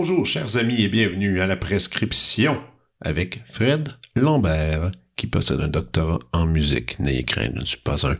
Bonjour, 0.00 0.24
chers 0.24 0.56
amis, 0.56 0.82
et 0.82 0.88
bienvenue 0.88 1.40
à 1.40 1.48
la 1.48 1.56
prescription 1.56 2.62
avec 3.00 3.42
Fred 3.46 3.88
Lambert, 4.14 4.92
qui 5.16 5.26
possède 5.26 5.60
un 5.60 5.66
doctorat 5.66 6.20
en 6.32 6.46
musique. 6.46 7.00
N'ayez 7.00 7.24
crainte, 7.24 7.50
je 7.56 7.60
ne 7.60 7.64
suis 7.64 7.80
pas 7.80 8.06
un 8.06 8.14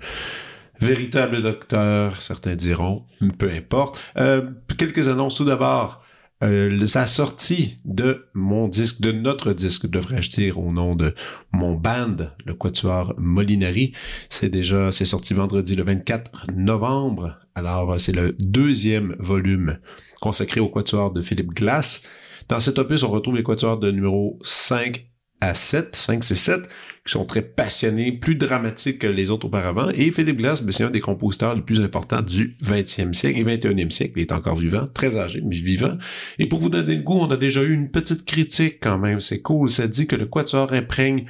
véritable 0.81 1.41
docteur, 1.41 2.21
certains 2.21 2.57
diront, 2.57 3.05
peu 3.39 3.49
importe. 3.53 4.03
Euh, 4.17 4.51
quelques 4.77 5.07
annonces 5.07 5.37
tout 5.37 5.45
d'abord. 5.45 6.03
Euh, 6.45 6.87
la 6.95 7.07
sortie 7.07 7.79
de 7.85 8.29
mon 8.33 8.69
disque, 8.69 9.01
de 9.01 9.11
notre 9.11 9.53
disque, 9.53 9.89
devrais-je 9.89 10.31
dire, 10.31 10.59
au 10.59 10.71
nom 10.71 10.95
de 10.95 11.15
mon 11.53 11.75
band, 11.75 12.17
le 12.45 12.55
Quatuor 12.55 13.15
Molinari. 13.19 13.93
C'est 14.29 14.49
déjà, 14.49 14.93
c'est 14.93 15.05
sorti 15.05 15.35
vendredi 15.35 15.75
le 15.75 15.83
24 15.83 16.53
novembre. 16.55 17.39
Alors, 17.57 18.01
c'est 18.01 18.13
le 18.13 18.37
deuxième 18.41 19.17
volume 19.19 19.79
consacré 20.21 20.61
au 20.61 20.69
Quatuor 20.69 21.13
de 21.13 21.23
Philippe 21.23 21.55
Glass. 21.55 22.03
Dans 22.49 22.61
cet 22.61 22.79
opus, 22.79 23.03
on 23.03 23.11
retrouve 23.11 23.35
les 23.35 23.43
Quatuors 23.43 23.79
de 23.79 23.91
numéro 23.91 24.39
5 24.43 25.05
à 25.41 25.55
7, 25.55 25.95
5, 25.95 26.25
c'est 26.25 26.35
7, 26.35 26.63
qui 27.05 27.13
sont 27.13 27.25
très 27.25 27.43
passionnés, 27.43 28.13
plus 28.13 28.35
dramatiques 28.35 28.99
que 28.99 29.07
les 29.07 29.31
autres 29.31 29.47
auparavant. 29.47 29.89
Et 29.91 30.11
Philippe 30.11 30.39
Glass, 30.39 30.63
ben, 30.63 30.73
c'est 30.73 30.85
un 30.85 30.91
des 30.91 31.01
compositeurs 31.01 31.55
les 31.55 31.63
plus 31.63 31.81
importants 31.81 32.23
du 32.23 32.55
20e 32.63 33.13
siècle 33.13 33.39
et 33.39 33.45
21e 33.45 33.91
siècle. 33.91 34.15
Il 34.17 34.23
est 34.23 34.33
encore 34.33 34.57
vivant, 34.57 34.89
très 34.93 35.17
âgé, 35.17 35.41
mais 35.45 35.57
vivant. 35.57 35.97
Et 36.39 36.47
pour 36.47 36.59
vous 36.59 36.71
donner 36.71 36.97
le 36.97 37.03
goût, 37.03 37.19
on 37.21 37.31
a 37.31 37.37
déjà 37.37 37.63
eu 37.63 37.73
une 37.73 37.91
petite 37.91 38.25
critique 38.25 38.79
quand 38.81 38.99
même. 38.99 39.21
C'est 39.21 39.41
cool. 39.41 39.71
Ça 39.71 39.87
dit 39.87 40.07
que 40.07 40.17
le 40.17 40.27
quatuor 40.27 40.73
imprègne 40.73 41.25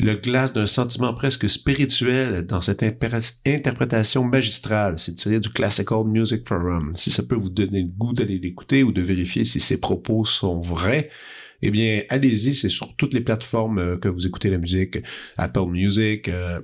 le 0.00 0.14
glace 0.14 0.52
d'un 0.52 0.66
sentiment 0.66 1.12
presque 1.12 1.48
spirituel 1.48 2.46
dans 2.46 2.60
cette 2.60 2.84
interprétation 2.84 4.24
magistrale. 4.24 4.94
C'est 4.96 5.14
tiré 5.14 5.40
du 5.40 5.48
Classical 5.48 6.04
Music 6.04 6.46
Forum. 6.46 6.92
Si 6.94 7.10
ça 7.10 7.24
peut 7.24 7.34
vous 7.34 7.50
donner 7.50 7.82
le 7.82 7.88
goût 7.88 8.12
d'aller 8.12 8.38
l'écouter 8.38 8.84
ou 8.84 8.92
de 8.92 9.02
vérifier 9.02 9.42
si 9.42 9.58
ses 9.58 9.80
propos 9.80 10.24
sont 10.24 10.60
vrais, 10.60 11.10
eh 11.62 11.70
bien, 11.70 12.02
allez-y, 12.08 12.54
c'est 12.54 12.68
sur 12.68 12.94
toutes 12.96 13.14
les 13.14 13.20
plateformes 13.20 13.78
euh, 13.78 13.96
que 13.96 14.08
vous 14.08 14.26
écoutez 14.26 14.50
la 14.50 14.58
musique, 14.58 14.98
Apple 15.36 15.66
Music, 15.68 16.28
euh, 16.28 16.60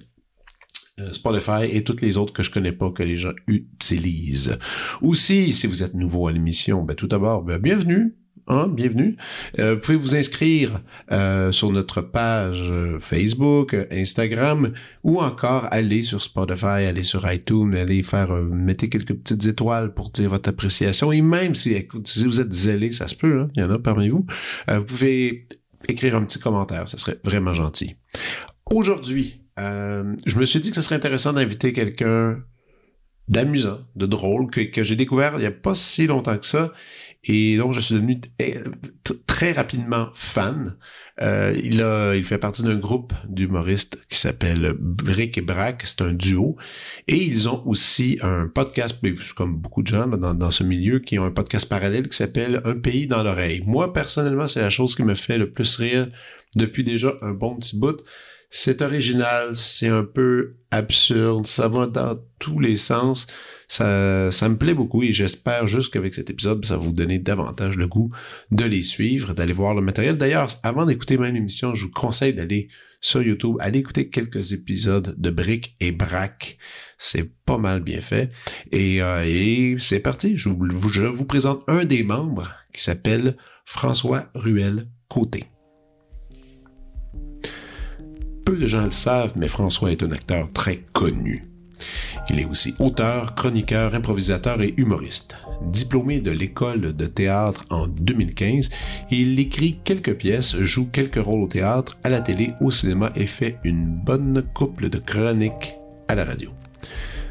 euh, 1.00 1.12
Spotify 1.12 1.64
et 1.70 1.82
toutes 1.82 2.00
les 2.00 2.16
autres 2.16 2.32
que 2.32 2.42
je 2.42 2.50
connais 2.50 2.72
pas 2.72 2.90
que 2.90 3.02
les 3.02 3.16
gens 3.16 3.32
utilisent. 3.48 4.58
Aussi, 5.02 5.52
si 5.52 5.66
vous 5.66 5.82
êtes 5.82 5.94
nouveau 5.94 6.28
à 6.28 6.32
l'émission, 6.32 6.82
ben 6.82 6.94
tout 6.94 7.08
d'abord, 7.08 7.42
ben, 7.42 7.58
bienvenue. 7.58 8.14
Hein, 8.46 8.68
bienvenue. 8.68 9.16
Euh, 9.58 9.74
vous 9.74 9.80
pouvez 9.80 9.96
vous 9.96 10.14
inscrire 10.14 10.82
euh, 11.10 11.50
sur 11.50 11.72
notre 11.72 12.02
page 12.02 12.60
euh, 12.68 12.98
Facebook, 13.00 13.74
Instagram, 13.90 14.74
ou 15.02 15.22
encore 15.22 15.66
aller 15.70 16.02
sur 16.02 16.20
Spotify, 16.20 16.84
aller 16.84 17.04
sur 17.04 17.30
iTunes, 17.32 17.74
aller 17.74 18.02
faire 18.02 18.32
mettez 18.34 18.90
quelques 18.90 19.14
petites 19.14 19.46
étoiles 19.46 19.94
pour 19.94 20.10
dire 20.10 20.28
votre 20.28 20.50
appréciation. 20.50 21.10
Et 21.10 21.22
même 21.22 21.54
si, 21.54 21.88
vous 22.26 22.40
êtes 22.40 22.52
zélé, 22.52 22.92
ça 22.92 23.08
se 23.08 23.14
peut, 23.14 23.40
hein, 23.40 23.48
il 23.56 23.62
y 23.62 23.64
en 23.64 23.70
a 23.70 23.78
parmi 23.78 24.10
vous, 24.10 24.26
vous 24.68 24.84
pouvez 24.84 25.48
écrire 25.88 26.14
un 26.14 26.24
petit 26.24 26.38
commentaire, 26.38 26.86
ça 26.86 26.98
serait 26.98 27.18
vraiment 27.24 27.54
gentil. 27.54 27.96
Aujourd'hui, 28.66 29.40
je 29.56 30.38
me 30.38 30.44
suis 30.44 30.60
dit 30.60 30.68
que 30.68 30.76
ce 30.76 30.82
serait 30.82 30.96
intéressant 30.96 31.32
d'inviter 31.32 31.72
quelqu'un 31.72 32.42
d'amusant, 33.28 33.80
de 33.96 34.04
drôle, 34.04 34.50
que 34.50 34.84
j'ai 34.84 34.96
découvert 34.96 35.34
il 35.36 35.40
n'y 35.40 35.46
a 35.46 35.50
pas 35.50 35.74
si 35.74 36.06
longtemps 36.06 36.36
que 36.36 36.44
ça 36.44 36.72
et 37.26 37.56
donc, 37.56 37.72
je 37.72 37.80
suis 37.80 37.94
devenu 37.94 38.20
très 39.26 39.52
rapidement 39.52 40.08
fan. 40.14 40.76
Euh, 41.22 41.56
il, 41.62 42.24
fait 42.24 42.38
partie 42.38 42.62
d'un 42.62 42.76
groupe 42.76 43.12
d'humoristes 43.28 43.98
qui 44.10 44.18
s'appelle 44.18 44.74
Brick 44.78 45.38
et 45.38 45.40
Brack. 45.40 45.82
C'est 45.86 46.02
un 46.02 46.12
duo. 46.12 46.56
Et 47.08 47.16
ils 47.16 47.48
ont 47.48 47.62
aussi 47.66 48.18
un 48.22 48.48
podcast, 48.48 49.00
comme 49.34 49.56
beaucoup 49.56 49.82
de 49.82 49.86
gens 49.86 50.06
dans 50.06 50.50
ce 50.50 50.64
milieu, 50.64 50.98
qui 50.98 51.18
ont 51.18 51.24
un 51.24 51.30
podcast 51.30 51.68
parallèle 51.68 52.08
qui 52.08 52.16
s'appelle 52.16 52.60
Un 52.64 52.74
pays 52.74 53.06
dans 53.06 53.22
l'oreille. 53.22 53.62
Moi, 53.66 53.92
personnellement, 53.92 54.46
c'est 54.46 54.60
la 54.60 54.70
chose 54.70 54.94
qui 54.94 55.02
me 55.02 55.14
fait 55.14 55.38
le 55.38 55.50
plus 55.50 55.76
rire 55.76 56.08
depuis 56.56 56.84
déjà 56.84 57.14
un 57.22 57.32
bon 57.32 57.56
petit 57.56 57.78
bout. 57.78 58.02
C'est 58.56 58.82
original, 58.82 59.56
c'est 59.56 59.88
un 59.88 60.04
peu 60.04 60.54
absurde, 60.70 61.44
ça 61.44 61.66
va 61.66 61.88
dans 61.88 62.16
tous 62.38 62.60
les 62.60 62.76
sens. 62.76 63.26
Ça, 63.66 64.30
ça 64.30 64.48
me 64.48 64.56
plaît 64.56 64.74
beaucoup 64.74 65.02
et 65.02 65.12
j'espère 65.12 65.66
juste 65.66 65.92
qu'avec 65.92 66.14
cet 66.14 66.30
épisode, 66.30 66.64
ça 66.64 66.76
va 66.76 66.84
vous 66.84 66.92
donner 66.92 67.18
davantage 67.18 67.76
le 67.76 67.88
goût 67.88 68.12
de 68.52 68.64
les 68.64 68.84
suivre, 68.84 69.34
d'aller 69.34 69.52
voir 69.52 69.74
le 69.74 69.82
matériel. 69.82 70.16
D'ailleurs, 70.16 70.46
avant 70.62 70.86
d'écouter 70.86 71.18
même 71.18 71.34
l'émission, 71.34 71.74
je 71.74 71.86
vous 71.86 71.90
conseille 71.90 72.32
d'aller 72.32 72.68
sur 73.00 73.24
YouTube, 73.24 73.56
aller 73.58 73.80
écouter 73.80 74.08
quelques 74.08 74.52
épisodes 74.52 75.16
de 75.18 75.30
Brick 75.30 75.74
et 75.80 75.90
Brack. 75.90 76.56
C'est 76.96 77.32
pas 77.44 77.58
mal 77.58 77.80
bien 77.80 78.00
fait. 78.00 78.32
Et, 78.70 79.02
euh, 79.02 79.24
et 79.26 79.74
c'est 79.80 79.98
parti. 79.98 80.36
Je 80.36 80.48
vous, 80.48 80.92
je 80.92 81.02
vous 81.02 81.24
présente 81.24 81.64
un 81.66 81.84
des 81.84 82.04
membres 82.04 82.54
qui 82.72 82.84
s'appelle 82.84 83.36
François 83.64 84.30
Ruel 84.36 84.86
Côté. 85.08 85.46
Peu 88.44 88.56
de 88.56 88.66
gens 88.66 88.84
le 88.84 88.90
savent, 88.90 89.32
mais 89.36 89.48
François 89.48 89.90
est 89.90 90.02
un 90.02 90.12
acteur 90.12 90.52
très 90.52 90.84
connu. 90.92 91.48
Il 92.30 92.40
est 92.40 92.44
aussi 92.44 92.74
auteur, 92.78 93.34
chroniqueur, 93.34 93.94
improvisateur 93.94 94.60
et 94.62 94.74
humoriste. 94.76 95.36
Diplômé 95.62 96.20
de 96.20 96.30
l'école 96.30 96.94
de 96.94 97.06
théâtre 97.06 97.64
en 97.70 97.86
2015, 97.86 98.70
il 99.10 99.38
écrit 99.38 99.78
quelques 99.84 100.14
pièces, 100.16 100.56
joue 100.58 100.86
quelques 100.90 101.22
rôles 101.22 101.42
au 101.42 101.48
théâtre, 101.48 101.96
à 102.04 102.08
la 102.08 102.20
télé, 102.20 102.52
au 102.60 102.70
cinéma 102.70 103.12
et 103.16 103.26
fait 103.26 103.58
une 103.64 103.86
bonne 103.86 104.42
couple 104.54 104.88
de 104.88 104.98
chroniques 104.98 105.74
à 106.08 106.14
la 106.14 106.24
radio. 106.24 106.50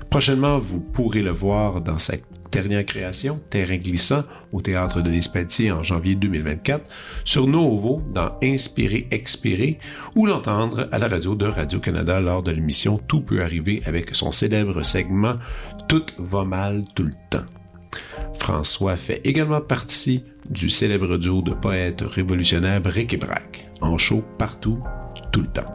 Prochainement, 0.09 0.57
vous 0.59 0.79
pourrez 0.79 1.21
le 1.21 1.31
voir 1.31 1.81
dans 1.81 1.99
sa 1.99 2.15
dernière 2.53 2.85
création, 2.85 3.39
Terrain 3.49 3.77
glissant, 3.77 4.23
au 4.51 4.61
théâtre 4.61 5.01
de 5.01 5.09
l'Espatier 5.09 5.71
en 5.71 5.81
janvier 5.81 6.13
2024, 6.13 6.87
sur 7.25 7.47
Novo 7.47 8.03
dans 8.13 8.37
Inspirer, 8.43 9.07
Expirer, 9.09 9.79
ou 10.15 10.27
l'entendre 10.27 10.87
à 10.91 10.99
la 10.99 11.07
radio 11.07 11.33
de 11.33 11.47
Radio-Canada 11.47 12.19
lors 12.19 12.43
de 12.43 12.51
l'émission 12.51 12.99
Tout 12.99 13.21
peut 13.21 13.41
arriver 13.41 13.81
avec 13.85 14.15
son 14.15 14.31
célèbre 14.31 14.83
segment 14.83 15.35
Tout 15.87 16.05
va 16.19 16.45
mal 16.45 16.85
tout 16.93 17.03
le 17.03 17.13
temps. 17.31 17.45
François 18.37 18.97
fait 18.97 19.21
également 19.23 19.61
partie 19.61 20.23
du 20.47 20.69
célèbre 20.69 21.17
duo 21.17 21.41
de 21.41 21.53
poètes 21.53 22.01
révolutionnaires 22.01 22.81
Bric 22.81 23.13
et 23.13 23.17
Brac, 23.17 23.67
en 23.81 23.97
show 23.97 24.23
partout, 24.37 24.79
tout 25.31 25.41
le 25.41 25.47
temps. 25.47 25.65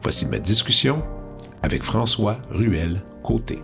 Voici 0.00 0.26
ma 0.26 0.38
discussion 0.38 1.02
avec 1.62 1.82
François 1.82 2.38
Ruel 2.50 3.02
Côté. 3.24 3.58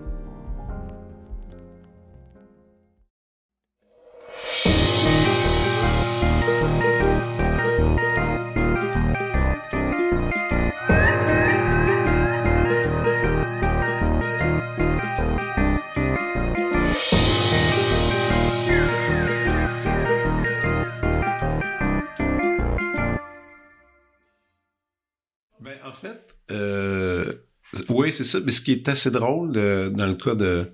Oui, 27.88 28.12
c'est 28.12 28.25
ça. 28.25 28.38
Mais 28.44 28.50
ce 28.50 28.61
qui 28.61 28.73
est 28.73 28.88
assez 28.88 29.11
drôle 29.11 29.52
dans 29.52 30.06
le 30.06 30.14
cas 30.14 30.35
de, 30.35 30.73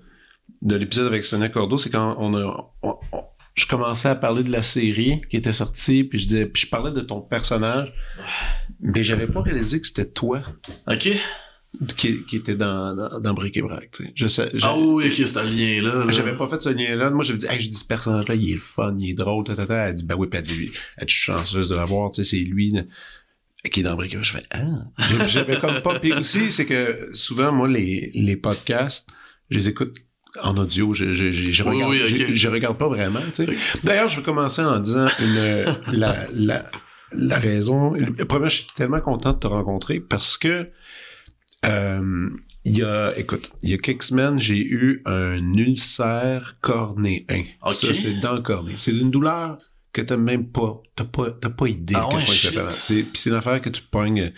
de 0.61 0.75
l'épisode 0.75 1.07
avec 1.07 1.25
Sonia 1.25 1.49
Cordo, 1.49 1.77
c'est 1.77 1.89
quand 1.89 2.15
on 2.19 2.35
a. 2.35 2.73
je 3.55 3.65
commençais 3.67 4.09
à 4.09 4.15
parler 4.15 4.43
de 4.43 4.51
la 4.51 4.61
série 4.61 5.21
qui 5.29 5.37
était 5.37 5.53
sortie, 5.53 6.03
puis 6.03 6.19
je 6.19 6.25
disais, 6.25 6.45
puis 6.45 6.63
je 6.63 6.69
parlais 6.69 6.91
de 6.91 7.01
ton 7.01 7.21
personnage, 7.21 7.93
mais 8.79 9.03
j'avais 9.03 9.27
pas 9.27 9.41
réalisé 9.41 9.79
que 9.79 9.87
c'était 9.87 10.09
toi. 10.09 10.41
Ok. 10.87 11.09
Qui, 11.95 12.23
qui 12.23 12.37
était 12.37 12.55
dans, 12.55 12.95
dans, 12.95 13.19
dans 13.19 13.33
Brick 13.33 13.57
et 13.57 13.61
Brac, 13.61 13.91
tu 13.91 14.05
sais. 14.05 14.11
Je 14.15 14.27
sais, 14.27 14.49
ah 14.63 14.75
oui, 14.75 15.07
ok, 15.07 15.27
c'est 15.27 15.37
un 15.37 15.43
lien-là. 15.43 16.05
Là. 16.05 16.11
J'avais 16.11 16.35
pas 16.35 16.47
fait 16.47 16.59
ce 16.61 16.69
lien-là. 16.69 17.11
Moi, 17.11 17.23
j'avais 17.23 17.37
dit, 17.37 17.45
hey, 17.45 17.59
j'ai 17.59 17.67
dit, 17.67 17.75
ce 17.75 17.85
personnage-là, 17.85 18.35
il 18.35 18.49
est 18.49 18.53
le 18.53 18.59
fun, 18.59 18.95
il 18.97 19.11
est 19.11 19.13
drôle, 19.13 19.43
tata. 19.43 19.89
Elle 19.89 19.93
dit, 19.93 20.05
ben 20.05 20.15
oui, 20.15 20.27
puis 20.27 20.39
elle 20.39 20.45
dit, 20.45 20.71
es-tu 20.97 21.15
chanceuse 21.15 21.69
de 21.69 21.75
l'avoir, 21.75 22.11
tu 22.11 22.23
sais, 22.23 22.37
c'est 22.37 22.43
lui 22.43 22.73
qui 23.63 23.81
est 23.81 23.83
dans 23.83 23.95
Brick 23.95 24.17
Je 24.21 24.31
fais 24.31 24.43
ah. 24.51 24.85
J'avais 25.27 25.59
comme 25.59 25.81
pas. 25.81 25.99
Puis 25.99 26.13
aussi, 26.13 26.51
c'est 26.51 26.65
que 26.65 27.09
souvent, 27.13 27.51
moi, 27.51 27.67
les, 27.67 28.11
les 28.13 28.35
podcasts, 28.35 29.09
je 29.49 29.57
les 29.57 29.69
écoute 29.69 29.95
en 30.43 30.57
audio, 30.57 30.93
je, 30.93 31.13
je, 31.13 31.31
je, 31.31 31.51
je 31.51 31.63
regarde, 31.63 31.93
je, 31.93 32.47
regarde 32.47 32.77
pas 32.77 32.87
vraiment. 32.87 33.21
Tu 33.33 33.45
sais. 33.45 33.57
D'ailleurs, 33.83 34.09
je 34.09 34.17
vais 34.17 34.23
commencer 34.23 34.61
en 34.61 34.79
disant 34.79 35.07
une, 35.19 35.65
la, 35.97 36.27
la, 36.31 36.69
la 37.11 37.39
raison. 37.39 37.93
Premièrement, 38.27 38.49
je 38.49 38.55
suis 38.55 38.67
tellement 38.75 39.01
content 39.01 39.33
de 39.33 39.39
te 39.39 39.47
rencontrer 39.47 39.99
parce 39.99 40.37
que 40.37 40.69
euh, 41.65 42.29
il 42.65 42.77
y 42.77 42.83
a, 42.83 43.17
écoute, 43.17 43.51
il 43.63 43.69
y 43.71 43.73
a 43.73 43.77
quelques 43.77 44.03
semaines, 44.03 44.39
j'ai 44.39 44.59
eu 44.59 45.01
un 45.05 45.41
ulcère 45.53 46.55
cornéen. 46.61 47.45
Ça, 47.69 47.93
c'est 47.93 48.19
dans 48.19 48.33
le 48.33 48.41
cornée. 48.41 48.73
C'est 48.77 48.91
une 48.91 49.09
douleur 49.09 49.57
que 49.97 50.07
t'as 50.07 50.17
même 50.17 50.47
pas, 50.51 50.81
t'as 50.95 51.03
pas, 51.05 51.31
t'as 51.31 51.49
pas 51.49 51.67
idée 51.67 51.95
Ah 51.97 52.07
ouais, 52.13 52.23
c'est. 52.25 52.53
C'est, 52.71 53.05
c'est 53.13 53.29
une 53.29 53.35
affaire 53.35 53.61
que 53.61 53.69
tu 53.69 53.81
pognes, 53.81 54.21
euh, 54.21 54.29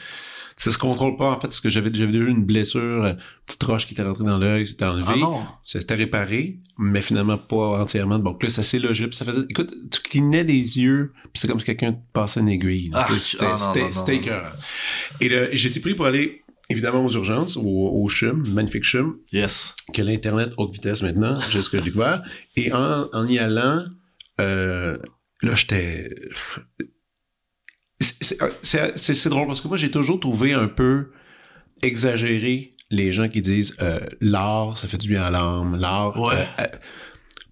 ça 0.56 0.72
se 0.72 0.78
contrôle 0.78 1.16
pas, 1.16 1.30
en 1.32 1.36
fait, 1.36 1.48
parce 1.48 1.62
que 1.62 1.70
j'avais, 1.70 1.90
j'avais 1.94 2.12
déjà 2.12 2.26
eu 2.26 2.30
une 2.30 2.46
blessure, 2.46 3.04
euh, 3.04 3.14
petite 3.46 3.64
roche 3.64 3.88
qui 3.88 3.94
était 3.94 4.04
rentrée 4.04 4.26
dans 4.26 4.38
l'œil, 4.38 4.68
c'était 4.68 4.86
enlevé. 4.86 5.22
Ah. 5.24 5.58
C'était 5.64 5.96
réparé, 5.96 6.60
mais 6.78 7.02
finalement 7.02 7.38
pas 7.38 7.82
entièrement. 7.82 8.20
Donc 8.20 8.44
là, 8.44 8.50
ça 8.50 8.64
s'est 8.64 8.80
logé, 8.80 9.08
puis 9.08 9.16
ça 9.16 9.24
faisait, 9.26 9.42
écoute, 9.50 9.74
tu 9.92 10.02
clignais 10.02 10.44
les 10.44 10.78
yeux, 10.80 11.14
puis 11.24 11.30
c'était 11.36 11.48
comme 11.50 11.60
si 11.60 11.66
quelqu'un 11.66 11.94
te 11.94 12.00
passait 12.14 12.40
une 12.42 12.50
aiguille. 12.50 12.92
Ah, 12.94 13.06
c'était, 13.10 13.46
ah, 13.48 13.58
c'était, 13.58 13.92
c'était 13.92 14.16
écœurant. 14.18 14.52
Et 15.22 15.30
là, 15.30 15.52
été 15.52 15.80
pris 15.80 15.96
pour 15.96 16.06
aller, 16.06 16.42
évidemment, 16.70 17.06
aux 17.06 17.10
urgences, 17.14 17.56
au, 17.56 17.64
au 17.64 18.10
CHUM, 18.10 18.46
magnifique 18.54 18.84
CHUM, 18.84 19.16
Yes. 19.32 19.74
que 19.94 20.02
l'Internet 20.02 20.52
haute 20.58 20.74
vitesse 20.74 21.02
maintenant, 21.04 21.38
j'ai 21.50 21.62
ce 21.62 21.70
que 21.70 21.78
j'ai 21.78 21.84
découvert. 21.86 22.22
Et 22.58 22.74
en, 22.74 23.08
en 23.14 23.28
y 23.28 23.40
allant, 23.40 23.86
euh, 24.42 24.98
là, 25.44 25.56
j'étais... 25.56 26.10
C'est- 28.02 28.98
C'est 28.98 29.30
drôle 29.30 29.48
parce 29.48 29.62
que 29.62 29.68
moi, 29.68 29.78
j'ai 29.78 29.92
toujours 29.92 30.20
trouvé 30.20 30.54
un 30.54 30.68
peu 30.68 31.12
exagéré 31.82 32.70
les 32.92 33.12
gens 33.14 33.28
qui 33.30 33.42
disent 33.42 33.76
euh, 33.82 34.00
l'art, 34.22 34.78
ça 34.78 34.88
fait 34.88 34.98
du 34.98 35.10
bien 35.10 35.22
à 35.24 35.30
l'âme, 35.32 35.76
l'art 35.80 36.20
Ouais. 36.20 36.34
euh, 36.36 36.46
euh, 36.64 36.68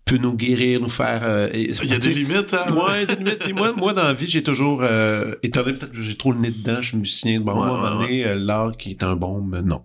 peut 0.07 0.17
nous 0.17 0.35
guérir, 0.35 0.79
nous 0.81 0.89
faire... 0.89 1.21
euh, 1.23 1.49
et- 1.53 1.71
Il 1.83 1.89
y 1.91 1.93
a 1.93 1.97
des 1.99 2.13
limites, 2.13 2.53
hein? 2.53 2.73
Ouais, 2.73 3.05
des 3.05 3.15
limites. 3.15 3.39
Puis 3.39 3.53
moi, 3.53 3.73
moi, 3.73 3.93
dans 3.93 4.03
la 4.05 4.13
vie, 4.13 4.27
j'ai 4.27 4.41
toujours, 4.41 4.81
euh, 4.81 5.35
étant 5.43 5.61
donné 5.63 5.77
peut-être 5.77 5.91
que 5.91 6.01
j'ai 6.01 6.15
trop 6.15 6.31
le 6.31 6.39
nez 6.39 6.51
dedans, 6.51 6.81
je 6.81 6.89
suis 6.89 6.97
musicien, 6.97 7.39
bon, 7.41 7.51
Ouais, 7.51 7.57
moi, 7.67 7.67
à 7.67 7.71
un 7.71 7.89
moment 7.91 8.01
donné, 8.01 8.25
euh, 8.25 8.35
l'art 8.35 8.75
qui 8.77 8.89
est 8.91 9.03
un 9.03 9.15
bon, 9.15 9.41
mais 9.41 9.61
non. 9.61 9.83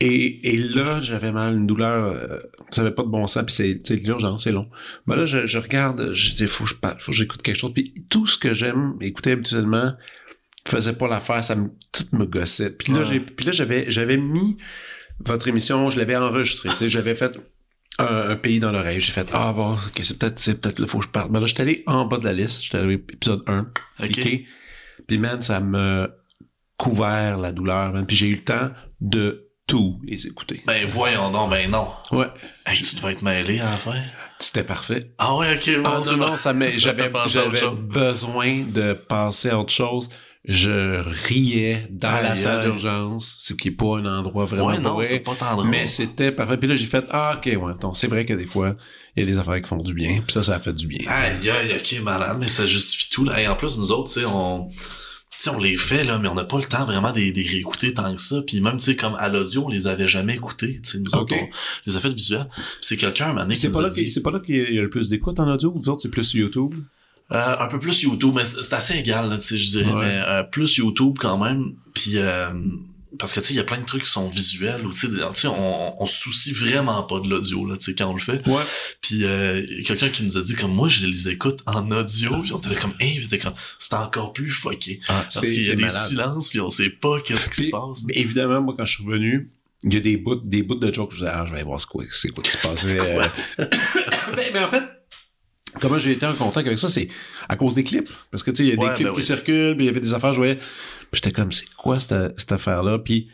Et, 0.00 0.52
et 0.54 0.58
là, 0.58 1.00
j'avais 1.00 1.32
mal, 1.32 1.54
une 1.54 1.66
douleur, 1.66 2.12
euh, 2.14 2.38
ça 2.70 2.82
avait 2.82 2.90
pas 2.90 3.04
de 3.04 3.08
bon 3.08 3.26
sens, 3.26 3.44
puis 3.46 3.54
c'est, 3.54 3.82
tu 3.82 3.94
sais, 3.94 4.00
l'urgence, 4.04 4.44
c'est 4.44 4.52
long. 4.52 4.68
Mais 5.06 5.16
là, 5.16 5.24
je, 5.26 5.46
je 5.46 5.58
regarde, 5.58 6.12
je 6.12 6.32
dis, 6.32 6.46
faut 6.46 6.64
que 6.64 6.70
je 6.70 6.74
parle, 6.74 6.96
faut 6.98 7.12
que 7.12 7.16
j'écoute 7.16 7.40
quelque 7.42 7.56
chose, 7.58 7.72
puis 7.72 7.94
tout 8.10 8.26
ce 8.26 8.36
que 8.36 8.52
j'aime 8.54 8.94
écouter 9.00 9.30
habituellement 9.32 9.92
faisait 10.66 10.92
pas 10.92 11.08
l'affaire, 11.08 11.42
ça 11.42 11.56
me, 11.56 11.68
tout 11.92 12.04
me 12.12 12.24
gossait. 12.24 12.70
Puis 12.76 12.92
là, 12.92 13.00
Ouais. 13.00 13.04
j'ai, 13.04 13.20
puis 13.20 13.46
là, 13.46 13.52
j'avais, 13.52 13.86
j'avais 13.90 14.16
mis 14.16 14.56
votre 15.24 15.46
émission, 15.48 15.90
je 15.90 15.98
l'avais 15.98 16.16
enregistrée, 16.16 16.68
tu 16.70 16.76
sais, 16.76 16.88
j'avais 16.88 17.14
fait 17.14 17.32
un, 18.02 18.30
un 18.30 18.36
pays 18.36 18.58
dans 18.58 18.72
l'oreille. 18.72 19.00
J'ai 19.00 19.12
fait 19.12 19.28
ah 19.32 19.52
bon, 19.52 19.72
ok, 19.72 20.00
c'est 20.02 20.18
peut-être 20.18 20.38
c'est 20.38 20.60
peut-être 20.60 20.78
le 20.78 20.86
faut 20.86 20.98
que 20.98 21.04
je 21.06 21.10
parte. 21.10 21.30
Ben 21.30 21.40
là, 21.40 21.46
j'étais 21.46 21.62
allé 21.62 21.82
en 21.86 22.04
bas 22.06 22.18
de 22.18 22.24
la 22.24 22.32
liste, 22.32 22.62
j'étais 22.62 22.78
allé 22.78 22.94
épisode 22.94 23.42
1, 23.46 23.60
Ok. 24.00 24.06
cliqué. 24.10 24.46
Puis 25.06 25.18
man, 25.18 25.40
ça 25.42 25.60
m'a 25.60 26.08
couvert 26.76 27.38
la 27.38 27.52
douleur, 27.52 27.92
man. 27.92 28.06
Puis 28.06 28.16
j'ai 28.16 28.28
eu 28.28 28.36
le 28.36 28.44
temps 28.44 28.70
de 29.00 29.48
tout 29.66 30.00
les 30.04 30.26
écouter. 30.26 30.62
Ben 30.66 30.84
voyons 30.86 31.30
donc, 31.30 31.50
ben 31.50 31.70
non. 31.70 31.86
Ouais, 32.10 32.26
Hey, 32.66 32.80
tu 32.80 32.96
devais 32.96 33.12
être 33.12 33.22
mêlé 33.22 33.60
à 33.60 33.64
la 33.70 33.76
fin. 33.76 33.94
c'était 34.38 34.64
parfait. 34.64 35.14
Ah 35.18 35.36
ouais, 35.36 35.54
ok, 35.54 35.82
bon, 35.82 35.90
Ah 35.90 36.00
non, 36.16 36.16
bon. 36.30 36.36
ça 36.36 36.52
j'avais 36.78 37.08
j'avais 37.28 37.70
besoin 37.80 38.62
de 38.64 38.92
passer 38.94 39.50
à 39.50 39.58
autre 39.58 39.72
chose. 39.72 40.08
Je 40.44 41.00
riais 41.28 41.86
dans 41.90 42.08
la 42.20 42.36
salle 42.36 42.64
d'urgence, 42.64 43.36
ce 43.40 43.54
qui 43.54 43.68
est 43.68 43.72
pas 43.72 43.98
un 43.98 44.06
endroit 44.06 44.44
vraiment 44.44 44.66
Ouais, 44.66 44.78
non, 44.78 44.96
pas 45.20 45.36
tendre. 45.36 45.64
Mais 45.64 45.86
c'était 45.86 46.32
parfait. 46.32 46.56
Puis 46.56 46.66
là, 46.68 46.74
j'ai 46.74 46.86
fait, 46.86 47.04
ah, 47.10 47.36
ok, 47.36 47.46
ouais, 47.62 47.70
attends, 47.72 47.92
c'est 47.92 48.08
vrai 48.08 48.26
que 48.26 48.34
des 48.34 48.46
fois, 48.46 48.74
il 49.16 49.22
y 49.24 49.26
a 49.28 49.30
des 49.32 49.38
affaires 49.38 49.62
qui 49.62 49.68
font 49.68 49.76
du 49.76 49.94
bien. 49.94 50.20
Puis 50.26 50.32
ça, 50.32 50.42
ça 50.42 50.56
a 50.56 50.58
fait 50.60 50.72
du 50.72 50.88
bien. 50.88 50.98
Aïe, 51.06 51.48
aïe, 51.48 51.72
ok, 51.78 52.00
malade, 52.02 52.38
mais 52.40 52.48
ça 52.48 52.66
justifie 52.66 53.08
tout, 53.08 53.24
là. 53.24 53.40
Et 53.40 53.46
en 53.46 53.54
plus, 53.54 53.78
nous 53.78 53.92
autres, 53.92 54.12
tu 54.12 54.18
sais, 54.18 54.26
on, 54.26 54.66
tu 54.68 54.76
sais, 55.38 55.50
on 55.50 55.60
les 55.60 55.76
fait, 55.76 56.02
là, 56.02 56.18
mais 56.18 56.26
on 56.26 56.34
n'a 56.34 56.44
pas 56.44 56.56
le 56.58 56.64
temps 56.64 56.84
vraiment 56.86 57.12
de 57.12 57.20
les 57.20 57.32
réécouter 57.48 57.94
tant 57.94 58.12
que 58.12 58.20
ça. 58.20 58.42
Puis 58.44 58.60
même, 58.60 58.78
tu 58.78 58.84
sais, 58.86 58.96
comme 58.96 59.14
à 59.14 59.28
l'audio, 59.28 59.66
on 59.66 59.68
les 59.68 59.86
avait 59.86 60.08
jamais 60.08 60.34
écoutés, 60.34 60.80
tu 60.82 60.90
sais, 60.90 60.98
nous 60.98 61.14
autres, 61.14 61.34
on 61.40 61.48
les 61.86 61.96
a 61.96 62.00
fait 62.00 62.10
visuels. 62.12 62.48
C'est 62.80 62.96
quelqu'un, 62.96 63.36
un 63.36 63.46
qui 63.46 63.54
C'est 63.54 63.70
pas, 63.70 63.88
dit- 63.90 64.20
pas 64.20 64.30
là 64.32 64.40
qu'il 64.40 64.56
y 64.56 64.60
a- 64.60 64.68
il 64.68 64.74
y 64.74 64.78
a 64.80 64.82
le 64.82 64.90
plus 64.90 65.08
d'écoute 65.08 65.38
en 65.38 65.48
audio, 65.48 65.72
vous 65.72 65.88
autres, 65.88 66.02
c'est 66.02 66.10
plus 66.10 66.34
YouTube? 66.34 66.74
Euh, 67.30 67.56
un 67.58 67.68
peu 67.68 67.78
plus 67.78 68.02
YouTube, 68.02 68.34
mais 68.36 68.44
c'est 68.44 68.72
assez 68.74 68.98
égal, 68.98 69.30
là, 69.30 69.38
tu 69.38 69.46
sais, 69.46 69.56
je 69.56 69.68
dirais, 69.70 69.92
Ouais. 69.92 70.00
mais 70.06 70.22
euh, 70.26 70.42
plus 70.42 70.76
YouTube 70.76 71.16
quand 71.18 71.38
même. 71.38 71.72
Puis 71.94 72.18
euh, 72.18 72.50
parce 73.18 73.32
que 73.32 73.40
tu 73.40 73.46
sais, 73.48 73.54
il 73.54 73.56
y 73.56 73.60
a 73.60 73.64
plein 73.64 73.78
de 73.78 73.84
trucs 73.84 74.04
qui 74.04 74.10
sont 74.10 74.26
visuels 74.28 74.86
ou 74.86 74.92
tu 74.92 75.06
sais, 75.34 75.46
on, 75.48 76.02
on 76.02 76.06
se 76.06 76.14
soucie 76.14 76.52
vraiment 76.52 77.02
pas 77.04 77.20
de 77.20 77.28
l'audio 77.28 77.66
là, 77.66 77.76
tu 77.76 77.84
sais, 77.84 77.94
quand 77.94 78.08
on 78.08 78.14
le 78.14 78.20
fait. 78.20 78.46
Ouais. 78.48 78.62
Puis 79.00 79.24
euh, 79.24 79.62
quelqu'un 79.86 80.08
qui 80.10 80.24
nous 80.24 80.36
a 80.36 80.42
dit 80.42 80.54
comme 80.54 80.74
moi, 80.74 80.88
je 80.88 81.06
les 81.06 81.28
écoute 81.28 81.60
en 81.66 81.90
audio, 81.90 82.40
puis 82.42 82.52
on 82.52 82.58
était 82.58 82.74
comme, 82.74 82.94
hey, 83.00 83.18
puis 83.18 83.28
t'es 83.28 83.38
comme, 83.38 83.54
c'est 83.78 83.94
encore 83.94 84.32
plus 84.32 84.50
fucké. 84.50 85.00
Ah, 85.08 85.22
Parce 85.32 85.40
qu'il 85.46 85.62
y 85.62 85.70
a 85.70 85.74
des 85.74 85.88
silences, 85.88 86.50
puis 86.50 86.60
on 86.60 86.70
sait 86.70 86.90
pas 86.90 87.20
qu'est-ce 87.20 87.48
qui 87.50 87.62
se 87.64 87.68
passe. 87.68 88.04
mais 88.06 88.14
évidemment, 88.16 88.60
moi, 88.60 88.74
quand 88.76 88.84
je 88.84 88.94
suis 88.96 89.04
revenu, 89.04 89.50
il 89.84 89.92
y 89.92 89.96
a 89.96 90.00
des 90.00 90.16
bouts, 90.16 90.36
des 90.36 90.62
bouts 90.62 90.76
de 90.76 90.92
jokes, 90.92 91.10
je 91.12 91.18
disais, 91.18 91.30
ah, 91.32 91.44
je 91.46 91.50
vais 91.50 91.56
aller 91.58 91.64
voir 91.66 91.80
c'est 91.80 91.88
quoi, 91.88 92.04
c'est 92.10 92.28
quoi 92.30 92.42
qui 92.42 92.50
se 92.52 92.58
passait. 92.58 92.98
euh. 93.00 93.26
mais, 94.36 94.50
mais 94.52 94.60
en 94.60 94.68
fait, 94.70 94.84
comment 95.82 95.98
j'ai 95.98 96.12
été 96.12 96.24
en 96.24 96.32
contact 96.34 96.66
avec 96.66 96.78
ça, 96.78 96.88
c'est 96.88 97.08
à 97.48 97.56
cause 97.56 97.74
des 97.74 97.84
clips. 97.84 98.08
Parce 98.30 98.42
que, 98.42 98.50
tu 98.50 98.58
sais, 98.58 98.62
il 98.64 98.68
y 98.70 98.72
a 98.72 98.80
Ouais, 98.80 98.88
des 98.88 98.94
clips 98.94 99.06
ben 99.08 99.12
qui 99.12 99.18
oui. 99.18 99.22
circulent, 99.22 99.74
puis 99.76 99.84
il 99.84 99.86
y 99.86 99.90
avait 99.90 100.00
des 100.00 100.14
affaires, 100.14 100.32
je 100.32 100.38
voyais. 100.38 100.56
Puis 100.56 101.20
j'étais 101.22 101.32
comme, 101.32 101.52
c'est 101.52 101.68
quoi 101.76 102.00
cette, 102.00 102.38
cette 102.40 102.52
affaire-là? 102.52 102.98
Puis 103.00 103.28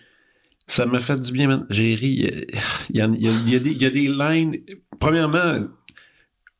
ça 0.66 0.84
m'a 0.86 0.98
fait 1.00 1.18
du 1.20 1.30
bien, 1.32 1.46
man. 1.48 1.66
J'ai 1.70 1.94
ri. 1.94 2.28
Il 2.90 2.96
y 2.96 3.00
a, 3.00 3.06
il 3.06 3.20
y 3.22 3.28
a- 3.28 3.32
il 3.46 3.50
y 3.52 3.56
a 3.56 3.58
des, 3.60 3.70
il 3.70 3.82
y 3.82 3.86
a 3.86 3.90
des 3.90 4.08
lines. 4.08 4.56
Premièrement, 4.98 5.66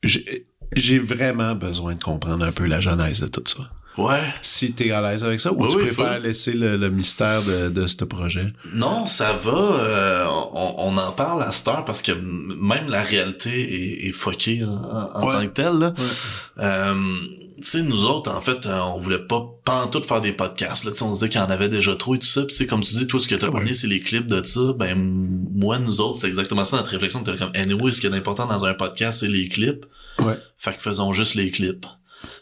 j'ai 0.03 0.99
vraiment 0.99 1.55
besoin 1.55 1.95
de 1.95 2.03
comprendre 2.03 2.45
un 2.45 2.51
peu 2.51 2.65
la 2.65 2.79
genèse 2.79 3.21
de 3.21 3.27
tout 3.27 3.43
ça. 3.45 3.69
Ouais. 4.07 4.19
Si 4.41 4.73
t'es 4.73 4.91
à 4.91 5.01
l'aise 5.01 5.23
avec 5.23 5.39
ça, 5.41 5.51
ou 5.51 5.63
Oui, 5.63 5.69
tu 5.71 5.77
oui, 5.77 5.83
préfères 5.83 6.19
laisser 6.19 6.53
le, 6.53 6.77
le 6.77 6.89
mystère 6.89 7.41
de, 7.43 7.69
de 7.69 7.87
ce 7.87 8.03
projet? 8.05 8.53
Non, 8.73 9.05
ça 9.07 9.33
va. 9.33 9.51
euh, 9.51 10.25
on, 10.53 10.73
on 10.77 10.97
en 10.97 11.11
parle 11.11 11.43
à 11.43 11.51
cette 11.51 11.67
heure 11.67 11.85
parce 11.85 12.01
que 12.01 12.11
même 12.11 12.87
la 12.87 13.03
réalité 13.03 13.49
est, 13.49 14.07
est 14.07 14.11
fuckée 14.13 14.63
en, 14.63 14.69
en 15.21 15.25
Ouais. 15.27 15.33
tant 15.33 15.41
que 15.43 15.53
telle. 15.53 15.73
Là. 15.79 15.93
Ouais. 15.97 16.63
Euh, 16.63 16.93
tu 17.61 17.67
sais, 17.67 17.81
nous 17.83 18.05
autres, 18.05 18.31
en 18.33 18.39
fait, 18.39 18.65
euh, 18.67 18.79
on 18.79 18.99
voulait 18.99 19.19
pas 19.19 19.45
pantoute 19.65 20.05
faire 20.05 20.21
des 20.21 20.31
podcasts. 20.31 20.85
Là. 20.85 20.91
Tu 20.91 20.97
sais, 20.97 21.03
on 21.03 21.09
se 21.11 21.19
disait 21.19 21.29
qu'il 21.29 21.41
y 21.41 21.43
en 21.43 21.49
avait 21.49 21.67
déjà 21.67 21.93
trop 21.95 22.15
et 22.15 22.19
tout 22.19 22.25
ça. 22.25 22.43
Puis 22.43 22.55
c'est 22.55 22.67
comme 22.67 22.81
tu 22.81 22.93
dis, 22.93 23.05
toi, 23.05 23.19
ce 23.19 23.27
que 23.27 23.35
t'as 23.35 23.47
Ah 23.53 23.73
c'est 23.73 23.87
les 23.87 23.99
clips 23.99 24.27
de 24.27 24.41
ça. 24.45 24.61
Ben 24.77 24.95
moi, 24.97 25.77
nous 25.77 25.99
autres, 25.99 26.19
c'est 26.21 26.27
exactement 26.29 26.63
ça 26.63 26.77
notre 26.77 26.89
réflexion. 26.91 27.21
T'es 27.23 27.35
comme, 27.35 27.51
anyway, 27.55 27.91
ce 27.91 27.99
qui 27.99 28.07
est 28.07 28.13
important 28.13 28.45
dans 28.45 28.63
un 28.63 28.73
podcast, 28.73 29.19
c'est 29.19 29.27
les 29.27 29.49
clips. 29.49 29.85
Ouais. 30.19 30.37
Fait 30.57 30.73
que 30.73 30.81
faisons 30.81 31.11
juste 31.11 31.35
les 31.35 31.51
clips. 31.51 31.85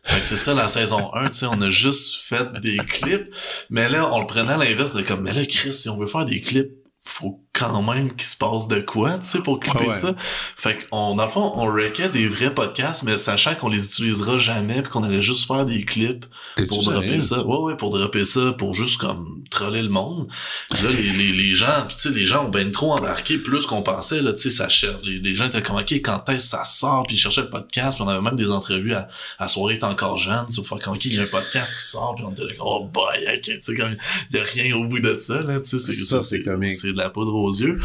Fait 0.04 0.20
que 0.20 0.26
c'est 0.26 0.38
ça 0.38 0.54
la 0.54 0.68
saison 0.68 1.14
1, 1.14 1.28
tu 1.28 1.34
sais, 1.34 1.46
on 1.46 1.62
a 1.62 1.70
juste 1.70 2.18
fait 2.18 2.52
des 2.62 2.78
clips, 2.78 3.34
mais 3.70 3.90
là, 3.90 4.12
on 4.14 4.20
le 4.20 4.26
prenait 4.26 4.54
à 4.54 4.58
l'inverse 4.58 4.94
de 4.94 5.02
comme, 5.02 5.22
mais 5.22 5.34
là, 5.34 5.46
Chris, 5.46 5.74
si 5.74 5.90
on 5.90 5.98
veut 5.98 6.08
faire 6.08 6.26
des 6.26 6.42
clips, 6.42 6.72
faut 7.02 7.47
quand 7.58 7.82
même 7.82 8.14
qu'il 8.14 8.28
se 8.28 8.36
passe 8.36 8.68
de 8.68 8.80
quoi, 8.82 9.18
tu 9.18 9.28
sais, 9.28 9.40
pour 9.40 9.60
clipper 9.60 9.86
Ah 9.86 9.88
ouais. 9.88 9.94
ça. 9.94 10.16
Fait 10.56 10.88
qu'on, 10.88 11.16
dans 11.16 11.26
le 11.26 11.32
fond, 11.32 11.52
on 11.56 11.66
rackait 11.66 12.10
des 12.10 12.28
vrais 12.28 12.54
podcasts, 12.54 13.04
mais 13.04 13.18
sachant 13.18 13.56
qu'on 13.56 13.70
les 13.70 13.86
utilisera 13.86 14.38
jamais, 14.38 14.82
puis 14.84 14.92
qu'on 14.92 15.04
allait 15.04 15.22
juste 15.22 15.48
faire 15.48 15.66
des 15.66 15.84
clips 15.84 16.26
pour 16.68 16.84
dropper 16.84 17.20
ça. 17.20 17.44
Ouais, 17.44 17.58
ouais, 17.58 17.78
pour 17.78 17.90
dropper 17.90 18.26
ça, 18.26 18.54
pour 18.54 18.74
juste 18.74 18.98
comme 18.98 19.44
troller 19.50 19.82
le 19.82 19.90
monde. 19.90 20.28
Puis 20.70 20.84
là, 20.84 20.92
les, 20.92 21.10
les, 21.12 21.32
les 21.32 21.54
gens, 21.56 21.88
tu 21.90 21.96
sais, 21.98 22.10
les 22.12 22.26
gens 22.26 22.46
ont 22.46 22.50
ben 22.50 22.72
trop 22.72 22.94
embarqué 22.94 23.38
plus 23.38 23.66
qu'on 23.66 23.82
pensait, 23.82 24.22
là, 24.22 24.34
tu 24.34 24.44
sais, 24.44 24.50
ça 24.50 24.70
cherche. 24.70 25.02
Les, 25.04 25.20
les 25.20 25.36
gens 25.36 25.48
étaient 25.48 25.64
comme, 25.64 25.78
OK, 25.78 25.92
quand 25.94 26.30
est-ce 26.30 26.52
que 26.52 26.58
ça 26.58 26.66
sort? 26.66 27.04
Puis 27.08 27.16
ils 27.16 27.20
cherchaient 27.20 27.42
le 27.42 27.50
podcast, 27.50 27.98
puis 27.98 28.04
on 28.06 28.10
avait 28.10 28.22
même 28.22 28.36
des 28.36 28.52
entrevues 28.52 28.94
à, 28.94 29.08
à 29.40 29.48
Soirée 29.48 29.76
est 29.76 29.84
encore 29.84 30.18
jeune, 30.18 30.46
tu 30.48 30.54
sais, 30.54 30.62
pour 30.62 30.68
faire 30.70 30.86
comme, 30.86 30.96
OK, 30.96 31.06
il 31.06 31.16
y 31.16 31.20
a 31.20 31.24
un 31.24 31.28
podcast 31.28 31.76
qui 31.76 31.84
sort, 31.84 32.14
puis 32.16 32.24
on 32.26 32.32
était 32.32 32.44
là, 32.44 32.54
oh 32.60 32.88
boy, 32.94 33.18
OK, 33.36 33.42
tu 33.42 33.58
sais, 33.62 33.76
comme, 33.76 33.96
il 34.32 34.36
y 34.36 34.40
a 34.40 34.44
rien 34.44 34.76
au 34.76 34.84
bout 34.86 35.00
de 35.00 35.18
ça, 35.18 35.42
là, 35.42 35.60
tu 35.60 35.70
sais, 35.70 35.80
c'est 35.80 35.94
Ça, 35.94 36.22
c'est. 36.22 36.44
C'est 36.78 36.92
de 36.94 36.98
la 36.98 37.10
poudre 37.10 37.34
aux 37.48 37.54
yeux. 37.54 37.80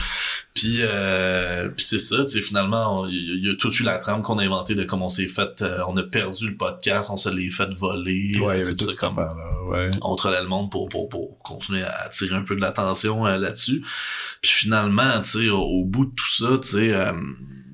Puis, 0.55 0.79
euh, 0.81 1.71
puis 1.71 1.85
c'est 1.85 1.99
ça, 1.99 2.25
tu 2.25 2.29
sais, 2.33 2.41
finalement, 2.43 3.07
il 3.07 3.45
y, 3.47 3.49
a- 3.51 3.55
tout 3.55 3.73
eu 3.73 3.83
la 3.85 3.97
trame 3.99 4.21
qu'on 4.23 4.39
a 4.39 4.45
inventée 4.45 4.75
de 4.75 4.85
comment 4.85 5.07
on 5.07 5.09
s'est 5.09 5.27
fait, 5.29 5.63
euh, 5.63 5.79
on 5.89 5.97
a 5.97 6.03
perdu 6.03 6.51
le 6.51 6.57
podcast, 6.57 7.09
on 7.11 7.17
se 7.17 7.29
l'est 7.31 7.49
fait 7.49 7.73
voler. 7.75 8.39
Ouais, 8.39 8.39
il 8.39 8.41
y 8.41 8.49
avait 8.49 8.63
tu 8.63 8.65
sais, 8.67 8.75
toute 8.77 8.91
ça, 8.93 9.01
comme- 9.01 9.19
affaire-là, 9.19 9.65
ouais. 9.71 9.91
on 10.03 10.15
trollait 10.15 10.43
le 10.43 10.49
monde 10.49 10.71
pour, 10.71 10.89
pour, 10.91 11.09
pour 11.09 11.39
continuer 11.39 11.83
à 11.83 12.03
attirer 12.05 12.35
un 12.35 12.43
peu 12.43 12.55
de 12.55 12.61
l'attention 12.61 13.27
euh, 13.27 13.39
là-dessus. 13.39 13.83
Puis 14.43 14.51
finalement, 14.51 15.21
tu 15.23 15.29
sais, 15.45 15.49
au, 15.49 15.61
au 15.63 15.85
bout 15.85 16.05
de 16.05 16.15
tout 16.15 16.29
ça, 16.31 16.59
tu 16.61 16.69
sais, 16.69 16.93
euh, 16.93 17.13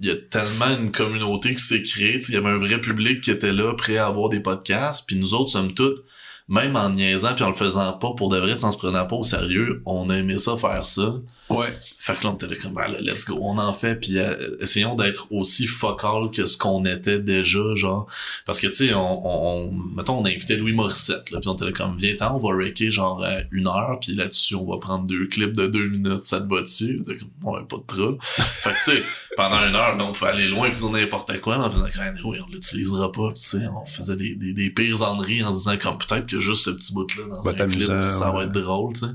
il 0.01 0.07
y 0.07 0.11
a 0.13 0.17
tellement 0.17 0.69
une 0.79 0.93
communauté 0.93 1.55
qui 1.57 1.63
s'est 1.63 1.83
créée, 1.83 2.15
tu 2.19 2.27
sais, 2.27 2.33
il 2.33 2.35
y 2.37 2.39
avait 2.39 2.51
un 2.51 2.59
vrai 2.59 2.81
public 2.81 3.21
qui 3.21 3.33
était 3.33 3.53
là, 3.53 3.75
prêt 3.75 3.97
à 3.97 4.07
avoir 4.07 4.29
des 4.29 4.39
podcasts, 4.41 5.05
puis 5.09 5.17
nous 5.17 5.35
autres, 5.35 5.51
sommes 5.51 5.75
toutes, 5.75 6.05
même 6.47 6.77
en 6.77 6.91
niaisant 6.91 7.35
puis 7.35 7.43
en 7.43 7.49
le 7.49 7.55
faisant 7.55 7.93
pas 7.95 8.13
pour 8.17 8.29
de 8.29 8.39
vrai, 8.39 8.63
en 8.65 8.71
se 8.71 8.77
prenant 8.79 9.05
pas 9.07 9.17
au 9.17 9.25
sérieux, 9.25 9.83
on 9.85 10.09
aimait 10.11 10.39
ça 10.39 10.57
faire 10.57 10.85
ça. 10.85 11.15
Ouais. 11.51 11.77
Fait 11.99 12.15
que 12.15 12.25
là, 12.25 12.31
on 12.31 12.35
était 12.47 12.57
comme, 12.57 12.73
ben, 12.75 12.89
là, 12.89 12.99
let's 13.01 13.25
go, 13.25 13.39
on 13.41 13.59
en 13.59 13.73
fait, 13.73 13.97
puis 13.97 14.19
euh, 14.19 14.57
essayons 14.61 14.95
d'être 14.95 15.27
aussi 15.31 15.67
focal 15.67 16.31
que 16.33 16.47
ce 16.47 16.57
qu'on 16.57 16.85
était 16.85 17.19
déjà, 17.19 17.75
genre, 17.75 18.07
parce 18.47 18.61
que, 18.61 18.67
tu 18.69 18.75
sais, 18.75 18.95
on, 18.95 19.27
on, 19.27 19.69
on- 19.69 19.73
mettons, 19.73 20.19
on 20.19 20.25
a 20.25 20.29
invité 20.31 20.57
Louis 20.57 20.73
Morissette, 20.73 21.31
là, 21.31 21.41
puis 21.41 21.49
on 21.49 21.55
était 21.57 21.73
comme, 21.73 21.97
viens-t'en, 21.97 22.37
on 22.37 22.39
va 22.39 22.57
raker, 22.65 22.91
genre, 22.91 23.23
euh, 23.25 23.41
une 23.51 23.67
heure, 23.67 23.99
puis 24.01 24.15
là-dessus, 24.15 24.55
on 24.55 24.65
va 24.71 24.79
prendre 24.79 25.07
deux 25.07 25.27
clips 25.27 25.55
de 25.57 25.67
deux 25.67 25.89
minutes, 25.89 26.25
ça 26.25 26.41
te 26.41 26.53
va 26.53 26.61
dessus? 26.63 27.03
On 27.45 27.53
pas 27.65 27.77
de 27.77 27.83
trouble. 27.87 28.19
fait 28.23 28.71
que, 28.71 28.85
tu 28.93 28.97
sais, 28.99 29.03
pendant 29.37 29.59
une 29.67 29.75
heure, 29.75 29.97
là, 29.97 30.05
on 30.05 30.13
pouvait 30.13 30.31
aller 30.31 30.49
loin, 30.49 30.71
puis 30.71 30.83
on 30.85 30.91
n'importe 30.93 31.39
quoi, 31.41 31.59
là, 31.59 31.65
en 31.65 31.71
faisant 31.71 31.83
comme, 31.95 32.31
oui, 32.31 32.39
on 32.47 32.51
l'utilisera 32.53 33.11
pas, 33.13 33.33
tu 33.35 33.41
sais, 33.41 33.67
on 33.69 33.87
faisait 33.87 34.17
des, 34.17 34.35
des, 34.37 34.55
des 34.55 34.71
pires 34.71 35.03
enneries 35.03 35.43
en 35.43 35.53
se 35.53 35.59
disant, 35.59 35.77
comme, 35.79 35.99
peut-être 35.99 36.27
que 36.27 36.41
juste 36.41 36.65
ce 36.65 36.71
petit 36.71 36.93
bout-là, 36.95 37.25
dans 37.31 37.43
Va 37.43 37.51
un 37.51 37.69
clip, 37.69 37.87
ça 38.07 38.31
va 38.31 38.45
être 38.45 38.53
drôle, 38.53 38.93
tu 38.95 39.01
sais. 39.01 39.07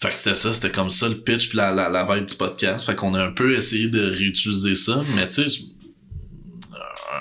Fait 0.00 0.08
que 0.08 0.14
c'était 0.14 0.34
ça, 0.34 0.54
c'était 0.54 0.70
comme 0.70 0.88
ça 0.88 1.08
le 1.08 1.14
pitch 1.14 1.48
puis 1.50 1.58
la, 1.58 1.72
la, 1.72 1.90
la 1.90 2.06
vibe 2.06 2.24
du 2.24 2.34
podcast. 2.34 2.86
Fait 2.86 2.94
qu'on 2.94 3.14
a 3.14 3.22
un 3.22 3.32
peu 3.32 3.54
essayé 3.54 3.88
de 3.88 4.00
réutiliser 4.00 4.74
ça, 4.74 5.02
mais 5.14 5.28
tu 5.28 5.48
sais, 5.48 5.62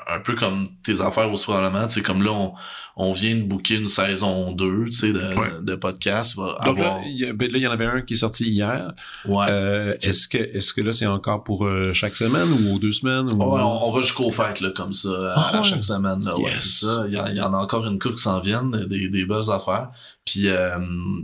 un 0.08 0.20
peu 0.20 0.36
comme 0.36 0.70
tes 0.84 1.02
affaires 1.02 1.32
aussi 1.32 1.44
probablement, 1.44 1.88
c'est 1.90 2.02
comme 2.02 2.24
là 2.24 2.32
on, 2.32 2.54
on 2.96 3.12
vient 3.12 3.36
de 3.36 3.44
booker 3.44 3.76
une 3.76 3.88
saison 3.88 4.52
2, 4.52 4.86
tu 4.86 4.92
sais 4.92 5.14
de, 5.14 5.62
de 5.62 5.76
podcast, 5.76 6.36
Donc 6.36 6.80
là, 6.80 7.02
il 7.06 7.32
ben 7.34 7.56
y, 7.56 7.68
en 7.68 7.72
avait 7.72 7.86
un 7.86 8.02
qui 8.02 8.14
est 8.14 8.18
sorti 8.18 8.46
hier. 8.50 8.94
Ouais. 9.26 9.46
Euh, 9.50 9.96
est-ce 10.02 10.28
que 10.28 10.38
est-ce 10.38 10.74
que 10.74 10.82
là 10.82 10.94
c'est 10.94 11.06
encore 11.06 11.44
pour 11.44 11.66
euh, 11.66 11.94
chaque 11.94 12.16
semaine 12.16 12.48
ou 12.52 12.80
deux 12.80 12.92
semaines 12.92 13.32
ou... 13.32 13.42
on, 13.42 13.90
va 13.90 14.02
jusqu'au 14.02 14.32
fête 14.32 14.62
là 14.62 14.72
comme 14.72 14.94
ça 14.94 15.34
à, 15.36 15.60
ah 15.60 15.64
chaque 15.64 15.84
semaine 15.84 16.24
là, 16.24 16.38
ouais, 16.38 16.52
c'est 16.56 16.86
ça, 16.86 17.04
il 17.08 17.14
y, 17.14 17.42
en 17.42 17.54
a 17.54 17.58
encore 17.58 17.86
une 17.86 18.00
coupe 18.00 18.16
qui 18.16 18.24
s'en 18.24 18.40
viennent, 18.40 18.72
des, 18.88 19.10
des 19.10 19.26
belles 19.26 19.50
affaires. 19.52 19.90
Puis, 20.30 20.48
euh, 20.48 20.78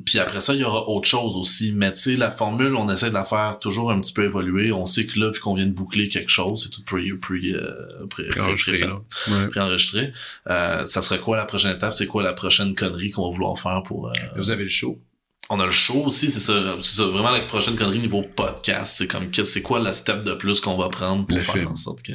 puis 0.04 0.18
après 0.18 0.42
ça, 0.42 0.56
il 0.56 0.62
y 0.62 0.64
aura 0.64 0.90
autre 0.90 1.08
chose 1.08 1.36
aussi. 1.36 1.74
Mais 1.74 1.94
tu 1.94 2.00
sais, 2.00 2.16
la 2.16 2.32
formule, 2.32 2.76
on 2.76 2.92
essaie 2.92 3.10
de 3.10 3.14
la 3.14 3.24
faire 3.24 3.60
toujours 3.62 3.92
un 3.92 4.00
petit 4.02 4.12
peu 4.12 4.24
évoluer. 4.24 4.72
On 4.72 4.88
sait 4.88 5.06
que 5.06 5.20
là, 5.20 5.30
vu 5.30 5.40
qu'on 5.40 5.54
vient 5.54 5.68
de 5.68 5.74
boucler 5.74 6.10
quelque 6.10 6.32
chose, 6.32 6.64
c'est 6.64 6.70
tout 6.70 6.84
pré, 6.84 7.04
pré, 7.22 7.36
euh, 7.54 8.08
pré, 8.10 8.24
pré 9.52 9.60
enregistré. 9.60 10.12
Euh, 10.48 10.88
ça 10.88 11.04
serait 11.04 11.20
quoi 11.20 11.38
la 11.38 11.46
prochaine 11.46 11.76
étape? 11.76 11.94
C'est 11.94 12.08
quoi 12.08 12.24
la 12.24 12.34
prochaine 12.34 12.74
connerie 12.74 13.12
qu'on 13.12 13.30
va 13.30 13.36
vouloir 13.36 13.60
faire 13.60 13.84
pour... 13.84 14.08
Euh, 14.08 14.14
Vous 14.38 14.50
avez 14.50 14.64
le 14.64 14.70
show? 14.70 15.00
On 15.50 15.60
a 15.60 15.66
le 15.66 15.72
show 15.72 16.06
aussi, 16.06 16.30
c'est 16.30 16.40
ça, 16.40 16.54
c'est 16.82 16.96
ça, 16.96 17.04
vraiment 17.04 17.30
la 17.30 17.42
prochaine 17.42 17.76
connerie 17.76 18.00
niveau 18.00 18.24
podcast, 18.24 18.96
c'est 18.98 19.08
comme 19.08 19.32
c'est 19.32 19.62
quoi 19.62 19.80
la 19.80 19.94
step 19.94 20.24
de 20.24 20.34
plus 20.34 20.60
qu'on 20.60 20.76
va 20.76 20.90
prendre 20.90 21.28
pour 21.28 21.40
faire 21.40 21.70
en 21.70 21.76
sorte 21.76 22.02
que 22.02 22.14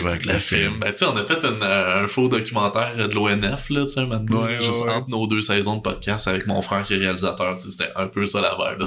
avec 0.00 0.24
le 0.24 0.38
film. 0.38 0.80
Ben 0.80 0.90
tu 0.92 0.98
sais, 0.98 1.04
on 1.04 1.16
a 1.16 1.24
fait 1.24 1.44
un 1.44 2.08
faux 2.08 2.28
documentaire 2.28 2.96
de 2.96 3.14
l'ONF 3.14 3.70
là, 3.70 3.82
tu 3.82 3.92
sais, 3.92 4.06
maintenant, 4.06 4.44
ouais, 4.44 4.60
juste 4.60 4.82
entre 4.82 5.08
nos 5.08 5.26
deux 5.28 5.42
saisons 5.42 5.76
de 5.76 5.80
podcast 5.80 6.26
avec 6.26 6.46
mon 6.46 6.60
frère 6.60 6.82
qui 6.82 6.94
est 6.94 6.98
réalisateur, 6.98 7.54
tu 7.56 7.64
sais, 7.64 7.70
c'était 7.70 7.92
un 7.94 8.08
peu 8.08 8.26
ça 8.26 8.40
la 8.40 8.56
vibe. 8.58 8.84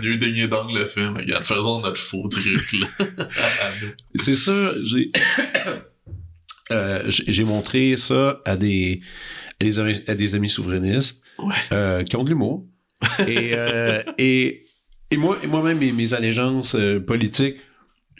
Dieu 0.00 0.16
daigné 0.16 0.48
d'angle 0.48 0.78
le 0.78 0.86
film, 0.86 1.16
regarde, 1.16 1.44
faisons 1.44 1.80
notre 1.80 2.00
faux 2.00 2.28
truc 2.28 2.72
là. 2.72 2.86
c'est 4.14 4.36
ça, 4.36 4.70
j'ai 4.84 5.12
euh, 6.72 7.02
j'ai 7.08 7.44
montré 7.44 7.96
ça 7.98 8.40
à 8.46 8.56
des 8.56 9.02
à 9.60 10.14
des 10.14 10.34
amis 10.34 10.48
souverainistes 10.48 11.23
euh, 11.72 12.02
qui 12.04 12.16
ont 12.16 12.24
de 12.24 12.30
l'humour. 12.30 12.66
et, 13.26 13.52
euh, 13.54 14.02
et, 14.18 14.66
et, 15.10 15.16
moi, 15.16 15.36
et 15.42 15.46
moi-même, 15.46 15.78
mes, 15.78 15.92
mes 15.92 16.14
allégeances 16.14 16.74
euh, 16.74 17.00
politiques 17.00 17.56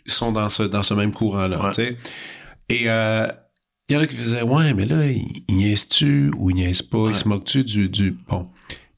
sont 0.07 0.33
dans 0.33 0.49
ce, 0.49 0.65
dans 0.65 0.83
ce 0.83 0.95
même 0.95 1.13
courant-là. 1.13 1.71
Et 2.69 2.85
il 2.85 3.95
y 3.95 3.97
en 3.97 4.01
a 4.01 4.07
qui 4.07 4.17
faisaient 4.17 4.43
Ouais, 4.43 4.73
mais 4.75 4.87
là, 4.87 5.07
il, 5.07 5.43
niaise-tu 5.49 6.31
ou 6.37 6.51
il 6.51 6.57
niaise 6.57 6.83
pas, 6.83 7.09
il 7.09 7.15
se 7.15 7.29
moque-tu 7.29 7.65
du, 7.65 7.89
du. 7.89 8.13
Bon. 8.29 8.49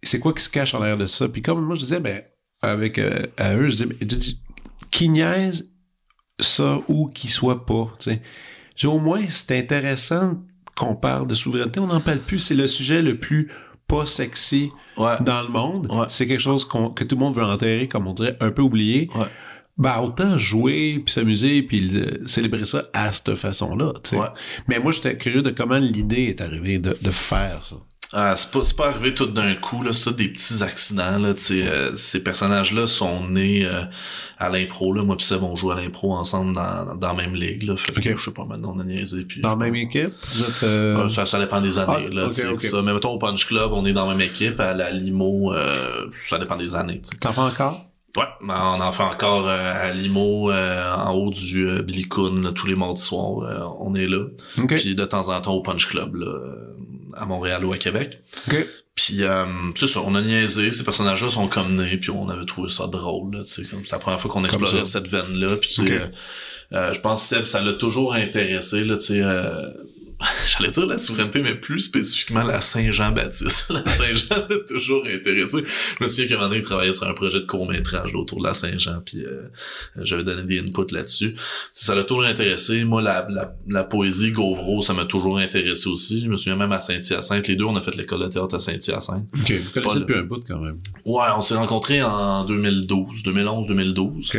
C'est 0.02 0.20
quoi 0.20 0.32
qui 0.32 0.42
se 0.42 0.50
cache 0.50 0.74
en 0.74 0.80
l'air 0.80 0.96
de 0.96 1.06
ça? 1.06 1.28
Puis 1.28 1.42
comme 1.42 1.64
moi, 1.64 1.74
je 1.74 1.80
disais, 1.80 2.00
ben, 2.00 2.22
avec 2.62 2.98
à 3.36 3.54
eux, 3.56 3.68
je 3.68 3.84
disais, 4.04 4.36
qui 4.90 5.08
niaise 5.08 5.72
ça 6.38 6.80
ou 6.88 7.08
qui 7.08 7.28
soit 7.28 7.66
pas, 7.66 7.92
tu 8.00 8.10
sais. 8.10 8.86
Au 8.86 8.98
moins, 8.98 9.22
c'est 9.28 9.58
intéressant 9.58 10.42
qu'on 10.76 10.94
parle 10.94 11.26
de 11.26 11.34
souveraineté, 11.34 11.80
on 11.80 11.86
n'en 11.86 12.00
parle 12.00 12.20
plus. 12.20 12.38
C'est 12.38 12.54
le 12.54 12.66
sujet 12.66 13.02
le 13.02 13.18
plus 13.18 13.50
pas 13.88 14.06
sexy 14.06 14.72
dans 14.96 15.42
le 15.42 15.48
monde. 15.48 15.88
C'est 16.08 16.26
quelque 16.26 16.40
chose 16.40 16.64
que 16.66 17.04
tout 17.04 17.16
le 17.16 17.20
monde 17.20 17.34
veut 17.34 17.44
enterrer, 17.44 17.88
comme 17.88 18.06
on 18.06 18.12
dirait, 18.14 18.36
un 18.40 18.50
peu 18.50 18.62
oublié. 18.62 19.08
Bah 19.78 20.00
autant 20.02 20.38
jouer 20.38 21.02
puis 21.04 21.12
s'amuser 21.12 21.62
puis 21.62 21.92
célébrer 22.24 22.64
ça 22.64 22.84
à 22.94 23.12
cette 23.12 23.34
façon-là. 23.34 23.92
Mais 24.68 24.78
moi 24.78 24.90
j'étais 24.92 25.18
curieux 25.18 25.42
de 25.42 25.50
comment 25.50 25.76
l'idée 25.78 26.24
est 26.24 26.40
arrivée 26.40 26.78
de, 26.78 26.96
de 27.00 27.10
faire 27.10 27.62
ça. 27.62 27.76
Ah, 28.12 28.36
c'est 28.36 28.50
pas, 28.52 28.60
pas 28.76 28.88
arrivé 28.90 29.14
tout 29.14 29.26
d'un 29.26 29.54
coup, 29.56 29.82
là, 29.82 29.92
ça, 29.92 30.12
des 30.12 30.28
petits 30.28 30.62
accidents, 30.62 31.18
là, 31.18 31.34
euh, 31.50 31.92
ces 31.96 32.22
personnages-là 32.22 32.86
sont 32.86 33.28
nés 33.28 33.66
euh, 33.66 33.82
à 34.38 34.48
l'impro, 34.48 34.92
là. 34.92 35.02
Moi 35.02 35.16
pis 35.16 35.24
Seb, 35.24 35.42
on 35.42 35.56
joue 35.56 35.72
à 35.72 35.74
l'impro 35.74 36.14
ensemble 36.14 36.54
dans, 36.54 36.94
dans 36.94 37.08
la 37.08 37.14
même 37.14 37.34
ligue, 37.34 37.64
là. 37.64 37.76
Fait 37.76 37.92
que, 37.92 38.16
je 38.16 38.24
sais 38.24 38.32
pas, 38.32 38.44
maintenant, 38.44 38.74
on 38.76 38.80
a 38.80 38.84
niaisé, 38.84 39.24
puis... 39.24 39.40
Dans 39.40 39.50
la 39.50 39.56
même 39.56 39.74
équipe? 39.74 40.12
Vous 40.34 40.44
êtes, 40.44 40.62
euh, 40.62 41.08
ça, 41.08 41.26
ça 41.26 41.40
dépend 41.40 41.60
des 41.60 41.78
années, 41.78 42.06
ah, 42.10 42.14
là, 42.14 42.32
ça. 42.32 42.82
Mais 42.82 42.94
mettons, 42.94 43.10
au 43.10 43.18
Punch 43.18 43.46
Club, 43.46 43.72
on 43.72 43.84
est 43.84 43.92
dans 43.92 44.06
la 44.06 44.14
même 44.14 44.26
équipe, 44.26 44.60
à 44.60 44.72
la 44.72 44.90
Limo, 44.90 45.52
ça 46.12 46.38
dépend 46.38 46.56
des 46.56 46.76
années, 46.76 47.02
T'en 47.20 47.32
fais 47.32 47.40
encore? 47.40 47.90
Ouais, 48.16 48.24
ben, 48.40 48.56
on 48.78 48.80
en 48.80 48.92
fait 48.92 49.02
encore 49.02 49.46
à 49.48 49.90
Limo, 49.90 50.52
en 50.52 51.12
haut 51.12 51.30
du 51.30 51.82
Billy 51.82 52.04
Coon, 52.04 52.52
tous 52.54 52.68
les 52.68 52.76
mardis 52.76 53.02
soirs, 53.02 53.76
on 53.80 53.94
est 53.94 54.06
là. 54.06 54.26
Puis 54.68 54.94
de 54.94 55.04
temps 55.04 55.28
en 55.28 55.40
temps 55.40 55.54
au 55.54 55.60
Punch 55.60 55.88
Club, 55.88 56.14
là 56.14 56.26
à 57.16 57.26
Montréal 57.26 57.64
ou 57.64 57.72
à 57.72 57.78
Québec. 57.78 58.20
Okay. 58.48 58.66
Puis 58.96 59.24
euh, 59.24 59.44
c'est 59.74 59.86
ça, 59.86 60.00
on 60.00 60.14
a 60.14 60.22
niaisé, 60.22 60.72
ces 60.72 60.82
personnages-là 60.82 61.28
sont 61.28 61.48
comme 61.48 61.76
nés, 61.76 61.98
puis 61.98 62.10
on 62.10 62.30
avait 62.30 62.46
trouvé 62.46 62.70
ça 62.70 62.86
drôle, 62.86 63.42
tu 63.44 63.46
sais, 63.46 63.64
comme 63.64 63.84
c'est 63.84 63.92
la 63.92 63.98
première 63.98 64.18
fois 64.18 64.30
qu'on 64.30 64.42
explorait 64.42 64.86
cette 64.86 65.06
veine-là, 65.06 65.58
puis 65.58 65.68
tu 65.68 65.86
sais, 65.86 65.92
euh, 65.92 66.06
euh, 66.72 66.94
je 66.94 67.00
pense 67.00 67.20
que 67.20 67.36
Seb, 67.36 67.46
ça 67.46 67.62
l'a 67.62 67.74
toujours 67.74 68.14
intéressé, 68.14 68.84
là, 68.84 68.96
tu 68.96 69.04
sais, 69.04 69.20
euh, 69.20 69.68
j'allais 70.46 70.70
dire 70.70 70.86
la 70.86 70.98
souveraineté, 70.98 71.42
mais 71.42 71.54
plus 71.54 71.80
spécifiquement 71.80 72.42
la 72.42 72.60
Saint-Jean-Baptiste. 72.60 73.70
la 73.70 73.84
Saint-Jean 73.84 74.46
l'a 74.48 74.58
toujours 74.66 75.04
intéressé. 75.06 75.58
Je 75.98 76.04
me 76.04 76.08
souviens 76.08 76.26
qu'à 76.26 76.34
un 76.34 76.36
moment 76.38 76.48
donné, 76.48 76.60
il 76.60 76.64
travaillait 76.64 76.92
sur 76.92 77.06
un 77.06 77.12
projet 77.14 77.40
de 77.40 77.46
court-métrage 77.46 78.14
autour 78.14 78.38
de 78.38 78.44
la 78.44 78.54
Saint-Jean, 78.54 79.00
puis 79.04 79.24
euh, 79.24 79.48
j'avais 79.96 80.24
donné 80.24 80.42
des 80.42 80.60
inputs 80.60 80.94
là-dessus. 80.94 81.34
Ça 81.72 81.94
l'a 81.94 82.04
toujours 82.04 82.24
intéressé. 82.24 82.84
Moi, 82.84 83.02
la, 83.02 83.26
la, 83.28 83.54
la 83.68 83.84
poésie 83.84 84.32
Gauvreau, 84.32 84.82
ça 84.82 84.94
m'a 84.94 85.04
toujours 85.04 85.38
intéressé 85.38 85.88
aussi. 85.88 86.22
Je 86.22 86.28
me 86.28 86.36
souviens 86.36 86.56
même 86.56 86.72
à 86.72 86.80
Saint-Hyacinthe. 86.80 87.46
Les 87.48 87.56
deux, 87.56 87.64
on 87.64 87.76
a 87.76 87.82
fait 87.82 87.94
l'école 87.94 88.22
de 88.22 88.28
théâtre 88.28 88.54
à 88.54 88.58
Saint-Hyacinthe. 88.58 89.26
OK, 89.38 89.52
vous 89.52 89.70
connaissez 89.70 90.00
depuis 90.00 90.16
un 90.16 90.22
bout 90.22 90.42
quand 90.46 90.60
même. 90.60 90.76
Ouais, 91.04 91.26
on 91.36 91.42
s'est 91.42 91.56
rencontrés 91.56 92.02
en 92.02 92.44
2012, 92.44 93.22
2011, 93.22 93.66
2012. 93.66 94.38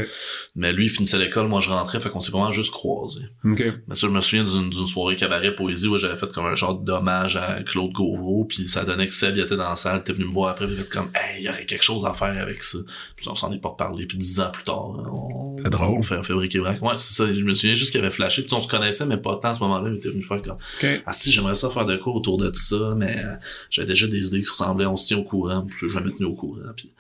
Mais 0.56 0.74
lui, 0.74 0.86
il 0.86 0.90
finissait 0.90 1.20
l'école, 1.20 1.48
moi 1.48 1.60
je 1.60 1.70
rentrais, 1.70 2.00
fait 2.00 2.10
qu'on 2.10 2.20
s'est 2.20 2.32
vraiment 2.32 2.52
juste 2.52 2.72
croisés. 2.72 3.26
OK. 3.46 3.64
Mais 3.88 3.96
ça, 3.96 4.08
je 4.08 4.12
me 4.12 4.22
souviens 4.22 4.44
d'une 4.44 4.88
soirée 4.88 5.16
cabaret 5.16 5.54
poésie 5.68 5.88
où 5.88 5.98
j'avais 5.98 6.16
fait 6.16 6.32
comme 6.32 6.46
un 6.46 6.56
genre 6.56 6.76
d'hommage 6.76 7.36
à 7.36 7.62
Claude 7.64 7.92
Gauvreau, 7.92 8.46
puis 8.46 8.68
ça 8.68 8.86
donnait 8.86 9.08
que 9.08 9.14
Seb 9.14 9.36
il 9.36 9.44
était 9.44 9.58
dans 9.58 9.70
la 9.70 9.76
salle, 9.76 10.04
t'es 10.04 10.14
venu 10.14 10.26
me 10.26 10.32
voir 10.32 10.52
après, 10.52 10.66
il 10.70 10.78
fait 10.78 10.90
comme 10.90 11.10
hey, 11.14 11.42
il 11.42 11.46
y 11.46 11.50
aurait 11.50 11.66
quelque 11.66 11.84
chose 11.84 12.06
à 12.06 12.14
faire 12.14 12.42
avec 12.42 12.64
ça. 12.64 12.78
Puis 13.16 13.28
on 13.28 13.36
s'en 13.36 13.52
est 13.52 13.60
pas 13.60 13.70
reparlé, 13.70 14.06
puis 14.06 14.18
dix 14.18 14.40
ans 14.40 14.50
plus 14.52 14.64
tard, 14.64 14.90
on, 14.90 15.58
c'est 15.58 15.70
drôle. 15.70 15.98
on 16.00 16.04
fait, 16.04 16.16
un 16.16 16.36
bric 16.36 16.58
brac. 16.58 16.82
Ouais, 16.82 16.96
c'est 16.96 17.14
ça, 17.14 17.34
je 17.34 17.42
me 17.42 17.54
souviens 17.54 17.76
juste 17.76 17.92
qu'il 17.92 18.00
avait 18.00 18.12
flashé, 18.12 18.44
puis 18.44 18.54
on 18.54 18.62
se 18.62 18.68
connaissait 18.68 19.06
mais 19.06 19.18
pas 19.18 19.38
tant 19.42 19.50
à 19.50 19.54
ce 19.54 19.60
moment-là, 19.60 19.90
il 19.90 19.98
était 19.98 20.10
venu 20.10 20.22
faire 20.22 20.42
comme 20.42 20.58
ah 21.06 21.12
si 21.12 21.32
j'aimerais 21.32 21.56
ça 21.56 21.70
faire 21.70 21.86
de 21.86 21.98
quoi 21.98 22.14
autour 22.14 22.38
de 22.38 22.48
tout 22.48 22.60
ça, 22.60 22.94
mais 22.96 23.16
euh, 23.18 23.36
j'avais 23.70 23.88
déjà 23.88 24.08
des 24.08 24.28
idées 24.28 24.42
qui 24.42 24.50
ressemblaient, 24.50 24.86
on 24.86 24.98
se 24.98 25.08
tient 25.08 25.18
au 25.18 25.24
courant, 25.24 25.62
puis 25.62 25.76
je 25.80 25.86
suis 25.86 25.94
jamais 25.94 26.12
tenu 26.12 26.26
au 26.26 26.36
courant. 26.36 26.60
Puis... 26.76 26.92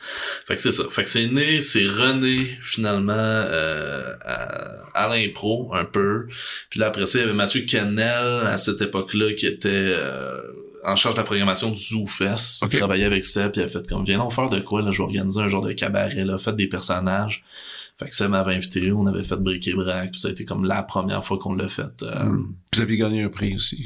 Fait 0.45 0.55
que 0.55 0.62
c'est 0.62 0.71
ça. 0.71 0.83
Fait 0.89 1.03
que 1.03 1.09
c'est 1.09 1.27
né, 1.27 1.62
c'est 1.62 1.86
rené 1.86 2.45
finalement 2.62 3.13
euh, 3.13 4.13
à, 4.25 5.03
à 5.03 5.07
l'impro 5.07 5.74
un 5.74 5.86
peu. 5.86 6.27
Puis 6.69 6.79
là 6.79 6.88
après 6.88 7.05
ça, 7.05 7.19
il 7.19 7.21
y 7.21 7.24
avait 7.25 7.33
Mathieu 7.33 7.62
Kennel 7.62 8.47
à 8.57 8.59
cette 8.59 8.81
époque-là 8.81 9.33
qui 9.33 9.45
était 9.45 9.69
euh, 9.71 10.41
en 10.83 10.95
charge 10.95 11.13
de 11.15 11.19
la 11.19 11.25
programmation 11.25 11.69
du 11.69 11.77
Zoo 11.77 12.07
Fest. 12.07 12.65
Il 12.71 12.77
travaillait 12.77 13.05
avec 13.05 13.23
Seb, 13.23 13.51
puis 13.51 13.61
il 13.61 13.65
a 13.65 13.69
fait 13.69 13.87
comme, 13.87 14.03
viens 14.03 14.19
on 14.19 14.31
faire 14.31 14.49
de 14.49 14.59
quoi, 14.59 14.81
là, 14.81 14.91
je 14.91 14.97
vais 14.97 15.03
organiser 15.03 15.39
un 15.41 15.47
genre 15.47 15.61
de 15.61 15.73
cabaret, 15.73 16.25
là, 16.25 16.37
faites 16.37 16.55
des 16.55 16.67
personnages. 16.67 17.43
Fait 17.99 18.05
que 18.05 18.15
Seb 18.15 18.29
m'avait 18.29 18.53
invité, 18.53 18.91
on 18.91 19.07
avait 19.07 19.23
fait 19.23 19.37
Brick 19.37 19.67
et 19.67 19.73
Brac, 19.73 20.11
puis 20.11 20.19
ça 20.19 20.27
a 20.27 20.31
été 20.31 20.45
comme 20.45 20.65
la 20.65 20.83
première 20.83 21.23
fois 21.23 21.39
qu'on 21.39 21.55
l'a 21.55 21.67
fait. 21.67 22.03
Euh, 22.03 22.25
hmm. 22.25 22.53
Vous 22.73 22.81
aviez 22.81 22.97
gagné 22.97 23.23
un 23.23 23.29
prix 23.29 23.55
aussi. 23.55 23.85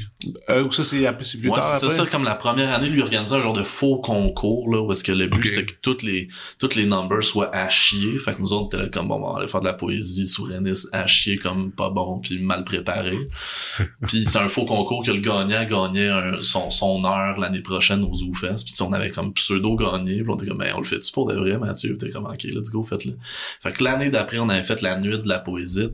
Euh, 0.50 0.64
ou 0.64 0.70
ça, 0.70 0.84
c'est 0.84 0.98
plus 0.98 1.48
ouais, 1.48 1.54
tard 1.54 1.64
c'est 1.64 1.88
ça, 1.88 2.04
comme 2.04 2.24
la 2.24 2.34
première 2.34 2.74
année, 2.74 2.88
lui 2.88 3.00
organisait 3.00 3.36
un 3.36 3.40
genre 3.40 3.54
de 3.54 3.62
faux 3.62 3.96
concours, 4.00 4.68
là, 4.68 4.82
où 4.82 4.92
est-ce 4.92 5.02
que 5.02 5.12
le 5.12 5.28
but, 5.28 5.46
c'était 5.46 5.64
que 5.64 5.74
toutes 5.80 6.02
les, 6.02 6.28
toutes 6.58 6.74
les 6.74 6.84
numbers 6.84 7.22
soient 7.22 7.54
à 7.54 7.70
chier. 7.70 8.18
Fait 8.18 8.34
que 8.34 8.42
nous 8.42 8.52
autres, 8.52 8.76
là 8.76 8.88
comme, 8.88 9.08
bon, 9.08 9.14
on 9.14 9.32
va 9.32 9.38
aller 9.38 9.48
faire 9.48 9.62
de 9.62 9.66
la 9.66 9.72
poésie 9.72 10.26
souverainiste 10.26 10.90
à 10.92 11.06
chier 11.06 11.38
comme 11.38 11.72
pas 11.72 11.88
bon, 11.88 12.20
puis 12.20 12.38
mal 12.38 12.64
préparé. 12.64 13.16
puis 14.06 14.26
c'est 14.26 14.38
un 14.38 14.48
faux 14.50 14.66
concours 14.66 15.06
que 15.06 15.10
le 15.10 15.20
gagnant 15.20 15.64
gagnait 15.64 16.08
un, 16.08 16.42
son, 16.42 16.70
son 16.70 17.02
heure 17.06 17.38
l'année 17.38 17.62
prochaine 17.62 18.04
aux 18.04 18.14
ZooFest. 18.14 18.64
Puis 18.66 18.74
on 18.82 18.92
avait 18.92 19.10
comme 19.10 19.32
pseudo 19.32 19.74
gagné, 19.74 20.22
puis 20.22 20.28
on 20.28 20.34
était 20.34 20.46
comme, 20.46 20.58
ben, 20.58 20.74
on 20.76 20.80
le 20.80 20.84
fait-tu 20.84 21.10
pour 21.12 21.26
de 21.26 21.34
vrai, 21.34 21.56
Mathieu? 21.56 21.96
T'es 21.96 22.10
comme, 22.10 22.26
ok, 22.26 22.42
let's 22.44 22.70
go, 22.70 22.84
faites-le. 22.84 23.16
Fait 23.60 23.72
que 23.72 23.82
l'année 23.82 24.01
d'après, 24.10 24.38
on 24.38 24.48
avait 24.48 24.62
fait 24.62 24.82
la 24.82 24.98
nuit 24.98 25.18
de 25.18 25.28
la 25.28 25.38
poésie 25.38 25.88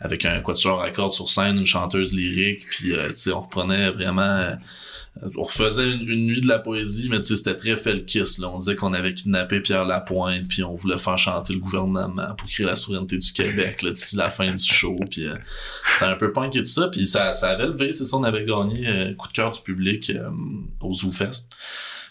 avec 0.00 0.24
un 0.24 0.40
quatuor 0.40 0.82
à 0.82 0.90
cordes 0.90 1.12
sur 1.12 1.30
scène, 1.30 1.58
une 1.58 1.66
chanteuse 1.66 2.12
lyrique, 2.12 2.66
puis 2.68 2.92
euh, 2.92 3.08
tu 3.10 3.16
sais, 3.16 3.32
on 3.32 3.40
reprenait 3.40 3.90
vraiment 3.90 4.22
euh, 4.22 4.54
on 5.36 5.42
refaisait 5.42 5.88
une, 5.88 6.26
nuit 6.26 6.40
de 6.40 6.48
la 6.48 6.58
poésie, 6.58 7.08
mais 7.08 7.18
tu 7.18 7.26
sais, 7.26 7.36
c'était 7.36 7.56
très 7.56 7.76
felkis, 7.76 8.40
là. 8.40 8.50
On 8.52 8.58
disait 8.58 8.74
qu'on 8.74 8.92
avait 8.92 9.14
kidnappé 9.14 9.60
Pierre 9.60 9.84
Lapointe, 9.84 10.48
puis 10.48 10.64
on 10.64 10.74
voulait 10.74 10.98
faire 10.98 11.18
chanter 11.18 11.52
le 11.52 11.60
gouvernement 11.60 12.34
pour 12.36 12.48
créer 12.48 12.66
la 12.66 12.76
souveraineté 12.76 13.18
du 13.18 13.32
Québec, 13.32 13.82
là, 13.82 13.90
d'ici 13.90 14.16
la 14.16 14.30
fin 14.30 14.52
du 14.52 14.64
show, 14.64 14.96
puis 15.10 15.26
euh, 15.26 15.36
c'était 15.92 16.06
un 16.06 16.16
peu 16.16 16.32
punk 16.32 16.56
et 16.56 16.60
tout 16.60 16.66
ça, 16.66 16.88
puis 16.88 17.06
ça, 17.06 17.32
ça 17.32 17.50
avait 17.50 17.66
levé, 17.66 17.92
c'est 17.92 18.04
ça, 18.04 18.16
on 18.16 18.24
avait 18.24 18.44
gagné 18.44 19.14
coup 19.16 19.28
de 19.28 19.32
cœur 19.32 19.52
du 19.52 19.60
public 19.60 20.12
au 20.80 20.94
ZooFest. 20.94 21.48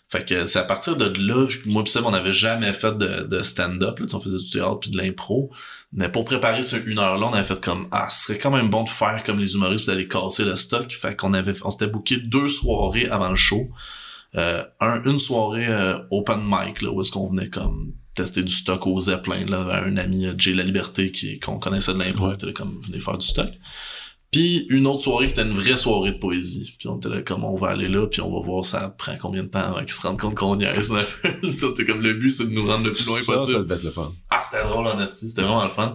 Fait 0.09 0.27
que 0.27 0.45
c'est 0.45 0.59
à 0.59 0.63
partir 0.63 0.95
de 0.95 1.11
là, 1.19 1.47
moi 1.65 1.83
pis 1.83 1.91
Seb, 1.91 2.05
on 2.05 2.11
n'avait 2.11 2.33
jamais 2.33 2.71
fait 2.73 2.95
de, 2.97 3.23
de 3.23 3.41
stand-up, 3.41 3.99
là, 3.99 4.05
on 4.13 4.19
faisait 4.19 4.37
du 4.37 4.49
théâtre 4.49 4.79
puis 4.79 4.91
de 4.91 4.97
l'impro. 4.97 5.49
Mais 5.91 6.09
pour 6.09 6.25
préparer 6.25 6.61
ce 6.61 6.75
une 6.75 6.99
heure-là, 6.99 7.27
on 7.27 7.33
avait 7.33 7.45
fait 7.45 7.63
comme 7.63 7.87
Ah, 7.91 8.09
ce 8.09 8.25
serait 8.25 8.37
quand 8.37 8.51
même 8.51 8.69
bon 8.69 8.83
de 8.83 8.89
faire 8.89 9.23
comme 9.23 9.39
les 9.39 9.55
humoristes 9.55 9.87
d'aller 9.87 10.07
casser 10.07 10.45
le 10.45 10.55
stock. 10.55 10.91
Fait 10.91 11.15
qu'on 11.15 11.33
avait 11.33 11.53
on 11.63 11.71
s'était 11.71 11.87
booké 11.87 12.17
deux 12.17 12.47
soirées 12.47 13.07
avant 13.07 13.29
le 13.29 13.35
show. 13.35 13.69
Euh, 14.35 14.63
un, 14.79 15.03
une 15.03 15.19
soirée 15.19 15.67
euh, 15.67 15.99
open 16.09 16.41
mic 16.43 16.81
là, 16.81 16.91
où 16.91 17.01
est-ce 17.01 17.11
qu'on 17.11 17.27
venait 17.27 17.49
comme 17.49 17.93
tester 18.15 18.43
du 18.43 18.53
stock 18.53 18.87
au 18.87 18.99
Zeppelin 18.99 19.45
là, 19.45 19.83
un 19.85 19.97
ami 19.97 20.25
euh, 20.25 20.33
Jay 20.37 20.53
La 20.53 20.63
Liberté 20.63 21.11
qui 21.11 21.39
qu'on 21.39 21.59
connaissait 21.59 21.93
de 21.93 21.99
l'impro, 21.99 22.29
ouais. 22.29 22.53
comme 22.53 22.79
venez 22.81 22.99
faire 22.99 23.17
du 23.17 23.27
stock. 23.27 23.49
Puis 24.33 24.65
une 24.69 24.87
autre 24.87 25.03
soirée 25.03 25.27
qui 25.27 25.33
était 25.33 25.43
une 25.43 25.53
vraie 25.53 25.77
soirée 25.77 26.11
de 26.11 26.17
poésie. 26.17 26.75
Puis 26.79 26.89
on 26.89 26.97
était 26.97 27.07
là 27.07 27.21
comme 27.21 27.43
on 27.43 27.55
va 27.55 27.69
aller 27.69 27.87
là, 27.87 28.07
puis 28.07 28.19
on 28.19 28.33
va 28.33 28.43
voir 28.43 28.65
ça 28.65 28.89
prend 28.97 29.13
combien 29.21 29.43
de 29.43 29.47
temps 29.47 29.59
avant 29.59 29.81
qu'ils 29.81 29.93
se 29.93 30.01
rendent 30.01 30.19
compte 30.19 30.33
qu'on 30.33 30.55
niaise. 30.55 30.91
Là. 30.91 31.05
c'était 31.55 31.85
comme 31.85 32.01
le 32.01 32.13
but, 32.13 32.31
c'est 32.31 32.47
de 32.47 32.51
nous 32.51 32.65
rendre 32.65 32.85
le 32.85 32.93
plus 32.93 33.05
loin 33.05 33.19
ça, 33.19 33.33
possible. 33.33 33.57
Ça 33.57 33.63
devait 33.63 33.75
être 33.75 33.83
le 33.83 33.91
fun. 33.91 34.11
Ah, 34.31 34.39
c'était 34.41 34.63
drôle, 34.63 34.87
en 34.87 34.99
esti, 34.99 35.29
c'était 35.29 35.43
vraiment 35.43 35.63
le 35.63 35.69
fun. 35.69 35.93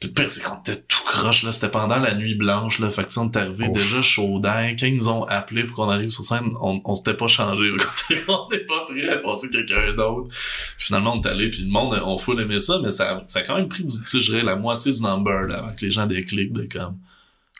Puis 0.00 0.08
le 0.08 0.14
pire, 0.14 0.30
c'est 0.30 0.42
qu'on 0.42 0.58
était 0.60 0.80
tout 0.80 1.04
croche, 1.04 1.42
là. 1.42 1.52
C'était 1.52 1.68
pendant 1.68 1.98
la 1.98 2.14
nuit 2.14 2.34
blanche, 2.34 2.78
là. 2.78 2.90
Fait 2.90 3.04
que, 3.04 3.18
on 3.18 3.30
est 3.30 3.36
arrivé 3.36 3.68
déjà 3.68 4.00
chaud 4.00 4.40
d'air. 4.40 4.74
Quand 4.80 4.86
ils 4.86 4.96
nous 4.96 5.08
ont 5.10 5.24
appelé 5.24 5.64
pour 5.64 5.76
qu'on 5.76 5.90
arrive 5.90 6.08
sur 6.08 6.24
scène, 6.24 6.52
on, 6.62 6.80
on 6.86 6.94
s'était 6.94 7.14
pas 7.14 7.28
changé. 7.28 7.70
on 8.28 8.48
n'est 8.50 8.64
pas 8.64 8.86
prêt 8.88 9.08
à 9.10 9.18
passer 9.18 9.50
quelqu'un 9.50 9.92
d'autre. 9.92 10.34
Finalement, 10.78 11.18
on 11.18 11.20
est 11.20 11.28
allé, 11.28 11.50
puis 11.50 11.62
le 11.62 11.70
monde, 11.70 12.00
on 12.02 12.16
full 12.16 12.40
aimé 12.40 12.60
ça, 12.60 12.80
mais 12.82 12.92
ça, 12.92 13.22
ça 13.26 13.40
a 13.40 13.42
quand 13.42 13.56
même 13.56 13.68
pris 13.68 13.84
du, 13.84 14.02
tu 14.04 14.22
sais, 14.22 14.42
la 14.42 14.56
moitié 14.56 14.90
du 14.90 15.02
number, 15.02 15.42
là, 15.42 15.58
avant 15.58 15.72
que 15.74 15.84
les 15.84 15.90
gens 15.90 16.06
décliquent 16.06 16.54
de 16.54 16.66
comme, 16.72 16.96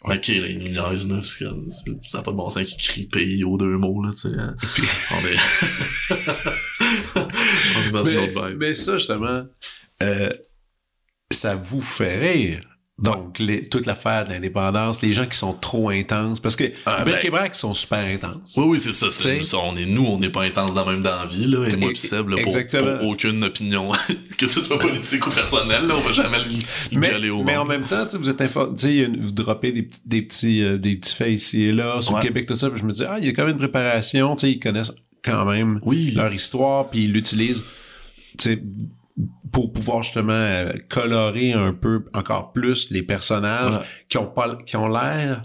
Ok, 0.02 0.28
là, 0.28 0.46
ils 0.48 0.58
nous 0.58 0.68
niaisent, 0.68 1.08
là, 1.08 1.14
parce 1.16 1.34
que 1.36 1.44
ça 2.08 2.18
n'a 2.18 2.24
pas 2.24 2.32
de 2.32 2.36
bon 2.36 2.50
sens 2.50 2.64
qu'ils 2.64 2.76
crient 2.76 3.06
pays 3.08 3.42
aux 3.44 3.56
deux 3.56 3.78
mots, 3.78 4.02
là, 4.02 4.10
tu 4.10 4.28
sais. 4.28 4.38
hein. 4.38 4.54
On 5.12 5.26
est... 5.26 5.36
on 7.16 7.88
est 7.88 7.90
dans 7.92 8.04
une 8.04 8.16
Mais, 8.16 8.28
autre 8.28 8.48
vibe. 8.48 8.58
mais 8.60 8.74
ça, 8.74 8.98
justement, 8.98 9.44
euh, 10.02 10.30
ça 11.30 11.56
vous 11.56 11.80
fait 11.80 12.18
rire. 12.18 12.60
Donc, 12.96 13.40
les, 13.40 13.64
toute 13.64 13.86
l'affaire 13.86 14.24
de 14.24 14.30
l'indépendance, 14.30 15.02
les 15.02 15.12
gens 15.12 15.26
qui 15.26 15.36
sont 15.36 15.52
trop 15.52 15.88
intenses, 15.90 16.38
parce 16.38 16.54
que 16.54 16.64
Ah, 16.86 17.02
Bric 17.02 17.16
ben- 17.16 17.26
et 17.26 17.30
Brac 17.30 17.54
sont 17.56 17.74
super 17.74 17.98
intenses. 17.98 18.54
Oui, 18.56 18.64
oui, 18.68 18.78
c'est 18.80 18.92
ça. 18.92 19.10
c'est- 19.10 19.42
on 19.56 19.74
est 19.74 19.84
nous, 19.86 20.04
on 20.06 20.18
n'est 20.18 20.30
pas 20.30 20.42
intense 20.42 20.74
dans 20.76 20.84
la 20.86 20.92
même 20.92 21.02
dans 21.02 21.26
vie, 21.26 21.46
là. 21.46 21.66
Et 21.68 21.74
moi, 21.76 21.90
Et- 21.90 21.96
Seb, 21.96 22.28
là, 22.28 22.36
pour, 22.40 22.52
pour 23.00 23.08
aucune 23.08 23.42
opinion, 23.42 23.90
que 24.38 24.46
ce 24.46 24.60
soit 24.60 24.78
politique 24.78 25.26
ou 25.26 25.30
personnel, 25.30 25.88
là, 25.88 25.94
on 25.96 26.00
va 26.02 26.12
jamais 26.12 26.38
le, 26.38 26.44
le 26.92 27.00
Mais, 27.00 27.10
gueuler 27.10 27.30
au 27.30 27.42
mais 27.42 27.56
en 27.56 27.64
même 27.64 27.82
temps, 27.82 28.04
tu 28.04 28.12
sais, 28.12 28.18
vous 28.18 28.30
êtes 28.30 28.40
info- 28.40 28.72
tu 28.74 28.82
sais, 28.82 28.90
il 28.92 28.96
y 28.96 29.02
a 29.02 29.06
une- 29.06 29.20
vous 29.20 29.32
droppez 29.32 29.72
des, 29.72 29.82
petits- 29.82 30.00
des 30.06 30.22
petits, 30.22 30.62
euh, 30.62 30.78
des 30.78 30.94
petits 30.94 31.16
faits 31.16 31.32
ici 31.32 31.62
et 31.64 31.72
là, 31.72 32.00
sur 32.00 32.12
Ouais. 32.12 32.20
le 32.20 32.26
Québec, 32.28 32.46
tout 32.46 32.54
ça, 32.56 32.70
puis 32.70 32.78
je 32.78 32.84
me 32.84 32.92
dis, 32.92 33.02
ah, 33.08 33.16
il 33.18 33.26
y 33.26 33.28
a 33.28 33.32
quand 33.32 33.42
même 33.42 33.54
une 33.54 33.58
préparation, 33.58 34.36
tu 34.36 34.42
sais, 34.42 34.52
ils 34.52 34.60
connaissent 34.60 34.92
quand 35.24 35.44
même 35.46 35.80
Oui. 35.82 36.12
leur 36.14 36.32
histoire, 36.32 36.90
puis 36.90 37.04
ils 37.04 37.12
l'utilisent, 37.12 37.64
tu 38.38 38.44
sais, 38.52 38.62
pour 39.52 39.72
pouvoir 39.72 40.02
justement 40.02 40.32
euh, 40.32 40.72
colorer 40.88 41.52
un 41.52 41.72
peu 41.72 42.04
encore 42.14 42.52
plus 42.52 42.90
les 42.90 43.02
personnages 43.02 43.74
Ouais. 43.76 43.84
qui 44.08 44.18
ont 44.18 44.26
pas, 44.26 44.56
qui 44.66 44.76
ont 44.76 44.88
l'air 44.88 45.44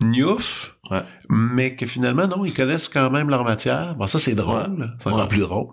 gnouf, 0.00 0.76
Ouais. 0.90 1.02
mais 1.28 1.76
que 1.76 1.86
finalement, 1.86 2.26
non, 2.26 2.44
ils 2.44 2.52
connaissent 2.52 2.88
quand 2.88 3.10
même 3.10 3.30
leur 3.30 3.44
matière. 3.44 3.94
Bon, 3.94 4.06
ça, 4.06 4.18
c'est 4.18 4.34
drôle. 4.34 4.72
Ouais. 4.78 4.86
C'est 4.98 5.08
encore 5.08 5.28
plus 5.28 5.40
drôle. 5.40 5.66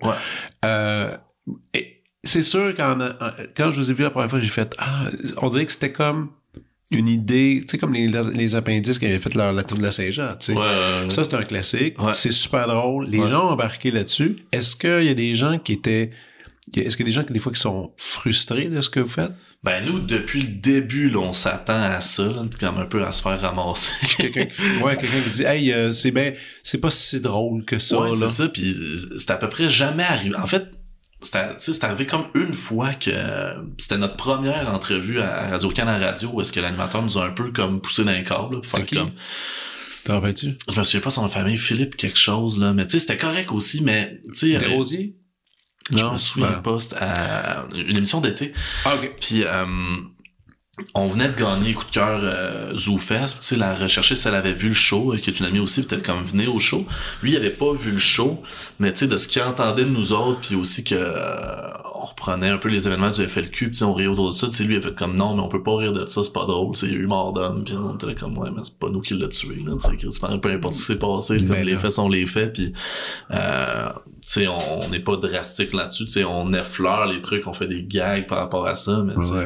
Euh, 0.65 1.15
et 1.73 2.03
c'est 2.23 2.43
sûr 2.43 2.73
qu'en 2.75 2.97
quand 3.57 3.71
je 3.71 3.81
vous 3.81 3.91
ai 3.91 3.93
vu 3.93 4.03
la 4.03 4.11
première 4.11 4.29
fois, 4.29 4.39
j'ai 4.39 4.47
fait 4.47 4.75
ah, 4.77 5.05
on 5.41 5.49
dirait 5.49 5.65
que 5.65 5.71
c'était 5.71 5.91
comme 5.91 6.29
une 6.91 7.07
idée, 7.07 7.59
tu 7.61 7.67
sais 7.71 7.77
comme 7.77 7.93
les, 7.93 8.07
les 8.33 8.55
appendices 8.55 8.99
qui 8.99 9.05
avaient 9.05 9.17
fait 9.17 9.33
leur, 9.33 9.53
la 9.53 9.63
tour 9.63 9.77
de 9.77 9.83
la 9.83 9.91
Saint-Jean, 9.91 10.29
tu 10.39 10.47
sais. 10.47 10.53
Ouais, 10.53 10.59
ouais, 10.59 11.03
ouais. 11.03 11.09
Ça 11.09 11.23
c'est 11.23 11.33
un 11.33 11.43
classique, 11.43 11.95
c'est 12.13 12.31
super 12.31 12.67
drôle. 12.67 13.07
Les 13.07 13.25
gens 13.27 13.47
ont 13.47 13.51
embarqué 13.51 13.91
là-dessus. 13.91 14.45
Est-ce 14.51 14.75
qu'il 14.75 15.03
y 15.05 15.09
a 15.09 15.13
des 15.13 15.33
gens 15.33 15.57
qui 15.57 15.73
étaient 15.73 16.11
est-ce 16.79 16.97
qu'il 16.97 17.05
y 17.05 17.09
a 17.09 17.11
des 17.11 17.15
gens 17.15 17.23
qui 17.23 17.33
des 17.33 17.39
fois 17.39 17.51
qui 17.51 17.59
sont 17.59 17.91
frustrés 17.97 18.69
de 18.69 18.81
ce 18.81 18.89
que 18.89 18.99
vous 18.99 19.09
faites? 19.09 19.33
Ben, 19.63 19.85
nous, 19.85 19.99
depuis 19.99 20.41
le 20.41 20.47
début, 20.47 21.11
là, 21.11 21.19
on 21.19 21.33
s'attend 21.33 21.83
à 21.83 22.01
ça, 22.01 22.23
là, 22.23 22.43
comme 22.59 22.77
un 22.79 22.85
peu 22.85 23.01
à 23.05 23.11
se 23.11 23.21
faire 23.21 23.39
ramasser. 23.39 23.91
Quelqu'un 24.17 24.45
qui 24.45 24.61
ouais, 24.83 24.97
quelqu'un 24.97 25.21
qui 25.21 25.29
dit 25.29 25.43
"Hey, 25.43 25.71
euh, 25.71 25.91
c'est 25.91 26.11
ben 26.11 26.33
c'est 26.63 26.79
pas 26.79 26.89
si 26.89 27.21
drôle 27.21 27.63
que 27.63 27.77
ça 27.77 27.99
ouais, 27.99 28.09
là." 28.09 28.15
c'est 28.15 28.27
ça, 28.27 28.49
puis 28.49 28.75
c'est 29.17 29.29
à 29.29 29.37
peu 29.37 29.49
près 29.49 29.69
jamais 29.69 30.03
arrivé. 30.03 30.35
En 30.35 30.47
fait, 30.47 30.65
c'est 31.21 31.83
arrivé 31.83 32.07
comme 32.07 32.25
une 32.33 32.53
fois 32.53 32.93
que 32.95 33.11
c'était 33.77 33.97
notre 33.97 34.15
première 34.15 34.73
entrevue 34.73 35.19
à 35.19 35.49
Radio-Canada 35.49 36.07
Radio 36.07 36.29
où 36.33 36.41
est-ce 36.41 36.51
que 36.51 36.59
l'animateur 36.59 37.03
nous 37.03 37.19
a 37.19 37.25
un 37.27 37.31
peu 37.31 37.51
comme 37.51 37.79
poussé 37.81 38.03
là, 38.03 38.23
pour 38.23 38.61
C'était 38.65 38.85
qui? 38.85 38.95
comme, 38.95 39.11
T'en 40.03 40.13
rappelles-tu? 40.13 40.57
Je 40.71 40.79
me 40.79 40.83
souviens 40.83 41.01
pas 41.01 41.11
son 41.11 41.29
famille, 41.29 41.57
Philippe 41.57 41.95
quelque 41.95 42.17
chose, 42.17 42.57
là, 42.57 42.73
mais 42.73 42.87
tu 42.87 42.93
sais, 42.93 42.99
c'était 42.99 43.17
correct 43.17 43.51
aussi, 43.51 43.83
mais 43.83 44.19
tu 44.33 44.57
sais, 44.57 44.67
je 45.89 46.03
me 46.03 46.17
souviens 46.17 46.51
Ben. 46.51 46.61
pas, 46.61 46.77
à 46.99 47.65
une 47.75 47.97
émission 47.97 48.21
d'été. 48.21 48.53
Ah 48.85 48.95
OK. 48.95 49.15
Puis 49.19 49.43
euh, 49.43 49.65
on 50.93 51.07
venait 51.07 51.29
de 51.29 51.37
gagner 51.37 51.73
coup 51.73 51.85
de 51.85 51.91
cœur 51.91 52.19
euh, 52.23 52.75
ZooFest. 52.75 53.39
Tu 53.39 53.41
sais, 53.41 53.55
la 53.55 53.75
recherchiste, 53.75 54.25
elle 54.25 54.35
avait 54.35 54.53
vu 54.53 54.69
le 54.69 54.73
show, 54.73 55.13
euh, 55.13 55.17
qui 55.17 55.29
est 55.29 55.39
une 55.39 55.45
amie 55.45 55.59
aussi, 55.59 55.83
peut-être 55.83 56.05
comme 56.05 56.23
venait 56.23 56.47
au 56.47 56.59
show. 56.59 56.85
Lui, 57.21 57.31
il 57.31 57.37
avait 57.37 57.49
pas 57.49 57.73
vu 57.73 57.91
le 57.91 57.97
show, 57.97 58.41
mais 58.79 58.91
tu 58.93 58.99
sais, 58.99 59.07
de 59.07 59.17
ce 59.17 59.27
qu'il 59.27 59.41
entendait 59.41 59.83
de 59.83 59.89
nous 59.89 60.13
autres, 60.13 60.41
puis 60.41 60.55
aussi 60.55 60.83
que 60.83 60.95
euh, 60.95 61.69
on 61.95 62.05
reprenait 62.05 62.49
un 62.49 62.57
peu 62.57 62.69
les 62.69 62.87
événements 62.87 63.11
du 63.11 63.23
FLQ, 63.23 63.71
puis 63.71 63.83
on 63.83 63.93
riait 63.93 64.07
autour 64.07 64.29
de 64.29 64.33
ça. 64.33 64.47
Tu 64.47 64.53
sais, 64.53 64.63
lui, 64.63 64.75
il 64.75 64.79
a 64.79 64.81
fait 64.81 64.95
comme 64.95 65.15
non, 65.15 65.35
mais 65.35 65.41
on 65.41 65.49
peut 65.49 65.63
pas 65.63 65.75
rire 65.75 65.93
de 65.93 66.05
ça, 66.05 66.23
c'est 66.23 66.33
pas 66.33 66.45
drôle. 66.45 66.75
C'est 66.75 66.87
eu 66.87 67.05
mort 67.05 67.33
d'homme, 67.33 67.63
puis 67.63 67.75
on 67.75 67.91
était 67.91 68.15
comme 68.15 68.37
ouais, 68.37 68.49
mais 68.51 68.61
c'est 68.63 68.79
pas 68.79 68.89
nous 68.89 69.01
qui 69.01 69.13
l'a 69.13 69.27
tué. 69.27 69.63
Là, 69.65 69.73
tu 69.73 70.09
sais, 70.09 70.37
peu 70.39 70.49
importe 70.49 70.73
ce 70.73 70.79
qui 70.79 70.85
s'est 70.85 70.99
passé, 70.99 71.37
comme 71.45 71.57
les 71.57 71.77
faits 71.77 71.91
sont 71.91 72.09
les 72.09 72.25
faits, 72.25 72.53
puis 72.53 72.73
euh, 73.31 73.89
sais, 74.29 74.47
on 74.47 74.87
n'est 74.89 74.99
pas 74.99 75.15
drastique 75.17 75.73
là-dessus. 75.73 76.05
Tu 76.05 76.11
sais, 76.11 76.23
on 76.23 76.53
effleure 76.53 77.05
les 77.07 77.21
trucs, 77.21 77.47
on 77.47 77.53
fait 77.53 77.67
des 77.67 77.83
gags 77.83 78.27
par 78.27 78.37
rapport 78.37 78.67
à 78.67 78.75
ça, 78.75 79.03
mais 79.05 79.15
Ouais. 79.15 79.45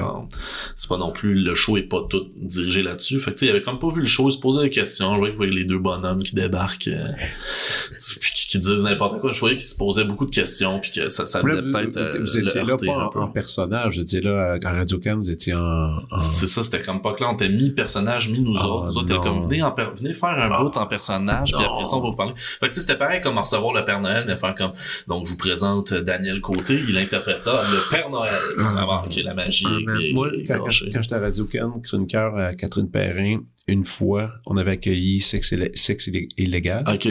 c'est 0.75 0.89
pas 0.89 0.97
non 0.97 1.11
plus 1.11 1.35
le 1.35 1.55
show 1.55 1.77
est 1.77 1.83
pas 1.83 2.01
tout 2.09 2.27
dirigé 2.35 2.81
là-dessus. 2.83 3.19
Fait 3.19 3.31
que 3.31 3.37
tu 3.37 3.39
sais, 3.39 3.45
il 3.47 3.49
avait 3.55 3.61
comme 3.61 3.79
pas 3.79 3.89
vu 3.89 4.01
le 4.01 4.07
show, 4.07 4.29
il 4.29 4.33
se 4.33 4.37
posait 4.37 4.63
des 4.63 4.69
questions. 4.69 5.13
Je 5.13 5.17
voyais 5.19 5.31
qu'il 5.33 5.37
voyait 5.37 5.51
les 5.53 5.65
deux 5.65 5.79
bonhommes 5.79 6.21
qui 6.23 6.35
débarquent, 6.35 6.87
euh, 6.89 7.05
qui, 8.35 8.47
qui 8.47 8.59
disent 8.59 8.83
n'importe 8.83 9.19
quoi. 9.21 9.31
Je 9.31 9.39
voyais 9.39 9.55
qu'ils 9.55 9.65
se 9.65 9.75
posaient 9.75 10.03
beaucoup 10.05 10.25
de 10.25 10.31
questions, 10.31 10.79
puis 10.79 10.91
que 10.91 11.09
ça, 11.09 11.25
ça 11.25 11.41
venait 11.41 11.61
peut-être. 11.61 11.97
euh, 11.97 12.19
vous 12.19 12.37
étiez 12.37 12.63
là 12.63 12.77
pas 12.77 13.11
en, 13.19 13.27
personnage, 13.27 13.95
vous 13.95 14.01
étiez 14.01 14.21
là 14.21 14.57
à 14.63 14.69
Radio 14.71 14.99
Can, 14.99 15.17
vous 15.23 15.29
étiez 15.29 15.53
en, 15.53 15.59
en- 15.61 16.17
C'est 16.17 16.47
ça, 16.47 16.63
c'était 16.63 16.81
comme 16.81 17.01
pas 17.01 17.13
clair. 17.13 17.29
On 17.31 17.33
était 17.35 17.49
mi-personnage, 17.49 18.29
mi-nous 18.29 18.55
Ah, 18.57 18.65
autres. 18.67 18.85
Nous 18.87 18.97
autres, 18.97 19.21
comme, 19.21 19.43
venez, 19.43 19.61
en 19.63 19.73
venez 19.95 20.13
faire 20.13 20.29
un 20.41 20.47
bout 20.63 20.75
en 20.77 20.87
personnage, 20.87 21.51
puis 21.53 21.63
après 21.63 21.85
ça, 21.85 21.95
on 21.95 22.01
va 22.01 22.09
vous 22.09 22.15
parler. 22.15 22.33
Fait 22.59 22.67
que, 22.67 22.73
tu 22.73 22.75
sais, 22.75 22.81
c'était 22.81 22.97
pareil 22.97 23.21
comme 23.21 23.37
recevoir 23.37 23.73
le 23.73 23.83
Père 23.85 23.99
Noël, 24.01 24.25
mais 24.27 24.35
faire 24.35 24.55
comme, 24.55 24.64
donc, 25.07 25.25
je 25.25 25.31
vous 25.31 25.37
présente 25.37 25.91
euh, 25.91 26.01
Daniel 26.03 26.41
Côté, 26.41 26.81
il 26.87 26.97
interprétera 26.97 27.63
le 27.71 27.89
Père 27.89 28.09
Noël. 28.09 28.39
Ah. 28.59 28.75
Ah, 28.77 29.03
ok, 29.05 29.15
la 29.23 29.33
magie 29.33 29.65
Ah, 29.67 29.77
est- 30.01 30.13
moi, 30.13 30.29
quand, 30.47 30.57
quand, 30.57 30.65
gâchée. 30.65 30.89
quand 30.93 31.01
j'étais 31.01 31.15
à 31.15 31.19
Radio 31.19 31.45
Can, 31.51 31.79
chroniqueur 31.81 32.35
à 32.37 32.53
Catherine 32.55 32.89
Perrin, 32.89 33.39
une 33.67 33.85
fois, 33.85 34.31
on 34.45 34.57
avait 34.57 34.71
accueilli 34.71 35.21
Sexe, 35.21 35.51
Illé- 35.51 35.75
Sexe 35.75 36.07
Illé- 36.07 36.29
illégal, 36.37 36.83
Ok. 36.87 37.07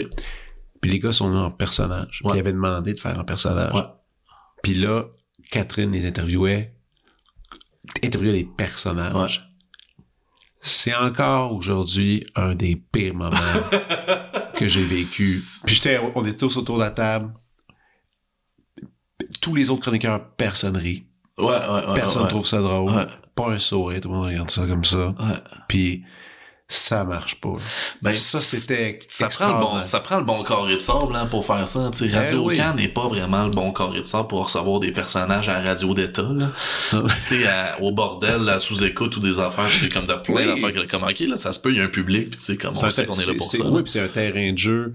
puis 0.80 0.90
les 0.90 0.98
gars 0.98 1.12
sont 1.12 1.28
venus 1.28 1.40
en 1.42 1.50
personnage, 1.50 2.20
puis 2.24 2.34
ils 2.36 2.40
avaient 2.40 2.52
demandé 2.52 2.94
de 2.94 3.00
faire 3.00 3.18
en 3.18 3.24
personnage. 3.24 3.72
Ouais. 3.74 3.82
Puis 4.62 4.74
là, 4.74 5.06
Catherine 5.50 5.90
les 5.92 6.06
interviewait, 6.06 6.72
interviewait 8.04 8.32
les 8.32 8.44
personnages. 8.44 9.50
C'est 10.66 10.94
encore 10.94 11.52
aujourd'hui 11.54 12.24
un 12.34 12.54
des 12.54 12.76
pires 12.76 13.14
moments 13.14 13.36
que 14.56 14.66
j'ai 14.66 14.84
vécu. 14.84 15.44
Puis 15.66 15.74
j'étais, 15.74 15.98
on 16.14 16.22
était 16.24 16.36
tous 16.38 16.56
autour 16.56 16.76
de 16.78 16.82
la 16.84 16.90
table. 16.90 17.32
Tous 19.40 19.54
les 19.54 19.70
autres 19.70 19.82
chroniqueurs, 19.82 20.20
personne 20.36 20.76
rit. 20.76 21.04
Ouais, 21.38 21.46
ouais, 21.46 21.86
ouais. 21.88 21.94
Personne 21.94 22.22
ouais, 22.22 22.28
trouve 22.28 22.46
ça 22.46 22.60
drôle. 22.60 23.06
Pas 23.34 23.50
un 23.50 23.58
sourire, 23.58 24.00
tout 24.00 24.08
le 24.08 24.14
monde 24.14 24.26
regarde 24.26 24.50
ça 24.50 24.66
comme 24.66 24.84
ça. 24.84 25.08
Ouais. 25.08 25.36
Puis 25.68 26.04
ça 26.66 27.04
marche 27.04 27.40
pas. 27.40 27.56
Ben, 28.00 28.14
ça, 28.14 28.40
c'était 28.40 28.98
Ça 29.08 29.28
prend, 29.28 29.58
le 29.58 29.64
bon, 29.64 29.84
ça 29.84 30.00
prend 30.00 30.18
le 30.18 30.24
bon 30.24 30.42
carré 30.42 30.74
de 30.74 30.78
sable 30.78 31.14
hein, 31.14 31.26
pour 31.26 31.44
faire 31.44 31.66
ça. 31.68 31.90
Tu 31.92 32.08
sais, 32.08 32.16
Radio 32.16 32.50
Eh 32.50 32.60
oui. 32.60 32.74
N'est 32.76 32.88
pas 32.88 33.06
vraiment 33.06 33.44
le 33.44 33.50
bon 33.50 33.72
carré 33.72 34.00
de 34.00 34.06
sable 34.06 34.28
pour 34.28 34.44
recevoir 34.44 34.80
des 34.80 34.90
personnages 34.92 35.48
à 35.48 35.60
radio 35.60 35.94
d'État. 35.94 36.22
Non. 36.22 36.50
si 37.08 37.28
t'es 37.28 37.46
au 37.80 37.92
bordel, 37.92 38.48
à 38.48 38.58
sous-écoute 38.58 39.16
ou 39.16 39.20
des 39.20 39.40
affaires, 39.40 39.68
c'est 39.70 39.92
comme 39.92 40.06
t'as 40.06 40.16
plein 40.16 40.34
Oui. 40.36 40.46
d'affaires 40.62 40.86
comme 40.88 41.02
ok, 41.04 41.20
là, 41.20 41.36
ça 41.36 41.52
se 41.52 41.60
peut, 41.60 41.70
il 41.70 41.76
y 41.78 41.80
a 41.80 41.84
un 41.84 41.88
public, 41.88 42.30
puis 42.30 42.38
tu 42.38 42.44
sais, 42.44 42.56
comme 42.56 42.70
on 42.70 42.90
sait 42.90 43.06
qu'on 43.06 43.14
est 43.14 43.26
là 43.26 43.34
pour 43.36 43.46
ça. 43.50 43.64
Oui, 43.66 43.82
puis 43.82 43.90
c'est 43.92 44.00
un 44.00 44.08
terrain 44.08 44.52
de 44.52 44.58
jeu 44.58 44.94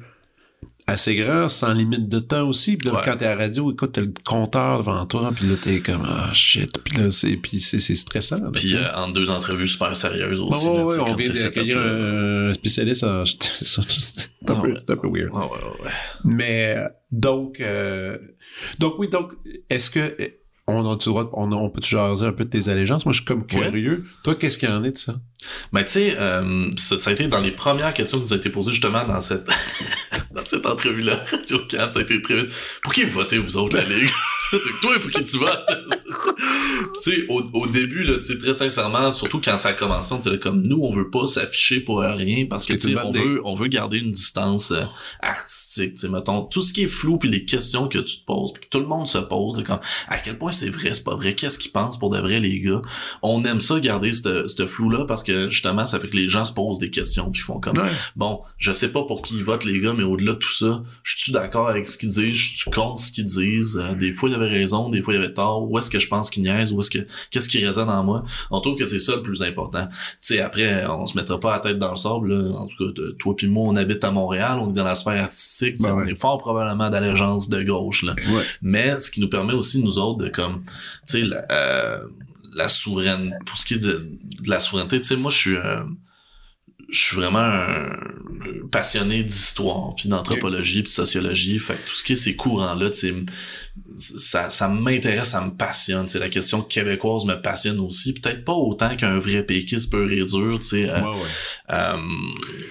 assez 0.92 1.16
grand, 1.16 1.50
sans 1.50 1.74
limite 1.74 2.10
de 2.10 2.20
temps 2.20 2.48
aussi. 2.48 2.78
Puis 2.78 2.88
là, 2.90 2.96
Ouais. 2.96 3.02
quand 3.06 3.16
t'es 3.18 3.26
à 3.26 3.36
la 3.36 3.44
radio, 3.44 3.72
écoute, 3.72 3.92
t'as 3.94 4.02
le 4.02 4.14
compteur 4.26 4.80
devant 4.80 5.06
toi, 5.06 5.32
puis 5.36 5.46
là, 5.48 5.56
t'es 5.62 5.80
comme, 5.80 6.06
ah, 6.08 6.30
shit. 6.34 6.78
Puis 6.84 6.98
là, 6.98 7.12
c'est, 7.12 7.36
puis 7.38 7.60
c'est, 7.60 7.80
c'est 7.80 7.96
stressant. 7.96 8.38
là, 8.40 8.50
Puis 8.54 8.76
euh, 8.76 8.84
entre 8.96 9.14
deux 9.14 9.30
entrevues 9.30 9.68
super 9.68 9.96
sérieuses 9.96 10.40
Ouais, 10.40 10.48
aussi. 10.48 10.68
ouais, 10.68 10.74
là, 10.74 10.80
tu 10.82 10.86
ouais, 10.88 10.94
sais, 10.96 11.00
on 11.12 11.16
vient 11.16 11.30
d'accueillir 11.44 11.78
un 11.80 12.54
spécialiste 12.54 13.04
en... 13.04 13.24
C'est 13.40 13.66
ça, 13.66 13.82
c'est 13.88 14.50
un, 14.50 14.56
Ah 14.56 14.62
peu, 14.62 14.68
ouais. 14.72 14.78
c'est 14.80 14.94
un 14.94 14.98
peu 14.98 15.08
weird. 15.10 15.32
Ouais, 15.32 15.40
ouais, 15.44 15.50
ouais, 15.52 15.86
ouais. 15.86 15.92
Mais, 16.24 16.76
euh, 16.78 16.88
donc, 17.12 17.60
euh, 17.60 18.18
donc 18.80 18.96
oui, 19.00 19.10
donc, 19.10 19.34
est-ce 19.70 19.90
que, 19.90 20.16
on 20.72 20.90
a 20.90 20.94
le 20.94 20.98
droit, 20.98 21.30
on, 21.34 21.52
on 21.52 21.70
peut 21.70 21.82
tu 21.82 21.92
jaser 21.92 22.26
un 22.26 22.32
peu 22.32 22.46
de 22.46 22.50
tes 22.50 22.70
allégeances? 22.70 23.06
Moi, 23.06 23.14
je 23.14 23.20
suis 23.20 23.26
comme 23.26 23.46
curieux. 23.46 24.06
Toi, 24.24 24.36
qu'est-ce 24.36 24.58
qu'il 24.58 24.70
y 24.70 24.72
en 24.72 24.84
est 24.84 24.92
de 24.92 24.98
ça? 24.98 25.16
Ben, 25.72 25.84
tu 25.84 25.92
sais, 25.92 26.16
euh, 26.20 26.70
ça, 26.78 26.98
ça 26.98 27.10
a 27.10 27.14
été 27.14 27.28
dans 27.28 27.42
les 27.42 27.52
premières 27.52 27.94
questions 27.94 28.18
qui 28.18 28.26
nous 28.26 28.34
a 28.34 28.38
été 28.38 28.50
posées 28.50 28.72
justement 28.72 29.06
dans 29.06 29.22
cette, 29.22 29.48
dans 30.32 30.46
cette 30.46 30.66
entrevue-là, 30.66 31.26
Radio 31.32 31.60
4, 31.68 31.94
ça 31.94 32.00
a 32.00 32.02
été 32.02 32.22
très 32.22 32.36
vite. 32.36 32.50
Pour 32.84 32.94
qui 32.94 33.04
vous 33.04 33.12
votez, 33.12 33.38
vous 33.38 33.58
autres, 33.58 33.78
la 33.78 33.84
Ligue? 33.84 34.10
Toi, 34.82 35.00
pour 35.00 35.12
qui 35.12 35.24
tu 35.24 35.38
votes? 35.38 35.66
tu 37.04 37.12
sais, 37.12 37.26
au, 37.30 37.42
au, 37.54 37.68
début, 37.68 38.04
là, 38.04 38.16
très 38.42 38.54
sincèrement, 38.54 39.12
surtout 39.12 39.40
quand 39.44 39.58
ça 39.58 39.70
a 39.70 39.74
commencé, 39.74 40.14
on 40.14 40.20
était 40.20 40.40
comme, 40.40 40.64
nous, 40.64 40.80
on 40.82 40.94
veut 40.94 41.10
pas 41.10 41.26
s'afficher 41.26 41.80
pour 41.80 42.00
rien 42.00 42.46
parce 42.50 42.66
que, 42.66 42.74
tu 42.74 42.98
on 42.98 43.12
veut, 43.12 43.42
on 43.46 43.54
veut 43.54 43.68
garder 43.68 43.98
une 43.98 44.12
distance 44.12 44.72
euh, 44.72 44.84
artistique, 45.22 45.96
tu 45.96 46.02
sais, 46.02 46.10
mettons, 46.10 46.44
tout 46.44 46.62
ce 46.62 46.74
qui 46.74 46.84
est 46.84 46.88
flou 46.88 47.18
puis 47.20 47.30
les 47.30 47.46
questions 47.46 47.88
que 47.88 48.00
tu 48.00 48.20
te 48.20 48.26
poses, 48.26 48.54
puis 48.54 48.64
que 48.64 48.70
tout 48.70 48.80
le 48.80 48.88
monde 48.88 49.08
se 49.08 49.18
pose, 49.18 49.58
de 49.58 49.64
comme, 49.64 49.80
à 50.08 50.18
quel 50.20 50.38
point 50.38 50.52
c'est 50.52 50.70
vrai, 50.70 50.94
c'est 50.94 51.04
pas 51.04 51.16
vrai, 51.16 51.36
qu'est-ce 51.36 51.60
qu'ils 51.60 51.72
pensent 51.72 52.00
pour 52.00 52.10
de 52.10 52.20
vrai, 52.20 52.40
les 52.40 52.60
gars. 52.60 52.82
On 53.22 53.44
aime 53.44 53.62
ça, 53.62 53.80
garder 53.80 54.14
ce 54.14 54.68
flou-là 54.68 55.06
parce 55.06 55.24
que, 55.24 55.50
justement, 55.50 55.86
ça 55.86 56.00
fait 56.00 56.10
que 56.10 56.18
les 56.18 56.30
gens 56.30 56.46
se 56.46 56.54
posent 56.54 56.80
des 56.80 56.90
questions 56.90 57.30
puis 57.32 57.42
font 57.42 57.60
comme, 57.60 57.82
bon, 58.16 58.42
je 58.58 58.72
sais 58.72 58.92
pas 58.92 59.04
pour 59.04 59.22
qui 59.22 59.38
ils 59.38 59.44
votent, 59.44 59.66
les 59.66 59.80
gars, 59.80 59.94
mais 59.94 60.04
au-delà 60.04 60.34
de 60.34 60.38
tout 60.38 60.52
ça, 60.52 60.84
je 61.04 61.18
suis 61.18 61.32
d'accord 61.32 61.70
avec 61.70 61.88
ce 61.88 61.98
qu'ils 61.98 62.10
disent, 62.10 62.36
je 62.36 62.58
suis 62.58 62.72
contre 62.72 63.00
ce 63.00 63.12
qu'ils 63.12 63.26
disent, 63.26 63.78
euh, 63.78 63.96
des 63.96 64.14
fois, 64.14 64.30
il 64.30 64.39
avait 64.42 64.50
raison, 64.50 64.90
des 64.90 65.02
fois, 65.02 65.14
il 65.14 65.18
y 65.18 65.24
avait 65.24 65.34
tort, 65.34 65.70
où 65.70 65.78
est-ce 65.78 65.90
que 65.90 66.00
je 66.00 66.08
pense 66.08 66.30
qu'ils 66.30 66.44
niaisent, 66.44 66.72
où 66.72 66.80
est-ce 66.80 66.90
que, 66.90 67.00
qu'est-ce 67.32 67.50
qui 67.50 67.64
résonne 67.66 67.90
en 67.90 68.04
moi? 68.04 68.24
On 68.52 68.62
trouve 68.62 68.78
que 68.78 68.86
c'est 68.86 69.00
ça 69.00 69.16
le 69.16 69.22
plus 69.22 69.42
important. 69.42 69.88
Tu 69.88 69.96
sais, 70.22 70.40
après, 70.40 70.86
on 70.88 71.06
se 71.06 71.18
mettra 71.18 71.40
pas 71.40 71.54
la 71.54 71.60
tête 71.60 71.80
dans 71.80 71.92
le 71.92 71.98
sable, 71.98 72.34
là. 72.34 72.58
En 72.58 72.68
tout 72.68 72.78
cas, 72.78 73.02
toi 73.18 73.36
puis 73.36 73.48
moi, 73.48 73.68
on 73.68 73.76
habite 73.76 74.04
à 74.04 74.12
Montréal, 74.12 74.60
on 74.62 74.70
est 74.70 74.74
dans 74.74 74.84
la 74.84 74.96
sphère 74.96 75.24
artistique, 75.24 75.82
ben 75.82 75.94
on 75.94 76.04
est 76.04 76.20
fort 76.20 76.38
probablement 76.38 76.90
d'allégeance 76.90 77.50
de 77.50 77.64
gauche, 77.64 78.04
là. 78.04 78.16
Mais 78.62 79.00
ce 79.00 79.12
qui 79.12 79.22
nous 79.22 79.30
permet 79.30 79.54
aussi, 79.54 79.84
nous 79.84 79.98
autres, 79.98 80.24
de 80.26 80.30
comme, 80.30 80.64
tu 81.08 81.20
sais, 81.20 81.22
la, 81.24 81.46
euh, 81.52 82.00
la 82.56 82.68
souveraineté, 82.68 83.36
pour 83.46 83.58
ce 83.58 83.66
qui 83.66 83.76
est 83.76 83.80
de, 83.80 84.10
la 84.46 84.60
souveraineté, 84.60 85.00
tu 85.00 85.08
sais, 85.08 85.16
moi, 85.16 85.32
je 85.32 85.38
suis, 85.38 85.56
euh, 85.56 85.84
je 86.90 87.00
suis 87.00 87.16
vraiment 87.16 87.40
un 87.40 87.90
passionné 88.72 89.24
d'histoire 89.24 89.96
puis 89.96 90.10
d'anthropologie 90.10 90.82
puis 90.82 90.90
de 90.90 90.96
sociologie 90.96 91.60
fait 91.60 91.74
que 91.74 91.90
tout 91.90 91.96
ce 91.96 92.04
qui 92.04 92.14
est 92.14 92.18
ces 92.18 92.36
courants 92.36 92.76
là 92.76 92.90
tu 92.90 93.26
ça 93.98 94.50
ça 94.50 94.68
m'intéresse 94.68 95.30
ça 95.30 95.42
me 95.42 95.52
passionne. 95.52 96.08
C'est 96.08 96.20
la 96.20 96.30
question 96.30 96.62
québécoise 96.62 97.26
me 97.26 97.36
passionne 97.36 97.80
aussi. 97.80 98.14
Peut-être 98.14 98.46
pas 98.46 98.54
autant 98.54 98.96
qu'un 98.96 99.20
vrai 99.20 99.44
péquiste 99.44 99.92
peut 99.92 100.06
réduire 100.06 100.60
tu 100.60 100.68
sais 100.68 100.90
euh, 100.90 101.02
euh, 101.72 101.98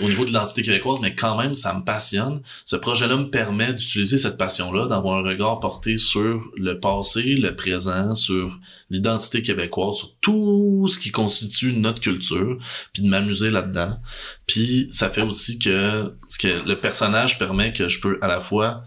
au 0.01 0.09
niveau 0.09 0.23
de 0.23 0.29
l'identité 0.29 0.63
québécoise 0.63 0.99
mais 1.01 1.15
quand 1.15 1.37
même 1.37 1.55
ça 1.55 1.75
me 1.75 1.85
passionne. 1.85 2.41
Ce 2.65 2.77
projet 2.77 3.07
là 3.07 3.17
me 3.17 3.31
permet 3.31 3.73
d'utiliser 3.73 4.19
cette 4.19 4.37
passion 4.37 4.73
là 4.73 4.87
d'avoir 4.87 5.19
un 5.19 5.29
regard 5.29 5.61
porté 5.61 5.99
sur 5.99 6.51
le 6.57 6.79
passé 6.81 7.35
le 7.35 7.55
présent 7.55 8.15
sur 8.15 8.59
l'identité 8.91 9.43
québécoise 9.43 9.97
sur 9.97 10.17
tout 10.21 10.89
ce 10.91 10.99
qui 10.99 11.11
constitue 11.11 11.73
notre 11.73 12.01
culture 12.01 12.59
puis 12.93 13.03
de 13.03 13.09
m'amuser 13.09 13.51
là-dedans. 13.51 13.99
Puis 14.47 14.89
ça 14.91 15.11
fait 15.11 15.23
aussi 15.23 15.59
que 15.59 16.13
ce 16.29 16.39
que 16.39 16.67
le 16.67 16.75
personnage 16.77 17.39
permet 17.39 17.73
que 17.73 17.89
je 17.89 18.01
peux 18.01 18.19
à 18.23 18.29
la 18.29 18.41
fois 18.41 18.85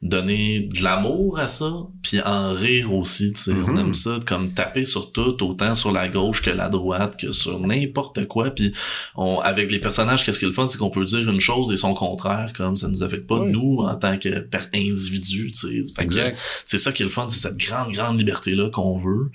donner 0.00 0.60
de 0.60 0.84
l'amour 0.84 1.40
à 1.40 1.48
ça, 1.48 1.72
puis 2.02 2.20
en 2.20 2.52
rire 2.52 2.92
aussi, 2.94 3.32
tu 3.32 3.42
sais. 3.42 3.52
On 3.52 3.72
mm-hmm. 3.72 3.80
aime 3.80 3.94
ça 3.94 4.20
comme 4.24 4.54
taper 4.54 4.84
sur 4.84 5.10
tout, 5.10 5.42
autant 5.42 5.74
sur 5.74 5.90
la 5.90 6.08
gauche 6.08 6.40
que 6.40 6.50
la 6.50 6.68
droite, 6.68 7.16
que 7.18 7.32
sur 7.32 7.58
n'importe 7.58 8.26
quoi. 8.28 8.50
Puis 8.50 8.72
on, 9.16 9.40
avec 9.40 9.72
les 9.72 9.80
personnages, 9.80 10.24
qu'est-ce 10.24 10.38
qu'ils 10.38 10.52
font, 10.52 10.68
c'est 10.68 10.78
qu'on 10.78 10.90
peut 10.90 11.04
dire 11.04 11.28
une 11.28 11.40
chose 11.40 11.72
et 11.72 11.76
son 11.76 11.94
contraire, 11.94 12.52
comme 12.56 12.76
ça 12.76 12.86
nous 12.86 13.02
affecte 13.02 13.26
pas 13.26 13.44
nous 13.44 13.78
en 13.80 13.96
tant 13.96 14.16
que 14.18 14.46
individu, 14.72 15.50
tu 15.50 15.84
sais. 15.84 16.34
C'est 16.64 16.78
ça 16.78 16.92
qui 16.92 17.02
est 17.02 17.06
le 17.06 17.10
fun, 17.10 17.28
c'est 17.28 17.48
cette 17.48 17.56
grande, 17.56 17.92
grande 17.92 18.18
liberté-là 18.18 18.70
qu'on 18.70 18.96
veut. 18.96 19.32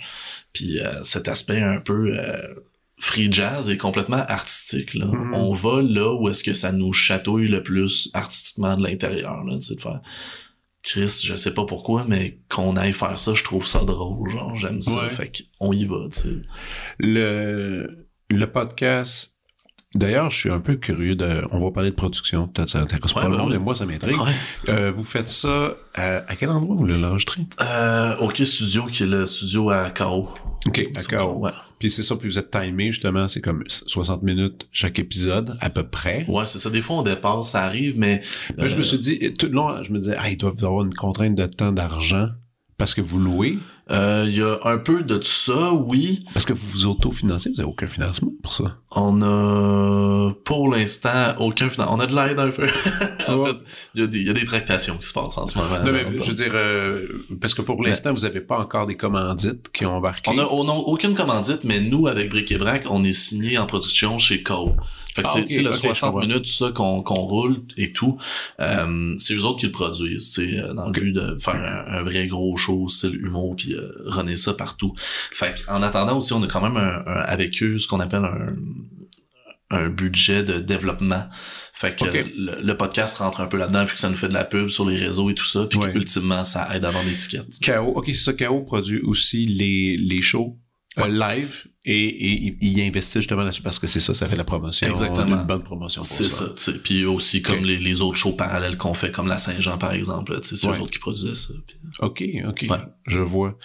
Puis 0.53 0.79
euh, 0.79 1.03
cet 1.03 1.27
aspect 1.27 1.61
un 1.61 1.79
peu... 1.79 2.17
Euh, 2.17 2.37
free 2.95 3.29
jazz 3.29 3.69
est 3.69 3.77
complètement 3.77 4.23
artistique. 4.29 4.93
Là. 4.93 5.07
Mm-hmm. 5.07 5.33
On 5.33 5.53
va 5.53 5.81
là 5.81 6.13
où 6.13 6.29
est-ce 6.29 6.41
que 6.41 6.53
ça 6.53 6.71
nous 6.71 6.93
chatouille 6.93 7.49
le 7.49 7.61
plus 7.61 8.09
artistiquement 8.13 8.77
de 8.77 8.83
l'intérieur. 8.83 9.43
Là, 9.43 9.57
de 9.57 9.81
faire 9.81 9.99
Chris, 10.83 11.21
je 11.23 11.35
sais 11.35 11.53
pas 11.53 11.65
pourquoi, 11.65 12.05
mais 12.07 12.39
qu'on 12.49 12.75
aille 12.75 12.93
faire 12.93 13.17
ça, 13.17 13.33
je 13.33 13.43
trouve 13.43 13.65
ça 13.65 13.79
drôle. 13.79 14.29
Genre, 14.29 14.55
j'aime 14.57 14.81
ça. 14.81 15.09
Fait 15.09 15.31
qu'on 15.59 15.71
y 15.71 15.85
va, 15.85 16.07
tu 16.11 16.19
sais. 16.19 16.35
Le, 16.99 18.07
le 18.29 18.47
podcast 18.47 19.33
D'ailleurs, 19.95 20.31
je 20.31 20.39
suis 20.39 20.49
un 20.49 20.59
peu 20.59 20.75
curieux 20.75 21.15
de. 21.15 21.43
On 21.51 21.59
va 21.59 21.69
parler 21.71 21.91
de 21.91 21.95
production. 21.95 22.47
Peut-être 22.47 22.69
ça 22.69 22.79
intéresse 22.79 23.13
pas 23.13 23.27
le 23.27 23.37
monde, 23.37 23.51
mais 23.51 23.59
moi, 23.59 23.75
ça 23.75 23.85
m'intrigue. 23.85 24.17
Euh, 24.67 24.91
vous 24.91 25.03
faites 25.03 25.29
ça 25.29 25.75
à, 25.93 26.17
à 26.27 26.35
quel 26.35 26.49
endroit 26.49 26.75
vous 26.75 26.87
l'enregistrez? 26.87 27.41
Euh, 27.61 28.17
OK 28.17 28.37
Studio, 28.37 28.87
qui 28.87 29.03
est 29.03 29.07
le 29.07 29.27
studio 29.27 29.69
à 29.69 29.91
K.O. 29.91 30.29
OK, 30.65 30.89
à 30.95 30.99
K.O. 31.03 31.33
Ouais. 31.37 31.51
Puis 31.83 31.89
c'est 31.89 32.01
ça, 32.01 32.15
puis 32.15 32.29
vous 32.29 32.39
êtes 32.39 32.49
timé, 32.49 32.93
justement, 32.93 33.27
c'est 33.27 33.41
comme 33.41 33.61
60 33.67 34.23
minutes 34.23 34.69
chaque 34.71 34.99
épisode, 34.99 35.57
à 35.59 35.69
peu 35.69 35.83
près. 35.83 36.25
Ouais, 36.29 36.45
c'est 36.45 36.57
ça. 36.57 36.69
Des 36.69 36.79
fois, 36.79 36.99
on 36.99 37.01
dépasse, 37.01 37.49
ça 37.49 37.63
arrive, 37.65 37.99
mais... 37.99 38.21
je 38.57 38.63
me 38.63 38.79
euh, 38.79 38.83
suis 38.83 38.99
dit, 38.99 39.33
tout 39.33 39.47
le 39.47 39.51
long, 39.51 39.83
je 39.83 39.91
me 39.91 39.99
disais, 39.99 40.15
ah, 40.17 40.29
ils 40.29 40.37
doivent 40.37 40.55
avoir 40.63 40.85
une 40.85 40.93
contrainte 40.93 41.35
de 41.35 41.45
temps, 41.45 41.73
d'argent, 41.73 42.29
parce 42.77 42.93
que 42.93 43.01
vous 43.01 43.19
louez. 43.19 43.59
Il 43.89 43.95
euh, 43.95 44.25
y 44.29 44.41
a 44.41 44.59
un 44.63 44.77
peu 44.77 45.03
de 45.03 45.17
tout 45.17 45.23
ça, 45.23 45.73
oui. 45.73 46.25
Parce 46.33 46.45
que 46.45 46.53
vous 46.53 46.65
vous 46.67 46.85
autofinancez, 46.87 47.49
vous 47.53 47.59
avez 47.59 47.69
aucun 47.69 47.87
financement 47.87 48.31
pour 48.41 48.53
ça. 48.53 48.77
On 48.91 49.21
a, 49.21 50.33
pour 50.45 50.69
l'instant, 50.69 51.35
aucun 51.39 51.69
financement. 51.69 51.93
On 51.93 51.99
a 51.99 52.07
de 52.07 52.15
l'aide 52.15 52.39
un 52.39 52.49
peu. 52.49 52.65
il 53.95 54.23
y, 54.25 54.29
a 54.29 54.33
des 54.33 54.45
tractations 54.45 54.97
qui 54.97 55.05
se 55.05 55.11
passent 55.11 55.37
en 55.37 55.47
ce 55.47 55.57
moment. 55.57 55.83
Non, 55.83 55.91
mais 55.91 56.05
je 56.21 56.29
veux 56.29 56.33
dire, 56.33 56.53
euh, 56.53 57.25
parce 57.41 57.53
que 57.53 57.61
pour 57.61 57.83
l'instant, 57.83 58.13
vous 58.13 58.21
n'avez 58.21 58.39
pas 58.39 58.57
encore 58.57 58.87
des 58.87 58.95
commandites 58.95 59.69
qui 59.73 59.85
ont 59.85 59.97
embarqué. 59.97 60.31
On 60.33 60.39
a, 60.39 60.45
on 60.45 60.69
a 60.69 60.73
aucune 60.73 61.13
commandite, 61.13 61.65
mais 61.65 61.81
nous, 61.81 62.07
avec 62.07 62.29
Brick 62.29 62.53
et 62.53 62.57
Brac, 62.57 62.85
on 62.89 63.03
est 63.03 63.11
signé 63.11 63.57
en 63.57 63.65
production 63.65 64.17
chez 64.17 64.43
Co. 64.43 64.77
Fait 65.15 65.23
que 65.23 65.27
ah, 65.27 65.39
c'est 65.49 65.61
le 65.61 65.71
60 65.71 66.15
minutes, 66.15 66.47
ça, 66.47 66.71
qu'on 66.71 67.01
roule 67.01 67.63
et 67.77 67.93
tout. 67.93 68.17
Euh, 68.59 69.13
c'est 69.17 69.35
eux 69.35 69.45
autres 69.45 69.59
qui 69.59 69.67
le 69.67 69.71
produisent, 69.71 70.31
c'est 70.31 70.73
dans 70.73 70.85
le 70.85 70.91
but 70.91 71.11
de 71.11 71.37
faire 71.39 71.85
un, 71.87 72.03
vrai 72.03 72.27
gros 72.27 72.57
show, 72.57 72.89
style 72.89 73.15
humour, 73.15 73.55
puis 73.55 73.73
euh, 73.73 73.91
runner 74.05 74.37
ça 74.37 74.53
partout. 74.53 74.93
Fait 75.31 75.55
en 75.67 75.83
attendant 75.83 76.17
aussi, 76.17 76.33
on 76.33 76.43
a 76.43 76.47
quand 76.47 76.61
même 76.61 76.77
un, 76.77 77.03
avec 77.05 77.61
eux 77.61 77.77
ce 77.77 77.87
qu'on 77.87 77.99
appelle 77.99 78.25
un 78.25 78.51
un 79.73 79.89
budget 79.89 80.43
de 80.43 80.59
développement. 80.59 81.23
Fait 81.73 81.97
que 81.97 82.05
le, 82.05 82.73
podcast 82.77 83.17
rentre 83.17 83.41
un 83.41 83.47
peu 83.47 83.57
là-dedans 83.57 83.85
vu 83.85 83.93
que 83.93 83.99
ça 83.99 84.09
nous 84.09 84.15
fait 84.15 84.27
de 84.27 84.33
la 84.33 84.45
pub 84.45 84.69
sur 84.69 84.87
les 84.87 84.97
réseaux 84.97 85.29
et 85.29 85.33
tout 85.33 85.45
ça, 85.45 85.65
puis 85.65 85.79
ultimement 85.93 86.43
ça 86.43 86.69
aide 86.73 86.85
à 86.85 86.91
vendre 86.91 87.09
l'étiquette. 87.09 87.59
KO, 87.63 87.93
ok, 87.95 88.05
c'est 88.07 88.13
ça, 88.13 88.33
KO 88.33 88.61
produit 88.61 89.01
aussi 89.01 89.45
les, 89.45 89.97
les 89.97 90.21
shows 90.21 90.59
euh, 90.99 91.07
live 91.07 91.65
et, 91.85 92.05
et, 92.47 92.57
il 92.61 92.81
investit 92.81 93.19
justement 93.19 93.41
là-dessus 93.41 93.61
parce 93.61 93.79
que 93.79 93.87
c'est 93.87 93.99
ça, 93.99 94.13
ça 94.13 94.27
fait 94.27 94.35
la 94.35 94.43
promotion. 94.43 94.87
Exactement. 94.87 95.41
Une 95.41 95.47
bonne 95.47 95.63
promotion 95.63 96.01
C'est 96.01 96.29
ça. 96.29 96.45
Puis 96.83 97.05
aussi 97.05 97.41
comme 97.41 97.65
les, 97.65 97.77
les, 97.77 98.01
autres 98.01 98.17
shows 98.17 98.33
parallèles 98.33 98.77
qu'on 98.77 98.93
fait, 98.93 99.11
comme 99.11 99.27
la 99.27 99.37
Saint-Jean 99.37 99.77
par 99.77 99.93
exemple, 99.93 100.39
c'est 100.43 100.63
eux 100.65 100.79
autres 100.79 100.91
qui 100.91 100.99
produisaient 100.99 101.35
ça. 101.35 101.53
Ok, 101.99 102.23
ok. 102.47 102.67
Je 103.07 103.19
vois. 103.19 103.57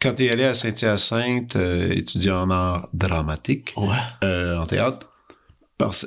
Quand 0.00 0.14
t'es 0.14 0.30
allé 0.30 0.44
à 0.44 0.54
Saint-Hyacinthe, 0.54 1.56
euh, 1.56 1.90
étudier 1.90 2.30
en 2.30 2.50
art 2.50 2.88
dramatique, 2.92 3.74
euh, 4.22 4.58
en 4.58 4.66
théâtre, 4.66 5.10
parce 5.78 6.06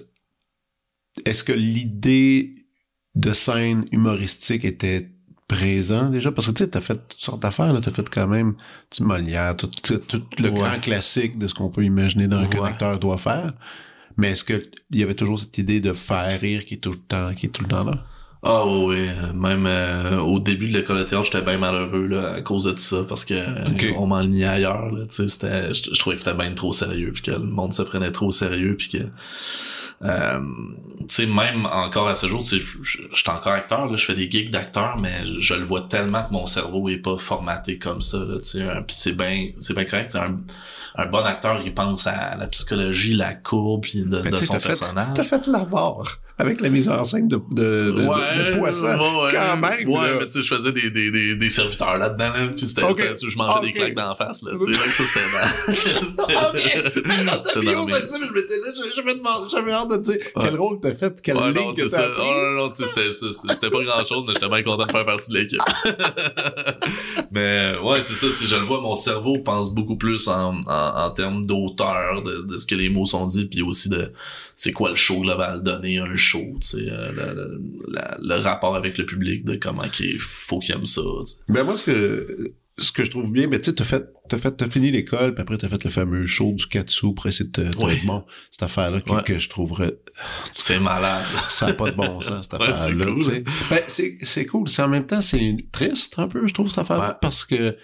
est-ce 1.26 1.44
que 1.44 1.54
l'idée 1.54 2.68
de 3.16 3.34
scène 3.34 3.86
humoristique 3.92 4.64
était 4.64 5.12
présent 5.48 6.10
déjà? 6.10 6.32
Parce 6.32 6.48
que 6.48 6.52
tu 6.52 6.64
sais, 6.64 6.70
t'as 6.70 6.82
fait 6.82 6.96
toutes 7.08 7.20
sortes 7.20 7.42
d'affaires, 7.42 7.74
là. 7.74 7.82
T'as 7.82 7.92
fait 7.92 8.10
quand 8.10 8.28
même 8.28 8.56
du 8.96 9.04
Molière, 9.04 9.56
tout, 9.56 9.68
tout 9.68 10.22
le 10.38 10.50
grand 10.50 10.80
classique 10.80 11.38
de 11.38 11.48
ce 11.48 11.54
qu'on 11.54 11.70
peut 11.70 11.84
imaginer 11.84 12.28
d'un 12.28 12.46
ouais. 12.46 12.98
doit 13.00 13.18
faire. 13.18 13.54
Mais 14.18 14.32
est-ce 14.32 14.44
que 14.44 14.70
il 14.92 15.00
y 15.00 15.04
avait 15.04 15.14
toujours 15.14 15.40
cette 15.40 15.58
idée 15.58 15.80
de 15.80 15.94
faire 15.94 16.40
rire 16.40 16.66
qui 16.66 16.76
est 16.76 16.78
tout 16.78 16.92
le 16.92 16.98
temps, 16.98 17.34
qui 17.34 17.46
est 17.46 17.50
tout 17.50 17.64
le 17.64 17.70
temps 17.70 17.84
là? 17.84 18.04
Ah 18.44 18.66
oui, 18.66 19.10
même 19.36 19.66
euh, 19.66 20.20
au 20.20 20.40
début 20.40 20.70
de 20.70 20.78
l'école 20.78 21.00
de 21.00 21.04
théâtre, 21.04 21.26
j'étais 21.26 21.42
bien 21.42 21.58
malheureux 21.58 22.06
là, 22.06 22.34
à 22.34 22.42
cause 22.42 22.66
de 22.66 22.72
tout 22.72 22.78
ça 22.78 23.04
parce 23.08 23.26
que 23.26 23.34
euh, 23.34 23.94
on 23.98 24.08
m'enlignait 24.08 24.46
ailleurs. 24.46 24.92
Là, 24.92 25.06
je, 25.10 25.24
je 25.24 26.00
trouvais 26.00 26.16
que 26.16 26.22
c'était 26.22 26.38
bien 26.38 26.54
trop 26.54 26.72
sérieux 26.72 27.12
puis 27.14 27.24
que 27.24 27.32
le 27.32 27.40
monde 27.40 27.74
se 27.74 27.82
prenait 27.82 28.12
trop 28.12 28.28
au 28.28 28.32
sérieux 28.32 28.76
puis 28.78 28.90
que 28.90 28.98
euh, 30.04 30.40
tu 31.00 31.06
sais, 31.10 31.26
même 31.26 31.66
encore 31.66 32.08
à 32.08 32.16
ce 32.16 32.28
jour, 32.28 32.42
tu 32.42 32.60
sais, 32.60 32.66
je 32.82 33.08
suis 33.14 33.30
encore 33.30 33.54
acteur, 33.54 33.88
là, 33.88 33.96
je 33.96 34.06
fais 34.06 34.14
des 34.14 34.30
gigs 34.30 34.52
d'acteur, 34.52 34.98
mais 34.98 35.24
je, 35.40 35.54
le 35.56 35.64
vois 35.64 35.82
tellement 35.82 36.24
que 36.24 36.34
mon 36.34 36.46
cerveau 36.46 36.88
est 36.90 36.98
pas 36.98 37.18
formaté 37.18 37.78
comme 37.78 38.02
ça, 38.02 38.20
là, 38.20 38.38
tu 38.38 38.44
sais, 38.44 38.66
puis 38.86 38.96
c'est 38.96 39.14
bien, 39.14 39.50
c'est 39.60 39.74
bien 39.74 39.86
correct, 39.86 40.16
un, 40.16 40.38
un 40.96 41.06
bon 41.08 41.24
acteur, 41.24 41.62
il 41.64 41.74
pense 41.74 42.06
à 42.08 42.36
la 42.36 42.48
psychologie, 42.48 43.16
la 43.16 43.34
courbe, 43.34 43.84
puis 43.84 44.04
de, 44.06 44.22
de 44.22 44.36
son 44.36 44.58
personnage. 44.58 45.14
T'as 45.16 45.24
fait 45.24 45.48
l'avoir 45.48 46.20
avec 46.40 46.62
la 46.62 46.70
mise 46.70 46.88
en 46.88 47.04
scène 47.04 47.28
de, 47.28 47.38
de, 47.52 47.92
de, 47.92 48.06
ouais, 48.06 48.52
de 48.52 48.58
poisson. 48.58 48.86
Ouais, 48.88 49.32
quand 49.32 49.58
même. 49.58 49.90
Ouais, 49.90 50.20
mais 50.20 50.28
tu 50.28 50.34
sais, 50.34 50.42
je 50.44 50.56
faisais 50.56 50.72
des, 50.72 50.92
des, 50.92 51.10
des, 51.10 51.36
des 51.36 51.50
serviteurs 51.50 51.98
là-dedans, 51.98 52.32
là, 52.32 52.48
puis 52.56 52.66
c'était, 52.66 52.84
okay. 52.84 53.14
je 53.16 53.38
mangeais 53.38 53.66
des 53.66 53.74
claques 53.74 53.96
d'en 53.96 54.14
face, 54.16 54.44
là, 54.44 54.52
tu 54.64 54.72
sais, 54.72 54.80
ça, 54.80 55.04
c'était 55.04 55.26
dans... 55.34 56.48
ok! 56.50 56.58
C'était 57.44 57.74
dans 57.74 57.84
je 57.84 58.34
m'étais 58.34 58.58
là, 58.58 58.74
j'avais 58.96 59.50
j'avais 59.50 59.72
hâte 59.72 59.90
de 59.90 59.98
dire 59.98 60.18
quel 60.40 60.56
rôle 60.56 60.80
t'as 60.80 60.94
fait, 60.94 61.22
quelle 61.22 61.38
ligne 61.38 61.54
non, 61.54 61.74
que 61.74 61.90
t'as 61.90 62.08
Oh, 62.18 62.22
non, 62.22 62.64
non, 62.64 62.72
tu 62.72 62.84
sais, 62.84 63.12
c'était 63.12 63.70
pas 63.70 63.84
grand-chose, 63.84 64.24
mais 64.28 64.34
j'étais 64.34 64.50
bien 64.50 64.64
content 64.64 64.86
de 64.86 64.92
faire 64.92 65.06
partie 65.06 65.32
de 65.32 65.38
l'équipe. 65.38 65.62
mais, 67.32 67.76
ouais, 67.84 68.02
c'est 68.02 68.14
ça, 68.14 68.28
tu 68.28 68.36
sais, 68.36 68.46
je 68.46 68.56
le 68.56 68.64
vois, 68.64 68.82
mon 68.82 68.96
cerveau 68.96 69.40
pense 69.40 69.74
beaucoup 69.74 69.98
plus 69.98 70.28
en, 70.28 70.62
en, 70.68 71.06
en 71.06 71.10
termes 71.12 71.46
d'auteur, 71.46 72.22
de, 72.24 72.42
de 72.42 72.58
ce 72.58 72.66
que 72.66 72.76
les 72.76 72.90
mots 72.90 73.06
sont 73.06 73.26
dits, 73.26 73.46
puis 73.46 73.62
aussi 73.62 73.90
de 73.90 74.12
c'est 74.58 74.72
quoi 74.72 74.90
le 74.90 74.96
show 74.96 75.20
global, 75.22 75.62
donner 75.62 76.00
un 76.00 76.16
show, 76.16 76.27
tu 76.32 76.68
sais, 76.68 76.90
euh, 76.92 77.12
le, 77.12 77.62
le, 78.22 78.36
rapport 78.36 78.76
avec 78.76 78.98
le 78.98 79.06
public 79.06 79.46
de 79.46 79.56
comment 79.56 79.88
qu'il 79.90 80.20
faut 80.20 80.60
qu'il 80.60 80.76
aime 80.76 80.86
ça. 80.86 81.02
Ben 81.50 81.64
moi, 81.64 81.76
ce 81.76 81.84
que 81.84 82.54
ce 82.80 82.92
que 82.92 83.04
je 83.04 83.10
trouve 83.10 83.32
bien, 83.32 83.48
mais 83.48 83.58
tu 83.58 83.66
sais, 83.66 83.74
t'as 83.74 83.84
fait, 83.84 84.06
t'as 84.30 84.38
fait, 84.38 84.52
t'as 84.52 84.70
fini 84.70 84.92
l'école, 84.92 85.34
puis 85.34 85.42
après 85.42 85.58
t'as 85.58 85.68
fait 85.68 85.84
le 85.84 85.90
fameux 85.90 86.28
show 86.28 86.54
du 86.54 86.68
Katsu 86.68 87.14
pour 87.16 87.26
essayer 87.26 87.50
de 87.50 87.70
te, 87.72 87.78
Oui. 87.84 87.94
bon, 88.06 88.24
cette 88.52 88.62
affaire-là 88.62 89.02
que, 89.02 89.10
Ouais. 89.12 89.24
que 89.24 89.40
je 89.40 89.50
trouverais, 89.50 89.98
C'est 90.54 90.80
malade. 90.80 91.26
ça 91.50 91.68
n'a 91.68 91.74
pas 91.74 91.90
de 91.90 91.96
bon 91.96 92.22
sens, 92.22 92.48
cette 92.52 92.54
Ouais, 92.62 92.68
affaire-là, 92.68 93.06
cool. 93.06 93.44
Ben, 93.72 93.82
c'est, 93.88 94.20
c'est 94.22 94.46
cool. 94.46 94.70
C'est 94.70 94.84
en 94.84 94.90
même 94.90 95.08
temps, 95.08 95.22
c'est 95.22 95.58
triste 95.72 96.20
un 96.20 96.28
peu, 96.28 96.46
je 96.46 96.54
trouve, 96.54 96.70
cette 96.70 96.78
affaire-là, 96.80 97.10
Ouais. 97.10 97.16
parce 97.20 97.46
que 97.46 97.76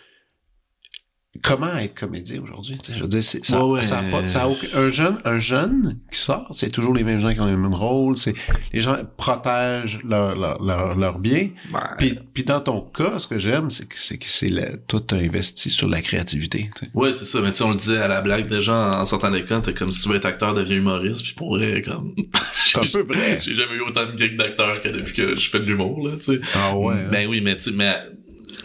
comment 1.41 1.75
être 1.77 1.95
comédien 1.99 2.41
aujourd'hui, 2.43 2.77
je 2.95 3.01
veux 3.01 3.07
dire, 3.07 3.23
c'est, 3.23 3.43
ça, 3.45 3.65
Ouais, 3.65 3.77
ouais. 3.77 3.81
ça 3.83 3.99
a 3.99 4.03
pas, 4.03 4.25
ça 4.25 4.43
a 4.43 4.47
aucun- 4.47 4.67
un 4.75 4.89
jeune, 4.89 5.17
un 5.25 5.39
jeune 5.39 5.99
qui 6.11 6.19
sort, 6.19 6.47
c'est 6.51 6.69
toujours 6.69 6.93
les 6.93 7.03
mêmes 7.03 7.19
gens 7.19 7.33
qui 7.33 7.41
ont 7.41 7.47
les 7.47 7.55
mêmes 7.57 7.73
rôles, 7.73 8.15
c'est, 8.17 8.33
les 8.71 8.81
gens 8.81 8.97
protègent 9.17 9.99
leur, 10.07 10.35
leur, 10.35 10.61
leur, 10.63 10.95
leur 10.95 11.19
bien, 11.19 11.49
puis, 11.97 12.19
puis 12.33 12.43
dans 12.43 12.59
ton 12.61 12.81
cas, 12.81 13.17
ce 13.19 13.27
que 13.27 13.39
j'aime, 13.39 13.69
c'est 13.69 13.87
que 13.87 13.95
c'est 13.97 14.17
que 14.17 14.27
c'est 14.29 14.47
la- 14.47 14.77
toi 14.77 15.01
t'as 15.05 15.17
investi 15.17 15.69
sur 15.69 15.87
la 15.87 16.01
créativité. 16.01 16.69
tu 16.75 16.85
sais. 16.85 16.91
Ouais, 16.93 17.13
c'est 17.13 17.25
ça. 17.25 17.39
Mais 17.41 17.51
tu 17.51 17.57
sais, 17.57 17.63
on 17.63 17.71
le 17.71 17.77
disait 17.77 17.97
à 17.97 18.07
la 18.07 18.21
blague 18.21 18.47
déjà 18.47 18.99
en 18.99 19.05
sortant 19.05 19.31
de 19.31 19.37
l'école, 19.37 19.61
t'es 19.63 19.73
comme 19.73 19.89
si 19.91 20.01
tu 20.01 20.09
veux 20.09 20.15
être 20.15 20.25
acteur, 20.25 20.53
deviens 20.53 20.77
humoriste, 20.77 21.23
puis 21.23 21.33
pour 21.33 21.57
vrai, 21.57 21.81
comme. 21.81 22.13
C'est 22.53 22.77
un 22.77 22.81
peu 23.01 23.01
vrai. 23.13 23.39
J'ai 23.41 23.53
jamais 23.55 23.73
eu 23.73 23.81
autant 23.81 24.05
de 24.11 24.17
gigs 24.17 24.37
d'acteur 24.37 24.81
que 24.81 24.87
depuis 24.89 25.13
que 25.13 25.35
je 25.37 25.49
fais 25.49 25.59
de 25.59 25.65
l'humour, 25.65 26.07
là, 26.07 26.15
tu 26.17 26.33
sais. 26.33 26.41
Ah 26.55 26.75
ouais. 26.77 26.93
hein? 26.95 27.09
Ben 27.11 27.27
oui, 27.27 27.41
mais 27.41 27.55
tu 27.57 27.65
sais, 27.65 27.71
mais 27.71 27.95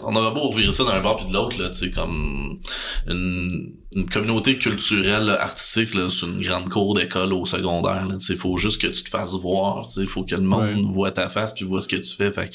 on 0.03 0.15
aurait 0.17 0.33
beau 0.35 0.49
ouvrir 0.49 0.73
ça 0.73 0.85
d'un 0.85 1.01
bord 1.01 1.17
puis 1.17 1.27
de 1.27 1.33
l'autre, 1.33 1.59
là, 1.61 1.71
tu 1.71 1.79
sais, 1.79 1.91
comme 1.91 2.59
une, 3.07 3.73
une 3.95 4.07
communauté 4.09 4.59
culturelle, 4.59 5.31
artistique, 5.31 5.95
là, 5.95 6.09
sur 6.11 6.29
une 6.29 6.43
grande 6.43 6.69
cour 6.69 6.95
d'école 6.95 7.33
au 7.33 7.45
secondaire, 7.47 8.07
là, 8.07 8.15
tu 8.19 8.25
sais, 8.27 8.37
faut 8.37 8.57
juste 8.59 8.81
que 8.81 8.87
tu 8.87 9.03
te 9.03 9.09
fasses 9.09 9.35
voir, 9.35 9.87
tu 9.87 9.95
sais, 10.01 10.07
faut 10.07 10.25
que 10.25 10.35
le 10.35 10.43
monde 10.43 10.59
Ouais. 10.59 10.83
voit 10.93 11.11
ta 11.11 11.29
face 11.29 11.53
puis 11.55 11.65
voit 11.65 11.81
ce 11.81 11.89
que 11.89 11.97
tu 11.97 12.15
fais, 12.15 12.31
fait 12.33 12.51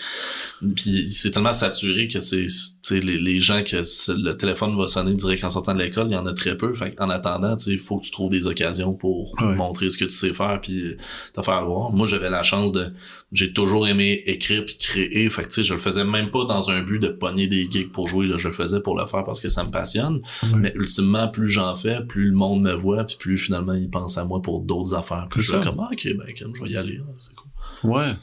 puis 0.75 1.09
c'est 1.11 1.31
tellement 1.31 1.53
saturé 1.53 2.07
que 2.07 2.19
c'est, 2.19 2.45
tu 2.45 2.49
sais, 2.83 2.99
les, 2.99 3.17
les 3.19 3.39
gens 3.41 3.63
que 3.63 3.83
c'est- 3.83 4.13
le 4.15 4.37
téléphone 4.37 4.77
va 4.77 4.87
sonner 4.87 5.13
direct 5.13 5.43
en 5.43 5.49
sortant 5.49 5.73
de 5.73 5.79
l'école, 5.81 6.07
il 6.09 6.13
y 6.13 6.17
en 6.17 6.25
a 6.25 6.33
très 6.33 6.55
peu, 6.55 6.73
fait 6.73 6.95
en 6.99 7.09
attendant, 7.09 7.55
tu 7.57 7.65
sais, 7.65 7.71
il 7.71 7.79
faut 7.79 7.97
que 7.97 8.05
tu 8.05 8.11
trouves 8.11 8.29
des 8.29 8.47
occasions 8.47 8.93
pour 8.93 9.33
Ouais. 9.41 9.55
montrer 9.55 9.89
ce 9.89 9.97
que 9.97 10.05
tu 10.05 10.11
sais 10.11 10.33
faire 10.33 10.59
puis 10.61 10.95
te 11.33 11.41
faire 11.41 11.65
voir. 11.65 11.91
Moi, 11.91 12.07
j'avais 12.07 12.29
la 12.29 12.43
chance 12.43 12.71
de, 12.71 12.93
j'ai 13.31 13.51
toujours 13.51 13.87
aimé 13.87 14.21
écrire 14.25 14.63
puis 14.65 14.77
créer, 14.77 15.29
fait 15.29 15.43
que 15.43 15.47
tu 15.47 15.53
sais, 15.55 15.63
je 15.63 15.73
le 15.73 15.79
faisais 15.79 16.05
même 16.05 16.29
pas 16.31 16.45
dans 16.45 16.69
un 16.69 16.81
but 16.81 16.99
de 16.99 17.07
pogner 17.33 17.47
des 17.47 17.69
gigs 17.69 17.91
pour 17.91 18.07
jouer, 18.07 18.27
là, 18.27 18.37
je 18.37 18.47
le 18.47 18.53
faisais 18.53 18.79
pour 18.81 18.97
le 18.97 19.05
faire 19.05 19.23
parce 19.23 19.41
que 19.41 19.49
ça 19.49 19.63
me 19.63 19.71
passionne. 19.71 20.19
Ouais. 20.43 20.49
Mais 20.57 20.71
ultimement, 20.75 21.27
plus 21.27 21.47
j'en 21.49 21.75
fais, 21.75 22.03
plus 22.05 22.27
le 22.29 22.35
monde 22.35 22.61
me 22.61 22.73
voit, 22.73 23.03
puis 23.05 23.15
plus 23.19 23.37
finalement 23.37 23.73
il 23.73 23.89
pense 23.89 24.17
à 24.17 24.25
moi 24.25 24.41
pour 24.41 24.61
d'autres 24.61 24.93
affaires. 24.93 25.27
Puis 25.29 25.41
je 25.41 25.51
suis 25.53 25.61
comme, 25.61 25.79
ah, 25.79 25.89
ok, 25.91 26.07
ben, 26.17 26.25
comme, 26.39 26.55
je 26.55 26.63
vais 26.63 26.69
y 26.69 26.77
aller, 26.77 26.97
là, 26.97 27.03
c'est 27.17 27.33
cool. 27.35 27.91
Ouais. 27.91 28.13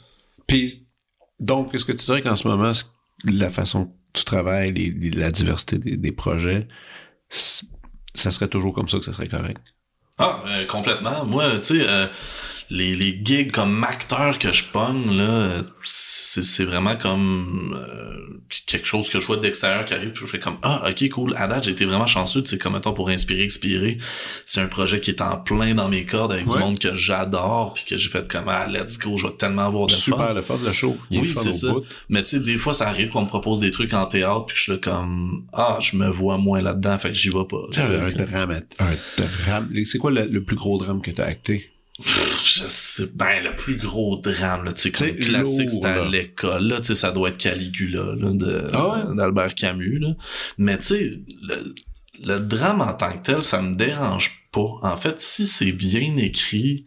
Puis, 0.47 0.87
donc, 1.39 1.73
est-ce 1.73 1.85
que 1.85 1.91
tu 1.91 2.05
dirais 2.05 2.21
qu'en 2.21 2.35
ce 2.35 2.47
moment, 2.47 2.71
la 3.25 3.49
façon 3.49 3.85
que 3.85 3.91
tu 4.13 4.25
travailles, 4.25 4.73
les- 4.73 4.91
les- 4.91 5.11
la 5.11 5.31
diversité 5.31 5.77
des, 5.77 5.97
des 5.97 6.11
projets, 6.11 6.67
ça 7.29 8.31
serait 8.31 8.47
toujours 8.47 8.73
comme 8.73 8.89
ça 8.89 8.97
que 8.99 9.05
ça 9.05 9.13
serait 9.13 9.27
correct? 9.27 9.61
Ah, 10.17 10.43
euh, 10.47 10.65
complètement. 10.65 11.25
Moi, 11.25 11.49
tu 11.59 11.77
sais, 11.77 11.87
euh, 11.87 12.07
les, 12.73 12.95
les 12.95 13.19
gigs 13.21 13.51
comme 13.51 13.83
acteur 13.83 14.39
que 14.39 14.53
je 14.53 14.63
pogne, 14.63 15.11
là, 15.17 15.61
c'est 15.83 16.41
c'est 16.43 16.63
vraiment 16.63 16.95
comme 16.95 17.75
euh, 17.77 18.39
quelque 18.65 18.85
chose 18.87 19.09
que 19.09 19.19
je 19.19 19.27
vois 19.27 19.35
d'extérieur 19.35 19.83
qui 19.83 19.93
arrive, 19.93 20.11
puis 20.11 20.21
je 20.25 20.31
fais 20.31 20.39
comme 20.39 20.55
Ah, 20.63 20.89
ok, 20.89 21.09
cool. 21.09 21.33
À 21.35 21.47
date, 21.47 21.65
j'ai 21.65 21.71
été 21.71 21.83
vraiment 21.83 22.05
chanceux, 22.07 22.41
tu 22.41 22.49
sais, 22.51 22.57
comme 22.57 22.71
mettons 22.73 22.93
pour 22.93 23.09
inspirer, 23.09 23.43
expirer. 23.43 23.97
C'est 24.45 24.61
un 24.61 24.67
projet 24.67 25.01
qui 25.01 25.11
est 25.11 25.21
en 25.21 25.35
plein 25.37 25.75
dans 25.75 25.89
mes 25.89 26.05
cordes 26.05 26.31
avec 26.31 26.47
Ouais. 26.47 26.53
du 26.53 26.59
monde 26.59 26.79
que 26.79 26.95
j'adore, 26.95 27.73
puis 27.73 27.83
que 27.83 27.97
j'ai 27.97 28.07
fait 28.07 28.25
comme 28.31 28.45
Ah, 28.47 28.67
let's 28.71 28.97
go, 28.97 29.17
je 29.17 29.27
vais 29.27 29.33
tellement 29.33 29.65
avoir 29.67 29.87
de 29.87 29.91
Super 29.91 30.27
fun. 30.29 30.33
le 30.33 30.41
fun, 30.41 30.59
le 30.63 30.71
show. 30.71 30.95
Il 31.09 31.19
Oui, 31.21 31.33
c'est 31.35 31.51
ça. 31.51 31.71
bout. 31.73 31.83
Mais 32.07 32.23
tu 32.23 32.29
sais, 32.37 32.39
des 32.39 32.57
fois, 32.57 32.73
ça 32.73 32.87
arrive 32.87 33.09
qu'on 33.09 33.23
me 33.23 33.27
propose 33.27 33.59
des 33.59 33.71
trucs 33.71 33.93
en 33.93 34.05
théâtre, 34.05 34.45
puis 34.45 34.53
que 34.53 34.57
je 34.59 34.63
suis 34.63 34.71
là 34.71 34.77
comme 34.77 35.45
Ah, 35.51 35.77
je 35.81 35.97
me 35.97 36.07
vois 36.09 36.37
moins 36.37 36.61
là-dedans, 36.61 36.97
fait 36.97 37.09
que 37.09 37.15
j'y 37.15 37.27
vais 37.29 37.43
pas. 37.49 37.63
C'est 37.71 37.81
un 37.97 38.09
que- 38.09 38.23
drame, 38.23 38.61
un 38.79 38.93
drame. 39.45 39.69
C'est 39.83 39.97
quoi 39.97 40.11
le, 40.11 40.25
le 40.25 40.41
plus 40.41 40.55
gros 40.55 40.77
drame 40.77 41.01
que 41.01 41.11
t'as 41.11 41.25
acté? 41.25 41.69
Je 42.53 42.63
sais 42.67 43.07
ben 43.15 43.43
le 43.43 43.55
plus 43.55 43.77
gros 43.77 44.17
drame 44.17 44.63
là 44.65 44.73
tu 44.73 44.81
sais 44.81 44.91
comme 44.91 45.15
classique 45.17 45.69
c'était 45.69 45.87
à 45.87 46.05
l'école 46.05 46.67
là 46.67 46.79
tu 46.79 46.87
sais 46.87 46.95
ça 46.95 47.11
doit 47.11 47.29
être 47.29 47.37
Caligula 47.37 48.15
là 48.15 48.31
de 48.33 48.67
Ah 48.73 49.05
ouais? 49.07 49.15
d'Albert 49.15 49.55
Camus 49.55 49.99
là. 49.99 50.15
Mais 50.57 50.77
tu 50.77 50.83
sais 50.85 51.19
le, 51.43 51.73
le 52.25 52.39
drame 52.39 52.81
en 52.81 52.93
tant 52.93 53.13
que 53.17 53.23
tel 53.23 53.43
ça 53.43 53.61
me 53.61 53.75
dérange 53.75 54.43
pas. 54.51 54.79
En 54.81 54.97
fait 54.97 55.19
si 55.21 55.47
c'est 55.47 55.71
bien 55.71 56.15
écrit 56.17 56.85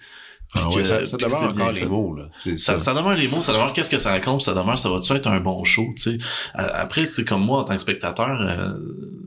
Ah 0.54 0.68
que- 0.74 0.82
ça, 0.84 1.04
ça 1.06 1.16
demeure 1.16 1.42
encore 1.50 1.72
les 1.72 1.86
mots, 1.86 2.14
là. 2.16 2.24
Ça, 2.34 2.56
ça. 2.56 2.78
ça 2.78 2.94
demeure 2.94 3.14
les 3.14 3.28
mots, 3.28 3.42
ça 3.42 3.52
demeure 3.52 3.72
qu'est-ce 3.72 3.90
que 3.90 3.98
ça 3.98 4.10
raconte, 4.10 4.42
ça 4.42 4.54
demeure 4.54 4.78
ça 4.78 4.88
va-tu 4.88 5.12
être 5.12 5.26
un 5.28 5.40
bon 5.40 5.64
show, 5.64 5.86
tu 5.96 6.02
sais. 6.02 6.18
Après, 6.54 7.06
tu 7.06 7.12
sais, 7.12 7.24
comme 7.24 7.42
moi, 7.44 7.60
en 7.60 7.64
tant 7.64 7.74
que 7.74 7.80
spectateur, 7.80 8.40
euh, 8.40 8.72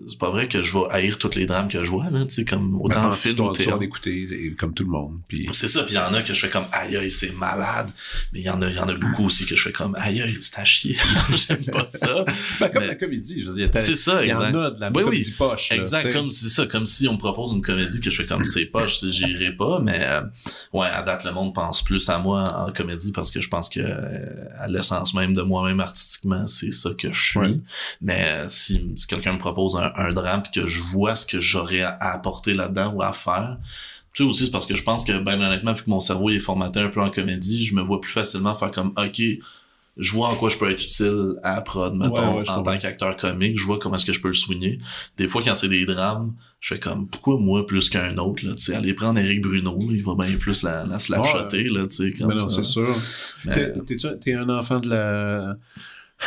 c'est 0.10 0.18
pas 0.20 0.30
vrai 0.30 0.48
que 0.48 0.62
je 0.62 0.74
vais 0.74 0.86
haïr 0.92 1.18
tous 1.18 1.36
les 1.36 1.46
drames 1.46 1.68
que 1.68 1.84
je 1.84 1.90
vois, 1.90 2.10
là, 2.10 2.22
tu 2.26 2.30
sais, 2.34 2.46
comme 2.46 2.80
autant 2.82 3.10
en 3.10 3.14
film 3.14 3.34
ou 3.34 3.36
tu 3.36 3.44
dois 3.44 3.54
théâtre. 3.54 3.78
en 3.78 3.82
écouter, 3.82 4.28
et 4.32 4.52
comme 4.56 4.74
tout 4.74 4.84
le 4.84 4.90
monde. 4.90 5.20
Puis, 5.28 5.48
C'est 5.54 5.68
ça, 5.68 5.84
puis 5.84 5.94
il 5.94 5.96
y 5.96 6.00
en 6.00 6.14
a 6.14 6.22
que 6.24 6.34
je 6.34 6.40
fais 6.40 6.50
comme 6.50 6.66
aïe 6.72 6.96
aïe, 6.96 7.12
c'est 7.12 7.34
malade. 7.36 7.90
Mais 8.34 8.40
il 8.40 8.46
y 8.46 8.50
en 8.50 8.62
a, 8.62 8.70
il 8.70 8.76
y 8.76 8.80
en 8.80 8.88
a 8.88 8.94
beaucoup 8.94 9.26
aussi 9.26 9.46
que 9.46 9.56
je 9.56 9.62
fais 9.64 9.72
comme 9.74 9.96
aïe 9.96 10.22
aïe, 10.22 10.38
c'est 10.40 10.60
à 10.60 10.64
chier. 10.64 10.96
J'aime 11.36 11.66
pas 11.66 11.86
ça. 11.90 12.24
ben, 12.60 12.70
comme 12.70 12.82
mais- 12.84 12.88
la 12.88 12.96
comédie, 12.96 13.42
je 13.44 13.50
veux 13.50 13.56
dire, 13.56 13.70
C'est 13.76 13.96
ça, 13.96 14.24
il 14.24 14.28
y 14.28 14.32
exact. 14.32 14.56
en 14.56 14.60
a 14.62 14.72
de 14.72 14.80
la 14.80 14.92
Oui, 14.92 15.04
comédie 15.04 15.30
oui. 15.30 15.36
poche. 15.38 15.70
là, 15.72 15.76
Exact, 15.78 16.14
comme 16.14 16.30
c'est 16.32 16.48
ça, 16.50 16.66
comme 16.66 16.88
si 16.88 17.08
on 17.08 17.14
me 17.14 17.18
propose 17.18 17.52
une 17.54 17.62
comédie 17.62 18.00
que 18.00 18.10
je 18.10 18.16
fais 18.22 18.26
comme 18.28 18.46
c'est 18.46 18.70
sais, 18.90 19.12
j'irai 19.12 19.52
pas, 19.52 19.80
mais 19.84 20.00
euh, 20.02 20.22
ouais, 20.74 20.88
à 20.88 21.02
date 21.18 21.26
le 21.26 21.32
monde 21.32 21.54
pense 21.54 21.82
plus 21.82 22.10
à 22.10 22.20
moi 22.20 22.66
en 22.68 22.72
comédie 22.72 23.12
parce 23.12 23.32
que 23.32 23.42
je 23.42 23.50
pense 23.50 23.70
que 23.70 23.80
euh, 23.80 24.46
à 24.58 24.68
l'essence 24.68 25.14
même 25.14 25.34
de 25.34 25.42
moi-même 25.42 25.80
artistiquement, 25.80 26.46
c'est 26.48 26.72
ça 26.72 26.92
que 26.98 27.12
je 27.12 27.30
suis. 27.30 27.40
Ouais. 27.40 27.60
Mais 28.02 28.26
euh, 28.28 28.50
si, 28.50 28.92
si 28.96 29.08
quelqu'un 29.08 29.34
me 29.34 29.38
propose 29.38 29.76
un, 29.76 29.92
un 29.96 30.10
drame 30.10 30.44
puis 30.44 30.62
que 30.62 30.68
je 30.68 30.82
vois 30.84 31.16
ce 31.16 31.26
que 31.26 31.40
j'aurais 31.40 31.82
à, 31.82 31.90
à 31.90 32.14
apporter 32.14 32.54
là-dedans 32.54 32.94
ou 32.94 33.02
à 33.02 33.14
faire, 33.14 33.58
tu 34.14 34.24
sais 34.24 34.30
aussi 34.30 34.46
c'est 34.46 34.52
parce 34.52 34.66
que 34.66 34.76
je 34.76 34.84
pense 34.84 35.04
que 35.04 35.18
ben 35.18 35.42
honnêtement 35.42 35.74
vu 35.74 35.84
que 35.84 35.90
mon 35.90 36.00
cerveau 36.00 36.30
est 36.30 36.40
formaté 36.40 36.80
un 36.80 36.90
peu 36.90 37.02
en 37.02 37.10
comédie, 37.10 37.66
je 37.66 37.76
me 37.76 37.82
vois 37.82 38.02
plus 38.02 38.12
facilement 38.12 38.56
faire 38.56 38.72
comme 38.72 38.94
OK, 38.98 39.22
je 40.00 40.12
vois 40.14 40.28
en 40.30 40.36
quoi 40.36 40.50
je 40.50 40.58
peux 40.58 40.70
être 40.72 40.84
utile 40.84 41.36
à 41.44 41.62
prod, 41.62 41.96
mettons, 41.96 42.34
Ouais, 42.34 42.38
ouais, 42.40 42.46
je 42.46 42.52
en 42.52 42.62
tant 42.64 42.78
qu'acteur 42.78 43.16
comique, 43.18 43.58
je 43.60 43.66
vois 43.66 43.80
comment 43.80 43.96
est-ce 43.96 44.06
que 44.06 44.14
je 44.14 44.22
peux 44.22 44.28
le 44.30 44.34
soigner. 44.34 44.80
Des 45.18 45.28
fois, 45.28 45.42
quand 45.44 45.56
c'est 45.56 45.70
des 45.70 45.86
drames, 45.86 46.34
je 46.60 46.74
fais 46.74 46.80
comme, 46.80 47.08
pourquoi 47.08 47.38
moi 47.40 47.66
plus 47.66 47.90
qu'un 47.90 48.18
autre, 48.18 48.46
là, 48.46 48.54
tu 48.56 48.64
sais, 48.64 48.76
aller 48.76 48.94
prendre 48.94 49.20
Eric 49.20 49.42
Bruno, 49.42 49.78
là, 49.80 49.88
il 49.92 50.04
va 50.04 50.16
bien 50.16 50.36
plus 50.38 50.64
la, 50.64 50.86
la 50.86 51.00
slapshotter, 51.00 51.64
là, 51.70 51.88
tu 51.88 51.96
sais, 51.96 52.12
comme 52.18 52.28
Mais 52.30 52.36
non, 52.36 52.50
ça. 52.50 52.56
c'est 52.58 52.64
sûr. 52.64 52.88
Mais- 53.46 53.54
T'es- 53.54 53.74
T'es-tu 53.86 54.08
t'es 54.20 54.34
un 54.34 54.50
enfant 54.50 54.80
de 54.80 54.90
la... 54.90 55.56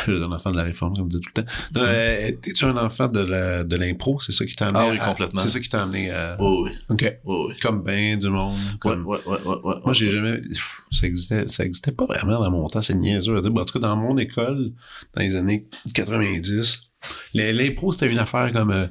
un 0.07 0.31
enfant 0.31 0.51
de 0.51 0.57
la 0.57 0.63
réforme, 0.63 0.93
comme 0.95 1.03
vous 1.03 1.09
dites 1.09 1.21
tout 1.23 1.31
le 1.35 1.43
temps. 1.43 1.49
Non, 1.75 1.81
euh, 1.85 2.31
T'es-tu 2.41 2.65
un 2.65 2.77
enfant 2.77 3.07
de 3.07 3.19
la 3.19 3.63
de 3.63 3.75
l'impro? 3.75 4.19
C'est 4.19 4.31
ça 4.31 4.45
qui 4.45 4.55
t'a 4.55 4.67
amené 4.69 4.85
Ah 4.85 4.91
oui, 4.91 4.97
à- 4.99 5.05
complètement. 5.07 5.41
C'est 5.41 5.49
ça 5.49 5.59
qui 5.59 5.69
t'a 5.69 5.83
amené 5.83 6.09
à... 6.11 6.37
Oh, 6.39 6.65
oui, 6.65 6.71
OK. 6.89 7.17
oh, 7.25 7.47
oui. 7.49 7.55
Comme 7.61 7.83
ben 7.83 8.17
du 8.17 8.29
monde. 8.29 8.53
Ouais, 8.55 8.77
Comme... 8.79 9.05
ouais, 9.05 9.19
ouais, 9.25 9.39
ouais, 9.45 9.55
ouais. 9.63 9.75
Moi, 9.83 9.93
j'ai 9.93 10.09
jamais... 10.09 10.37
pff, 10.37 10.81
Ça 10.91 11.07
existait, 11.07 11.47
ça 11.47 11.65
existait 11.65 11.91
pas 11.91 12.05
vraiment 12.05 12.39
dans 12.39 12.51
mon 12.51 12.67
temps. 12.67 12.81
C'est 12.81 12.93
niaiseux. 12.95 13.37
à 13.37 13.41
dire. 13.41 13.51
Bon, 13.51 13.61
en 13.61 13.65
tout 13.65 13.73
cas, 13.79 13.87
dans 13.87 13.95
mon 13.95 14.17
école, 14.17 14.71
dans 15.13 15.21
les 15.21 15.35
années 15.35 15.67
90, 15.93 16.91
les- 17.33 17.53
l'impro, 17.53 17.91
c'était 17.91 18.07
une 18.11 18.19
affaire 18.19 18.51
comme... 18.53 18.71
euh, 18.71 18.87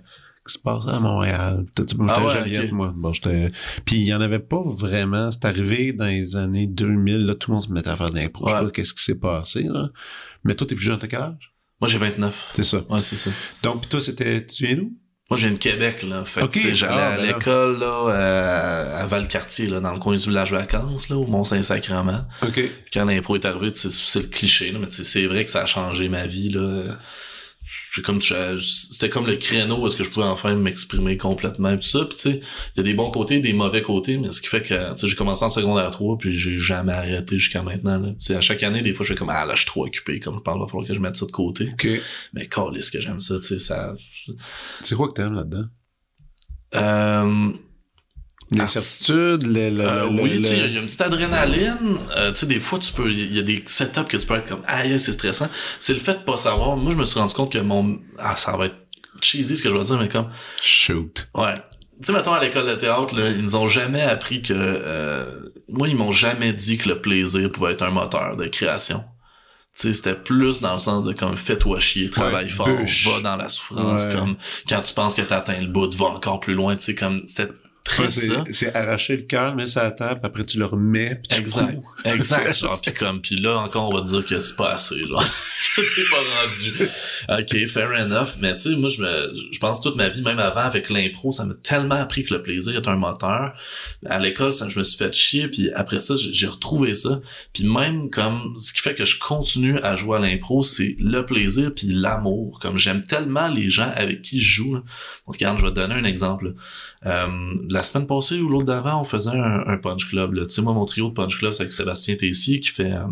qui 0.46 0.53
se 0.53 0.59
passait 0.59 0.90
à 0.90 1.00
Montréal. 1.00 1.64
J'étais 1.76 1.94
Ah 2.09 2.24
ouais, 2.24 2.33
Joliette, 2.33 2.72
moi. 2.72 2.92
Bon, 2.96 3.12
j'étais... 3.12 3.50
Puis 3.85 3.96
il 3.96 4.05
y 4.05 4.14
en 4.14 4.20
avait 4.20 4.38
pas 4.38 4.62
vraiment. 4.64 5.31
C'est 5.31 5.44
arrivé 5.44 5.92
dans 5.92 6.07
les 6.07 6.37
années 6.37 6.66
2000, 6.66 7.26
là, 7.26 7.35
tout 7.35 7.50
le 7.50 7.55
monde 7.57 7.64
se 7.64 7.72
mettait 7.72 7.90
à 7.90 7.96
faire 7.96 8.11
de 8.11 8.16
l'impro. 8.16 8.48
Je 8.48 8.55
sais 8.55 8.61
pas 8.61 8.70
qu'est-ce 8.70 8.94
qui 8.94 9.03
s'est 9.03 9.18
passé, 9.18 9.62
là. 9.64 9.90
Mais 10.44 10.55
toi, 10.55 10.66
t'es 10.66 10.74
plus 10.74 10.85
jeune, 10.85 10.98
t'as 10.98 11.07
quel 11.07 11.20
âge? 11.20 11.53
Moi, 11.81 11.88
j'ai 11.88 11.98
29. 11.98 12.50
C'est 12.55 12.64
ça. 12.64 12.83
Ouais, 12.88 13.00
c'est 13.00 13.16
ça. 13.16 13.31
Donc, 13.62 13.83
pis 13.83 13.88
toi, 13.88 14.00
c'était... 14.00 14.44
Tu 14.44 14.66
viens 14.66 14.76
d'où? 14.76 14.92
Moi, 15.31 15.38
je 15.38 15.46
viens 15.46 15.55
de 15.55 15.61
Québec, 15.61 16.03
là. 16.03 16.24
Fait 16.24 16.40
j'allais 16.74 16.92
Ah, 16.92 17.12
à 17.12 17.16
ben 17.16 17.22
l'école, 17.24 17.79
là, 17.79 18.09
euh, 18.11 19.03
à 19.03 19.07
Valcartier, 19.07 19.68
là, 19.68 19.81
dans 19.81 19.92
le 19.92 20.00
coin 20.00 20.16
du 20.16 20.26
village 20.29 20.53
vacances, 20.53 21.09
là, 21.09 21.16
au 21.16 21.26
Mont-Saint-Sacrement. 21.26 22.24
OK. 22.42 22.53
Puis 22.55 22.70
quand 22.92 23.05
l'impro 23.05 23.37
est 23.37 23.44
arrivé, 23.44 23.70
c'est 23.74 24.20
le 24.22 24.26
cliché, 24.26 24.72
là, 24.72 24.81
mais 24.81 24.90
c'est 24.90 25.26
vrai 25.26 25.44
que 25.44 25.50
ça 25.50 25.62
a 25.62 25.66
changé 25.66 26.09
ma 26.09 26.26
vie, 26.26 26.48
là. 26.48 26.98
Comme 28.04 28.20
c'était 28.20 29.09
comme 29.09 29.26
le 29.26 29.37
créneau 29.37 29.83
où 29.83 29.87
est-ce 29.87 29.96
que 29.96 30.04
je 30.04 30.11
pouvais 30.11 30.26
enfin 30.26 30.54
m'exprimer 30.54 31.16
complètement 31.16 31.70
et 31.70 31.78
tout 31.78 31.88
ça. 31.88 32.04
Puis 32.04 32.16
tu 32.16 32.22
sais, 32.22 32.40
il 32.74 32.78
y 32.78 32.80
a 32.80 32.83
des 32.83 32.94
bons 32.94 33.11
côtés, 33.11 33.40
des 33.40 33.52
mauvais 33.52 33.83
côtés, 33.83 34.16
mais 34.16 34.33
ce 34.33 34.40
qui 34.40 34.48
fait 34.48 34.62
que 34.62 34.92
tu 34.92 34.98
sais, 34.98 35.09
j'ai 35.09 35.16
commencé 35.16 35.44
en 35.44 35.50
secondaire 35.50 35.90
3 35.90 36.18
puis 36.18 36.37
j'ai 36.37 36.59
jamais 36.59 36.92
arrêté 36.92 37.38
jusqu'à 37.38 37.62
maintenant. 37.62 37.98
Là. 37.98 38.11
Tu 38.11 38.16
sais, 38.20 38.37
à 38.37 38.40
chaque 38.40 38.62
année, 38.62 38.83
des 38.83 38.94
fois, 38.94 39.04
je 39.04 39.12
fais 39.12 39.18
comme 39.18 39.30
ah 39.30 39.44
là, 39.44 39.54
je 39.54 39.61
suis 39.61 39.66
trop 39.66 39.87
occupé, 39.87 40.20
comme 40.20 40.38
je 40.38 40.42
parle, 40.42 40.61
va 40.61 40.66
falloir 40.66 40.87
que 40.87 40.94
je 40.94 41.00
mette 41.00 41.16
ça 41.16 41.26
de 41.26 41.33
côté. 41.33 41.68
OK. 41.72 41.88
Mais 42.33 42.48
ce 42.80 42.90
que 42.90 43.00
j'aime 43.00 43.20
ça, 43.20 43.37
tu 43.38 43.46
sais, 43.46 43.59
ça. 43.59 43.94
C'est 44.80 44.94
quoi 44.94 45.09
que 45.09 45.14
t'aimes 45.14 45.35
là-dedans? 45.35 45.64
Euh, 46.74 47.52
L'incertitude, 48.50 49.42
le, 49.46 49.70
le, 49.70 49.80
Euh, 49.84 50.10
le- 50.10 50.22
oui, 50.22 50.38
le- 50.38 50.42
tu 50.42 50.52
il 50.52 50.58
y 50.58 50.62
a- 50.62 50.66
il 50.66 50.74
y, 50.74 50.76
a 50.76 50.80
une 50.80 50.86
petite 50.86 51.00
adrénaline. 51.00 51.76
Euh, 52.16 52.32
tu 52.32 52.40
sais, 52.40 52.46
des 52.46 52.60
fois, 52.60 52.78
tu 52.78 52.92
peux, 52.92 53.10
il 53.10 53.34
y 53.34 53.38
a 53.38 53.42
des 53.42 53.62
setups 53.66 54.04
que 54.04 54.16
tu 54.16 54.26
peux 54.26 54.34
être 54.34 54.48
comme, 54.48 54.62
aïe, 54.66 54.98
c'est 54.98 55.12
stressant. 55.12 55.48
C'est 55.78 55.92
le 55.94 56.00
fait 56.00 56.14
de 56.14 56.18
pas 56.24 56.36
savoir. 56.36 56.76
Moi, 56.76 56.92
je 56.92 56.96
me 56.96 57.04
suis 57.04 57.18
rendu 57.20 57.32
compte 57.34 57.52
que 57.52 57.58
mon, 57.58 57.98
ah, 58.18 58.36
ça 58.36 58.56
va 58.56 58.66
être 58.66 58.76
cheesy 59.22 59.56
ce 59.56 59.62
que 59.62 59.70
je 59.70 59.76
vais 59.76 59.84
dire, 59.84 59.98
mais 59.98 60.08
comme, 60.08 60.30
Shoot. 60.62 61.28
ouais. 61.34 61.54
Tu 61.54 62.06
sais, 62.06 62.12
mettons, 62.12 62.32
à 62.32 62.40
l'école 62.42 62.66
de 62.66 62.74
théâtre, 62.76 63.14
là, 63.14 63.28
ils 63.28 63.42
nous 63.42 63.56
ont 63.56 63.66
jamais 63.68 64.00
appris 64.02 64.40
que, 64.42 64.54
euh, 64.56 65.26
moi, 65.68 65.86
ils 65.86 65.96
m'ont 65.96 66.12
jamais 66.12 66.52
dit 66.54 66.78
que 66.78 66.88
le 66.88 67.00
plaisir 67.00 67.52
pouvait 67.52 67.72
être 67.72 67.82
un 67.82 67.90
moteur 67.90 68.36
de 68.36 68.46
création. 68.46 69.04
Tu 69.76 69.82
sais, 69.88 69.92
c'était 69.92 70.14
plus 70.14 70.60
dans 70.60 70.72
le 70.72 70.78
sens 70.78 71.04
de 71.04 71.12
comme 71.12 71.36
fais-toi 71.36 71.78
chier, 71.78 72.08
travaille 72.10 72.48
fort, 72.48 72.66
va 72.68 73.20
dans 73.20 73.36
la 73.36 73.48
souffrance, 73.48 74.06
comme 74.06 74.36
quand 74.68 74.80
tu 74.80 74.94
penses 74.94 75.14
que 75.14 75.22
t'as 75.22 75.36
atteint 75.38 75.60
le 75.60 75.68
bout, 75.68 75.94
va 75.94 76.06
encore 76.06 76.40
plus 76.40 76.54
loin, 76.54 76.74
tu 76.74 76.82
sais, 76.86 76.94
comme 76.94 77.20
c'était 77.26 77.48
c'est 78.50 78.74
arracher 78.74 79.16
le 79.16 79.22
cœur, 79.22 79.55
mais 79.55 79.66
ça 79.66 79.83
à 79.87 79.90
table, 79.90 80.20
après 80.22 80.44
tu 80.44 80.59
le 80.59 80.64
remets, 80.64 81.16
puis 81.16 81.29
tu 81.29 81.40
Exact. 81.40 81.83
Exact. 82.05 82.57
genre, 82.61 82.81
pis 82.81 82.92
comme, 82.92 83.20
pis 83.20 83.37
là, 83.37 83.59
encore, 83.59 83.90
on 83.90 83.94
va 83.94 84.03
dire 84.03 84.24
que 84.24 84.38
c'est 84.38 84.57
pas 84.57 84.72
assez, 84.72 85.00
genre. 85.07 85.22
t'es 85.76 85.83
pas 86.11 86.16
rendu. 86.42 87.42
OK, 87.42 87.66
fair 87.68 87.90
enough. 87.90 88.37
Mais 88.40 88.55
tu 88.57 88.70
sais, 88.70 88.76
moi, 88.76 88.90
je 88.90 89.00
me, 89.00 89.33
je 89.53 89.59
pense 89.59 89.81
toute 89.81 89.96
ma 89.96 90.09
vie, 90.09 90.22
même 90.22 90.38
avant, 90.38 90.61
avec 90.61 90.90
l'impro, 90.90 91.33
ça 91.33 91.44
m'a 91.44 91.55
tellement 91.55 91.96
appris 91.96 92.24
que 92.24 92.35
le 92.35 92.42
plaisir 92.42 92.76
est 92.76 92.88
un 92.88 92.96
moteur. 92.96 93.53
À 94.07 94.18
l'école, 94.18 94.55
ça, 94.55 94.68
je 94.68 94.79
me 94.79 94.85
suis 94.85 94.98
fait 94.98 95.12
chier, 95.12 95.48
puis 95.48 95.70
après 95.72 96.00
ça, 96.00 96.14
j'ai 96.16 96.46
retrouvé 96.46 96.94
ça. 96.94 97.20
Puis 97.53 97.64
même 97.64 98.11
comme, 98.11 98.57
ce 98.59 98.72
qui 98.72 98.81
fait 98.81 98.94
que 98.94 99.05
je 99.05 99.18
continue 99.18 99.79
à 99.81 99.96
jouer 99.96 100.18
à 100.18 100.20
l'impro, 100.20 100.62
c'est 100.62 100.96
le 100.98 101.24
plaisir 101.24 101.72
puis 101.74 101.88
l'amour. 101.88 102.59
Comme 102.61 102.79
j'aime 102.79 103.03
tellement 103.03 103.48
les 103.48 103.70
gens 103.70 103.90
avec 103.94 104.22
qui 104.22 104.40
je 104.40 104.62
joue. 104.62 104.79
regarde, 105.26 105.59
je 105.59 105.64
vais 105.64 105.70
te 105.70 105.76
donner 105.76 105.94
un 105.94 106.05
exemple. 106.05 106.55
Euh, 107.06 107.54
la 107.70 107.82
semaine 107.82 108.06
passée 108.06 108.40
ou 108.40 108.48
l'autre 108.48 108.66
d'avant, 108.66 109.00
on 109.00 109.04
faisait 109.04 109.30
un, 109.30 109.76
punch 109.78 110.08
club. 110.08 110.36
Tu 110.46 110.54
sais, 110.54 110.62
moi, 110.62 110.74
mon 110.74 110.84
trio 110.84 111.08
de 111.08 111.14
punch 111.14 111.38
club, 111.38 111.52
c'est 111.52 111.62
avec 111.62 111.72
Sébastien 111.72 112.16
Tessier 112.16 112.60
qui 112.60 112.68
fait 112.68 112.92
euh, 112.92 113.06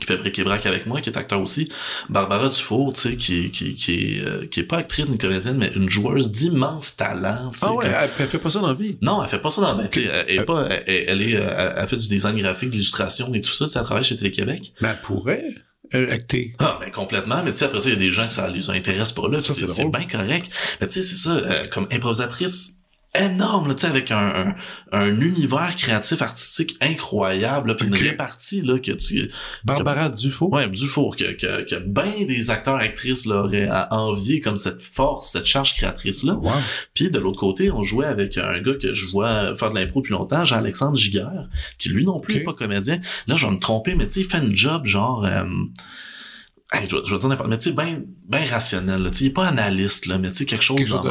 qui 0.00 0.06
fait 0.06 0.16
bric 0.16 0.40
brac 0.42 0.66
avec 0.66 0.86
moi, 0.86 1.00
qui 1.00 1.10
est 1.10 1.16
acteur 1.16 1.40
aussi. 1.40 1.70
Barbara 2.08 2.48
Dufour, 2.48 2.92
tu 2.92 3.00
sais, 3.00 3.16
qui, 3.16 3.50
qui, 3.50 3.74
qui, 3.74 3.92
est, 3.92 4.24
euh, 4.24 4.46
qui 4.46 4.60
est 4.60 4.64
pas 4.64 4.78
actrice 4.78 5.08
ni 5.08 5.18
comédienne, 5.18 5.56
mais 5.56 5.70
une 5.74 5.90
joueuse 5.90 6.30
d'immense 6.30 6.96
talent. 6.96 7.50
Ah 7.62 7.74
ouais, 7.74 7.86
elle, 8.18 8.26
fait 8.26 8.38
pas 8.38 8.50
ça 8.50 8.60
dans 8.60 8.68
la 8.68 8.74
vie? 8.74 8.98
Non, 9.02 9.22
elle 9.22 9.28
fait 9.28 9.40
pas 9.40 9.50
ça 9.50 9.60
dans 9.60 9.76
la 9.76 9.86
vie. 9.86 10.00
Elle, 10.04 10.24
elle, 10.28 10.44
pas, 10.44 10.68
elle, 10.86 11.22
est, 11.22 11.32
elle, 11.32 11.86
fait 11.88 11.96
du 11.96 12.08
design 12.08 12.36
graphique, 12.36 12.70
de 12.70 12.74
l'illustration 12.74 13.32
et 13.34 13.40
tout 13.40 13.50
ça. 13.50 13.66
Elle 13.66 13.84
travaille 13.84 14.04
chez 14.04 14.16
Télé-Québec. 14.16 14.72
Mais 14.80 14.88
elle 14.88 15.00
pourrait 15.00 15.44
acter. 15.92 16.54
Ah, 16.60 16.78
ben 16.80 16.90
complètement. 16.92 17.42
Mais 17.44 17.50
tu 17.50 17.58
sais, 17.58 17.64
après 17.64 17.80
ça, 17.80 17.88
il 17.88 17.94
y 17.94 17.96
a 17.96 17.98
des 17.98 18.12
gens 18.12 18.26
que 18.26 18.32
ça 18.32 18.48
les 18.48 18.70
intéresse 18.70 19.10
pas 19.10 19.28
là. 19.28 19.40
C'est 19.40 19.90
bien 19.90 20.06
correct. 20.06 20.50
Mais 20.80 20.86
tu 20.86 21.02
sais, 21.02 21.02
c'est 21.02 21.16
ça, 21.16 21.66
comme 21.68 21.88
improvisatrice, 21.90 22.79
énorme, 23.14 23.74
tu 23.74 23.82
sais, 23.82 23.86
avec 23.88 24.10
un, 24.12 24.54
un, 24.92 25.20
univers 25.20 25.74
créatif 25.76 26.22
artistique 26.22 26.76
incroyable, 26.80 27.74
puis 27.74 27.88
une 27.88 27.94
répartie 27.94 28.62
là 28.62 28.78
que 28.78 28.92
tu. 28.92 29.30
Barbara 29.64 30.10
Dufour? 30.10 30.52
Ouais, 30.52 30.68
Dufour 30.68 31.16
que 31.16 31.32
que, 31.32 31.68
que 31.68 31.74
ben 31.76 32.26
des 32.26 32.50
acteurs 32.50 32.76
actrices 32.76 33.26
là 33.26 33.42
auraient 33.42 33.68
à 33.68 33.92
envier 33.92 34.40
comme 34.40 34.56
cette 34.56 34.80
force, 34.80 35.32
cette 35.32 35.46
charge 35.46 35.74
créatrice 35.74 36.22
là. 36.22 36.38
Puis 36.94 37.10
de 37.10 37.18
l'autre 37.18 37.40
côté, 37.40 37.70
on 37.70 37.82
jouait 37.82 38.06
avec 38.06 38.38
un 38.38 38.60
gars 38.60 38.74
que 38.74 38.94
je 38.94 39.06
vois 39.08 39.56
faire 39.56 39.70
de 39.70 39.74
l'impro 39.74 40.00
depuis 40.00 40.12
longtemps, 40.12 40.44
Jean-Alexandre 40.44 40.96
Giguère, 40.96 41.48
qui 41.78 41.88
lui 41.88 42.04
non 42.04 42.20
plus 42.20 42.36
est 42.36 42.44
pas 42.44 42.54
comédien. 42.54 43.00
Là, 43.26 43.36
je 43.36 43.46
vais 43.46 43.52
me 43.52 43.58
tromper, 43.58 43.96
mais 43.96 44.06
tu 44.06 44.14
sais, 44.14 44.20
il 44.20 44.26
fait 44.26 44.38
une 44.38 44.56
job 44.56 44.86
genre. 44.86 45.24
Euh, 45.24 45.44
je, 46.72 46.96
vais, 46.96 47.18
dire 47.18 47.28
n'importe 47.28 47.50
mais 47.50 47.58
tu 47.58 47.70
sais, 47.70 47.72
ben, 47.72 48.04
ben 48.28 48.44
rationnel, 48.48 49.10
tu 49.10 49.18
sais, 49.18 49.24
il 49.24 49.26
est 49.28 49.32
pas 49.32 49.48
analyste, 49.48 50.06
là, 50.06 50.18
mais 50.18 50.28
tu 50.28 50.36
sais, 50.36 50.46
quelque 50.46 50.62
chose 50.62 50.80
genre, 50.84 51.04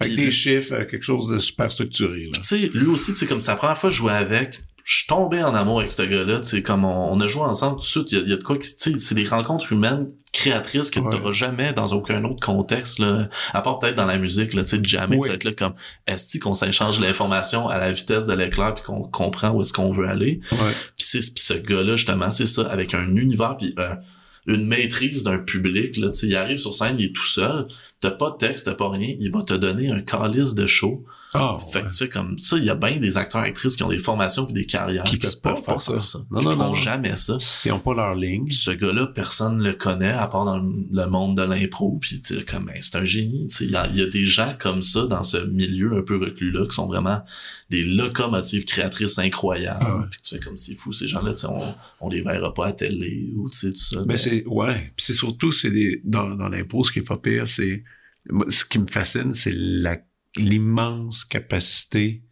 avec 0.00 0.16
des 0.16 0.30
chiffres, 0.30 0.74
euh, 0.74 0.84
quelque 0.84 1.02
chose 1.02 1.28
de 1.28 1.38
super 1.38 1.70
structuré. 1.70 2.30
Tu 2.34 2.42
sais, 2.42 2.70
lui 2.74 2.86
aussi, 2.86 3.12
tu 3.12 3.18
sais, 3.18 3.26
comme 3.26 3.40
c'est 3.40 3.50
la 3.50 3.56
première 3.56 3.78
fois 3.78 3.90
que 3.90 3.94
je 3.94 4.00
jouais 4.00 4.12
avec, 4.12 4.60
je 4.84 4.98
suis 4.98 5.06
tombé 5.06 5.42
en 5.42 5.54
amour 5.54 5.80
avec 5.80 5.92
ce 5.92 6.02
gars-là, 6.02 6.40
tu 6.40 6.48
sais, 6.48 6.62
comme 6.62 6.84
on, 6.84 7.18
a 7.18 7.26
joué 7.26 7.42
ensemble 7.42 7.76
tout 7.76 7.80
de 7.80 7.86
suite, 7.86 8.12
il 8.12 8.28
y 8.28 8.32
a, 8.32 8.36
de 8.36 8.42
quoi 8.42 8.58
tu 8.58 8.68
sais, 8.76 8.98
c'est 8.98 9.14
des 9.14 9.24
rencontres 9.24 9.72
humaines 9.72 10.08
créatrices 10.32 10.90
que 10.90 11.00
tu 11.00 11.06
n'auras 11.06 11.32
jamais 11.32 11.72
dans 11.72 11.86
aucun 11.92 12.22
autre 12.24 12.44
contexte, 12.44 12.98
là, 12.98 13.28
à 13.54 13.62
part 13.62 13.78
peut-être 13.78 13.94
dans 13.94 14.04
la 14.04 14.18
musique, 14.18 14.52
là, 14.52 14.62
tu 14.62 14.76
sais, 14.76 14.82
jamais 14.84 15.18
peut-être 15.18 15.44
là, 15.44 15.52
comme, 15.52 15.74
est-ce 16.06 16.38
qu'on 16.38 16.52
s'échange 16.52 17.00
l'information 17.00 17.66
à 17.68 17.78
la 17.78 17.92
vitesse 17.92 18.26
de 18.26 18.34
l'éclair 18.34 18.74
puis 18.74 18.84
qu'on 18.84 19.04
comprend 19.04 19.52
où 19.52 19.62
est-ce 19.62 19.72
qu'on 19.72 19.90
veut 19.90 20.06
aller? 20.06 20.40
Puis 20.50 21.06
c'est 21.06 21.20
ce 21.22 21.54
gars-là, 21.54 21.96
justement, 21.96 22.30
c'est 22.30 22.46
ça, 22.46 22.66
avec 22.66 22.92
un 22.92 23.16
univers 23.16 23.56
puis 23.56 23.74
euh, 23.78 23.94
une 24.46 24.66
maîtrise 24.66 25.24
d'un 25.24 25.38
public, 25.38 25.96
là, 25.96 26.10
tu 26.10 26.18
sais, 26.18 26.26
il 26.26 26.36
arrive 26.36 26.58
sur 26.58 26.74
scène, 26.74 26.96
il 26.98 27.06
est 27.06 27.14
tout 27.14 27.24
seul, 27.24 27.66
t'as 28.04 28.10
pas 28.10 28.30
de 28.32 28.36
texte, 28.36 28.66
t'as 28.66 28.74
pas 28.74 28.90
rien, 28.90 29.14
il 29.18 29.30
va 29.32 29.42
te 29.42 29.54
donner 29.54 29.90
un 29.90 30.02
calice 30.02 30.54
de 30.54 30.66
show. 30.66 31.04
Ah, 31.32 31.58
fait 31.72 31.80
que 31.80 31.90
tu 31.90 31.96
fais 31.96 32.08
comme 32.10 32.38
ça, 32.38 32.58
il 32.58 32.64
y 32.64 32.70
a 32.70 32.74
bien 32.74 32.98
des 32.98 33.16
acteurs 33.16 33.40
actrices 33.40 33.76
qui 33.76 33.82
ont 33.82 33.88
des 33.88 33.98
formations 33.98 34.44
puis 34.44 34.52
des 34.52 34.66
carrières 34.66 35.02
qui, 35.04 35.16
peuvent 35.16 35.40
pas 35.40 35.56
faire 35.56 36.04
ça. 36.04 36.18
Non, 36.30 36.42
non, 36.42 36.50
font 36.50 36.72
jamais 36.74 37.16
ça. 37.16 37.36
S'ils 37.40 37.72
ont 37.72 37.80
pas 37.80 37.94
leur 37.94 38.14
ligne. 38.14 38.50
Ce 38.50 38.70
gars-là, 38.70 39.06
personne 39.06 39.60
le 39.60 39.72
connaît 39.72 40.12
à 40.12 40.26
part 40.26 40.44
dans 40.44 40.58
le 40.58 41.06
monde 41.06 41.36
de 41.36 41.42
l'impro 41.42 41.98
puis 41.98 42.20
tu 42.20 42.44
comme 42.44 42.66
ben, 42.66 42.76
c'est 42.80 42.96
un 42.96 43.04
génie, 43.06 43.46
tu 43.48 43.56
sais, 43.56 43.64
il 43.64 43.70
y 43.70 43.76
a, 43.76 43.86
y 43.88 44.02
a, 44.02 44.06
des 44.06 44.26
gens 44.26 44.54
comme 44.58 44.82
ça 44.82 45.06
dans 45.06 45.22
ce 45.22 45.38
milieu 45.38 45.96
un 45.96 46.02
peu 46.02 46.18
reclus 46.18 46.52
là 46.52 46.66
qui 46.66 46.74
sont 46.74 46.86
vraiment 46.86 47.22
des 47.70 47.82
locomotives 47.82 48.64
créatrices 48.66 49.18
incroyables. 49.18 49.84
Ah 49.84 50.06
Puis 50.10 50.20
tu 50.22 50.34
fais 50.34 50.40
comme 50.40 50.58
c'est 50.58 50.74
fou 50.74 50.92
ces 50.92 51.08
gens-là, 51.08 51.32
on, 51.48 51.74
on 52.00 52.08
les 52.10 52.20
verra 52.20 52.52
pas 52.52 52.66
à 52.66 52.72
télé 52.72 53.32
ou 53.34 53.48
tout 53.48 53.74
ça. 53.74 54.00
Mais 54.06 54.18
c'est 54.18 54.44
ouais, 54.46 54.92
puis 54.94 55.06
c'est 55.06 55.14
surtout 55.14 55.52
c'est 55.52 55.70
des 55.70 56.02
dans 56.04 56.28
dans 56.34 56.50
l'impro 56.50 56.84
ce 56.84 56.92
qui 56.92 56.98
est 56.98 57.02
pas 57.02 57.16
pire, 57.16 57.48
c'est 57.48 57.82
ce 58.48 58.64
qui 58.64 58.78
me 58.78 58.86
fascine, 58.86 59.32
c'est 59.34 59.54
l'immense 60.36 61.24
capacité 61.24 62.22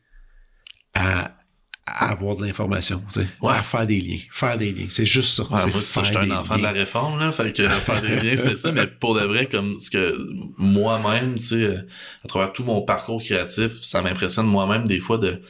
à, 0.94 1.36
avoir 1.84 2.36
de 2.36 2.46
l'information, 2.46 3.02
tu 3.12 3.20
sais, 3.20 3.26
à 3.46 3.62
faire 3.62 3.86
des 3.86 4.00
liens, 4.00 4.18
faire 4.30 4.56
des 4.56 4.72
liens. 4.72 4.86
C'est 4.88 5.04
juste 5.04 5.36
ça. 5.36 5.44
moi, 5.50 5.58
ça, 5.58 6.02
j'étais 6.02 6.18
un 6.18 6.30
enfant 6.30 6.56
de 6.56 6.62
la 6.62 6.70
réforme, 6.70 7.18
là, 7.18 7.32
fait 7.32 7.52
que 7.52 7.68
faire 7.68 8.00
des 8.00 8.16
liens, 8.16 8.36
c'était 8.36 8.56
ça, 8.56 8.72
mais 8.72 8.86
pour 8.86 9.14
de 9.14 9.20
vrai, 9.20 9.46
comme 9.46 9.76
ce 9.78 9.90
que 9.90 10.16
moi-même, 10.56 11.34
tu 11.34 11.46
sais, 11.46 11.76
à 12.24 12.28
travers 12.28 12.52
tout 12.52 12.64
mon 12.64 12.82
parcours 12.82 13.22
créatif, 13.22 13.72
ça 13.80 14.00
m'impressionne 14.00 14.46
moi-même 14.46 14.86
des 14.86 15.00
fois 15.00 15.18
de 15.18 15.42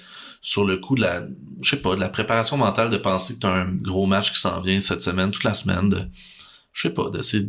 sur 0.42 0.66
le 0.66 0.76
coup 0.78 0.96
de 0.96 1.02
la, 1.02 1.22
je 1.62 1.70
sais 1.70 1.81
pas, 1.81 1.94
de 1.94 2.00
la 2.00 2.09
préparation 2.09 2.57
mentale 2.57 2.90
de 2.90 2.96
penser 2.96 3.35
que 3.35 3.38
tu 3.38 3.46
as 3.46 3.52
un 3.52 3.72
gros 3.72 4.07
match 4.07 4.33
qui 4.33 4.40
s'en 4.40 4.61
vient 4.61 4.81
cette 4.81 5.00
semaine, 5.00 5.31
toute 5.31 5.44
la 5.44 5.55
semaine, 5.55 5.88
de 5.88 6.09
je 6.72 6.88
sais 6.88 6.94
pas, 6.94 7.11
d'essayer 7.11 7.46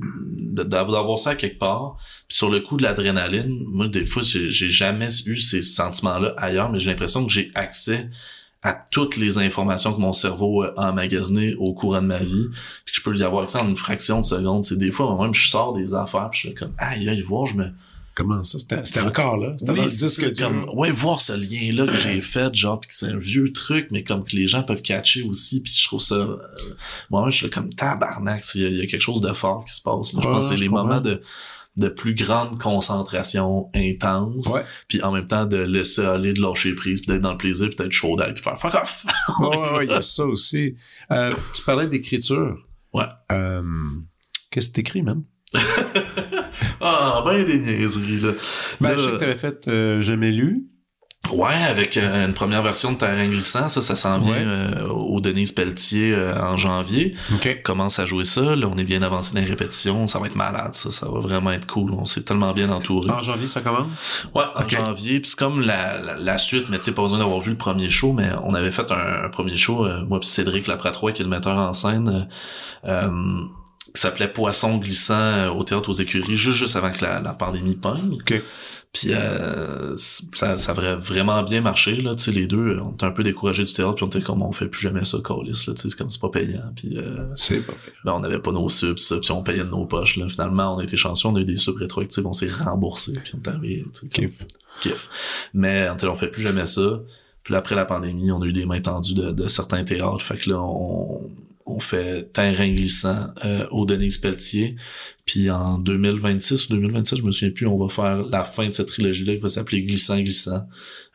d'avoir 0.51 1.17
ça 1.17 1.35
quelque 1.35 1.59
part. 1.59 1.97
Puis 2.27 2.37
sur 2.37 2.49
le 2.49 2.59
coup 2.59 2.77
de 2.77 2.83
l'adrénaline, 2.83 3.63
moi 3.67 3.87
des 3.87 4.05
fois 4.05 4.21
j'ai 4.23 4.69
jamais 4.69 5.09
eu 5.25 5.39
ces 5.39 5.61
sentiments-là 5.61 6.33
ailleurs, 6.37 6.71
mais 6.71 6.79
j'ai 6.79 6.89
l'impression 6.89 7.25
que 7.25 7.31
j'ai 7.31 7.51
accès 7.55 8.09
à 8.61 8.73
toutes 8.73 9.17
les 9.17 9.37
informations 9.37 9.93
que 9.93 9.99
mon 9.99 10.13
cerveau 10.13 10.63
a 10.63 10.89
emmagasinées 10.89 11.53
au 11.55 11.73
courant 11.73 12.01
de 12.01 12.07
ma 12.07 12.19
vie, 12.19 12.47
puis 12.85 12.93
que 12.93 12.99
je 12.99 13.01
peux 13.01 13.15
y 13.17 13.23
avoir 13.23 13.43
accès 13.43 13.59
en 13.59 13.67
une 13.67 13.75
fraction 13.75 14.21
de 14.21 14.25
seconde. 14.25 14.63
C'est 14.63 14.77
des 14.77 14.91
fois 14.91 15.13
moi-même 15.13 15.33
je 15.33 15.47
sors 15.47 15.73
des 15.73 15.93
affaires, 15.93 16.29
puis 16.29 16.41
je 16.41 16.47
suis 16.47 16.55
comme 16.55 16.73
aïe 16.77 17.09
aïe 17.09 17.21
voir, 17.21 17.45
je 17.45 17.55
me 17.55 17.71
Comment 18.15 18.43
ça? 18.43 18.59
C'était 18.59 18.99
encore 18.99 19.37
là? 19.37 19.55
C'était 19.57 19.71
oui, 19.71 19.77
dans 19.79 19.83
le 19.85 19.89
disque 19.89 20.37
comme, 20.37 20.69
Ouais, 20.73 20.91
voir 20.91 21.19
ce 21.19 21.33
lien-là 21.33 21.87
que 21.87 21.97
j'ai 21.97 22.21
fait, 22.21 22.53
genre, 22.53 22.79
pis 22.79 22.87
que 22.89 22.93
c'est 22.93 23.07
un 23.07 23.17
vieux 23.17 23.51
truc, 23.51 23.87
mais 23.91 24.03
comme 24.03 24.23
que 24.23 24.35
les 24.35 24.45
gens 24.45 24.61
peuvent 24.61 24.83
catcher 24.83 25.23
aussi, 25.23 25.61
puis 25.61 25.73
je 25.75 25.85
trouve 25.85 26.01
ça... 26.01 26.15
Euh, 26.15 26.37
moi-même, 27.09 27.31
je 27.31 27.37
suis 27.37 27.49
comme 27.49 27.73
tabarnak, 27.73 28.43
il 28.55 28.77
y, 28.77 28.81
a 28.81 28.85
quelque 28.85 29.01
chose 29.01 29.21
de 29.21 29.33
fort 29.33 29.65
qui 29.65 29.73
se 29.73 29.81
passe. 29.81 30.13
Moi, 30.13 30.21
je 30.23 30.27
pense 30.27 30.49
que 30.49 30.55
c'est 30.55 30.61
les 30.61 30.69
moments 30.69 31.01
de 31.01 31.21
de 31.75 31.87
plus 31.87 32.13
grande 32.13 32.59
concentration 32.59 33.71
intense 33.73 34.55
puis 34.87 35.01
en 35.01 35.11
même 35.11 35.25
temps 35.25 35.47
de 35.47 35.57
laisser 35.57 36.05
aller 36.05 36.33
de 36.33 36.39
lâcher 36.39 36.75
prise 36.75 37.01
puis 37.01 37.07
d'être 37.07 37.21
dans 37.21 37.31
le 37.31 37.37
plaisir 37.37 37.67
puis 37.67 37.75
d'être 37.77 37.91
chaud 37.91 38.15
d'aller 38.15 38.33
puis 38.33 38.43
faire 38.43 38.57
fuck 38.57 38.75
off! 38.75 39.05
Ouais 39.39 39.57
ouais 39.57 39.85
il 39.85 39.91
y 39.91 39.93
a 39.95 40.03
ça 40.03 40.23
aussi. 40.25 40.75
Euh, 41.11 41.33
tu 41.55 41.63
parlais 41.63 41.87
d'écriture. 41.87 42.57
Ouais. 42.93 43.05
Euh, 43.31 43.63
qu'est-ce 44.51 44.69
que 44.69 44.73
t'écris 44.73 45.01
même 45.01 45.23
ah, 46.81 47.23
ben 47.25 47.43
des 47.43 47.59
niaiseries, 47.59 48.21
là. 48.21 48.31
Ben, 48.81 48.95
je 48.95 49.01
sais 49.01 49.11
que 49.11 49.17
t'avais 49.17 49.35
fait 49.35 49.67
euh, 49.67 50.01
Jamais 50.01 50.31
lu. 50.31 50.67
Ouais, 51.31 51.55
avec 51.69 51.95
euh, 51.95 52.25
une 52.25 52.33
première 52.33 52.61
version 52.61 52.91
de 52.91 52.97
Terrain 52.97 53.25
glissant, 53.29 53.69
ça, 53.69 53.81
ça 53.81 53.95
s'en 53.95 54.19
vient 54.19 54.45
euh, 54.45 54.87
au 54.89 55.21
Denise 55.21 55.53
Pelletier 55.53 56.13
en 56.37 56.57
janvier. 56.57 57.15
Okay. 57.35 57.61
Commence 57.61 57.97
à 57.99 58.05
jouer 58.05 58.25
ça. 58.25 58.57
Là, 58.57 58.67
on 58.67 58.75
est 58.75 58.83
bien 58.83 59.01
avancé 59.03 59.33
dans 59.33 59.39
les 59.39 59.47
répétitions. 59.47 60.05
Ça 60.07 60.19
va 60.19 60.25
être 60.25 60.35
malade, 60.35 60.73
ça. 60.73 60.91
Ça 60.91 61.07
va 61.09 61.21
vraiment 61.21 61.51
être 61.51 61.65
cool. 61.65 61.93
On 61.93 62.05
s'est 62.05 62.23
tellement 62.23 62.51
bien 62.51 62.69
entouré. 62.69 63.09
En 63.09 63.21
janvier, 63.21 63.47
ça 63.47 63.61
commence? 63.61 64.27
Ouais, 64.35 64.43
en 64.53 64.67
janvier. 64.67 65.21
Puis 65.21 65.29
c'est 65.29 65.39
comme 65.39 65.61
la, 65.61 66.17
la, 66.17 66.37
suite, 66.37 66.67
mais 66.69 66.77
tu 66.79 66.85
sais, 66.85 66.91
pas 66.91 67.03
besoin 67.03 67.19
d'avoir 67.19 67.39
vu 67.39 67.51
le 67.51 67.57
premier 67.57 67.89
show, 67.89 68.11
mais 68.11 68.29
on 68.43 68.53
avait 68.53 68.71
fait 68.71 68.91
un, 68.91 69.29
premier 69.29 69.55
show, 69.55 69.87
moi 70.09 70.19
puis 70.19 70.27
Cédric 70.27 70.67
Lapratroy, 70.67 71.13
qui 71.13 71.21
est 71.21 71.25
le 71.25 71.31
metteur 71.31 71.57
en 71.57 71.71
scène 71.71 72.27
qui 73.93 74.01
s'appelait 74.01 74.27
Poisson 74.27 74.77
glissant 74.77 75.13
euh, 75.13 75.49
au 75.49 75.63
théâtre 75.63 75.89
aux 75.89 75.93
écuries 75.93 76.35
juste 76.35 76.57
juste 76.57 76.75
avant 76.75 76.91
que 76.91 77.03
la, 77.03 77.21
la 77.21 77.33
pandémie 77.33 77.75
pogne. 77.75 78.17
Puis 78.91 79.07
euh, 79.11 79.95
ça, 79.95 80.55
ça 80.57 80.71
a 80.71 80.95
vraiment 80.95 81.41
bien 81.41 81.61
marché 81.61 81.95
là, 81.95 82.13
tu 82.13 82.25
sais 82.25 82.31
les 82.31 82.45
deux, 82.45 82.77
on 82.79 82.91
était 82.91 83.05
un 83.05 83.11
peu 83.11 83.23
découragés 83.23 83.63
du 83.63 83.73
théâtre 83.73 83.95
puis 83.95 84.03
on 84.03 84.07
était 84.07 84.21
comme 84.21 84.43
on 84.43 84.51
fait 84.51 84.67
plus 84.67 84.81
jamais 84.81 85.03
ça 85.03 85.17
Callis 85.23 85.65
là, 85.67 85.73
tu 85.73 85.81
sais 85.81 85.89
c'est 85.89 85.97
comme 85.97 86.11
c'est 86.11 86.21
pas 86.21 86.29
payant 86.29 86.71
puis 86.75 86.97
euh, 86.97 87.27
c'est 87.35 87.61
pas 87.61 87.73
payant. 87.73 87.97
Ben, 88.05 88.13
on 88.13 88.23
avait 88.23 88.37
pas 88.39 88.51
nos 88.51 88.69
subs 88.69 88.99
ça 88.99 89.17
puis 89.19 89.31
on 89.31 89.41
payait 89.41 89.63
de 89.63 89.69
nos 89.69 89.85
poches 89.85 90.17
là. 90.17 90.27
Finalement, 90.27 90.75
on 90.75 90.79
a 90.79 90.83
été 90.83 90.95
chanceux, 90.95 91.27
on 91.27 91.35
a 91.35 91.39
eu 91.39 91.45
des 91.45 91.57
subs 91.57 91.77
rétroactifs, 91.77 92.25
on 92.25 92.33
s'est 92.33 92.49
remboursé 92.49 93.13
puis 93.23 93.33
on 93.35 93.41
est 93.41 93.47
arrivé, 93.47 93.85
kiff. 94.11 94.45
kiff. 94.81 95.09
Mais 95.55 95.87
on, 95.89 96.07
on 96.07 96.15
fait 96.15 96.27
plus 96.27 96.41
jamais 96.41 96.67
ça. 96.67 96.99
Puis 97.43 97.55
après 97.55 97.75
la 97.75 97.85
pandémie, 97.85 98.31
on 98.31 98.41
a 98.41 98.45
eu 98.45 98.53
des 98.53 98.65
mains 98.65 98.79
tendues 98.79 99.15
de, 99.15 99.31
de 99.31 99.47
certains 99.47 99.83
théâtres, 99.83 100.21
fait 100.21 100.37
que 100.37 100.51
là 100.51 100.61
on 100.61 101.31
on 101.65 101.79
fait 101.79 102.31
terrain 102.31 102.67
glissant 102.69 103.27
euh, 103.45 103.67
au 103.71 103.85
Denise 103.85 104.17
Pelletier. 104.17 104.75
Puis 105.25 105.49
en 105.49 105.77
2026 105.77 106.69
ou 106.69 106.73
2027, 106.73 107.19
je 107.19 107.23
me 107.23 107.31
souviens 107.31 107.53
plus, 107.53 107.67
on 107.67 107.77
va 107.77 107.87
faire 107.87 108.23
la 108.23 108.43
fin 108.43 108.67
de 108.67 108.71
cette 108.71 108.87
trilogie-là 108.87 109.35
qui 109.35 109.41
va 109.41 109.49
s'appeler 109.49 109.83
Glissant 109.83 110.19
Glissant 110.19 110.67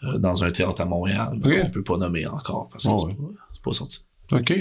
euh, 0.05 0.19
dans 0.19 0.45
un 0.45 0.51
théâtre 0.51 0.81
à 0.81 0.85
Montréal. 0.85 1.39
Okay. 1.43 1.63
On 1.65 1.71
peut 1.71 1.85
pas 1.85 1.97
nommer 1.97 2.27
encore 2.27 2.69
parce 2.71 2.85
que 2.85 2.91
c'est, 3.53 3.63
pas, 3.63 3.73
sorti. 3.73 4.01
OK. 4.33 4.53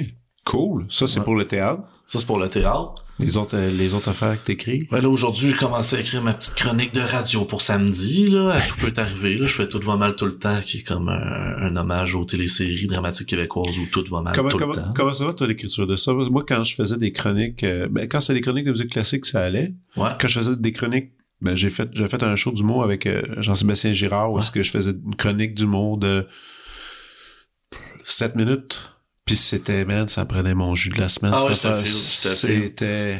Cool. 0.43 0.85
Ça, 0.89 1.07
c'est 1.07 1.21
pour 1.21 1.35
le 1.35 1.45
théâtre? 1.45 1.83
Ça, 2.05 2.19
c'est 2.19 2.25
pour 2.25 2.39
le 2.39 2.49
théâtre. 2.49 2.95
Les 3.19 3.37
autres, 3.37 3.57
euh, 3.57 3.71
les 3.71 3.93
autres 3.93 4.09
affaires 4.09 4.39
que 4.39 4.45
t'écris? 4.45 4.87
Ben 4.91 5.01
là, 5.01 5.09
aujourd'hui, 5.09 5.49
j'ai 5.49 5.55
commencé 5.55 5.95
à 5.95 5.99
écrire 5.99 6.21
ma 6.21 6.33
petite 6.33 6.53
chronique 6.55 6.93
de 6.93 7.01
radio 7.01 7.45
pour 7.45 7.61
samedi, 7.61 8.27
là. 8.27 8.55
Tout 8.67 8.77
peut 8.77 8.93
arriver, 8.97 9.37
là. 9.37 9.45
Je 9.45 9.55
fais 9.55 9.67
Tout 9.67 9.79
va 9.79 9.97
mal 9.97 10.15
tout 10.15 10.25
le 10.25 10.37
temps, 10.37 10.59
qui 10.61 10.79
est 10.79 10.83
comme 10.83 11.09
un, 11.09 11.75
hommage 11.75 12.15
aux 12.15 12.25
téléséries 12.25 12.87
dramatiques 12.87 13.27
québécoises 13.27 13.77
où 13.77 13.85
tout 13.91 14.03
va 14.09 14.21
mal 14.21 14.35
tout 14.35 14.43
le 14.43 14.75
temps. 14.75 14.93
Comment 14.95 15.13
ça 15.13 15.25
va, 15.25 15.33
toi, 15.33 15.47
l'écriture 15.47 15.87
de 15.87 15.95
ça? 15.95 16.13
Moi, 16.13 16.43
quand 16.47 16.63
je 16.63 16.75
faisais 16.75 16.97
des 16.97 17.11
chroniques, 17.11 17.63
euh, 17.63 17.87
ben, 17.89 18.07
quand 18.07 18.21
c'est 18.21 18.33
des 18.33 18.41
chroniques 18.41 18.65
de 18.65 18.71
musique 18.71 18.91
classique, 18.91 19.25
ça 19.25 19.43
allait. 19.43 19.73
Ouais. 19.95 20.09
Quand 20.19 20.27
je 20.27 20.39
faisais 20.39 20.55
des 20.55 20.71
chroniques 20.71 21.11
ben, 21.39 21.55
j'ai 21.55 21.69
fait, 21.69 21.89
j'ai 21.93 22.07
fait 22.07 22.23
un 22.23 22.35
show 22.35 22.51
d'humour 22.51 22.83
avec 22.83 23.05
euh, 23.05 23.21
Jean-Sébastien 23.37 23.93
Girard 23.93 24.31
où 24.33 24.39
est-ce 24.39 24.49
que 24.49 24.63
je 24.63 24.71
faisais 24.71 24.91
une 24.91 25.15
chronique 25.15 25.53
d'humour 25.53 25.97
de 25.97 26.27
7 28.03 28.35
minutes. 28.35 28.79
Puis 29.27 29.35
c'était, 29.35 29.85
man, 29.85 30.07
ça 30.07 30.25
prenait 30.25 30.55
mon 30.55 30.73
jus 30.73 30.89
de 30.89 30.99
la 30.99 31.09
semaine. 31.09 31.33
Ah 31.35 31.83
c'était... 31.83 33.19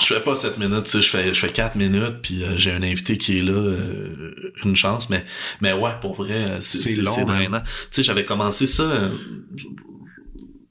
Je 0.00 0.14
fais 0.14 0.20
pas 0.20 0.36
7 0.36 0.58
minutes, 0.58 0.84
tu 0.84 0.90
sais, 0.90 1.02
je 1.02 1.08
fais, 1.08 1.34
je 1.34 1.40
fais 1.40 1.52
4 1.52 1.74
minutes, 1.74 2.22
puis 2.22 2.44
euh, 2.44 2.56
j'ai 2.56 2.70
un 2.70 2.84
invité 2.84 3.18
qui 3.18 3.38
est 3.38 3.42
là, 3.42 3.52
euh, 3.52 4.32
une 4.64 4.76
chance, 4.76 5.10
mais, 5.10 5.24
mais 5.60 5.72
ouais, 5.72 5.90
pour 6.00 6.14
vrai, 6.14 6.60
c'est, 6.60 7.04
c'est, 7.04 7.24
drainant. 7.24 7.60
Tu 7.60 7.66
sais, 7.90 8.02
j'avais 8.04 8.24
commencé 8.24 8.68
ça, 8.68 9.10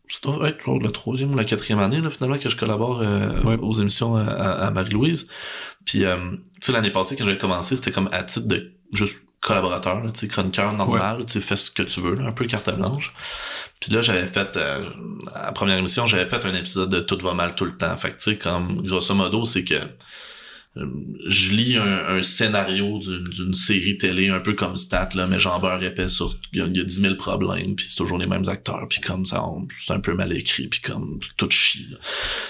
ça 0.07 0.20
doit 0.24 0.47
être 0.47 0.65
la 0.82 0.91
troisième 0.91 1.34
ou 1.34 1.36
la 1.36 1.43
quatrième 1.43 1.80
année, 1.80 1.99
là, 1.99 2.09
finalement, 2.09 2.38
que 2.38 2.47
je 2.47 2.55
collabore 2.55 3.03
aux 3.61 3.74
émissions 3.74 4.15
à, 4.15 4.24
à 4.24 4.72
Marie-Louise. 4.72 5.28
Puis, 5.88 6.03
euh, 6.03 6.18
tu 6.61 6.65
sais, 6.68 6.72
l'année 6.74 6.91
passée, 6.91 7.15
quand 7.15 7.24
j'avais 7.24 7.38
commencé, 7.38 7.76
c'était 7.78 7.91
comme 7.91 8.09
à 8.11 8.22
titre 8.24 8.47
de 8.47 8.74
juste 8.91 9.18
collaborateur, 9.41 10.01
tu 10.13 10.19
sais, 10.19 10.27
chroniqueur 10.27 10.73
normal, 10.73 11.25
tu 11.25 11.33
sais, 11.33 11.41
fais 11.41 11.55
ce 11.55 11.71
que 11.71 11.83
tu 11.83 12.01
veux, 12.01 12.19
un 12.19 12.31
peu 12.31 12.45
carte 12.45 12.69
blanche. 12.75 13.13
Puis 13.79 13.93
là, 13.93 14.01
j'avais 14.01 14.25
fait, 14.25 14.57
euh, 14.57 14.89
à 15.33 15.45
la 15.47 15.51
première 15.51 15.77
émission, 15.77 16.07
j'avais 16.07 16.27
fait 16.27 16.43
un 16.45 16.55
épisode 16.55 16.89
de 16.89 16.99
Tout 16.99 17.17
va 17.21 17.33
mal 17.33 17.55
tout 17.55 17.65
le 17.65 17.77
temps. 17.77 17.95
Fait 17.97 18.09
que, 18.09 18.15
tu 18.15 18.31
sais, 18.31 18.38
comme, 18.38 18.81
grosso 18.81 19.13
modo, 19.13 19.45
c'est 19.45 19.63
que 19.63 19.75
euh, 19.75 20.85
je 21.27 21.53
lis 21.53 21.77
un, 21.77 22.23
scénario 22.23 22.97
d'une 22.97 23.53
série 23.53 23.97
télé 23.97 24.29
un 24.29 24.39
peu 24.39 24.53
comme 24.53 24.75
Stat, 24.75 25.09
là, 25.13 25.27
mais 25.27 25.39
j'en 25.39 25.59
beurre 25.59 25.83
épais 25.83 26.07
sur... 26.07 26.35
Il 26.53 26.59
y, 26.59 26.81
a, 26.81 26.83
10 26.83 27.01
000 27.01 27.15
problèmes, 27.15 27.75
puis 27.75 27.85
c'est 27.88 27.95
toujours 27.95 28.17
les 28.17 28.27
mêmes 28.27 28.47
acteurs, 28.47 28.88
puis 28.89 28.99
comme 28.99 29.25
ça, 29.25 29.43
c'est 29.85 29.93
un 29.93 29.99
peu 29.99 30.15
mal 30.15 30.33
écrit, 30.33 30.67
puis 30.67 30.81
comme 30.81 31.19
tout 31.38 31.49
chie. 31.51 31.95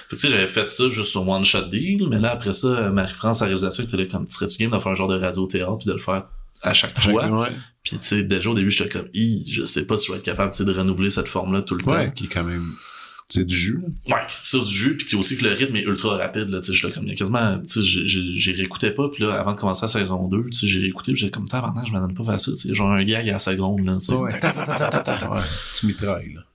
Tu 0.10 0.18
sais, 0.18 0.30
j'avais 0.30 0.48
fait 0.48 0.70
ça 0.70 0.90
juste 0.90 1.10
sur 1.10 1.28
One 1.28 1.44
Shot 1.44 1.64
Deal, 1.64 2.08
mais 2.10 2.20
là, 2.20 2.32
après 2.32 2.54
ça, 2.54 2.90
Marie-France, 2.92 3.42
la 3.42 3.48
réalisation, 3.48 3.84
était 3.84 3.98
là 3.98 4.06
comme, 4.06 4.28
tu 4.28 4.36
serais-tu 4.36 4.58
game 4.60 4.72
de 4.72 4.80
faire 4.80 4.94
un 4.94 4.96
genre 4.96 5.10
de 5.10 5.20
radio-théâtre, 5.20 5.80
puis 5.80 5.88
de 5.88 5.94
le 5.94 6.00
faire 6.00 6.24
à 6.64 6.74
chaque 6.74 7.00
fois. 7.00 7.50
Puis 7.84 7.98
tu 7.98 8.06
sais, 8.06 8.24
déjà 8.24 8.50
au 8.50 8.54
début, 8.54 8.70
j'étais 8.70 8.90
comme, 8.90 9.08
je 9.14 9.64
sais 9.64 9.86
pas 9.86 9.98
si 9.98 10.08
je 10.08 10.12
vais 10.12 10.18
être 10.18 10.26
capable 10.26 10.54
de 10.54 10.72
renouveler 10.72 11.10
cette 11.10 11.30
forme-là 11.30 11.62
tout 11.62 11.76
le 11.76 11.86
ouais, 11.86 12.12
qui 12.14 12.26
est 12.26 12.28
quand 12.28 12.44
même 12.44 12.66
c'est 13.30 13.44
du 13.44 13.58
jus 13.58 13.82
là. 13.82 14.16
ouais 14.16 14.26
qui 14.30 14.42
tire 14.42 14.64
du 14.64 14.74
jus 14.74 14.98
puis 14.98 15.06
qui 15.06 15.16
aussi 15.16 15.36
que 15.36 15.44
le 15.44 15.52
rythme 15.52 15.76
est 15.76 15.84
ultra 15.84 16.16
rapide 16.16 16.48
là. 16.48 16.62
Tu 16.62 16.68
sais 16.68 16.74
je 16.74 16.88
là 16.88 16.94
comme 16.94 17.14
quasiment 17.14 17.60
tu 17.60 17.84
sais 17.84 18.06
j'ai 18.06 18.52
réécoutais 18.54 18.92
pas 18.92 19.10
puis 19.10 19.24
là 19.24 19.34
avant 19.34 19.54
de 19.54 19.60
commencer 19.60 19.84
la 19.84 19.90
saison 19.90 20.28
2 20.28 20.46
tu 20.46 20.54
sais 20.54 20.68
j'ai 20.68 20.80
réécouté 20.80 21.12
puis 21.12 21.22
j'ai 21.22 21.30
comme 21.30 21.48
tabarnak 21.48 21.86
je 21.88 21.92
m'en 21.92 22.00
donne 22.00 22.14
pas 22.14 22.24
facile 22.24 22.54
tu 22.54 22.70
sais. 22.70 22.74
Genre 22.74 22.90
un 22.90 23.04
gag 23.04 23.28
à 23.28 23.34
la 23.34 23.40
seconde 23.40 23.86
là 23.86 23.98
tu 23.98 24.06
sais. 24.06 24.16
Ouais. 24.16 24.32
tu 25.74 25.88
mitrailles 25.88 26.34
là 26.36 26.47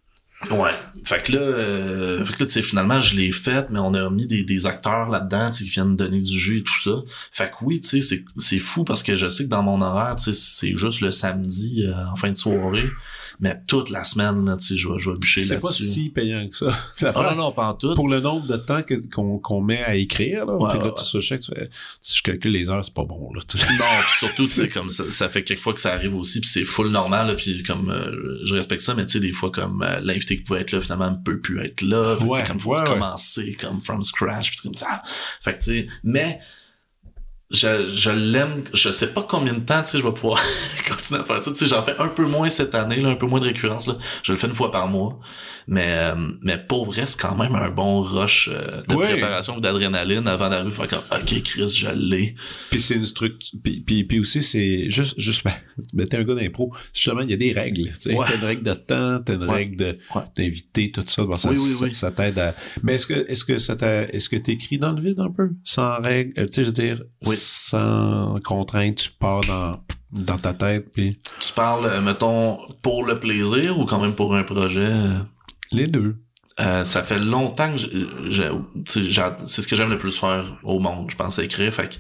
Ouais. 0.51 0.73
Fait 1.05 1.23
que 1.23 1.33
là, 1.33 1.39
euh, 1.39 2.25
fait 2.25 2.33
que 2.35 2.41
là, 2.41 2.47
tu 2.47 2.53
sais, 2.53 2.63
finalement, 2.63 3.01
je 3.01 3.17
l'ai 3.17 3.33
fait, 3.33 3.71
mais 3.71 3.79
on 3.79 3.95
a 3.95 4.11
mis 4.11 4.27
des, 4.27 4.45
des 4.45 4.67
acteurs 4.67 5.09
là-dedans, 5.09 5.51
tu 5.51 5.59
sais, 5.59 5.65
qui 5.65 5.71
viennent 5.71 5.97
donner 5.97 6.21
du 6.21 6.39
jus 6.39 6.59
et 6.59 6.63
tout 6.63 6.79
ça. 6.79 6.91
Fait 7.31 7.51
que 7.51 7.65
oui, 7.65 7.81
tu 7.81 8.03
sais, 8.03 8.25
c'est 8.39 8.59
fou 8.59 8.85
parce 8.85 9.03
que 9.03 9.17
je 9.17 9.29
sais 9.29 9.45
que 9.45 9.49
dans 9.49 9.63
mon 9.63 9.81
horaire, 9.81 10.17
tu 10.17 10.25
sais, 10.25 10.33
c'est 10.33 10.77
juste 10.77 11.01
le 11.01 11.11
samedi 11.11 11.85
euh, 11.87 11.95
en 12.13 12.17
fin 12.17 12.31
de 12.31 12.37
soirée 12.37 12.89
mais 13.43 13.61
toute 13.67 13.91
la 13.91 14.05
semaine, 14.05 14.45
là, 14.45 14.57
tu 14.57 14.67
sais, 14.67 14.77
je 14.77 14.89
vais, 14.89 15.01
je 15.01 15.11
vais 15.11 15.17
bûcher 15.21 15.41
là-dessus. 15.41 15.57
C'est 15.57 15.61
pas 15.61 15.73
si 15.73 16.11
payant 16.11 16.49
que 16.49 16.55
ça. 16.55 16.71
Ah, 17.03 17.35
non, 17.35 17.35
non, 17.35 17.53
pas 17.53 17.67
en 17.67 17.75
tout. 17.75 17.93
Pour 17.95 18.09
le 18.09 18.21
nombre 18.21 18.47
de 18.47 18.57
temps 18.57 18.83
qu'on 19.13 19.41
qu'on 19.41 19.61
met 19.61 19.83
à 19.83 19.97
écrire, 19.97 20.47
là, 20.47 20.57
ouais, 20.57 20.79
là, 20.79 20.93
tu 20.97 21.05
sais, 21.05 21.39
tu 21.39 21.53
fais, 21.53 21.69
si 22.01 22.19
je 22.19 22.23
calcule 22.23 22.53
les 22.53 22.71
heures, 22.71 22.85
c'est 22.85 22.95
pas 22.95 23.03
bon, 23.03 23.33
là. 23.35 23.41
non, 23.55 23.85
pis 24.07 24.19
surtout, 24.19 24.47
tu 24.47 24.53
sais, 24.53 24.69
comme 24.73 24.91
ça, 24.91 25.11
ça 25.11 25.29
fait 25.29 25.43
quelques 25.43 25.61
fois 25.61 25.75
que 25.75 25.81
ça 25.81 25.93
arrive 25.93 26.15
aussi, 26.15 26.41
puis 26.41 26.49
c'est 26.49 26.65
full 26.65 26.89
normal, 26.89 27.27
là, 27.27 27.35
puis 27.35 27.65
comme, 27.65 27.91
euh, 27.91 28.39
je 28.45 28.55
respecte 28.55 28.83
ça, 28.83 28.95
mais 28.95 29.07
tu 29.07 29.15
sais, 29.15 29.21
des 29.21 29.33
fois, 29.33 29.51
comme, 29.51 29.83
euh, 29.83 29.99
l'invité 30.01 30.37
qui 30.37 30.45
pouvait 30.45 30.61
être 30.61 30.71
là, 30.71 30.81
finalement, 30.81 31.11
ne 31.11 31.17
peut 31.17 31.41
plus 31.41 31.65
être 31.65 31.83
là. 31.83 32.17
Fait, 32.17 32.25
ouais, 32.25 32.45
comme, 32.45 32.61
faut 32.61 32.81
commencer, 32.85 33.57
comme, 33.61 33.81
from 33.81 34.05
scratch, 34.05 34.53
pis 34.53 34.61
comme 34.63 34.77
ça. 34.77 35.01
Fait 35.41 35.55
que, 35.55 35.59
tu 35.59 35.65
sais, 35.65 35.87
mais, 36.05 36.39
je, 37.53 37.91
je 37.93 38.11
l'aime, 38.11 38.63
je 38.73 38.91
sais 38.91 39.13
pas 39.13 39.25
combien 39.29 39.53
de 39.53 39.61
temps, 39.61 39.83
tu 39.83 39.91
sais, 39.91 39.99
je 39.99 40.03
vais 40.03 40.13
pouvoir 40.13 40.41
continuer 40.89 41.21
à 41.21 41.25
faire 41.25 41.43
ça. 41.43 41.51
Tu 41.51 41.59
sais, 41.59 41.67
j'en 41.67 41.85
fais 41.85 41.97
un 41.99 42.09
peu 42.09 42.25
moins 42.27 42.49
cette 42.49 42.75
année, 42.75 42.97
là, 42.97 43.11
un 43.11 43.17
peu 43.17 43.27
moins 43.27 43.41
de 43.41 43.47
récurrence, 43.47 43.87
là. 43.87 43.99
Je 44.23 44.33
le 44.33 44.39
fais 44.39 44.47
une 44.47 44.55
fois 44.55 44.73
par 44.73 44.89
mois. 44.89 45.19
Mais, 45.69 45.87
euh, 45.87 46.15
mais 46.43 46.59
pour 46.59 46.87
vrai, 46.87 47.07
c'est 47.07 47.21
quand 47.21 47.37
même 47.37 47.55
un 47.55 47.71
bon 47.71 48.01
rush 48.01 48.51
euh, 48.53 48.83
de 48.89 48.95
préparation 48.95 49.59
d'adrénaline 49.59 50.27
avant 50.27 50.51
d'arriver 50.51 50.73
faire 50.73 50.87
comme, 50.89 51.05
OK, 51.13 51.43
Chris, 51.43 51.75
je 51.77 51.91
l'ai. 51.91 52.35
Puis 52.71 52.81
c'est 52.81 52.95
une 52.95 53.07
structure, 53.07 53.39
puis, 53.63 53.81
puis, 53.81 54.05
puis 54.05 54.21
aussi, 54.21 54.43
c'est 54.43 54.91
juste, 54.91 55.15
juste, 55.19 55.45
ben, 55.45 55.55
ben 55.93 56.07
t'es 56.07 56.17
un 56.17 56.25
gars 56.25 56.35
d'impro. 56.35 56.73
Justement, 56.93 57.21
il 57.21 57.31
y 57.31 57.35
a 57.35 57.37
des 57.37 57.53
règles, 57.53 57.93
tu 57.93 58.01
sais. 58.01 58.15
T'as 58.15 58.35
une 58.35 58.45
règle 58.45 58.63
de 58.63 58.75
temps, 58.75 59.21
t'as 59.21 59.35
une 59.35 59.45
règle 59.45 59.77
de, 59.77 59.97
d'inviter, 60.37 60.91
tout 60.91 61.05
ça. 61.07 61.23
ça, 61.37 61.51
oui, 61.51 61.59
oui, 61.81 61.95
ça, 61.95 62.11
t'aide 62.11 62.39
à, 62.39 62.55
mais 62.83 62.95
est-ce 62.95 63.07
que, 63.07 63.31
est-ce 63.31 63.45
que 63.45 63.59
ça 63.59 63.77
t'a, 63.77 64.05
est-ce 64.09 64.29
que 64.29 64.37
t'écris 64.37 64.79
dans 64.79 64.93
le 64.93 65.01
vide 65.01 65.21
un 65.21 65.31
peu? 65.31 65.51
Sans 65.65 66.01
règle, 66.01 66.33
euh, 66.39 66.47
tu 66.47 66.55
sais, 66.55 66.63
je 66.63 66.67
veux 66.67 66.73
dire, 66.73 67.03
sans 67.43 68.39
contrainte, 68.45 68.97
tu 68.97 69.11
pars 69.13 69.41
dans, 69.43 69.81
dans 70.13 70.39
ta 70.39 70.55
tête, 70.55 70.91
puis... 70.93 71.19
Tu 71.41 71.53
parles, 71.53 72.01
mettons, 72.01 72.59
pour 72.83 73.05
le 73.05 73.19
plaisir 73.19 73.79
ou 73.79 73.87
quand 73.87 74.01
même 74.01 74.15
pour 74.15 74.35
un 74.35 74.45
projet? 74.45 74.93
Les 75.73 75.87
deux. 75.87 76.17
Euh, 76.61 76.85
ça 76.85 77.03
fait 77.03 77.19
longtemps 77.19 77.73
que 77.75 77.79
c'est 78.85 79.63
ce 79.63 79.69
que 79.69 79.75
j'aime 79.75 79.91
le 79.91 79.99
plus 79.99 80.19
faire 80.19 80.45
au 80.63 80.79
monde, 80.79 81.11
je 81.11 81.17
pense, 81.17 81.39
écrire. 81.39 81.73
Fait 81.73 81.89
que 81.89 81.95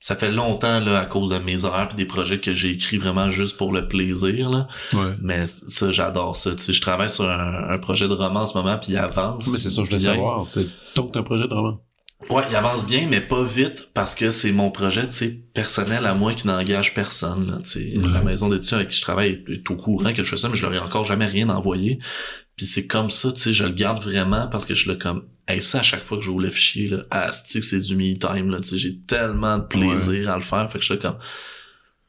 ça 0.00 0.16
fait 0.16 0.30
longtemps 0.30 0.80
là 0.80 0.98
à 0.98 1.06
cause 1.06 1.30
de 1.30 1.38
mes 1.38 1.64
heures 1.64 1.88
et 1.92 1.94
des 1.94 2.04
projets 2.04 2.38
que 2.38 2.54
j'ai 2.54 2.72
écrit 2.72 2.98
vraiment 2.98 3.30
juste 3.30 3.56
pour 3.56 3.72
le 3.72 3.88
plaisir 3.88 4.50
là. 4.50 4.66
Ouais. 4.92 5.16
Mais 5.22 5.46
ça 5.66 5.92
j'adore 5.92 6.36
ça. 6.36 6.54
Tu 6.54 6.62
sais, 6.62 6.72
je 6.72 6.80
travaille 6.80 7.08
sur 7.08 7.30
un, 7.30 7.78
projet 7.78 8.08
de 8.08 8.12
roman 8.12 8.40
en 8.40 8.46
ce 8.46 8.58
moment 8.58 8.76
puis 8.78 8.92
il 8.92 8.98
avance. 8.98 9.46
Mais 9.52 9.58
c'est 9.58 9.70
ça 9.70 9.82
je 9.82 9.86
voulais 9.86 10.00
savoir. 10.00 10.46
C'est 10.50 10.66
donc 10.96 11.16
un 11.16 11.22
projet 11.22 11.46
de 11.46 11.54
roman? 11.54 11.80
Ouais, 12.30 12.42
il 12.50 12.56
avance 12.56 12.86
bien, 12.86 13.06
mais 13.08 13.20
pas 13.20 13.44
vite 13.44 13.88
parce 13.92 14.14
que 14.14 14.30
c'est 14.30 14.52
mon 14.52 14.70
projet, 14.70 15.08
tu 15.08 15.16
sais, 15.16 15.40
personnel 15.52 16.06
à 16.06 16.14
moi 16.14 16.32
qui 16.32 16.46
n'engage 16.46 16.94
personne. 16.94 17.48
Là, 17.48 17.58
tu 17.60 17.80
La 18.00 18.22
maison 18.22 18.48
d'édition 18.48 18.76
avec 18.76 18.88
qui 18.88 18.96
je 18.96 19.02
travaille 19.02 19.44
est, 19.46 19.70
au 19.70 19.76
courant 19.76 20.12
que 20.12 20.22
je 20.22 20.30
fais 20.30 20.36
ça, 20.36 20.48
mais 20.48 20.56
je 20.56 20.62
leur 20.62 20.74
ai 20.74 20.78
encore 20.78 21.04
jamais 21.04 21.26
rien 21.26 21.48
envoyé. 21.48 21.98
Puis 22.56 22.66
c'est 22.66 22.86
comme 22.86 23.10
ça, 23.10 23.32
tu 23.32 23.40
sais, 23.40 23.52
je 23.52 23.64
le 23.64 23.72
garde 23.72 24.02
vraiment 24.02 24.48
parce 24.48 24.64
que 24.64 24.74
je 24.74 24.88
le 24.88 24.96
comme, 24.96 25.26
hey, 25.48 25.60
ça 25.60 25.80
à 25.80 25.82
chaque 25.82 26.04
fois 26.04 26.18
que 26.18 26.22
je 26.22 26.26
j'ouvre 26.26 26.40
le 26.40 26.50
fichier, 26.50 26.88
là, 26.88 26.98
ah, 27.10 27.30
c'est 27.32 27.80
du 27.80 27.96
me 27.96 28.16
time, 28.16 28.50
là, 28.50 28.60
tu 28.60 28.68
sais, 28.68 28.78
j'ai 28.78 29.00
tellement 29.00 29.58
de 29.58 29.64
plaisir 29.64 30.30
à 30.30 30.36
le 30.36 30.42
faire, 30.42 30.70
fait 30.70 30.78
que 30.78 30.84
je 30.84 30.92
suis 30.92 31.00
comme, 31.00 31.18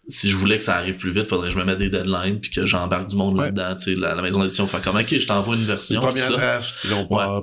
si 0.07 0.29
je 0.29 0.37
voulais 0.37 0.57
que 0.57 0.63
ça 0.63 0.75
arrive 0.75 0.97
plus 0.97 1.11
vite, 1.11 1.25
faudrait 1.25 1.47
que 1.47 1.53
je 1.53 1.59
me 1.59 1.65
mette 1.65 1.79
des 1.79 1.89
deadlines 1.89 2.39
puis 2.39 2.51
que 2.51 2.65
j'embarque 2.65 3.09
du 3.09 3.15
monde 3.15 3.37
là-dedans. 3.37 3.75
Tu 3.75 3.93
sais, 3.93 3.95
la, 3.95 4.21
maison 4.21 4.41
d'édition 4.41 4.67
fait 4.67 4.81
comme 4.81 4.97
OK, 4.97 5.17
je 5.17 5.25
t'envoie 5.25 5.55
une 5.55 5.65
version. 5.65 6.01
Une 6.01 6.07
première 6.07 6.31
draft, 6.31 6.75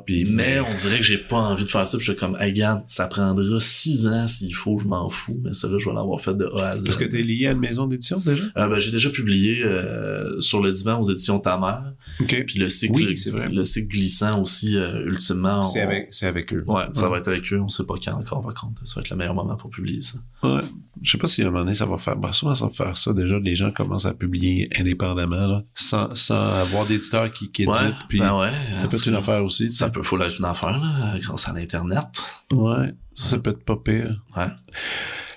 puis 0.06 0.24
mais 0.24 0.60
on 0.60 0.74
dirait 0.74 0.98
que 0.98 1.04
j'ai 1.04 1.18
pas 1.18 1.36
envie 1.36 1.64
de 1.64 1.70
faire 1.70 1.86
ça. 1.86 1.96
Puis 1.98 2.06
je 2.06 2.12
suis 2.12 2.20
comme, 2.20 2.36
hey, 2.40 2.50
regarde, 2.50 2.82
ça 2.86 3.08
prendra 3.08 3.58
six 3.58 4.06
ans 4.06 4.28
s'il 4.28 4.54
faut, 4.54 4.78
je 4.78 4.86
m'en 4.86 5.08
fous. 5.08 5.40
Mais 5.42 5.52
ça 5.52 5.68
là, 5.68 5.78
je 5.78 5.88
vais 5.88 5.94
l'avoir 5.94 6.20
fait 6.20 6.34
de 6.34 6.44
A 6.56 6.68
à 6.68 6.78
Z. 6.78 6.84
Parce 6.84 6.96
que 6.96 7.04
t'es 7.04 7.22
lié 7.22 7.48
à 7.48 7.52
une 7.52 7.58
maison 7.58 7.86
d'édition 7.86 8.22
déjà? 8.24 8.44
Euh, 8.56 8.68
ben, 8.68 8.78
j'ai 8.78 8.92
déjà 8.92 9.10
publié 9.10 9.62
euh, 9.64 10.40
sur 10.40 10.62
le 10.62 10.70
divan 10.70 11.00
aux 11.00 11.10
éditions 11.10 11.40
Ta 11.40 11.58
mère. 11.58 11.92
OK. 12.20 12.44
Puis 12.46 12.58
le 12.58 12.68
cycle, 12.68 13.02
le 13.04 13.64
cycle 13.64 13.88
glissant 13.88 14.40
aussi, 14.40 14.76
euh, 14.76 15.04
ultimement. 15.04 15.62
C'est 15.62 15.80
avec, 15.80 16.10
avec 16.22 16.52
eux. 16.52 16.62
Ouais, 16.66 16.84
ça 16.92 17.08
va 17.08 17.18
être 17.18 17.28
avec 17.28 17.52
eux. 17.52 17.60
On 17.60 17.68
sait 17.68 17.84
pas 17.84 17.94
quand 18.02 18.12
encore, 18.12 18.42
par 18.42 18.54
contre. 18.54 18.86
Ça 18.86 18.96
va 18.96 19.00
être 19.00 19.10
le 19.10 19.16
meilleur 19.16 19.34
moment 19.34 19.56
pour 19.56 19.70
publier 19.70 20.00
ça. 20.00 20.18
Ouais. 20.44 20.60
Je 21.00 21.10
sais 21.10 21.18
pas 21.18 21.26
si 21.26 21.42
à 21.42 21.46
un 21.46 21.50
moment 21.50 21.64
donné, 21.64 21.74
ça 21.74 21.86
va 21.86 21.98
faire. 21.98 22.16
Ben, 22.16 22.32
souvent, 22.32 22.51
va 22.54 22.70
faire 22.70 22.96
ça 22.96 23.12
déjà 23.12 23.38
les 23.38 23.54
gens 23.54 23.70
commencent 23.70 24.06
à 24.06 24.14
publier 24.14 24.68
indépendamment, 24.78 25.46
là, 25.46 25.64
sans, 25.74 26.14
sans 26.14 26.48
avoir 26.48 26.86
d'éditeur 26.86 27.32
qui, 27.32 27.50
qui 27.50 27.62
édite. 27.62 27.74
Ouais, 27.74 27.90
puis 28.08 28.18
ben 28.18 28.38
ouais, 28.38 28.52
ça 28.80 28.88
peut 28.88 28.96
être 28.96 29.08
une 29.08 29.14
affaire 29.14 29.44
aussi. 29.44 29.70
Ça 29.70 29.90
peut 29.90 30.00
être 30.00 30.38
une 30.38 30.44
affaire, 30.44 30.78
là, 30.78 31.18
grâce 31.18 31.48
à 31.48 31.52
l'Internet. 31.52 32.04
Ouais, 32.52 32.94
ça, 33.14 33.26
ça 33.26 33.38
peut 33.38 33.50
être 33.50 33.64
pas 33.64 33.76
pire. 33.76 34.22
Ouais. 34.36 34.48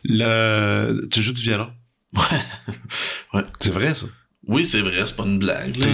Le... 0.03 1.07
Tu 1.11 1.21
joues 1.21 1.33
du 1.33 1.41
violon? 1.41 1.69
Ouais. 2.15 2.21
ouais. 3.33 3.43
C'est 3.59 3.71
vrai, 3.71 3.95
ça? 3.95 4.05
Oui, 4.47 4.65
c'est 4.65 4.81
vrai, 4.81 5.03
c'est 5.05 5.15
pas 5.15 5.25
une 5.25 5.39
blague, 5.39 5.75
là. 5.77 5.87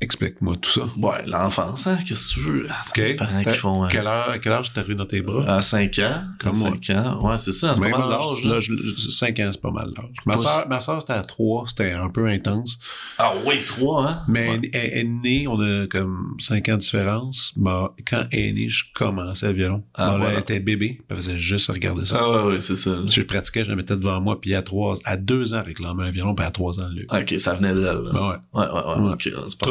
Explique-moi 0.00 0.56
tout 0.60 0.70
ça. 0.70 0.82
Ouais, 0.98 1.24
l'enfance, 1.26 1.86
hein, 1.86 1.98
qu'est-ce 2.06 2.28
que 2.28 2.34
tu 2.34 2.40
veux? 2.40 2.68
Okay. 2.90 3.14
Parents 3.14 3.42
qui 3.42 3.56
font... 3.56 3.84
Euh... 3.84 3.88
Quel 3.90 4.06
âge, 4.06 4.40
quel 4.42 4.52
âge 4.52 4.72
t'es 4.72 4.80
arrivé 4.80 4.94
dans 4.94 5.06
tes 5.06 5.22
bras? 5.22 5.56
À 5.56 5.62
5 5.62 5.98
ans. 6.00 6.22
Comme 6.38 6.54
5 6.54 6.90
ans. 6.90 7.28
Ouais, 7.28 7.38
c'est 7.38 7.52
ça, 7.52 7.74
c'est 7.74 7.80
pas 7.80 7.98
mal 7.98 8.10
l'âge. 8.10 8.44
Là, 8.44 8.60
5 9.08 9.40
ans, 9.40 9.50
c'est 9.52 9.60
pas 9.60 9.70
mal 9.70 9.92
l'âge. 9.96 10.16
Ma 10.24 10.36
soeur, 10.36 10.66
ma 10.68 10.80
soeur, 10.80 11.00
c'était 11.00 11.14
à 11.14 11.22
3, 11.22 11.64
c'était 11.68 11.92
un 11.92 12.08
peu 12.08 12.26
intense. 12.28 12.78
Ah 13.18 13.32
oui, 13.44 13.64
3, 13.64 14.08
hein? 14.08 14.22
Mais 14.28 14.50
ouais. 14.50 14.70
elle, 14.72 14.90
elle, 14.92 14.98
est 14.98 15.04
née, 15.04 15.48
on 15.48 15.60
a 15.60 15.86
comme 15.86 16.34
5 16.38 16.68
ans 16.68 16.74
de 16.74 16.78
différence. 16.78 17.52
Bah, 17.56 17.94
quand 18.06 18.24
elle 18.32 18.40
est 18.40 18.52
née, 18.52 18.68
je 18.68 18.84
commençais 18.94 19.46
le 19.48 19.52
violon. 19.54 19.82
Ah, 19.94 20.10
bon, 20.10 20.18
voilà. 20.18 20.34
elle 20.34 20.40
était 20.40 20.60
bébé, 20.60 21.00
elle 21.08 21.16
faisait 21.16 21.38
juste 21.38 21.70
regarder 21.70 22.06
ça. 22.06 22.18
Ah 22.20 22.30
ouais, 22.30 22.52
ouais, 22.52 22.60
c'est 22.60 22.76
ça. 22.76 22.98
Je 23.06 23.22
pratiquais, 23.22 23.64
je 23.64 23.70
la 23.70 23.76
mettais 23.76 23.96
devant 23.96 24.20
moi, 24.20 24.40
puis 24.40 24.54
à 24.54 24.62
3, 24.62 24.96
à 25.04 25.16
2 25.16 25.54
ans, 25.54 25.62
réclamait 25.64 26.04
un 26.04 26.10
violon, 26.10 26.34
puis 26.34 26.46
à 26.46 26.50
3 26.50 26.80
ans, 26.80 26.88
lui. 26.88 27.06
Ok, 27.10 27.34
ça 27.38 27.54
venait 27.54 27.74
d'elle. 27.74 28.02
Ben 28.12 28.28
ouais. 28.28 28.36
Ouais, 28.52 28.66
ouais, 28.66 28.72
ouais. 28.72 29.02
ouais. 29.02 29.12
Ok, 29.12 29.22
c'est 29.48 29.58
pas 29.58 29.66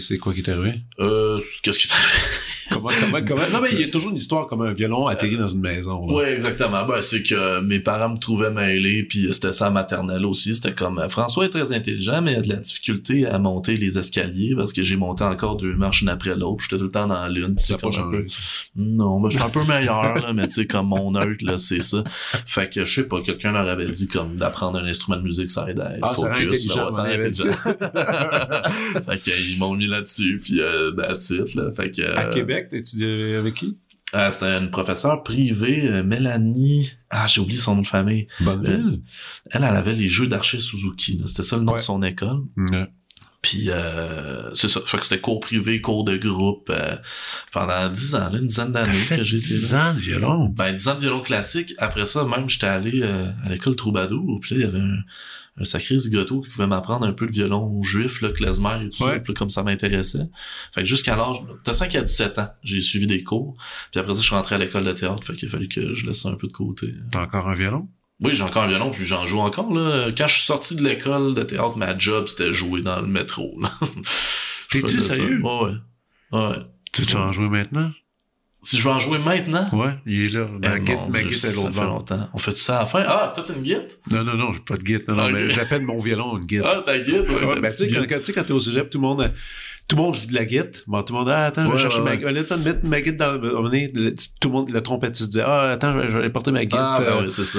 c'est 0.00 0.18
quoi 0.18 0.34
qui 0.34 0.42
t'est 0.42 0.52
arrivé? 0.52 0.80
Euh, 1.00 1.40
qu'est-ce 1.62 1.78
qui 1.78 1.88
t'est 1.88 1.94
arrivé? 1.94 2.18
Comment, 2.70 2.90
comment, 3.00 3.24
comment? 3.26 3.42
Non, 3.52 3.60
mais 3.62 3.70
il 3.72 3.80
y 3.80 3.84
a 3.84 3.88
toujours 3.88 4.10
une 4.10 4.16
histoire 4.16 4.46
comme 4.46 4.62
un 4.62 4.72
violon 4.72 5.06
atterri 5.06 5.36
dans 5.36 5.48
une 5.48 5.60
maison. 5.60 6.06
Oui, 6.08 6.24
exactement. 6.24 6.84
Ben, 6.86 7.00
c'est 7.00 7.22
que 7.22 7.60
mes 7.60 7.80
parents 7.80 8.10
me 8.10 8.18
trouvaient 8.18 8.50
mêlé, 8.50 9.02
puis 9.04 9.28
c'était 9.32 9.52
ça 9.52 9.70
maternelle 9.70 10.24
aussi. 10.26 10.54
C'était 10.54 10.72
comme, 10.72 10.98
euh, 10.98 11.08
François 11.08 11.44
est 11.44 11.50
très 11.50 11.72
intelligent, 11.72 12.22
mais 12.22 12.32
il 12.32 12.38
a 12.38 12.42
de 12.42 12.48
la 12.48 12.56
difficulté 12.56 13.26
à 13.26 13.38
monter 13.38 13.76
les 13.76 13.98
escaliers 13.98 14.54
parce 14.56 14.72
que 14.72 14.82
j'ai 14.82 14.96
monté 14.96 15.24
encore 15.24 15.56
deux 15.56 15.74
marches 15.74 16.02
une 16.02 16.08
après 16.08 16.34
l'autre. 16.34 16.62
J'étais 16.62 16.78
tout 16.78 16.84
le 16.84 16.90
temps 16.90 17.06
dans 17.06 17.26
l'une. 17.28 17.58
Ça 17.58 17.76
pas 17.76 17.90
changé. 17.90 18.26
Non, 18.76 19.20
ben, 19.20 19.30
je 19.30 19.36
suis 19.36 19.44
un 19.44 19.50
peu 19.50 19.64
meilleur, 19.66 20.14
là, 20.14 20.32
mais 20.32 20.46
tu 20.46 20.54
sais, 20.54 20.66
comme 20.66 20.88
mon 20.88 21.12
neutre, 21.12 21.44
là, 21.44 21.58
c'est 21.58 21.82
ça. 21.82 22.02
Fait 22.46 22.68
que, 22.70 22.84
je 22.84 23.02
sais 23.02 23.08
pas, 23.08 23.20
quelqu'un 23.22 23.52
leur 23.52 23.68
avait 23.68 23.88
dit, 23.88 24.08
comme, 24.08 24.36
d'apprendre 24.36 24.78
un 24.78 24.84
instrument 24.86 25.18
de 25.18 25.22
musique, 25.22 25.50
ça 25.50 25.68
aide 25.70 25.80
à 25.80 25.96
être 25.96 26.00
Ah, 26.02 26.14
focus. 26.14 26.66
Ben 26.66 26.84
ouais, 26.84 26.92
ça 26.92 27.02
intelligent. 27.02 27.44
fait 29.06 29.22
que, 29.22 29.50
ils 29.52 29.58
m'ont 29.58 29.74
mis 29.74 29.86
là-dessus, 29.86 30.40
puis 30.42 30.60
euh, 30.60 30.90
that's 30.92 31.30
it, 31.30 31.54
là. 31.54 31.70
Fait 31.70 31.90
que, 31.90 32.02
À 32.02 32.26
euh, 32.26 32.32
Québec, 32.54 32.68
t'as 32.70 32.76
étudié 32.78 33.36
avec 33.36 33.54
qui? 33.54 33.78
euh, 34.14 34.30
c'était 34.30 34.46
une 34.56 34.70
professeure 34.70 35.22
privée, 35.22 35.88
euh, 35.88 36.02
Mélanie. 36.04 36.90
Ah, 37.10 37.26
j'ai 37.26 37.40
oublié 37.40 37.58
son 37.58 37.74
nom 37.76 37.82
de 37.82 37.86
famille. 37.86 38.28
Bonneville? 38.40 39.02
Elle, 39.50 39.64
elle 39.64 39.76
avait 39.76 39.94
les 39.94 40.08
jeux 40.08 40.26
d'Archer 40.28 40.60
Suzuki. 40.60 41.18
là. 41.18 41.26
C'était 41.26 41.42
ça 41.42 41.56
le 41.56 41.62
nom 41.62 41.72
Ouais. 41.72 41.78
de 41.78 41.84
son 41.84 42.02
école. 42.02 42.42
Ouais. 42.56 42.86
Puis 43.42 43.66
euh, 43.68 44.54
c'est 44.54 44.68
ça. 44.68 44.80
Fait 44.86 44.96
que 44.96 45.02
c'était 45.02 45.20
cours 45.20 45.40
privé, 45.40 45.80
cours 45.82 46.04
de 46.04 46.16
groupe 46.16 46.70
euh, 46.70 46.96
pendant 47.52 47.90
dix 47.90 48.14
ans, 48.14 48.30
là, 48.30 48.38
une 48.38 48.46
dizaine 48.46 48.72
d'années 48.72 48.90
fait 48.92 49.18
que 49.18 49.24
j'ai 49.24 49.36
été 49.36 49.48
10 49.48 49.72
là. 49.72 49.90
ans 49.90 49.94
de 49.94 49.98
violon? 49.98 50.48
Ben, 50.48 50.72
10 50.72 50.88
ans 50.88 50.94
de 50.94 51.00
violon 51.00 51.20
classique. 51.20 51.74
Après 51.78 52.06
ça, 52.06 52.24
même, 52.24 52.48
j'étais 52.48 52.66
allé 52.68 53.00
euh, 53.02 53.28
à 53.44 53.50
l'école 53.50 53.76
Troubadour. 53.76 54.38
Puis 54.40 54.54
là, 54.54 54.60
il 54.60 54.64
y 54.64 54.68
avait 54.68 54.78
un, 54.78 54.96
un 55.56 55.64
sacré 55.64 55.96
zigoto 55.96 56.40
qui 56.40 56.50
pouvait 56.50 56.66
m'apprendre 56.66 57.06
un 57.06 57.12
peu 57.12 57.26
de 57.26 57.32
violon 57.32 57.80
juif, 57.82 58.20
là, 58.22 58.30
klezmer 58.30 58.86
et 58.86 58.90
tout 58.90 59.04
Ouais. 59.04 59.22
ça, 59.26 59.32
comme 59.34 59.50
ça 59.50 59.62
m'intéressait. 59.62 60.26
Fait 60.74 60.82
que 60.82 60.88
jusqu'à 60.88 61.14
l'âge 61.16 61.36
de 61.64 61.72
5 61.72 61.94
à 61.94 62.02
17 62.02 62.38
ans, 62.40 62.48
j'ai 62.64 62.80
suivi 62.80 63.06
des 63.06 63.22
cours. 63.22 63.56
Puis 63.92 64.00
après 64.00 64.14
ça, 64.14 64.20
je 64.20 64.26
suis 64.26 64.34
rentré 64.34 64.56
à 64.56 64.58
l'école 64.58 64.84
de 64.84 64.92
théâtre. 64.92 65.22
Fait 65.24 65.34
qu'il 65.34 65.48
a 65.48 65.50
fallu 65.52 65.68
que 65.68 65.94
je 65.94 66.06
laisse 66.06 66.22
ça 66.22 66.28
un 66.30 66.34
peu 66.34 66.48
de 66.48 66.52
côté. 66.52 66.92
T'as 67.12 67.22
encore 67.22 67.48
un 67.48 67.54
violon? 67.54 67.88
Oui, 68.20 68.34
j'ai 68.34 68.42
encore 68.44 68.62
un 68.64 68.68
violon, 68.68 68.90
puis 68.90 69.04
j'en 69.04 69.26
joue 69.26 69.40
encore. 69.40 69.72
Là. 69.74 70.10
Quand 70.16 70.26
je 70.26 70.34
suis 70.34 70.44
sorti 70.44 70.76
de 70.76 70.82
l'école 70.84 71.34
de 71.34 71.42
théâtre, 71.42 71.76
ma 71.76 71.96
job, 71.98 72.26
c'était 72.28 72.52
jouer 72.52 72.82
dans 72.82 73.00
le 73.00 73.06
métro. 73.08 73.58
T'es-tu 74.70 75.00
ça. 75.00 75.14
sérieux? 75.16 75.40
Ouais, 75.42 75.60
ouais. 76.32 76.38
Ouais. 76.38 76.56
Tu 76.92 77.02
veux 77.02 77.16
en 77.16 77.32
jouer 77.32 77.48
maintenant? 77.48 77.90
Si 78.64 78.78
je 78.78 78.84
veux 78.84 78.94
en 78.94 78.98
jouer 78.98 79.18
maintenant... 79.18 79.68
Ouais, 79.72 79.94
il 80.06 80.24
est 80.24 80.30
là. 80.30 80.48
Ma 80.60 80.78
guide, 80.78 80.98
ma 81.10 81.20
l'autre 81.20 81.70
bord. 81.70 81.84
longtemps. 81.84 82.28
On 82.32 82.38
fait 82.38 82.56
ça 82.56 82.78
à 82.78 82.80
la 82.80 82.86
fin? 82.86 83.04
Ah, 83.06 83.30
toi, 83.34 83.44
t'as 83.46 83.54
une 83.54 83.62
guide? 83.62 83.88
Non, 84.10 84.24
non, 84.24 84.34
non, 84.34 84.52
j'ai 84.52 84.60
pas 84.60 84.76
de 84.76 84.82
guide. 84.82 85.04
Non, 85.06 85.14
non, 85.16 85.30
mais 85.30 85.50
j'appelle 85.50 85.82
mon 85.82 86.00
violon 86.00 86.38
une 86.38 86.46
guide. 86.46 86.62
Ah, 86.64 86.82
ta 86.84 86.98
guide? 86.98 87.28
Ouais, 87.28 87.60
ben, 87.60 87.74
tu 87.74 87.88
sais, 87.88 88.32
quand, 88.32 88.44
t'es 88.44 88.52
au 88.52 88.60
cégep, 88.60 88.88
tout 88.88 88.98
le 88.98 89.02
monde, 89.06 89.32
tout 89.86 89.96
le 89.96 90.02
monde 90.02 90.14
joue 90.14 90.26
de 90.26 90.34
la 90.34 90.44
guitare. 90.44 90.82
Bon, 90.86 91.02
tout 91.02 91.12
le 91.12 91.18
monde, 91.18 91.28
ah, 91.30 91.44
attends, 91.46 91.66
je 91.66 91.72
vais 91.72 91.78
chercher 91.78 92.00
ma 92.00 92.16
guitare. 92.16 92.30
Honnêtement, 92.30 92.58
mettre 92.58 92.80
ma 92.84 93.00
guitare 93.00 93.38
dans 93.38 93.42
le, 93.42 93.56
on 93.56 93.70
tout 94.40 94.48
le 94.48 94.52
monde, 94.52 94.70
le 94.70 94.80
trompettiste 94.80 95.30
disait, 95.30 95.44
ah, 95.46 95.72
attends, 95.72 95.92
je 96.00 96.08
vais, 96.08 96.18
aller 96.20 96.30
porter 96.30 96.52
ma 96.52 96.64
guitare. 96.64 96.96
Ah, 96.96 97.00
ben 97.00 97.06
euh, 97.06 97.22
oui, 97.24 97.32
c'est 97.32 97.44
ça. 97.44 97.58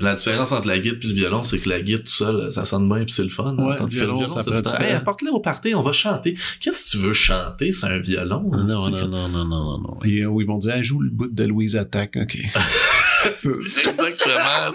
La 0.00 0.14
différence 0.14 0.52
entre 0.52 0.66
la 0.66 0.78
guide 0.78 0.98
et 1.02 1.06
le 1.06 1.14
violon, 1.14 1.42
c'est 1.42 1.58
que 1.58 1.68
la 1.68 1.80
guide 1.80 2.04
tout 2.04 2.12
seul, 2.12 2.50
ça 2.50 2.64
sonne 2.64 2.88
bien 2.88 3.04
puis 3.04 3.12
c'est 3.12 3.22
le 3.22 3.28
fun. 3.28 3.56
hein. 3.56 3.64
Ouais, 3.64 3.76
Tandis 3.76 3.96
que 3.96 4.04
le 4.04 4.14
violon, 4.14 4.28
ça 4.28 4.42
du 4.42 4.62
temps, 4.62 4.78
Hey, 4.78 4.92
apporte-le 4.92 5.30
au 5.30 5.40
party, 5.40 5.74
on 5.74 5.82
va 5.82 5.92
chanter. 5.92 6.36
Qu'est-ce 6.60 6.86
que 6.86 6.90
tu 6.90 6.96
veux 6.98 7.12
chanter? 7.12 7.70
C'est 7.70 7.86
un 7.86 7.98
violon. 7.98 8.50
Non, 8.50 8.64
non, 8.64 8.90
non, 8.90 9.08
non, 9.08 9.28
non, 9.28 9.44
non, 9.44 9.78
non. 9.78 9.98
Et, 10.04 10.24
euh, 10.24 10.32
ils 10.40 10.46
vont 10.46 10.58
dire, 10.58 10.72
ah, 10.76 10.82
joue 10.82 11.00
le 11.00 11.10
bout 11.10 11.28
de 11.28 11.44
Louise 11.44 11.76
Attaque, 11.76 12.16
ok. 12.20 12.38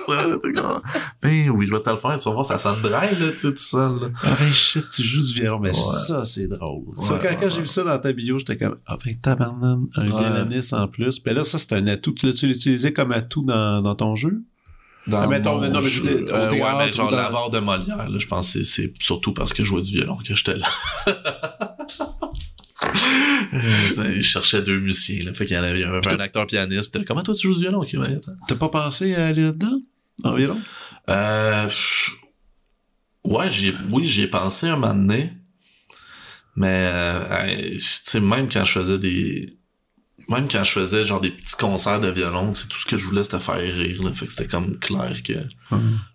Ça. 0.05 0.81
Ben 1.21 1.49
oui, 1.49 1.67
je 1.67 1.73
vais 1.73 1.81
te 1.81 1.89
le 1.89 1.97
faire. 1.97 2.15
Tu 2.17 2.23
vas 2.29 2.33
voir, 2.33 2.45
ça 2.45 2.57
sonne 2.57 2.81
dry, 2.81 3.15
là, 3.19 3.31
tu 3.31 3.37
sais, 3.37 3.49
tout 3.51 3.57
seul. 3.57 3.99
là. 3.99 4.07
Ah 4.23 4.35
ben 4.39 4.51
shit, 4.51 4.85
tu 4.91 5.03
joues 5.03 5.21
du 5.21 5.33
violon. 5.41 5.59
Mais 5.59 5.69
Ouais. 5.69 5.73
ça, 5.75 6.23
c'est 6.25 6.47
drôle. 6.47 6.83
ça, 6.95 7.13
Ouais, 7.15 7.19
quand, 7.21 7.29
ouais, 7.29 7.37
quand 7.39 7.49
j'ai 7.49 7.61
vu 7.61 7.67
ça 7.67 7.83
dans 7.83 7.97
ta 7.99 8.13
bio, 8.13 8.39
j'étais 8.39 8.57
comme, 8.57 8.75
ah 8.85 8.97
ben 9.03 9.17
tabarnak, 9.19 9.79
un 10.01 10.09
Ouais. 10.09 10.19
violoniste 10.19 10.73
en 10.73 10.87
plus. 10.87 11.21
Ben 11.23 11.35
là, 11.35 11.43
ça, 11.43 11.57
c'est 11.57 11.73
un 11.73 11.85
atout. 11.87 12.13
Tu 12.13 12.27
l'as-tu 12.27 12.47
utilisé 12.49 12.93
comme 12.93 13.11
atout 13.11 13.43
dans, 13.43 13.81
dans 13.81 13.95
ton 13.95 14.15
jeu? 14.15 14.41
Dans 15.07 15.21
Ah, 15.21 15.27
mettons, 15.27 15.61
mon 15.61 15.69
non, 15.69 15.81
mais 15.81 15.89
je 15.89 16.01
veux 16.01 16.15
dire, 16.25 16.35
Euh, 16.35 16.43
ouais, 16.43 16.57
théâtre 16.57 16.77
mais 16.85 16.91
genre 16.91 17.09
dans- 17.09 17.17
l'avare 17.17 17.49
de 17.49 17.59
Molière, 17.59 18.09
là, 18.09 18.19
je 18.19 18.27
pense 18.27 18.53
que 18.53 18.61
c'est- 18.63 18.87
c'est 18.87 18.93
surtout 19.01 19.33
parce 19.33 19.53
que 19.53 19.63
je 19.63 19.67
jouais 19.69 19.81
du 19.81 19.91
violon 19.93 20.17
que 20.17 20.35
j'étais 20.35 20.55
là. 20.57 20.67
Euh, 23.53 24.13
Il 24.15 24.21
cherchait 24.21 24.61
deux 24.61 24.79
musiciens, 24.79 25.23
là. 25.25 25.33
Fait 25.33 25.45
qu'il 25.45 25.55
y 25.55 25.59
en 25.59 25.63
avait 25.63 25.83
un, 25.83 25.93
un 25.95 26.19
acteur 26.19 26.45
pianiste. 26.45 26.91
Puis 26.93 27.03
comment 27.05 27.23
toi 27.23 27.33
tu 27.33 27.47
joues 27.47 27.53
du 27.55 27.61
violon? 27.61 27.81
Ok, 27.81 27.89
ouais, 27.93 28.15
attends. 28.15 28.33
T'as 28.47 28.55
pas 28.55 28.69
pensé 28.69 29.15
à 29.15 29.27
aller 29.27 29.43
là-dedans? 29.43 29.79
En 30.23 30.33
violon? 30.33 30.59
Euh, 31.09 31.69
ouais, 33.23 33.49
j'y 33.49 33.69
ai, 33.69 33.73
oui, 33.89 34.05
j'y 34.05 34.23
ai 34.23 34.27
pensé 34.27 34.67
un 34.67 34.75
moment 34.75 34.93
donné. 34.93 35.33
Mais, 36.55 36.89
euh, 36.91 37.71
tu 37.73 37.79
sais, 37.79 38.19
même 38.19 38.49
quand 38.49 38.65
je 38.65 38.71
faisais 38.79 38.99
des, 38.99 39.56
même 40.29 40.47
quand 40.49 40.63
je 40.63 40.71
faisais 40.71 41.05
genre 41.05 41.21
des 41.21 41.31
petits 41.31 41.55
concerts 41.55 42.01
de 42.01 42.09
violon, 42.09 42.53
c'est 42.53 42.67
tout 42.67 42.77
ce 42.77 42.85
que 42.85 42.97
je 42.97 43.05
voulais 43.07 43.23
c'était 43.23 43.39
faire 43.39 43.55
rire, 43.55 44.03
là. 44.03 44.13
Fait 44.13 44.25
que 44.25 44.31
c'était 44.31 44.47
comme 44.47 44.77
clair 44.77 45.13
que 45.23 45.33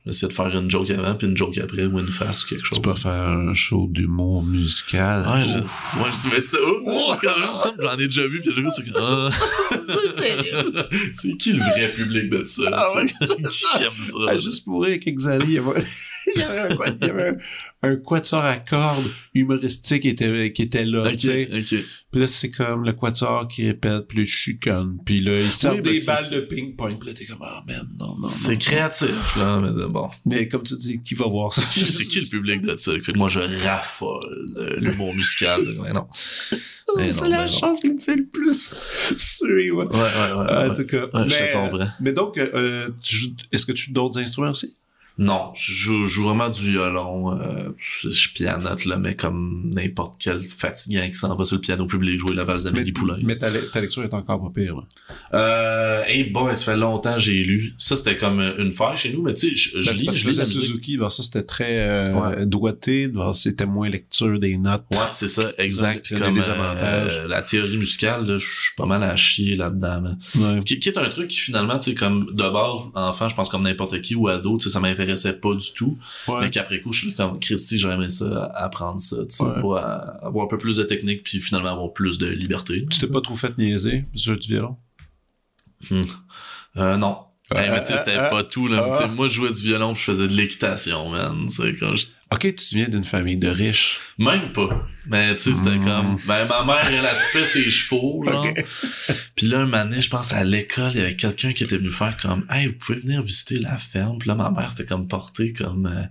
j'essayais 0.04 0.28
de 0.28 0.34
faire 0.34 0.56
une 0.56 0.70
joke 0.70 0.90
avant 0.90 1.14
puis 1.14 1.26
une 1.26 1.36
joke 1.36 1.56
après 1.58 1.84
ou 1.84 1.98
une 1.98 2.08
face 2.08 2.44
ou 2.44 2.48
quelque 2.48 2.64
chose. 2.64 2.78
Tu 2.78 2.82
peux 2.82 2.94
faire 2.94 3.12
un 3.12 3.54
show 3.54 3.88
d'humour 3.90 4.42
musical. 4.42 5.26
Ouais, 5.26 5.46
je, 5.46 5.58
ouais, 5.58 6.10
je 6.12 6.28
mais 6.28 6.40
ça, 6.40 6.58
oh, 6.60 7.14
quand 7.22 7.38
même 7.38 7.56
ça, 7.56 7.72
j'en 7.80 7.98
ai 7.98 8.06
déjà 8.06 8.26
vu, 8.28 8.42
puis 8.42 8.52
j'ai 8.54 8.62
vu, 8.62 8.68
c'est 8.70 8.84
ah. 8.98 9.30
c'est 11.12 11.36
qui 11.36 11.54
le 11.54 11.60
vrai 11.60 11.92
public 11.92 12.30
de 12.30 12.44
ça, 12.46 12.62
Ah 12.72 12.84
qui 13.18 13.82
aime 13.82 13.98
ça? 13.98 14.16
Ah, 14.28 14.38
juste 14.38 14.64
pour 14.64 14.82
rire, 14.82 14.98
quelques 15.02 15.26
années, 15.26 15.60
il 16.34 16.40
y 16.40 16.44
avait, 16.44 16.68
il 16.68 16.72
un, 16.72 16.76
quoi- 16.76 16.86
il 17.00 17.06
y 17.06 17.10
avait 17.10 17.28
un, 17.28 17.36
un 17.90 17.96
quatuor 17.96 18.44
à 18.44 18.56
cordes 18.56 19.10
humoristique 19.34 20.02
qui 20.02 20.08
était, 20.08 20.52
qui 20.52 20.62
était 20.62 20.84
là. 20.84 21.02
Puis 21.10 22.20
là, 22.20 22.26
c'est 22.26 22.50
comme 22.50 22.84
le 22.84 22.92
quatuor 22.92 23.48
qui 23.48 23.66
répète, 23.66 24.06
puis 24.06 24.18
le 24.18 24.24
chicane. 24.24 24.98
Puis 25.04 25.20
là, 25.20 25.50
sortent 25.50 25.76
ben, 25.76 25.92
des 25.92 26.00
c'est 26.00 26.06
balles 26.12 26.30
de 26.30 26.40
ping-pong. 26.46 26.98
Puis 26.98 27.08
là, 27.08 27.14
t'es 27.14 27.24
comme, 27.24 27.42
ah, 27.42 27.64
man, 27.66 27.88
non, 27.98 28.16
non, 28.18 28.28
C'est 28.28 28.58
créatif, 28.58 29.36
là, 29.36 29.58
mais 29.60 29.86
bon. 29.90 30.08
Mais 30.26 30.48
comme 30.48 30.62
tu 30.62 30.76
dis, 30.76 31.02
qui 31.02 31.14
va 31.14 31.26
voir 31.26 31.52
ça? 31.52 31.62
c'est 31.72 32.04
qui 32.04 32.20
le 32.20 32.28
public 32.28 32.62
de 32.62 32.76
ça? 32.76 32.92
Fait 33.00 33.12
que 33.12 33.18
moi, 33.18 33.28
je 33.28 33.40
raffole 33.64 34.46
de 34.54 34.76
l'humour 34.80 35.14
musical. 35.14 35.60
Mais 35.82 35.92
non. 35.92 36.06
Mais 36.96 37.10
c'est 37.10 37.28
la 37.28 37.42
mais 37.44 37.48
chance 37.48 37.80
qui 37.80 37.88
me 37.90 37.98
fait 37.98 38.16
le 38.16 38.26
plus 38.26 38.70
suivre. 39.16 39.84
Ouais, 39.84 39.98
ouais, 39.98 40.62
ouais. 40.62 40.70
en 40.70 40.74
tout 40.74 40.84
cas. 40.84 41.06
Ouais, 41.06 41.28
je 41.28 41.38
te 41.38 41.42
mais, 41.42 41.52
comprends. 41.52 41.88
mais 42.00 42.12
donc, 42.12 42.36
euh, 42.36 42.90
est-ce 43.50 43.64
que 43.64 43.72
tu 43.72 43.84
joues 43.86 43.92
d'autres 43.94 44.18
instruments 44.20 44.50
aussi? 44.50 44.74
Non, 45.22 45.52
je 45.54 45.72
joue, 45.72 46.04
je 46.06 46.08
joue 46.14 46.24
vraiment 46.24 46.48
du 46.50 46.70
violon. 46.72 47.38
Euh, 47.40 47.68
je, 47.78 48.10
je 48.10 48.28
pianote, 48.32 48.84
là, 48.86 48.98
mais 48.98 49.14
comme 49.14 49.70
n'importe 49.74 50.14
quel 50.18 50.40
fatigant 50.40 51.06
qui 51.06 51.12
s'en 51.14 51.34
va 51.36 51.44
sur 51.44 51.56
le 51.56 51.60
piano 51.60 51.86
public 51.86 52.18
jouer 52.18 52.34
la 52.34 52.42
valse 52.44 52.64
d'Amélie 52.64 52.90
Poulain. 52.92 53.18
mais 53.22 53.38
ta, 53.38 53.48
ta 53.72 53.80
lecture 53.80 54.02
est 54.02 54.14
encore 54.14 54.42
pas 54.42 54.50
pire. 54.60 54.74
Là. 54.76 54.82
Euh, 55.34 56.02
hey 56.06 56.24
boy, 56.30 56.56
ça 56.56 56.72
fait 56.72 56.76
longtemps 56.76 57.14
que 57.14 57.20
j'ai 57.20 57.44
lu. 57.44 57.72
Ça, 57.78 57.94
c'était 57.96 58.16
comme 58.16 58.40
une 58.58 58.72
faille 58.72 58.96
chez 58.96 59.12
nous, 59.12 59.22
mais 59.22 59.34
tu 59.34 59.50
sais, 59.50 59.54
je, 59.56 59.82
je 59.82 59.90
Ben, 59.90 59.96
lis, 59.96 60.08
je 60.12 60.24
faisais. 60.24 60.44
Suzuki, 60.44 60.98
ben, 60.98 61.08
ça 61.08 61.22
c'était 61.22 61.44
très 61.44 61.88
euh, 61.88 62.12
Ouais. 62.12 62.46
doigté, 62.46 63.08
ben, 63.08 63.32
c'était 63.32 63.66
moins 63.66 63.88
lecture 63.88 64.38
des 64.40 64.56
notes. 64.58 64.84
Ouais, 64.92 64.98
c'est 65.12 65.28
ça, 65.28 65.52
exact. 65.58 66.14
Comme 66.18 66.34
des 66.34 66.40
euh, 66.40 66.52
avantages. 66.52 67.22
la 67.28 67.42
théorie 67.42 67.76
musicale, 67.76 68.26
là, 68.26 68.38
je 68.38 68.44
suis 68.46 68.74
pas 68.76 68.86
mal 68.86 69.02
à 69.04 69.14
chier 69.16 69.54
là-dedans. 69.54 70.00
là. 70.00 70.16
Ouais. 70.34 70.64
Qui, 70.64 70.80
qui 70.80 70.88
est 70.88 70.98
un 70.98 71.08
truc 71.08 71.28
qui 71.28 71.38
finalement, 71.38 71.78
tu 71.78 71.90
sais, 71.90 71.94
comme 71.96 72.26
de 72.32 72.42
base, 72.42 72.80
enfant, 72.94 73.28
je 73.28 73.34
pense 73.36 73.48
comme 73.48 73.62
n'importe 73.62 74.00
qui 74.02 74.14
ou 74.14 74.28
ado, 74.28 74.56
tu 74.58 74.64
sais, 74.64 74.70
ça 74.70 74.80
m'intéressait 75.12 75.38
pas 75.40 75.54
du 75.54 75.72
tout. 75.72 75.98
Ouais. 76.28 76.40
Mais 76.40 76.50
qu'après 76.50 76.80
coup, 76.80 76.92
je 76.92 77.00
suis 77.06 77.14
comme 77.14 77.38
Christy, 77.40 77.78
j'aurais 77.78 77.94
aimé 77.94 78.08
ça, 78.10 78.46
apprendre 78.54 79.00
ça, 79.00 79.16
tu 79.24 79.36
sais, 79.36 79.44
Ouais. 79.44 79.60
pour 79.60 79.76
euh, 79.76 79.80
avoir 80.22 80.44
un 80.46 80.48
peu 80.48 80.58
plus 80.58 80.76
de 80.76 80.82
technique 80.84 81.22
puis 81.22 81.40
finalement 81.40 81.70
avoir 81.72 81.92
plus 81.92 82.18
de 82.18 82.26
liberté. 82.26 82.86
Tu 82.90 82.98
t'es 82.98 83.06
pas 83.08 83.20
trop 83.20 83.36
fait 83.36 83.56
niaiser 83.58 84.04
sur 84.14 84.36
du 84.38 84.48
violon? 84.48 84.76
Euh, 86.76 86.96
non. 86.96 87.18
Hey, 87.54 87.68
mais 87.70 87.80
tu 87.82 87.88
sais, 87.88 87.98
c'était 87.98 88.16
euh, 88.16 88.30
pas 88.30 88.44
tout, 88.44 88.66
là. 88.66 89.08
moi, 89.08 89.28
je 89.28 89.34
jouais 89.34 89.50
du 89.52 89.60
violon 89.62 89.92
puis 89.92 90.00
je 90.00 90.10
faisais 90.10 90.26
de 90.28 90.32
l'équitation, 90.32 91.10
man. 91.10 91.46
Tu 91.48 91.56
sais, 91.56 91.76
quand 91.78 91.94
je- 91.96 92.06
Ok, 92.32 92.54
tu 92.54 92.74
viens 92.76 92.88
d'une 92.88 93.04
famille 93.04 93.36
de 93.36 93.48
riches? 93.48 94.00
Même 94.18 94.48
pas. 94.50 94.86
Mais 95.06 95.34
tu 95.36 95.42
sais, 95.42 95.54
c'était 95.54 95.76
Mm. 95.76 95.84
comme... 95.84 96.16
Ben, 96.26 96.46
ma 96.48 96.64
mère, 96.64 96.80
elle 96.90 97.04
a 97.06 97.14
tué 97.30 97.44
ses 97.44 97.70
chevaux, 97.70 98.24
genre. 98.24 98.46
Ok. 98.46 98.64
Puis 99.36 99.46
là, 99.46 99.60
un 99.60 99.84
donné, 99.86 100.00
je 100.00 100.08
pense 100.10 100.32
à 100.32 100.42
l'école, 100.44 100.90
il 100.92 100.98
y 100.98 101.00
avait 101.00 101.16
quelqu'un 101.16 101.52
qui 101.52 101.64
était 101.64 101.76
venu 101.76 101.90
faire 101.90 102.16
comme 102.16 102.46
«Hey, 102.50 102.68
vous 102.68 102.74
pouvez 102.74 102.98
venir 103.00 103.20
visiter 103.22 103.58
la 103.58 103.76
ferme.» 103.76 104.18
Puis 104.20 104.28
là, 104.28 104.34
ma 104.34 104.50
mère, 104.50 104.70
c'était 104.70 104.86
comme 104.86 105.08
portée 105.08 105.52
comme... 105.52 105.86
euh, 105.86 106.04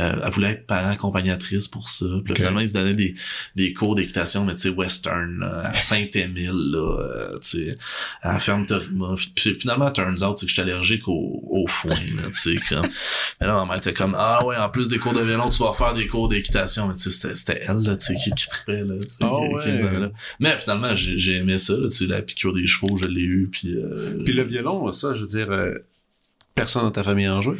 euh, 0.00 0.20
elle 0.24 0.30
voulait 0.32 0.50
être 0.50 0.66
parent 0.66 0.90
accompagnatrice 0.90 1.68
pour 1.68 1.88
ça. 1.90 2.06
Puis 2.24 2.34
finalement, 2.34 2.60
ils 2.60 2.68
se 2.68 2.74
donnaient 2.74 2.94
des, 2.94 3.14
des 3.56 3.72
cours 3.74 3.94
d'équitation, 3.94 4.44
mais 4.44 4.54
tu 4.54 4.62
sais, 4.62 4.68
western, 4.70 5.38
là, 5.40 5.62
à 5.66 5.74
Saint-Émile, 5.74 6.70
là, 6.72 6.98
euh, 7.00 7.34
tu 7.40 7.66
sais, 7.66 7.78
à 8.22 8.32
la 8.34 8.38
ferme 8.38 8.66
Torima. 8.66 9.14
Puis 9.34 9.54
finalement, 9.54 9.90
turns 9.90 10.22
out, 10.22 10.38
c'est 10.38 10.46
que 10.46 10.50
j'étais 10.50 10.62
allergique 10.62 11.06
au, 11.08 11.42
au 11.48 11.66
foin, 11.68 11.90
là, 11.94 12.22
tu 12.28 12.34
sais, 12.34 12.54
comme... 12.68 12.82
Mais 13.40 13.46
là, 13.46 13.54
ma 13.54 13.64
mère 13.66 13.76
était 13.76 13.92
comme 13.94 14.14
«Ah 14.18 14.44
ouais, 14.46 14.56
en 14.56 14.68
plus 14.68 14.88
des 14.88 14.98
cours 14.98 15.12
de 15.12 15.20
violon, 15.20 15.48
tu 15.48 15.62
vas 15.62 15.72
faire 15.72 15.94
des 15.94 16.06
cours 16.06 16.28
d'équitation.» 16.28 16.86
Mais 16.88 16.94
tu 16.94 17.00
sais, 17.02 17.10
c'était- 17.10 17.34
c'était 17.36 17.60
elle, 17.68 17.82
là, 17.82 17.96
tu 17.96 18.06
sais, 18.06 18.14
qui, 18.16 18.30
qui 18.32 18.46
tripait, 18.48 18.82
là, 18.84 18.94
tu 19.00 19.08
sais, 19.10 19.16
Ah 19.22 19.30
qui- 19.62 19.70
ouais. 19.70 19.98
là. 20.00 20.10
Mais 20.40 20.56
finalement, 20.58 20.94
j'ai 20.94 21.18
j'ai 21.18 21.36
aimé 21.36 21.58
ça, 21.58 21.74
là, 21.74 21.88
tu 21.88 21.96
sais, 21.96 22.06
la 22.06 22.22
piqûre 22.22 22.52
des 22.52 22.66
chevaux, 22.66 22.96
je 22.96 23.06
l'ai 23.06 23.20
eu, 23.22 23.48
puis... 23.50 23.74
euh, 23.76 24.18
Puis 24.24 24.32
le 24.32 24.44
violon, 24.44 24.92
ça, 24.92 25.14
je 25.14 25.22
veux 25.22 25.26
dire, 25.28 25.50
euh, 25.50 25.74
personne 26.54 26.82
dans 26.82 26.90
ta 26.90 27.02
famille 27.02 27.28
en 27.28 27.40
joue. 27.40 27.56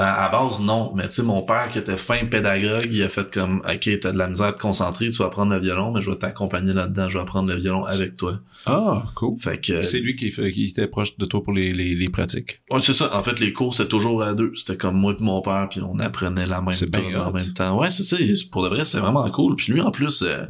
À, 0.00 0.28
base, 0.28 0.60
non. 0.60 0.92
Mais 0.94 1.06
tu 1.08 1.14
sais, 1.14 1.22
mon 1.22 1.42
père 1.42 1.68
qui 1.70 1.78
était 1.78 1.96
fin 1.96 2.24
pédagogue, 2.26 2.88
il 2.90 3.02
a 3.02 3.08
fait 3.08 3.32
comme 3.32 3.62
OK, 3.68 4.00
t'as 4.00 4.12
de 4.12 4.18
la 4.18 4.28
misère 4.28 4.46
à 4.46 4.52
te 4.52 4.60
concentrer, 4.60 5.10
tu 5.10 5.18
vas 5.18 5.26
apprendre 5.26 5.52
le 5.52 5.60
violon, 5.60 5.92
mais 5.92 6.00
je 6.00 6.10
vais 6.10 6.16
t'accompagner 6.16 6.72
là-dedans, 6.72 7.08
je 7.08 7.18
vais 7.18 7.22
apprendre 7.22 7.48
le 7.48 7.56
violon 7.56 7.84
avec 7.84 8.16
toi. 8.16 8.40
Ah, 8.66 9.04
cool. 9.14 9.38
Fait 9.38 9.60
que. 9.60 9.82
C'est 9.82 10.00
lui 10.00 10.16
qui, 10.16 10.30
qui 10.30 10.66
était 10.66 10.86
proche 10.86 11.16
de 11.16 11.26
toi 11.26 11.42
pour 11.42 11.52
les, 11.52 11.72
les, 11.72 11.94
les 11.94 12.08
pratiques. 12.08 12.60
Ouais, 12.70 12.80
c'est 12.82 12.92
ça. 12.92 13.14
En 13.16 13.22
fait, 13.22 13.40
les 13.40 13.52
cours, 13.52 13.74
c'était 13.74 13.88
toujours 13.88 14.22
à 14.22 14.34
deux. 14.34 14.52
C'était 14.54 14.76
comme 14.76 14.96
moi 14.96 15.14
et 15.18 15.22
mon 15.22 15.40
père, 15.42 15.68
puis 15.68 15.80
on 15.82 15.98
apprenait 15.98 16.46
la 16.46 16.60
même 16.60 16.72
chose 16.72 16.88
en 17.16 17.32
même 17.32 17.52
temps. 17.52 17.78
Ouais, 17.78 17.90
c'est 17.90 18.02
ça. 18.02 18.16
Pour 18.50 18.62
de 18.62 18.68
vrai, 18.68 18.84
c'était 18.84 19.00
vraiment 19.00 19.28
cool. 19.30 19.56
Puis 19.56 19.72
lui, 19.72 19.80
en 19.80 19.90
plus, 19.90 20.22
euh, 20.22 20.44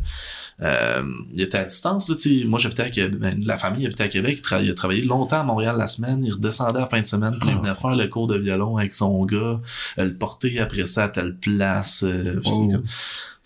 euh, 0.63 1.03
il 1.33 1.43
était 1.43 1.59
à 1.59 1.65
distance, 1.65 2.09
là, 2.09 2.17
sais 2.19 2.45
moi 2.47 2.59
j'habitais 2.59 2.83
à 2.83 2.91
Québec, 2.91 3.19
ben, 3.19 3.43
la 3.45 3.59
famille 3.59 3.87
habitait 3.87 4.05
à 4.05 4.09
Québec, 4.09 4.43
il, 4.61 4.71
a 4.71 4.75
travaillé 4.75 5.03
longtemps 5.03 5.41
à 5.41 5.45
Montréal 5.45 5.77
la 5.79 5.87
semaine, 5.87 6.23
il 6.25 6.33
redescendait 6.33 6.79
à 6.79 6.83
la 6.83 6.87
fin 6.87 7.01
de 7.01 7.07
semaine, 7.07 7.35
il 7.47 7.57
venait 7.57 7.75
faire 7.75 7.97
le 7.97 8.07
cours 8.09 8.27
de 8.27 8.37
violon 8.37 8.77
avec 8.77 8.95
son 8.95 9.25
gars, 9.25 9.37
euh, 9.37 9.61
le 9.99 10.15
porter 10.15 10.59
après 10.61 10.87
ça 10.87 11.05
à 11.05 11.09
telle 11.09 11.37
place. 11.37 12.03
Euh, 12.03 12.41
oh. 12.45 12.69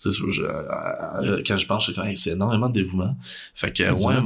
euh, 0.05 1.41
quand 1.45 1.57
je 1.57 1.65
pense, 1.65 1.89
c'est 2.15 2.31
énormément 2.31 2.67
de 2.67 2.73
dévouement. 2.73 3.15
Fait 3.53 3.71
que, 3.71 3.83
ouais, 3.83 4.21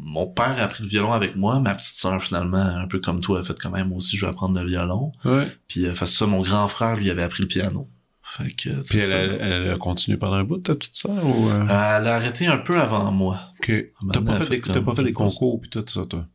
mon, 0.00 0.26
père 0.26 0.58
a 0.58 0.62
appris 0.62 0.82
le 0.82 0.88
violon 0.88 1.12
avec 1.12 1.36
moi, 1.36 1.60
ma 1.60 1.74
petite 1.74 1.96
sœur, 1.96 2.22
finalement, 2.22 2.56
un 2.56 2.86
peu 2.86 2.98
comme 2.98 3.20
toi, 3.20 3.40
a 3.40 3.42
fait 3.44 3.58
quand 3.60 3.70
même 3.70 3.92
aussi, 3.92 4.16
je 4.16 4.24
vais 4.24 4.30
apprendre 4.30 4.58
le 4.58 4.66
violon. 4.66 5.12
Ouais. 5.24 5.46
Puis, 5.68 5.86
euh, 5.86 5.94
fait 5.94 6.06
ça, 6.06 6.26
mon 6.26 6.40
grand 6.40 6.66
frère, 6.68 6.96
lui, 6.96 7.10
avait 7.10 7.22
appris 7.22 7.42
le 7.42 7.48
piano. 7.48 7.88
Fait 8.36 8.50
que, 8.50 8.70
Puis 8.88 8.98
elle, 8.98 9.38
elle, 9.42 9.70
a 9.70 9.76
continué 9.76 10.16
pendant 10.16 10.36
un 10.36 10.44
bout, 10.44 10.56
ta 10.58 10.74
petite 10.74 10.96
sœur, 10.96 11.26
ou... 11.26 11.50
Euh? 11.50 11.64
Elle 11.64 12.06
a 12.06 12.14
arrêté 12.14 12.46
un 12.46 12.56
peu 12.56 12.80
avant 12.80 13.12
moi. 13.12 13.52
OK. 13.60 13.72
T'as 14.10 14.20
pas 14.22 14.36
fait, 14.36 14.48
des, 14.48 14.80
pas 14.80 14.94
fait 14.94 15.04
des 15.04 15.12
concours 15.12 15.60
puis 15.60 15.68
tout 15.68 15.84
ça, 15.86 16.06
toi? 16.06 16.26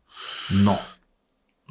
Non. 0.51 0.77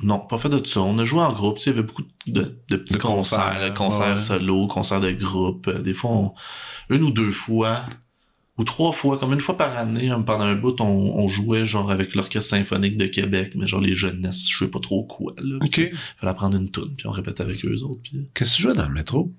Non, 0.03 0.19
pas 0.19 0.37
fait 0.39 0.49
de 0.49 0.59
tout 0.59 0.69
ça. 0.69 0.81
On 0.81 0.99
a 0.99 1.05
joué 1.05 1.21
en 1.21 1.33
groupe. 1.33 1.59
Il 1.61 1.67
y 1.67 1.69
avait 1.71 1.85
beaucoup 1.85 2.03
de, 2.27 2.61
de 2.69 2.77
petits 2.77 2.99
concerts, 2.99 3.73
concerts, 3.75 4.21
solo, 4.21 4.67
concerts 4.67 5.01
de 5.01 5.13
groupe. 5.13 5.71
Des 5.71 5.95
fois, 5.95 6.35
une 6.91 7.05
ou 7.05 7.13
deux 7.13 7.31
fois, 7.31 7.85
ou 8.59 8.65
trois 8.65 8.93
fois, 8.93 9.19
comme 9.19 9.33
une 9.33 9.41
fois 9.41 9.57
par 9.57 9.77
année, 9.77 10.11
hein, 10.11 10.23
pendant 10.23 10.45
un 10.45 10.57
bout, 10.57 10.81
on, 10.81 10.85
on 10.85 11.29
jouait 11.29 11.65
genre 11.65 11.91
avec 11.93 12.17
l'Orchestre 12.17 12.51
symphonique 12.51 12.97
de 12.97 13.07
Québec, 13.07 13.53
mais 13.55 13.69
genre 13.69 13.81
les 13.81 13.95
jeunesses, 13.95 14.51
je 14.51 14.65
sais 14.65 14.71
pas 14.71 14.81
trop 14.81 15.05
quoi. 15.05 15.35
Là, 15.39 15.59
OK. 15.63 15.89
Fallait 16.17 16.35
prendre 16.35 16.57
une 16.57 16.69
toune, 16.69 16.95
puis 16.97 17.07
on 17.07 17.13
répétait 17.13 17.43
avec 17.43 17.65
eux 17.65 17.83
autres. 17.85 18.01
Puis... 18.03 18.29
Qu'est-ce 18.35 18.51
que 18.51 18.57
tu 18.57 18.63
jouais 18.63 18.75
dans 18.75 18.89
le 18.89 18.95
métro? 18.95 19.33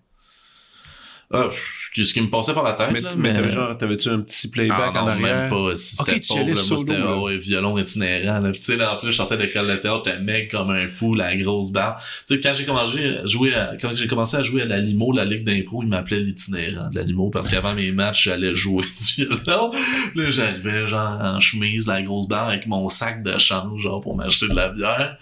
Ah, 1.33 1.49
ce 1.93 2.13
qui 2.13 2.21
me 2.21 2.29
passait 2.29 2.53
par 2.53 2.63
la 2.63 2.71
tête, 2.71 2.91
mais, 2.93 3.01
là. 3.01 3.11
Mais, 3.17 3.33
t'avais 3.33 3.51
genre, 3.51 3.77
t'avais-tu 3.77 4.07
un 4.07 4.21
petit 4.21 4.47
playback 4.47 4.93
ah, 4.95 5.03
en 5.03 5.07
arrière? 5.07 5.41
même 5.41 5.49
pas. 5.49 5.75
Si 5.75 5.97
c'était 5.97 6.21
pauvre, 6.21 6.45
moi, 6.45 6.55
c'était, 6.55 6.95
ah 6.95 7.17
ouais, 7.19 7.37
violon 7.37 7.77
itinérant, 7.77 8.39
là. 8.39 8.51
tu 8.53 8.59
sais, 8.59 8.77
là, 8.77 8.95
en 8.95 8.97
plus, 8.97 9.11
je 9.11 9.17
sortais 9.17 9.35
de 9.35 9.43
l'école 9.43 9.67
de 9.67 9.75
théâtre, 9.75 10.03
j'étais 10.05 10.19
mec 10.19 10.51
comme 10.51 10.69
un 10.69 10.87
pou, 10.87 11.15
la 11.15 11.35
grosse 11.35 11.71
barbe. 11.71 11.97
Tu 12.25 12.35
sais, 12.35 12.39
quand 12.39 12.53
j'ai 12.53 12.63
commencé 12.63 13.17
à 13.17 13.25
jouer 13.25 13.53
à, 13.53 13.73
quand 13.81 13.93
j'ai 13.93 14.07
commencé 14.07 14.37
à 14.37 14.43
jouer 14.43 14.61
à 14.61 14.65
la 14.65 14.79
Limo, 14.79 15.11
la 15.11 15.25
Ligue 15.25 15.43
d'impro, 15.43 15.83
ils 15.83 15.89
m'appelaient 15.89 16.21
l'itinérant 16.21 16.89
de 16.89 16.95
la 16.95 17.03
Limo, 17.03 17.29
parce 17.29 17.49
qu'avant 17.49 17.73
mes 17.73 17.91
matchs, 17.91 18.23
j'allais 18.23 18.55
jouer 18.55 18.85
du 19.17 19.25
violon. 19.25 19.71
Là, 20.15 20.29
j'arrivais, 20.29 20.87
genre, 20.87 21.19
en 21.21 21.41
chemise, 21.41 21.87
la 21.87 22.01
grosse 22.01 22.29
barbe, 22.29 22.51
avec 22.51 22.67
mon 22.67 22.87
sac 22.87 23.21
de 23.23 23.37
change, 23.37 23.81
genre, 23.81 23.99
pour 23.99 24.15
m'acheter 24.15 24.47
de 24.47 24.55
la 24.55 24.69
bière. 24.69 25.17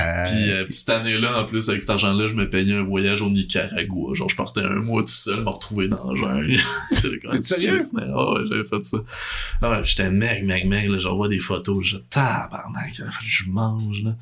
Euh... 0.00 0.24
Puis, 0.24 0.50
euh, 0.50 0.66
cette 0.70 0.90
année-là, 0.90 1.42
en 1.42 1.44
plus, 1.44 1.68
avec 1.68 1.80
cet 1.80 1.90
argent-là, 1.90 2.26
je 2.26 2.34
me 2.34 2.50
payais 2.50 2.74
un 2.74 2.82
voyage 2.82 3.22
au 3.22 3.30
Nicaragua. 3.30 4.14
Genre, 4.14 4.28
je 4.28 4.34
partais 4.34 4.62
un 4.62 4.80
mois 4.80 5.02
tout 5.02 5.08
seul, 5.08 5.43
me 5.44 5.50
retrouver 5.50 5.88
dans 5.88 6.12
le 6.12 6.56
T'es 7.30 7.42
sérieux? 7.42 7.82
Oh, 8.14 8.34
ouais, 8.36 8.46
j'avais 8.48 8.64
fait 8.64 8.84
ça. 8.84 8.98
Ah 9.62 9.82
j'étais 9.82 10.10
mec, 10.10 10.44
mec, 10.44 10.66
mec, 10.66 10.88
là, 10.88 10.98
j'envoie 10.98 11.28
des 11.28 11.38
photos, 11.38 11.84
je 11.84 11.96
tabarnak, 11.96 13.00
je 13.22 13.50
mange, 13.50 14.02
là. 14.02 14.16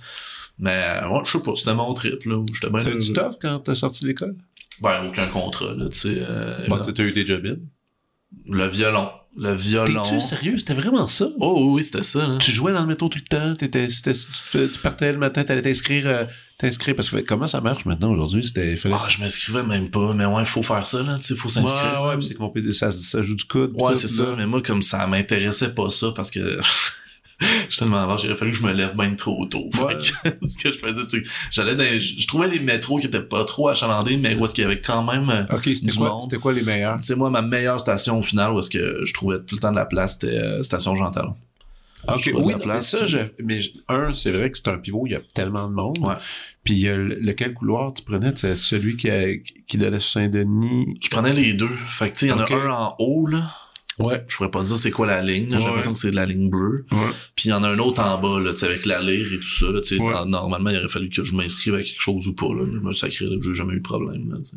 Mais, 0.59 1.01
ouais, 1.11 1.21
je 1.25 1.33
sais 1.33 1.43
pas, 1.43 1.53
c'était 1.57 1.75
mon 1.75 1.93
trip, 1.95 2.25
là. 2.25 2.45
J'étais 2.53 2.71
bien. 2.71 3.01
C'était 3.01 3.21
tough 3.21 3.37
quand 3.41 3.59
t'as 3.61 3.75
sorti 3.75 4.03
de 4.03 4.09
l'école? 4.09 4.37
Ben, 4.81 5.07
aucun 5.07 5.27
contrat, 5.29 5.75
là, 5.75 5.89
tu 5.89 5.99
sais. 5.99 6.17
Euh, 6.19 6.67
bon, 6.69 6.79
t'as 6.79 7.03
eu 7.03 7.13
des 7.13 7.27
job 7.27 7.59
Le 8.49 8.67
violon. 8.69 9.11
Le 9.37 9.55
violon. 9.55 10.03
T'es-tu 10.03 10.21
sérieux? 10.21 10.59
C'était 10.59 10.75
vraiment 10.75 11.07
ça? 11.07 11.27
Oh 11.39 11.73
oui, 11.75 11.83
c'était 11.83 12.03
ça. 12.03 12.27
Là. 12.27 12.37
Tu 12.37 12.51
jouais 12.51 12.73
dans 12.73 12.83
le 12.83 12.87
métro 12.87 13.09
tout 13.09 13.19
le 13.19 13.25
temps? 13.25 13.55
T'étais, 13.55 13.89
tu, 13.89 14.13
tu 14.53 14.79
partais 14.83 15.13
le 15.13 15.19
matin, 15.19 15.43
t'allais 15.43 15.63
t'inscrire, 15.63 16.07
euh, 16.07 16.25
t'inscrire? 16.59 16.95
Parce 16.95 17.09
que 17.09 17.17
comment 17.19 17.47
ça 17.47 17.63
marche 17.63 17.87
maintenant 17.87 18.11
aujourd'hui? 18.13 18.45
C'était, 18.45 18.77
fallait... 18.77 18.95
Ah, 18.99 19.09
je 19.09 19.21
m'inscrivais 19.21 19.63
même 19.63 19.89
pas, 19.89 20.13
mais 20.13 20.27
ouais, 20.27 20.43
il 20.43 20.47
faut 20.47 20.63
faire 20.63 20.85
ça, 20.85 21.03
là. 21.03 21.17
Tu 21.17 21.29
sais, 21.29 21.35
faut 21.35 21.49
s'inscrire. 21.49 22.03
Ouais, 22.03 22.15
ouais, 22.15 22.21
c'est 22.21 22.35
que 22.35 22.41
mon 22.41 22.53
ça, 22.73 22.91
ça 22.91 23.23
joue 23.23 23.35
du 23.35 23.45
coude. 23.45 23.73
Ouais, 23.75 23.95
c'est 23.95 24.09
ça. 24.09 24.35
Mais 24.37 24.47
moi, 24.47 24.61
comme 24.61 24.83
ça 24.83 25.07
m'intéressait 25.07 25.75
pas 25.75 25.89
ça 25.89 26.09
parce 26.15 26.31
que 26.31 26.61
je 27.69 27.79
tellement 27.79 28.07
large, 28.07 28.25
il 28.25 28.31
aurait 28.31 28.39
fallu 28.39 28.51
que 28.51 28.57
je 28.57 28.63
me 28.63 28.73
lève 28.73 28.97
bien 28.97 29.15
trop 29.15 29.45
tôt. 29.47 29.69
ce 29.73 30.57
que 30.59 30.73
je 30.73 30.79
faisais, 30.79 31.05
c'est 31.05 31.23
que 31.23 31.29
j'allais 31.51 31.75
dans, 31.75 32.01
je 32.01 32.27
trouvais 32.27 32.49
les 32.49 32.61
métros 32.61 32.99
qui 32.99 33.07
étaient 33.07 33.23
pas 33.23 33.45
trop 33.45 33.69
achalandés, 33.69 34.17
mais 34.17 34.35
où 34.35 34.45
est-ce 34.45 34.55
qu'il 34.55 34.63
y 34.63 34.67
avait 34.67 34.81
quand 34.81 35.05
même 35.05 35.31
euh, 35.31 35.57
Ok, 35.57 35.71
c'était 35.75 35.93
quoi, 35.93 36.19
c'était 36.23 36.39
quoi 36.39 36.53
les 36.53 36.63
meilleurs? 36.63 36.99
Sais, 37.03 37.15
moi, 37.15 37.31
ma 37.31 37.43
meilleure 37.43 37.81
station 37.81 38.19
au 38.19 38.23
final, 38.23 38.53
où 38.53 38.59
est-ce 38.59 38.71
que 38.71 39.05
je 39.05 39.13
trouvais 39.13 39.39
tout 39.39 39.57
le 39.57 39.61
temps 39.61 39.71
de 39.71 39.77
la 39.77 39.87
place, 39.87 40.15
c'était 40.15 40.39
euh, 40.39 40.63
station 40.63 40.95
Jean 40.97 41.11
Talon. 41.11 41.35
Ok, 42.09 42.33
oui, 42.35 42.55
mais 42.67 42.81
ça, 42.81 43.07
je, 43.07 43.19
mais 43.45 43.61
un, 43.89 44.13
c'est 44.13 44.33
vrai 44.33 44.51
que 44.51 44.59
c'est 44.59 44.69
un 44.69 44.79
pivot, 44.79 45.07
il 45.07 45.13
y 45.13 45.15
a 45.15 45.21
tellement 45.35 45.69
de 45.69 45.75
monde. 45.75 45.99
Ouais. 46.01 46.15
Puis 46.65 46.89
euh, 46.89 47.17
lequel 47.21 47.55
couloir 47.55 47.95
tu 47.95 48.03
prenais? 48.03 48.33
C'est 48.35 48.57
celui 48.57 48.97
qui, 48.97 49.11
a, 49.11 49.37
qui 49.67 49.79
donnait 49.79 50.01
sur 50.01 50.21
Saint-Denis? 50.21 50.99
Je 51.03 51.09
prenais 51.11 51.33
les 51.33 51.55
deux. 51.55 51.75
Fait 51.75 52.09
que 52.09 52.15
tu 52.15 52.21
sais, 52.21 52.27
il 52.27 52.29
y 52.31 52.33
en 52.33 52.41
a 52.41 52.53
un 52.53 52.71
en 52.71 52.97
haut, 52.99 53.27
là. 53.27 53.49
Ouais. 54.03 54.25
Je 54.29 54.37
pourrais 54.37 54.51
pas 54.51 54.63
dire 54.63 54.77
c'est 54.77 54.91
quoi 54.91 55.07
la 55.07 55.23
ligne. 55.23 55.49
J'ai 55.59 55.67
l'impression 55.67 55.93
que 55.93 55.99
c'est 55.99 56.11
de 56.11 56.17
la 56.17 56.27
ligne 56.27 56.51
bleue. 56.51 56.85
Ouais. 56.91 56.99
Puis 57.35 57.49
il 57.49 57.51
y 57.51 57.53
en 57.53 57.63
a 57.63 57.69
un 57.69 57.79
autre 57.79 58.03
en 58.03 58.19
bas, 58.19 58.41
là, 58.41 58.53
avec 58.63 58.87
la 58.87 59.01
lyre 59.01 59.33
et 59.33 59.39
tout 59.39 59.45
ça. 59.45 59.67
Là, 59.67 59.81
ouais. 59.81 60.27
Normalement, 60.29 60.71
il 60.71 60.79
aurait 60.79 60.89
fallu 60.89 61.09
que 61.09 61.25
je 61.25 61.35
m'inscrive 61.35 61.75
à 61.75 61.83
quelque 61.83 62.01
chose 62.01 62.27
ou 62.27 62.35
pas. 62.35 62.53
Là. 62.55 62.65
Je 62.73 62.79
me 62.79 62.93
sacré, 62.93 63.27
là, 63.27 63.37
j'ai 63.41 63.55
jamais 63.55 63.75
eu 63.75 63.79
de 63.79 63.83
problème. 63.83 64.31
Là, 64.31 64.41
t'sais. 64.41 64.57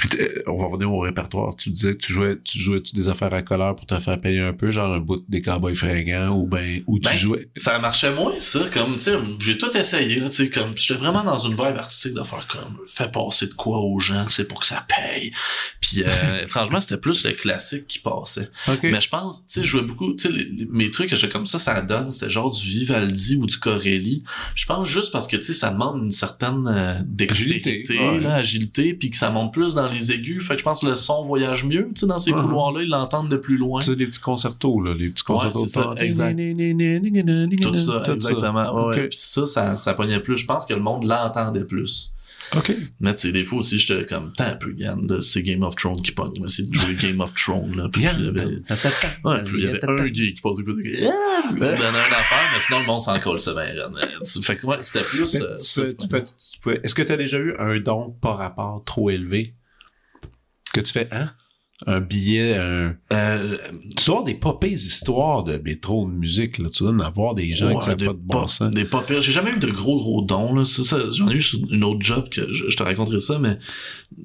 Puis 0.00 0.18
on 0.46 0.56
va 0.56 0.66
revenir 0.66 0.90
au 0.90 1.00
répertoire. 1.00 1.54
Tu 1.56 1.70
disais 1.70 1.94
que 1.94 2.00
tu 2.00 2.12
jouais, 2.12 2.38
tu 2.42 2.58
jouais 2.58 2.78
-tu 2.78 2.94
des 2.94 3.08
affaires 3.08 3.32
à 3.34 3.42
couleur 3.42 3.76
pour 3.76 3.86
te 3.86 3.98
faire 3.98 4.18
payer 4.20 4.40
un 4.40 4.54
peu, 4.54 4.70
genre 4.70 4.92
un 4.92 5.00
bout 5.00 5.22
des 5.28 5.42
cowboys 5.42 5.74
fringants 5.74 6.30
ou 6.30 6.46
ben 6.46 6.82
où 6.86 6.98
tu 6.98 7.08
ben, 7.08 7.16
jouais? 7.16 7.48
Ça 7.56 7.78
marchait 7.78 8.12
moins 8.14 8.38
ça, 8.38 8.60
comme 8.72 8.96
tu 8.96 9.02
sais, 9.02 9.18
j'ai 9.38 9.58
tout 9.58 9.76
essayé, 9.76 10.20
tu 10.20 10.32
sais, 10.32 10.50
comme 10.50 10.70
j'étais 10.76 10.98
vraiment 10.98 11.22
dans 11.22 11.38
une 11.38 11.52
vibe 11.52 11.76
artistique 11.76 12.14
de 12.14 12.22
faire 12.22 12.46
comme 12.46 12.78
fais 12.86 13.10
passer 13.10 13.46
de 13.46 13.54
quoi 13.54 13.80
aux 13.80 13.98
gens, 13.98 14.26
c'est 14.30 14.48
pour 14.48 14.60
que 14.60 14.66
ça 14.66 14.86
paye. 14.88 15.32
Puis 15.80 16.02
euh, 16.02 16.42
étrangement, 16.44 16.80
c'était 16.80 16.96
plus 16.96 17.24
le 17.24 17.32
classique 17.32 17.86
qui 17.86 17.98
passait. 17.98 18.48
Okay. 18.68 18.90
Mais 18.90 19.00
je 19.00 19.08
pense, 19.08 19.40
tu 19.40 19.44
sais, 19.48 19.62
je 19.62 19.68
jouais 19.68 19.82
beaucoup, 19.82 20.14
tu 20.14 20.28
sais, 20.28 20.48
mes 20.70 20.90
trucs 20.90 21.10
que 21.10 21.16
j'étais 21.16 21.32
comme 21.32 21.46
ça, 21.46 21.58
ça 21.58 21.80
donne, 21.82 22.10
c'était 22.10 22.30
genre 22.30 22.50
du 22.50 22.66
Vivaldi 22.66 23.36
ou 23.36 23.46
du 23.46 23.58
Corelli. 23.58 24.22
Je 24.54 24.64
pense 24.64 24.88
juste 24.88 25.12
parce 25.12 25.26
que 25.26 25.36
tu 25.36 25.42
sais, 25.42 25.52
ça 25.52 25.70
demande 25.70 26.02
une 26.04 26.12
certaine 26.12 26.66
euh, 26.68 27.00
dextérité, 27.04 27.70
agilité, 27.70 27.98
ouais. 27.98 28.20
là, 28.20 28.34
agilité, 28.36 28.94
puis 28.94 29.10
que 29.10 29.16
ça 29.16 29.30
monte 29.30 29.52
plus 29.52 29.74
dans 29.74 29.89
les 29.90 30.12
aigus. 30.12 30.46
Fait 30.46 30.54
que 30.54 30.60
je 30.60 30.64
pense 30.64 30.80
que 30.80 30.86
le 30.86 30.94
son 30.94 31.24
voyage 31.24 31.64
mieux, 31.64 31.88
tu 31.94 32.00
sais, 32.00 32.06
dans 32.06 32.18
ces 32.18 32.32
couloirs-là, 32.32 32.82
ils 32.82 32.88
l'entendent 32.88 33.28
de 33.28 33.36
plus 33.36 33.56
loin. 33.56 33.80
C'est 33.80 33.96
des 33.96 34.06
petits 34.06 34.20
concertos, 34.20 34.80
là, 34.80 34.94
les 34.94 35.10
petits 35.10 35.24
concertos. 35.24 35.66
Ça, 35.66 35.90
exact. 35.98 36.36
Tout 37.60 37.74
ça, 37.74 38.02
exactement. 38.12 38.90
Puis 38.90 39.08
ça, 39.12 39.46
ça, 39.46 39.76
ça 39.76 39.94
pognait 39.94 40.20
plus. 40.20 40.36
Je 40.36 40.46
pense 40.46 40.66
que 40.66 40.74
le 40.74 40.80
monde 40.80 41.04
l'entendait 41.04 41.64
plus. 41.64 42.12
OK. 42.56 42.76
Mais 43.00 43.14
tu 43.14 43.28
sais, 43.28 43.32
des 43.32 43.44
fois 43.44 43.60
aussi, 43.60 43.78
j'étais 43.78 44.06
comme, 44.06 44.32
t'as 44.36 44.52
un 44.52 44.56
peu, 44.56 44.74
Yann, 44.76 45.20
c'est 45.20 45.42
Game 45.42 45.62
of 45.62 45.76
Thrones 45.76 46.00
qui 46.02 46.12
pogne. 46.12 46.32
C'est 46.48 46.68
de 46.68 46.74
jouer 46.74 46.94
Game 46.94 47.20
of 47.20 47.34
Thrones, 47.34 47.76
là. 47.76 47.88
Puis 47.92 48.02
il 48.02 48.24
y 48.24 48.28
avait, 48.28 48.44
ouais, 48.44 49.42
puis 49.44 49.54
il 49.54 49.64
y 49.64 49.66
avait 49.66 49.84
un 49.84 50.06
gay 50.06 50.32
qui 50.32 50.40
passe 50.42 50.56
du 50.56 50.64
coup 50.64 50.72
de 50.72 50.82
ah, 50.82 51.42
tu 51.48 51.54
donnais 51.58 51.74
une 51.74 51.84
affaire, 51.84 52.50
mais 52.52 52.60
sinon, 52.60 52.80
le 52.80 52.86
monde 52.86 53.02
s'en 53.02 53.18
colle, 53.20 53.40
c'est 53.40 53.54
bien 53.54 53.72
Fait 54.42 54.56
que, 54.56 54.66
ouais, 54.66 54.78
c'était 54.80 55.04
plus, 55.04 55.36
euh, 55.36 55.56
est-ce 56.82 56.94
que 56.94 57.02
t'as 57.02 57.16
déjà 57.16 57.38
eu 57.38 57.54
un 57.58 57.78
don 57.78 58.16
par 58.20 58.38
rapport 58.38 58.82
trop 58.84 59.10
élevé? 59.10 59.54
Que 60.72 60.80
tu 60.80 60.92
fais, 60.92 61.08
hein? 61.12 61.30
un 61.86 62.00
billet, 62.00 62.56
un... 62.58 62.94
Euh, 63.12 63.56
tu 63.96 64.04
dois 64.06 64.18
avoir 64.18 64.24
des 64.24 64.34
pas 64.34 64.58
histoires 64.62 65.44
de 65.44 65.56
métro 65.58 66.06
de 66.06 66.12
musique, 66.12 66.58
là. 66.58 66.68
Tu 66.68 66.82
dois 66.82 66.92
en 66.92 67.00
avoir 67.00 67.34
des 67.34 67.54
gens 67.54 67.68
ouais, 67.68 67.76
qui 67.76 67.84
savent 67.84 67.96
pas 67.96 68.12
de 68.12 68.20
bon 68.22 68.46
sens. 68.46 68.70
Des 68.70 68.84
pas 68.84 69.04
J'ai 69.08 69.32
jamais 69.32 69.52
eu 69.52 69.58
de 69.58 69.70
gros, 69.70 69.98
gros 69.98 70.22
dons, 70.22 70.54
là. 70.54 70.64
C'est 70.64 70.82
ça. 70.82 70.98
J'en 71.10 71.30
ai 71.30 71.34
eu 71.34 71.42
sur 71.42 71.58
une 71.70 71.84
autre 71.84 72.00
job 72.02 72.28
que 72.28 72.52
je, 72.52 72.68
je, 72.68 72.76
te 72.76 72.82
raconterai 72.82 73.18
ça, 73.18 73.38
mais 73.38 73.58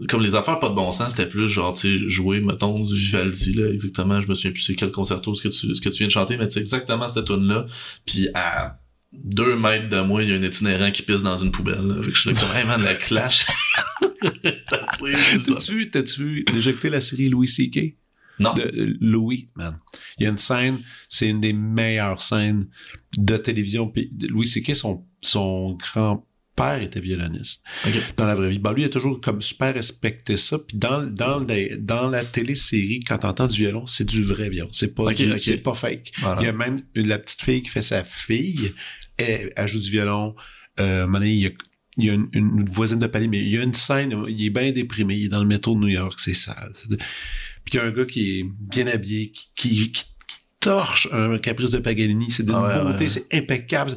comme 0.09 0.21
les 0.21 0.35
affaires 0.35 0.59
pas 0.59 0.69
de 0.69 0.75
bon 0.75 0.91
sens, 0.91 1.11
c'était 1.11 1.29
plus 1.29 1.47
genre, 1.47 1.73
tu 1.73 1.99
sais, 1.99 2.09
jouer, 2.09 2.41
mettons, 2.41 2.83
du 2.83 2.95
Vivaldi, 2.95 3.53
là, 3.53 3.69
exactement. 3.69 4.19
Je 4.19 4.27
me 4.27 4.35
souviens 4.35 4.51
plus 4.51 4.61
c'est 4.61 4.75
quel 4.75 4.91
concerto 4.91 5.33
ce 5.33 5.43
que 5.43 5.47
tu, 5.47 5.73
ce 5.73 5.81
que 5.81 5.89
tu 5.89 5.99
viens 5.99 6.07
de 6.07 6.11
chanter, 6.11 6.37
mais 6.37 6.49
c'est 6.49 6.59
exactement 6.59 7.07
cette 7.07 7.25
tune 7.25 7.47
là 7.47 7.65
Puis 8.05 8.27
à 8.33 8.79
deux 9.13 9.55
mètres 9.55 9.87
de 9.87 10.01
moi, 10.01 10.23
il 10.23 10.29
y 10.29 10.33
a 10.33 10.35
un 10.35 10.41
itinérant 10.41 10.91
qui 10.91 11.03
pisse 11.03 11.23
dans 11.23 11.37
une 11.37 11.51
poubelle, 11.51 11.87
là. 11.87 11.95
Fait 12.01 12.11
que 12.11 12.17
je 12.17 12.21
suis 12.21 12.33
comme, 12.33 12.57
hey 12.57 12.65
man, 12.67 12.81
la 12.83 12.95
clash. 12.95 13.45
T'as-tu 14.67 15.89
t'as-tu 15.89 16.45
déjà 16.51 16.71
écouté 16.71 16.89
la 16.89 17.01
série 17.01 17.29
Louis 17.29 17.47
C.K.? 17.47 17.95
Non. 18.39 18.53
De 18.53 18.61
euh, 18.61 18.97
Louis, 18.99 19.49
man. 19.55 19.79
Il 20.17 20.23
y 20.23 20.27
a 20.27 20.29
une 20.29 20.37
scène, 20.37 20.79
c'est 21.07 21.29
une 21.29 21.39
des 21.39 21.53
meilleures 21.53 22.21
scènes 22.21 22.67
de 23.17 23.37
télévision. 23.37 23.91
Louis 24.29 24.47
C.K., 24.47 24.75
son, 24.75 25.05
son 25.21 25.73
grand-père 25.75 26.81
était 26.81 26.99
violoniste. 26.99 27.61
Okay. 27.87 28.01
Dans 28.17 28.25
la 28.25 28.35
vraie 28.35 28.49
vie. 28.49 28.59
Ben, 28.59 28.73
lui, 28.73 28.83
il 28.83 28.85
a 28.85 28.89
toujours 28.89 29.21
comme 29.21 29.41
super 29.41 29.73
respecté 29.73 30.35
ça. 30.35 30.59
Puis 30.59 30.77
dans, 30.77 31.03
dans, 31.03 31.39
les, 31.39 31.77
dans 31.77 32.09
la 32.09 32.25
télésérie, 32.25 32.99
quand 32.99 33.19
t'entends 33.19 33.47
du 33.47 33.57
violon, 33.61 33.85
c'est 33.85 34.05
du 34.05 34.21
vrai 34.21 34.49
violon. 34.49 34.69
C'est 34.71 34.93
pas, 34.93 35.03
okay, 35.03 35.29
okay. 35.29 35.37
c'est 35.37 35.57
pas 35.57 35.73
fake. 35.73 36.11
Voilà. 36.19 36.41
Il 36.41 36.45
y 36.45 36.49
a 36.49 36.53
même 36.53 36.81
la 36.95 37.19
petite 37.19 37.41
fille 37.41 37.63
qui 37.63 37.69
fait 37.69 37.81
sa 37.81 38.03
fille, 38.03 38.73
elle, 39.17 39.53
elle 39.55 39.67
joue 39.67 39.79
du 39.79 39.91
violon. 39.91 40.35
Euh, 40.79 41.07
il 41.21 41.39
y 41.39 41.47
a 41.47 41.51
il 41.97 42.05
y 42.05 42.09
a 42.09 42.13
une, 42.13 42.69
voisine 42.69 42.99
de 42.99 43.07
palier, 43.07 43.27
mais 43.27 43.39
il 43.39 43.49
y 43.49 43.57
a 43.57 43.63
une 43.63 43.73
scène, 43.73 44.13
il 44.27 44.45
est 44.45 44.49
bien 44.49 44.71
déprimé, 44.71 45.15
il 45.15 45.25
est 45.25 45.29
dans 45.29 45.39
le 45.39 45.47
métro 45.47 45.75
de 45.75 45.79
New 45.79 45.87
York, 45.87 46.19
c'est 46.19 46.33
sale. 46.33 46.73
Puis 47.63 47.73
il 47.73 47.75
y 47.75 47.79
a 47.79 47.83
un 47.83 47.91
gars 47.91 48.05
qui 48.05 48.39
est 48.39 48.43
bien 48.43 48.87
habillé, 48.87 49.31
qui, 49.55 49.91
qui, 49.91 50.05
torche 50.59 51.07
un 51.11 51.37
caprice 51.37 51.69
de 51.71 51.77
Paganini, 51.77 52.31
c'est 52.31 52.43
d'une 52.43 52.55
ah 52.55 52.83
beauté, 52.83 53.07
c'est 53.07 53.27
impeccable. 53.31 53.95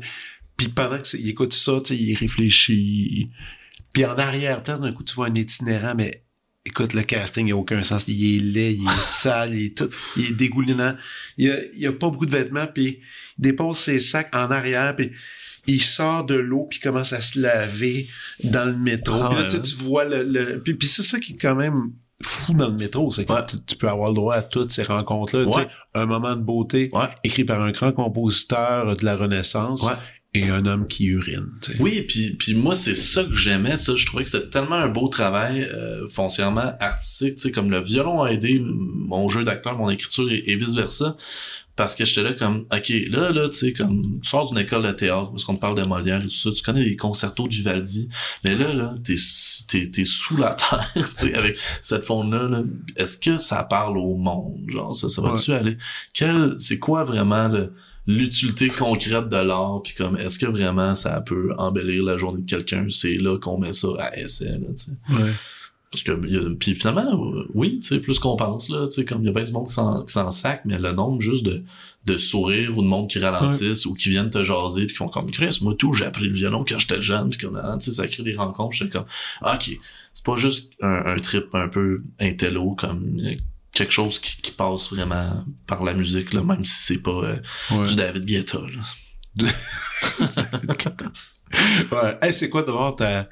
Puis 0.59 0.69
pendant 0.69 0.99
qu'il 0.99 1.27
écoute 1.27 1.55
ça, 1.55 1.79
il 1.91 2.15
réfléchit. 2.15 3.31
Puis 3.95 4.05
en 4.05 4.19
arrière-plan, 4.19 4.79
d'un 4.79 4.93
coup, 4.93 5.03
tu 5.03 5.15
vois 5.15 5.29
un 5.29 5.35
itinérant, 5.35 5.95
mais 5.97 6.25
écoute, 6.67 6.93
le 6.93 7.05
casting, 7.05 7.47
il 7.47 7.53
a 7.53 7.57
aucun 7.57 7.83
sens. 7.83 8.05
Il 8.07 8.37
est 8.37 8.41
laid, 8.41 8.75
il 8.75 8.85
est 8.85 9.01
sale, 9.03 9.55
il 9.55 9.67
est 9.67 9.79
tout, 9.79 9.89
il 10.17 10.27
est 10.27 10.35
dégoulinant. 10.35 10.95
Il 11.39 11.51
a, 11.51 11.57
il 11.75 11.87
a 11.87 11.93
pas 11.93 12.11
beaucoup 12.11 12.27
de 12.27 12.33
vêtements, 12.33 12.67
puis 12.67 13.01
il 13.39 13.43
dépose 13.43 13.79
ses 13.79 13.99
sacs 13.99 14.35
en 14.35 14.51
arrière, 14.51 14.95
puis 14.95 15.13
il 15.69 15.83
sort 15.83 16.25
de 16.25 16.35
l'eau 16.35 16.67
puis 16.69 16.81
commence 16.81 17.13
à 17.13 17.21
se 17.21 17.39
laver 17.39 18.09
dans 18.43 18.65
le 18.65 18.77
métro. 18.77 19.21
Ah 19.23 19.29
puis 19.31 19.39
là, 19.43 19.61
tu 19.61 19.75
vois 19.77 20.05
le, 20.05 20.23
le... 20.23 20.61
puis, 20.61 20.75
puis 20.75 20.89
c'est 20.89 21.03
ça 21.03 21.21
qui 21.21 21.35
est 21.35 21.37
quand 21.37 21.55
même 21.55 21.93
fou 22.23 22.53
dans 22.53 22.69
le 22.69 22.75
métro, 22.75 23.11
c'est 23.13 23.25
que 23.25 23.57
tu, 23.67 23.77
peux 23.77 23.89
avoir 23.89 24.09
le 24.09 24.15
droit 24.15 24.35
à 24.35 24.43
toutes 24.43 24.73
ces 24.73 24.83
rencontres-là. 24.83 25.69
Un 25.95 26.07
moment 26.07 26.35
de 26.35 26.43
beauté 26.43 26.91
écrit 27.23 27.45
par 27.45 27.63
un 27.63 27.71
grand 27.71 27.93
compositeur 27.93 28.97
de 28.97 29.05
la 29.05 29.15
Renaissance 29.15 29.89
et 30.35 30.49
un 30.49 30.67
homme 30.67 30.87
qui 30.87 31.07
urine. 31.07 31.49
Oui, 31.79 32.03
puis 32.03 32.33
puis 32.33 32.55
moi 32.55 32.75
c'est 32.75 32.95
ça 32.95 33.25
que 33.25 33.35
j'aimais, 33.35 33.77
ça. 33.77 33.95
Je 33.97 34.05
trouvais 34.05 34.25
que 34.25 34.31
c'était 34.31 34.51
tellement 34.51 34.77
un 34.77 34.89
beau 34.89 35.09
travail 35.09 35.63
euh, 35.63 36.07
foncièrement 36.09 36.75
artistique, 36.81 37.55
comme 37.55 37.71
le 37.71 37.81
violon 37.81 38.23
a 38.23 38.31
aidé 38.31 38.61
mon 38.63 39.29
jeu 39.29 39.45
d'acteur, 39.45 39.79
mon 39.79 39.89
écriture 39.89 40.31
et 40.31 40.57
vice 40.57 40.75
versa 40.75 41.17
parce 41.79 41.95
que 41.95 42.05
j'étais 42.05 42.25
là 42.25 42.33
comme 42.33 42.67
ok 42.73 42.93
là 43.09 43.31
là 43.31 43.49
tu 43.49 43.57
sais 43.57 43.73
comme 43.73 44.19
tu 44.21 44.29
sors 44.29 44.49
d'une 44.49 44.59
école 44.59 44.83
de 44.83 44.91
théâtre 44.91 45.31
parce 45.31 45.45
qu'on 45.45 45.55
te 45.55 45.61
parle 45.61 45.77
de 45.77 45.87
Molière 45.87 46.21
et 46.21 46.25
tout 46.25 46.31
ça 46.31 46.51
tu 46.51 46.61
connais 46.61 46.85
les 46.85 46.97
concertos 46.97 47.47
de 47.47 47.55
Vivaldi 47.55 48.09
mais 48.45 48.57
là 48.57 48.75
là 48.75 48.97
t'es 49.05 49.15
t'es 49.69 49.89
t'es 49.89 50.05
sous 50.05 50.37
la 50.37 50.55
terre 50.55 50.91
tu 50.95 51.29
sais 51.29 51.35
avec 51.37 51.57
cette 51.81 52.05
faune 52.05 52.33
là, 52.33 52.49
là 52.49 52.65
est-ce 52.97 53.17
que 53.17 53.37
ça 53.37 53.63
parle 53.63 53.97
au 53.97 54.17
monde 54.17 54.59
genre 54.67 54.95
ça 54.95 55.09
ça 55.09 55.23
va-tu 55.23 55.53
aller? 55.53 55.79
Quel 56.13 56.57
c'est 56.59 56.81
quoi 56.81 57.05
vraiment 57.05 57.49
l'utilité 58.09 58.71
concrète 58.71 59.29
de 59.29 59.37
l'art 59.37 59.81
puis 59.85 59.95
comme 59.95 60.17
est-ce 60.17 60.41
que 60.41 60.47
vraiment 60.47 60.97
ça 60.97 61.21
peut 61.21 61.55
embellir 61.59 62.03
la 62.03 62.17
journée 62.17 62.43
de 62.43 62.51
quelqu'un 62.51 62.87
c'est 62.91 63.19
là 63.19 63.39
qu'on 63.39 63.57
met 63.57 63.73
ça 63.73 63.89
à 64.01 64.19
essai 64.19 64.47
là 64.47 64.67
tu 64.77 64.83
sais? 64.83 64.91
Ouais. 65.11 65.31
Parce 65.91 66.03
que, 66.03 66.13
puis 66.55 66.75
finalement, 66.75 67.19
oui, 67.55 67.79
tu 67.81 67.89
sais, 67.89 67.99
plus 67.99 68.19
qu'on 68.19 68.37
pense, 68.37 68.69
là, 68.69 68.87
tu 68.89 68.97
sais, 68.97 69.05
comme 69.07 69.23
il 69.23 69.27
y 69.27 69.29
a 69.31 69.33
bien 69.33 69.45
du 69.45 69.53
monde 69.53 69.67
qui 69.67 69.73
s'en 69.73 70.31
sac, 70.31 70.63
mais 70.67 70.79
le 70.79 70.93
nombre 70.93 71.21
juste 71.21 71.45
de, 71.45 71.65
de 72.05 72.17
sourires 72.19 72.77
ou 72.77 72.83
de 72.83 72.87
monde 72.87 73.09
qui 73.09 73.19
ralentissent 73.19 73.87
ou 73.87 73.95
qui 73.95 74.11
viennent 74.11 74.29
te 74.29 74.43
jaser 74.43 74.85
puis 74.85 74.95
qui 74.95 74.99
font 74.99 75.09
comme 75.09 75.31
Chris, 75.31 75.59
moi 75.63 75.75
tout, 75.79 75.95
j'ai 75.95 76.05
appris 76.05 76.27
le 76.27 76.35
violon 76.35 76.65
quand 76.69 76.79
j'étais 76.79 77.01
jeune 77.01 77.31
puis 77.31 77.39
comme, 77.39 77.59
tu 77.79 77.85
sais, 77.87 77.93
ça 77.93 78.07
crée 78.07 78.23
des 78.23 78.35
rencontres, 78.35 78.77
j'étais 78.77 78.91
comme, 78.91 79.07
ah, 79.41 79.55
ok, 79.55 79.79
c'est 80.13 80.25
pas 80.25 80.37
juste 80.37 80.73
un, 80.83 81.19
trip 81.21 81.55
un 81.55 81.69
peu 81.69 82.03
intello, 82.21 82.75
comme 82.75 83.21
quelque 83.73 83.93
chose 83.93 84.19
qui, 84.19 84.37
qui, 84.37 84.51
passe 84.53 84.93
vraiment 84.93 85.45
par 85.67 85.85
la 85.85 85.95
musique, 85.95 86.33
là, 86.33 86.43
même 86.43 86.65
si 86.65 86.83
c'est 86.83 87.03
pas 87.03 87.11
euh, 87.71 87.87
du 87.87 87.95
David 87.95 88.27
Guetta, 88.27 88.59
là. 88.59 88.83
ouais. 91.93 92.19
Hey, 92.21 92.33
c'est 92.35 92.49
quoi 92.49 92.63
devant 92.63 92.93
ta 92.93 93.29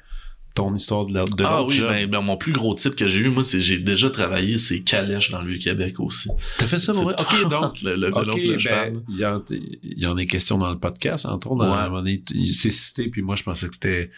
ton 0.57 0.73
histoire 0.73 1.05
de, 1.05 1.13
de 1.13 1.43
Ah 1.43 1.63
oui, 1.63 1.79
ben, 1.79 2.09
ben, 2.09 2.21
mon 2.21 2.35
plus 2.35 2.51
gros 2.51 2.73
type 2.73 2.95
que 2.95 3.07
j'ai 3.07 3.19
eu, 3.19 3.29
moi, 3.29 3.43
c'est 3.43 3.61
j'ai 3.61 3.77
déjà 3.77 4.09
travaillé, 4.09 4.57
c'est 4.57 4.81
Calèche 4.81 5.29
dans 5.29 5.41
le 5.41 5.51
Vieux-Québec 5.51 5.99
aussi. 5.99 6.29
T'as 6.57 6.65
fait 6.65 6.79
ça, 6.79 6.93
vrai? 6.93 7.13
OK, 7.17 7.49
donc. 7.49 7.79
le, 7.83 7.95
le, 7.95 8.09
ben, 8.09 9.03
il, 9.07 9.17
y 9.17 9.25
en, 9.25 9.43
il 9.49 9.99
y 9.99 10.07
en 10.07 10.13
a 10.13 10.15
des 10.15 10.25
questions 10.25 10.57
dans 10.57 10.71
le 10.71 10.79
podcast, 10.79 11.27
entre 11.27 11.51
autres. 11.51 11.67
Ouais. 12.03 12.19
C'est 12.51 12.71
cité, 12.71 13.07
puis 13.09 13.21
moi, 13.21 13.35
je 13.35 13.43
pensais 13.43 13.67
que 13.67 13.75
c'était 13.75 14.09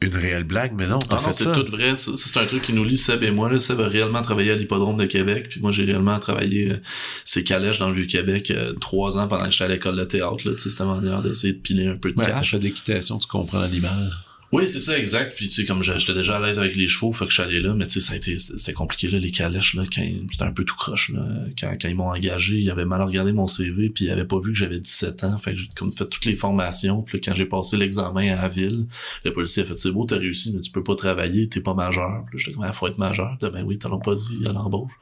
une 0.00 0.14
réelle 0.14 0.44
blague, 0.44 0.72
mais 0.78 0.86
non, 0.86 0.98
t'as 0.98 1.16
ah 1.16 1.20
fait 1.20 1.32
ça. 1.32 1.54
c'est 1.54 1.62
tout 1.62 1.70
vrai. 1.70 1.94
C'est 1.96 2.36
un 2.38 2.46
truc 2.46 2.62
qui 2.62 2.72
nous 2.72 2.84
lie, 2.84 2.96
Seb 2.96 3.22
et 3.22 3.30
moi. 3.30 3.50
Là. 3.50 3.58
Seb 3.58 3.78
a 3.80 3.88
réellement 3.88 4.22
travaillé 4.22 4.52
à 4.52 4.56
l'hippodrome 4.56 4.96
de 4.96 5.06
Québec, 5.06 5.48
puis 5.50 5.60
moi, 5.60 5.72
j'ai 5.72 5.84
réellement 5.84 6.18
travaillé 6.18 6.70
euh, 6.70 6.80
ces 7.26 7.44
calèches 7.44 7.78
dans 7.78 7.88
le 7.88 7.94
Vieux-Québec 7.94 8.50
euh, 8.50 8.72
trois 8.74 9.18
ans 9.18 9.28
pendant 9.28 9.44
que 9.44 9.52
j'étais 9.52 9.64
à 9.64 9.68
l'école 9.68 9.96
de 9.96 10.04
théâtre. 10.04 10.56
C'était 10.56 10.84
ma 10.84 10.94
manière 10.94 11.20
d'essayer 11.20 11.52
de 11.52 11.60
piler 11.60 11.86
un 11.86 11.96
peu 11.96 12.12
de 12.12 12.18
ouais, 12.18 12.26
cash. 12.26 12.50
T'as 12.50 12.56
fait 12.56 12.62
d'équitation, 12.62 13.18
tu 13.18 13.26
comprends 13.26 13.60
l'animal. 13.60 14.10
Oui, 14.52 14.68
c'est 14.68 14.80
ça, 14.80 14.96
exact. 14.96 15.34
Puis, 15.36 15.48
tu 15.48 15.54
sais, 15.54 15.64
comme 15.64 15.82
j'étais 15.82 16.14
déjà 16.14 16.36
à 16.36 16.40
l'aise 16.40 16.58
avec 16.58 16.76
les 16.76 16.86
chevaux, 16.86 17.12
fait 17.12 17.26
que 17.26 17.42
allé 17.42 17.60
là, 17.60 17.74
mais 17.74 17.86
tu 17.86 17.94
sais, 17.94 18.00
ça 18.00 18.12
a 18.12 18.16
été, 18.16 18.38
c'était 18.38 18.72
compliqué, 18.72 19.08
là, 19.08 19.18
les 19.18 19.32
calèches, 19.32 19.74
là, 19.74 19.82
quand, 19.92 20.02
c'était 20.30 20.44
un 20.44 20.52
peu 20.52 20.64
tout 20.64 20.76
croche, 20.76 21.10
là. 21.10 21.26
Quand, 21.58 21.74
quand 21.80 21.88
ils 21.88 21.96
m'ont 21.96 22.10
engagé, 22.10 22.56
ils 22.58 22.70
avaient 22.70 22.84
mal 22.84 23.02
regardé 23.02 23.32
mon 23.32 23.46
CV, 23.46 23.90
puis 23.90 24.04
ils 24.04 24.10
avaient 24.10 24.24
pas 24.24 24.38
vu 24.38 24.52
que 24.52 24.58
j'avais 24.58 24.78
17 24.78 25.24
ans. 25.24 25.38
Fait 25.38 25.52
que 25.52 25.58
j'ai 25.58 25.68
comme 25.74 25.92
fait 25.92 26.06
toutes 26.06 26.24
les 26.24 26.36
formations, 26.36 27.02
puis 27.02 27.20
quand 27.20 27.34
j'ai 27.34 27.46
passé 27.46 27.76
l'examen 27.76 28.32
à 28.32 28.42
la 28.42 28.48
ville, 28.48 28.86
le 29.24 29.32
policier 29.32 29.64
a 29.64 29.66
fait, 29.66 29.78
c'est 29.78 29.90
beau, 29.90 30.06
t'as 30.06 30.18
réussi, 30.18 30.52
mais 30.54 30.60
tu 30.60 30.70
peux 30.70 30.84
pas 30.84 30.94
travailler, 30.94 31.48
t'es 31.48 31.60
pas 31.60 31.74
majeur. 31.74 32.24
Puis 32.30 32.38
j'étais 32.38 32.52
comme, 32.52 32.64
ah, 32.64 32.72
faut 32.72 32.86
être 32.86 32.98
majeur. 32.98 33.36
Ben 33.40 33.64
oui, 33.64 33.78
t'as 33.78 33.88
pas 33.98 34.14
dit 34.14 34.46
à 34.46 34.52
l'embauche. 34.52 34.92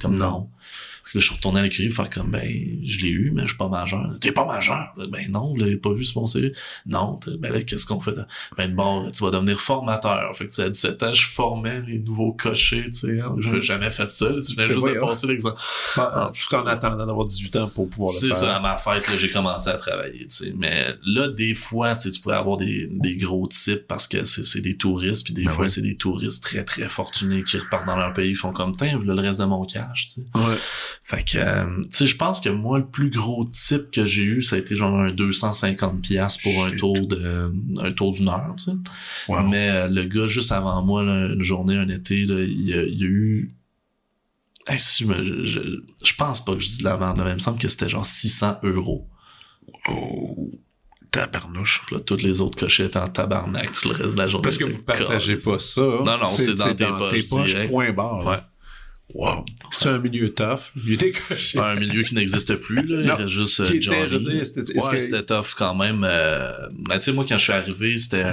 Comme, 0.00 0.16
non 0.16 0.48
là, 1.14 1.20
je 1.20 1.26
suis 1.26 1.34
retourné 1.34 1.60
à 1.60 1.62
l'écurie 1.62 1.90
faire 1.90 2.10
comme, 2.10 2.30
ben, 2.30 2.48
je 2.84 3.00
l'ai 3.00 3.10
eu, 3.10 3.30
mais 3.32 3.42
je 3.42 3.48
suis 3.48 3.56
pas 3.56 3.68
majeur. 3.68 4.16
T'es 4.20 4.32
pas 4.32 4.44
majeur? 4.44 4.94
Ben 4.96 5.30
non, 5.30 5.48
vous 5.48 5.56
l'avez 5.56 5.76
pas 5.76 5.92
vu 5.92 6.04
sur 6.04 6.20
mon 6.20 6.26
CV. 6.26 6.52
Non, 6.86 7.18
ben 7.38 7.52
là, 7.52 7.62
qu'est-ce 7.62 7.86
qu'on 7.86 8.00
fait? 8.00 8.14
Ben 8.56 8.74
bon, 8.74 9.10
tu 9.10 9.22
vas 9.24 9.30
devenir 9.30 9.60
formateur. 9.60 10.34
Fait 10.36 10.46
que, 10.46 10.62
à 10.62 10.68
17 10.68 11.02
ans, 11.02 11.14
je 11.14 11.28
formais 11.28 11.82
les 11.82 12.00
nouveaux 12.00 12.32
cochers, 12.32 12.84
tu 12.86 12.92
sais. 12.92 13.20
Hein. 13.20 13.36
J'avais 13.38 13.62
jamais 13.62 13.90
fait 13.90 14.10
ça, 14.10 14.30
là, 14.30 14.36
je 14.40 14.54
venais 14.54 14.72
juste 14.72 14.86
de 14.86 15.00
passer 15.00 15.26
l'exemple. 15.26 15.60
Ah, 15.96 16.30
tout 16.34 16.54
en 16.54 16.66
attendant 16.66 17.06
d'avoir 17.06 17.26
18 17.26 17.56
ans 17.56 17.68
pour 17.68 17.88
pouvoir 17.88 18.12
le 18.14 18.28
faire. 18.28 18.36
C'est 18.36 18.40
ça, 18.40 18.56
à 18.56 18.60
ma 18.60 18.76
fête, 18.76 19.08
là, 19.08 19.16
j'ai 19.16 19.30
commencé 19.30 19.68
à 19.68 19.74
travailler, 19.74 20.26
tu 20.28 20.36
sais. 20.36 20.54
Mais 20.56 20.94
là, 21.04 21.28
des 21.28 21.54
fois, 21.54 21.94
tu 21.94 22.02
sais, 22.02 22.10
tu 22.10 22.20
pouvais 22.20 22.36
avoir 22.36 22.56
des, 22.56 22.88
des 22.90 23.16
gros 23.16 23.46
types 23.46 23.86
parce 23.86 24.06
que 24.06 24.24
c'est 24.24 24.60
des 24.60 24.76
touristes, 24.76 25.24
puis 25.24 25.34
des 25.34 25.44
ben 25.44 25.50
fois, 25.50 25.68
c'est 25.68 25.82
des 25.82 25.96
touristes 25.96 26.42
très, 26.42 26.64
très 26.64 26.88
fortunés 26.88 27.42
qui 27.42 27.58
repartent 27.58 27.86
dans 27.86 27.96
leur 27.96 28.12
pays, 28.12 28.30
ils 28.30 28.36
font 28.36 28.52
comme, 28.52 28.76
tiens, 28.76 28.98
le 28.98 29.14
reste 29.14 29.40
de 29.40 29.44
mon 29.44 29.64
cash, 29.64 30.08
tu 30.08 30.12
sais. 30.14 30.26
Ouais. 30.34 30.56
Fait 31.04 31.24
que, 31.24 31.36
euh, 31.36 31.82
tu 31.84 31.88
sais, 31.90 32.06
je 32.06 32.16
pense 32.16 32.40
que 32.40 32.48
moi, 32.48 32.78
le 32.78 32.86
plus 32.86 33.10
gros 33.10 33.44
type 33.46 33.90
que 33.90 34.04
j'ai 34.04 34.22
eu, 34.22 34.42
ça 34.42 34.54
a 34.54 34.58
été 34.60 34.76
genre 34.76 34.94
un 34.94 35.10
250 35.10 36.00
pièces 36.00 36.38
pour 36.38 36.64
un 36.64 36.70
tour 36.76 36.94
de, 36.94 37.52
un 37.80 37.92
tour 37.92 38.12
d'une 38.12 38.28
heure, 38.28 38.54
tu 38.56 38.64
sais. 38.64 38.72
Mais 39.48 39.68
euh, 39.68 39.88
le 39.88 40.04
gars, 40.04 40.26
juste 40.26 40.52
avant 40.52 40.80
moi, 40.82 41.02
une 41.02 41.42
journée, 41.42 41.76
un 41.76 41.88
été, 41.88 42.24
là, 42.24 42.40
il, 42.40 42.62
y 42.62 42.72
a, 42.72 42.84
eu 42.84 43.52
si, 44.78 45.04
je, 45.04 45.80
je, 46.04 46.14
pense 46.14 46.44
pas 46.44 46.54
que 46.54 46.60
je 46.60 46.68
dis 46.68 46.78
de 46.78 46.84
la 46.84 46.94
vente, 46.94 47.16
mais 47.18 47.30
il 47.30 47.34
me 47.34 47.40
semble 47.40 47.58
que 47.58 47.66
c'était 47.66 47.88
genre 47.88 48.06
600 48.06 48.60
euros. 48.62 49.08
Oh, 49.88 50.50
tabarnouche. 51.10 51.82
Là, 51.90 51.98
toutes 51.98 52.22
les 52.22 52.40
autres 52.40 52.58
cochers 52.58 52.84
étaient 52.84 52.98
en 52.98 53.08
tabarnak 53.08 53.72
tout 53.72 53.88
le 53.88 53.94
reste 53.94 54.14
de 54.14 54.18
la 54.18 54.28
journée. 54.28 54.44
Parce 54.44 54.56
que 54.56 54.64
vous 54.64 54.82
partagez 54.82 55.36
pas 55.36 55.58
ça. 55.58 55.80
Non, 55.80 56.18
non, 56.18 56.26
c'est 56.26 56.54
dans, 56.54 56.74
tes, 56.74 56.84
dans 56.84 57.10
tes 57.10 57.22
poches, 57.24 57.68
point 57.68 57.92
barre. 57.92 58.24
Ouais. 58.26 58.38
Wow. 59.14 59.44
C'est 59.70 59.88
un 59.88 59.98
milieu 59.98 60.32
tough. 60.32 60.72
Milieu 60.74 61.12
un 61.56 61.74
milieu 61.76 62.02
qui 62.02 62.14
n'existe 62.14 62.54
plus, 62.56 62.86
là. 62.86 63.02
il 63.02 63.10
reste 63.10 63.28
juste 63.28 63.60
euh, 63.60 63.64
Johnny. 63.80 64.08
je 64.08 64.16
dire, 64.16 64.46
c'était, 64.46 64.78
ouais, 64.78 65.00
c'était 65.00 65.22
tough 65.22 65.54
quand 65.56 65.74
même. 65.74 66.04
Euh, 66.08 66.68
ben, 66.72 66.98
tu 66.98 67.06
sais, 67.06 67.12
moi, 67.12 67.24
quand 67.28 67.36
je 67.36 67.42
suis 67.42 67.52
arrivé, 67.52 67.98
c'était, 67.98 68.24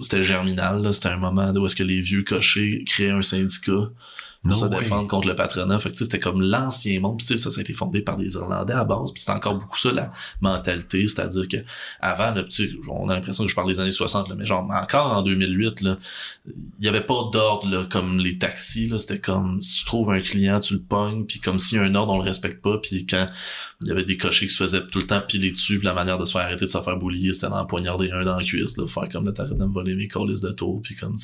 c'était 0.00 0.22
germinal, 0.22 0.82
là. 0.82 0.92
C'était 0.92 1.08
un 1.08 1.16
moment 1.16 1.50
où 1.52 1.66
est-ce 1.66 1.76
que 1.76 1.82
les 1.82 2.00
vieux 2.00 2.22
cochers 2.22 2.84
créaient 2.86 3.10
un 3.10 3.22
syndicat 3.22 3.90
pour 4.42 4.56
se 4.56 4.64
défendre 4.66 5.06
contre 5.06 5.28
le 5.28 5.36
patronat. 5.36 5.78
Fait 5.80 5.90
que 5.90 5.98
c'était 5.98 6.18
comme 6.18 6.40
l'ancien 6.40 6.98
monde. 7.00 7.18
Puis 7.18 7.26
ça, 7.26 7.50
ça 7.50 7.58
a 7.58 7.60
été 7.60 7.74
fondé 7.74 8.00
par 8.00 8.16
des 8.16 8.34
Irlandais 8.34 8.72
à 8.72 8.84
base. 8.84 9.12
Puis 9.12 9.20
c'était 9.20 9.32
encore 9.32 9.56
beaucoup 9.56 9.78
ça, 9.78 9.92
la 9.92 10.10
mentalité. 10.40 11.06
C'est-à-dire 11.06 11.46
que 11.46 11.58
avant, 12.00 12.30
là, 12.32 12.44
on 12.88 13.08
a 13.08 13.14
l'impression 13.14 13.44
que 13.44 13.50
je 13.50 13.54
parle 13.54 13.68
des 13.68 13.80
années 13.80 13.90
60, 13.90 14.28
là, 14.28 14.34
mais 14.36 14.46
genre 14.46 14.66
encore 14.70 15.12
en 15.12 15.22
2008, 15.22 15.82
là, 15.82 15.96
il 16.46 16.84
y 16.84 16.88
avait 16.88 17.04
pas 17.04 17.28
d'ordre 17.32 17.86
comme 17.90 18.18
les 18.18 18.38
taxis. 18.38 18.88
Là, 18.88 18.98
c'était 18.98 19.20
comme 19.20 19.60
si 19.60 19.80
tu 19.80 19.84
trouves 19.84 20.10
un 20.10 20.20
client, 20.20 20.58
tu 20.60 20.74
le 20.74 20.80
pognes, 20.80 21.24
puis 21.26 21.40
comme 21.40 21.58
s'il 21.58 21.78
y 21.78 21.80
a 21.80 21.84
un 21.84 21.94
ordre, 21.94 22.14
on 22.14 22.18
le 22.18 22.24
respecte 22.24 22.62
pas. 22.62 22.78
Puis 22.78 23.06
quand 23.06 23.26
il 23.82 23.88
y 23.88 23.90
avait 23.90 24.04
des 24.04 24.16
cochers 24.16 24.46
qui 24.46 24.52
se 24.52 24.62
faisaient 24.62 24.86
tout 24.86 25.00
le 25.00 25.06
temps 25.06 25.20
piler 25.20 25.52
dessus, 25.52 25.78
puis 25.78 25.86
la 25.86 25.94
manière 25.94 26.18
de 26.18 26.24
se 26.24 26.32
faire 26.32 26.42
arrêter 26.42 26.64
de 26.64 26.70
se 26.70 26.80
faire 26.80 26.96
boulier, 26.96 27.32
c'était 27.32 27.48
d'en 27.48 27.66
poignarder 27.66 28.10
un 28.10 28.24
dans 28.24 28.36
la 28.36 28.44
cuisse, 28.44 28.76
là, 28.76 28.86
faire 28.86 29.08
comme 29.08 29.26
là, 29.26 29.32
t'arrêtes 29.32 29.56
de 29.56 29.64
me 29.64 29.72
voler 29.72 29.94
mes 29.94 30.08
colis 30.08 30.40
de 30.40 30.50
tour, 30.52 30.80
puis 30.82 30.94
comme 30.94 31.14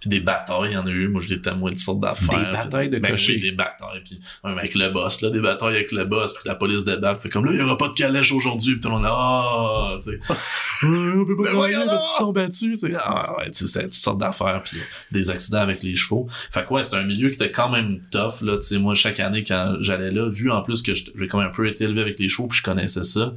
puis 0.00 0.10
des 0.10 0.20
batailles, 0.20 0.70
il 0.70 0.74
y 0.74 0.76
en 0.76 0.86
a 0.86 0.90
eu, 0.90 1.08
moi 1.08 1.20
je 1.20 1.28
des 1.28 1.40
témoins 1.40 1.72
de 1.72 1.78
sortes 1.78 2.00
d'affaires 2.00 2.55
batailles 2.64 2.90
de 2.90 2.98
ben 2.98 3.10
cochers. 3.10 3.38
des 3.38 3.52
batailles, 3.52 4.02
puis 4.04 4.20
même 4.44 4.58
avec 4.58 4.74
le 4.74 4.90
boss, 4.90 5.20
là, 5.22 5.30
des 5.30 5.40
batailles 5.40 5.76
avec 5.76 5.92
le 5.92 6.04
boss, 6.04 6.32
puis 6.32 6.42
la 6.46 6.54
police 6.54 6.84
débarque, 6.84 7.20
fait 7.20 7.28
comme 7.28 7.44
là, 7.44 7.52
il 7.52 7.58
y 7.58 7.62
aura 7.62 7.76
pas 7.76 7.88
de 7.88 7.94
calèche 7.94 8.32
aujourd'hui, 8.32 8.74
puis 8.74 8.80
tout 8.80 8.88
le 8.88 8.94
monde 8.94 9.06
ah, 9.06 9.96
tu 10.02 10.10
sais. 10.10 10.20
on 10.82 11.24
peut 11.24 11.36
pas 11.36 11.44
travailler 11.44 11.76
parce 11.86 12.06
qu'ils 12.06 12.18
sont 12.18 12.32
battus, 12.32 12.80
tu 12.80 12.90
sais. 12.90 12.96
Ah, 12.98 13.36
ouais, 13.38 13.48
c'était 13.52 13.84
toutes 13.84 13.92
sortes 13.92 14.18
d'affaires, 14.18 14.62
puis 14.64 14.78
des 15.12 15.30
accidents 15.30 15.58
avec 15.58 15.82
les 15.82 15.94
chevaux. 15.94 16.28
Fait 16.50 16.64
quoi, 16.64 16.82
c'était 16.82 16.96
un 16.96 17.04
milieu 17.06 17.28
qui 17.28 17.36
était 17.36 17.50
quand 17.50 17.70
même 17.70 18.00
tough, 18.10 18.42
là, 18.42 18.56
tu 18.56 18.62
sais, 18.62 18.78
moi, 18.78 18.94
chaque 18.94 19.20
année, 19.20 19.44
quand 19.44 19.76
j'allais 19.80 20.10
là, 20.10 20.28
vu 20.28 20.50
en 20.50 20.62
plus 20.62 20.82
que 20.82 20.94
j'ai 20.94 21.26
quand 21.28 21.38
même 21.38 21.48
un 21.48 21.52
peu 21.52 21.66
été 21.66 21.84
élevé 21.84 22.00
avec 22.00 22.18
les 22.18 22.28
chevaux, 22.28 22.48
puis 22.48 22.58
je 22.58 22.62
connaissais 22.62 23.04
ça, 23.04 23.32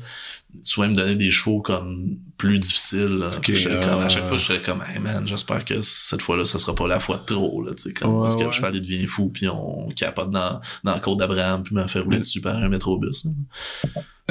ils 0.54 0.90
me 0.90 0.96
donnaient 0.96 1.16
des 1.16 1.32
chevaux 1.32 1.62
comme 1.62 2.18
plus 2.38 2.60
difficiles. 2.60 3.24
comme, 3.46 4.00
à 4.02 4.10
chaque 4.10 4.24
euh, 4.24 4.28
fois, 4.28 4.38
j'étais 4.38 4.62
comme, 4.62 4.82
hey 4.82 5.00
man, 5.00 5.28
j'espère 5.28 5.64
que 5.64 5.82
cette 5.82 6.22
fois-là, 6.22 6.46
ça 6.46 6.58
sera 6.58 6.74
pas 6.76 6.88
la 6.88 7.00
fois 7.00 7.18
de 7.18 7.26
trop, 7.34 7.64
là, 7.64 7.72
sais, 7.76 7.94
comme, 7.94 8.16
Ouais, 8.16 8.22
parce 8.22 8.36
que 8.36 8.40
ouais. 8.42 8.46
le 8.48 8.52
cheval, 8.52 8.76
il 8.76 8.82
devient 8.82 9.08
fou, 9.08 9.30
puis 9.30 9.48
on 9.48 9.88
capote 9.90 10.32
dans, 10.32 10.60
dans 10.84 10.92
la 10.92 11.00
côte 11.00 11.20
d'Abraham, 11.20 11.64
puis 11.64 11.76
me 11.76 11.86
fait 11.88 12.00
rouler 12.00 12.20
dessus 12.20 12.42
par 12.42 12.58
un 12.58 12.70
métrobus. 12.70 13.26
là. 13.26 13.32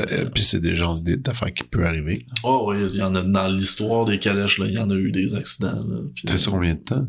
Euh, 0.01 0.27
Puis 0.33 0.45
c'est 0.45 0.61
des 0.61 0.77
genres 0.77 1.01
d'affaires 1.03 1.53
qui 1.53 1.65
peuvent 1.65 1.85
arriver. 1.85 2.25
Oh, 2.45 2.67
oui, 2.69 2.87
il 2.93 2.97
y 2.99 3.03
en 3.03 3.15
a, 3.17 3.23
dans 3.23 3.49
l'histoire 3.49 4.05
des 4.05 4.19
calèches, 4.19 4.61
il 4.65 4.73
y 4.73 4.79
en 4.79 4.91
a 4.91 4.95
eu 4.95 5.11
des 5.11 5.35
accidents, 5.35 5.85
Tu 6.15 6.27
fais 6.31 6.39
ça 6.39 6.51
combien 6.51 6.75
de 6.75 6.81
temps? 6.81 7.07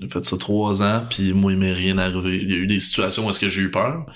J'ai 0.00 0.08
fait 0.08 0.24
ça 0.24 0.36
trois 0.36 0.82
ans, 0.84 1.04
puis 1.10 1.32
moi, 1.32 1.50
il 1.50 1.58
m'est 1.58 1.72
rien 1.72 1.98
arrivé. 1.98 2.38
Il 2.40 2.48
y 2.50 2.52
a 2.52 2.56
eu 2.58 2.68
des 2.68 2.78
situations 2.78 3.26
où 3.26 3.30
est-ce 3.30 3.40
que 3.40 3.48
j'ai 3.48 3.62
eu 3.62 3.70
peur, 3.72 4.06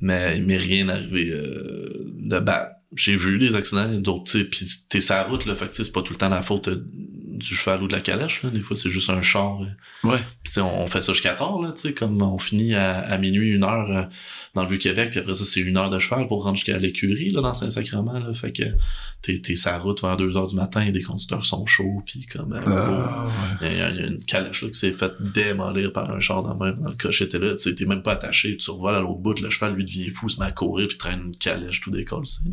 mais 0.00 0.38
il 0.38 0.44
m'est 0.46 0.56
rien 0.56 0.88
arrivé 0.88 1.28
euh, 1.30 2.06
de 2.18 2.38
bad. 2.38 2.75
J'ai 2.94 3.16
vu 3.16 3.38
des 3.38 3.56
accidents, 3.56 3.88
d'autres, 4.00 4.24
tu 4.24 4.38
sais, 4.38 4.44
puis 4.44 4.66
t'es 4.88 5.00
la 5.10 5.24
route, 5.24 5.44
là, 5.46 5.54
fait 5.54 5.68
que 5.68 5.76
c'est 5.76 5.92
pas 5.92 6.02
tout 6.02 6.12
le 6.12 6.18
temps 6.18 6.28
la 6.28 6.42
faute 6.42 6.68
euh, 6.68 6.84
du 7.36 7.54
cheval 7.54 7.82
ou 7.82 7.88
de 7.88 7.92
la 7.94 8.00
calèche, 8.00 8.42
là. 8.42 8.50
Des 8.50 8.60
fois, 8.60 8.76
c'est 8.76 8.90
juste 8.90 9.10
un 9.10 9.22
char. 9.22 9.60
euh. 9.62 10.08
Ouais. 10.08 10.18
Puis 10.42 10.60
on, 10.60 10.82
on 10.82 10.86
fait 10.86 11.00
ça 11.00 11.12
jusqu'à 11.12 11.34
tard, 11.34 11.60
là, 11.60 11.72
comme 11.96 12.20
on 12.22 12.38
finit 12.38 12.74
à, 12.74 12.98
à 13.00 13.18
minuit, 13.18 13.50
une 13.50 13.64
heure 13.64 13.90
euh, 13.90 14.04
dans 14.54 14.62
le 14.62 14.68
Vieux-Québec, 14.68 15.10
puis 15.10 15.20
après 15.20 15.34
ça, 15.34 15.44
c'est 15.44 15.60
une 15.60 15.76
heure 15.76 15.90
de 15.90 15.98
cheval 15.98 16.28
pour 16.28 16.42
rendre 16.44 16.56
jusqu'à 16.56 16.78
l'écurie, 16.78 17.30
là, 17.30 17.40
dans 17.42 17.54
Saint-Sacrement, 17.54 18.18
là. 18.18 18.32
Fait 18.34 18.52
que 18.52 18.62
t'es, 19.22 19.40
t'es 19.40 19.54
la 19.64 19.78
route 19.78 20.00
vers 20.02 20.16
deux 20.16 20.36
heures 20.36 20.46
du 20.46 20.56
matin, 20.56 20.82
et 20.84 20.92
des 20.92 21.02
conducteurs 21.02 21.44
sont 21.44 21.66
chauds, 21.66 22.02
puis 22.06 22.26
comme... 22.26 22.52
euh, 22.52 22.60
Ah, 22.66 23.26
ouais. 23.60 23.72
il 23.72 23.78
y, 23.78 23.80
a, 23.80 23.90
il 23.90 23.96
y 23.96 24.00
a 24.00 24.06
une 24.06 24.24
calèche 24.24 24.62
là, 24.62 24.68
qui 24.68 24.78
s'est 24.78 24.92
fait 24.92 25.12
démolir 25.20 25.92
par 25.92 26.10
un 26.10 26.20
char 26.20 26.42
dans 26.42 26.56
même 26.56 26.76
dans 26.76 26.90
le 26.90 26.96
coche 26.96 27.22
était 27.22 27.38
là. 27.38 27.54
Tu 27.54 27.74
t'es 27.74 27.84
même 27.86 28.02
pas 28.02 28.12
attaché, 28.12 28.56
tu 28.56 28.70
revoles 28.70 28.94
à 28.96 29.00
l'autre 29.00 29.18
bout, 29.20 29.38
le 29.40 29.50
cheval 29.50 29.74
lui 29.74 29.84
devient 29.84 30.10
fou, 30.10 30.28
se 30.28 30.38
met 30.40 30.46
à 30.46 30.52
courir 30.52 30.86
puis 30.88 30.96
traîne 30.96 31.20
une 31.26 31.36
calèche 31.36 31.80
tout 31.80 31.90
décolle. 31.90 32.22
Tu 32.24 32.50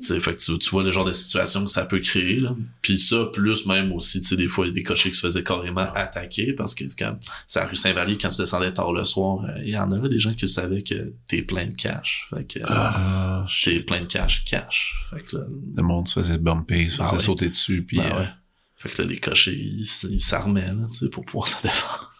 sais, 0.00 0.18
fait 0.20 0.32
que 0.34 0.38
tu, 0.40 0.58
tu 0.58 0.70
vois 0.70 0.82
le 0.82 0.90
genre 0.92 1.04
de 1.04 1.12
situation 1.12 1.64
que 1.64 1.70
ça 1.70 1.84
peut 1.86 2.00
créer. 2.00 2.38
Là. 2.38 2.54
Puis 2.82 2.98
ça, 2.98 3.26
plus 3.38 3.66
même 3.66 3.92
aussi, 3.92 4.20
tu 4.20 4.28
sais, 4.28 4.36
des 4.36 4.48
fois, 4.48 4.66
il 4.66 4.68
y 4.68 4.70
a 4.72 4.74
des 4.74 4.82
cochers 4.82 5.10
qui 5.10 5.16
se 5.16 5.20
faisaient 5.20 5.42
carrément 5.44 5.90
attaquer 5.94 6.52
parce 6.52 6.74
que 6.74 6.84
quand 6.98 7.18
c'est 7.46 7.60
la 7.60 7.66
rue 7.66 7.76
Saint-Vallier, 7.76 8.18
quand 8.18 8.28
tu 8.28 8.38
descendais 8.38 8.72
tard 8.72 8.92
le 8.92 9.04
soir, 9.04 9.44
euh, 9.44 9.60
il 9.64 9.70
y 9.70 9.78
en 9.78 9.90
a 9.92 9.98
là, 9.98 10.08
des 10.08 10.18
gens 10.18 10.32
qui 10.34 10.48
savaient 10.48 10.82
que 10.82 11.14
t'es 11.28 11.42
plein 11.42 11.66
de 11.66 11.74
cash. 11.74 12.26
Fait 12.30 12.44
que 12.44 12.58
euh, 12.60 12.64
Ah, 12.68 13.44
t'es 13.46 13.52
shit. 13.76 13.86
plein 13.86 14.00
de 14.00 14.06
cash, 14.06 14.44
cash. 14.44 14.94
Fait 15.10 15.20
que 15.22 15.36
là, 15.36 15.44
Le 15.76 15.82
monde 15.82 16.08
se 16.08 16.14
faisait 16.14 16.38
bumper, 16.38 16.88
se 16.88 16.96
faisait 16.96 17.02
Ah 17.08 17.12
ouais. 17.14 17.18
sauter 17.18 17.48
dessus, 17.48 17.84
puis 17.86 17.98
ben 17.98 18.04
euh, 18.12 18.20
ouais. 18.20 18.28
Fait 18.76 18.88
que 18.90 19.02
là, 19.02 19.08
les 19.08 19.18
cochers, 19.18 19.54
ils, 19.56 19.84
s'armaient, 20.20 20.66
là, 20.74 20.84
tu 20.90 20.96
sais, 20.98 21.08
pour 21.10 21.24
pouvoir 21.24 21.48
se 21.48 21.60
défendre. 21.62 22.12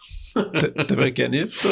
t'a- 0.75 0.83
t'avais 0.85 1.05
un 1.05 1.11
canif, 1.11 1.61
toi? 1.61 1.71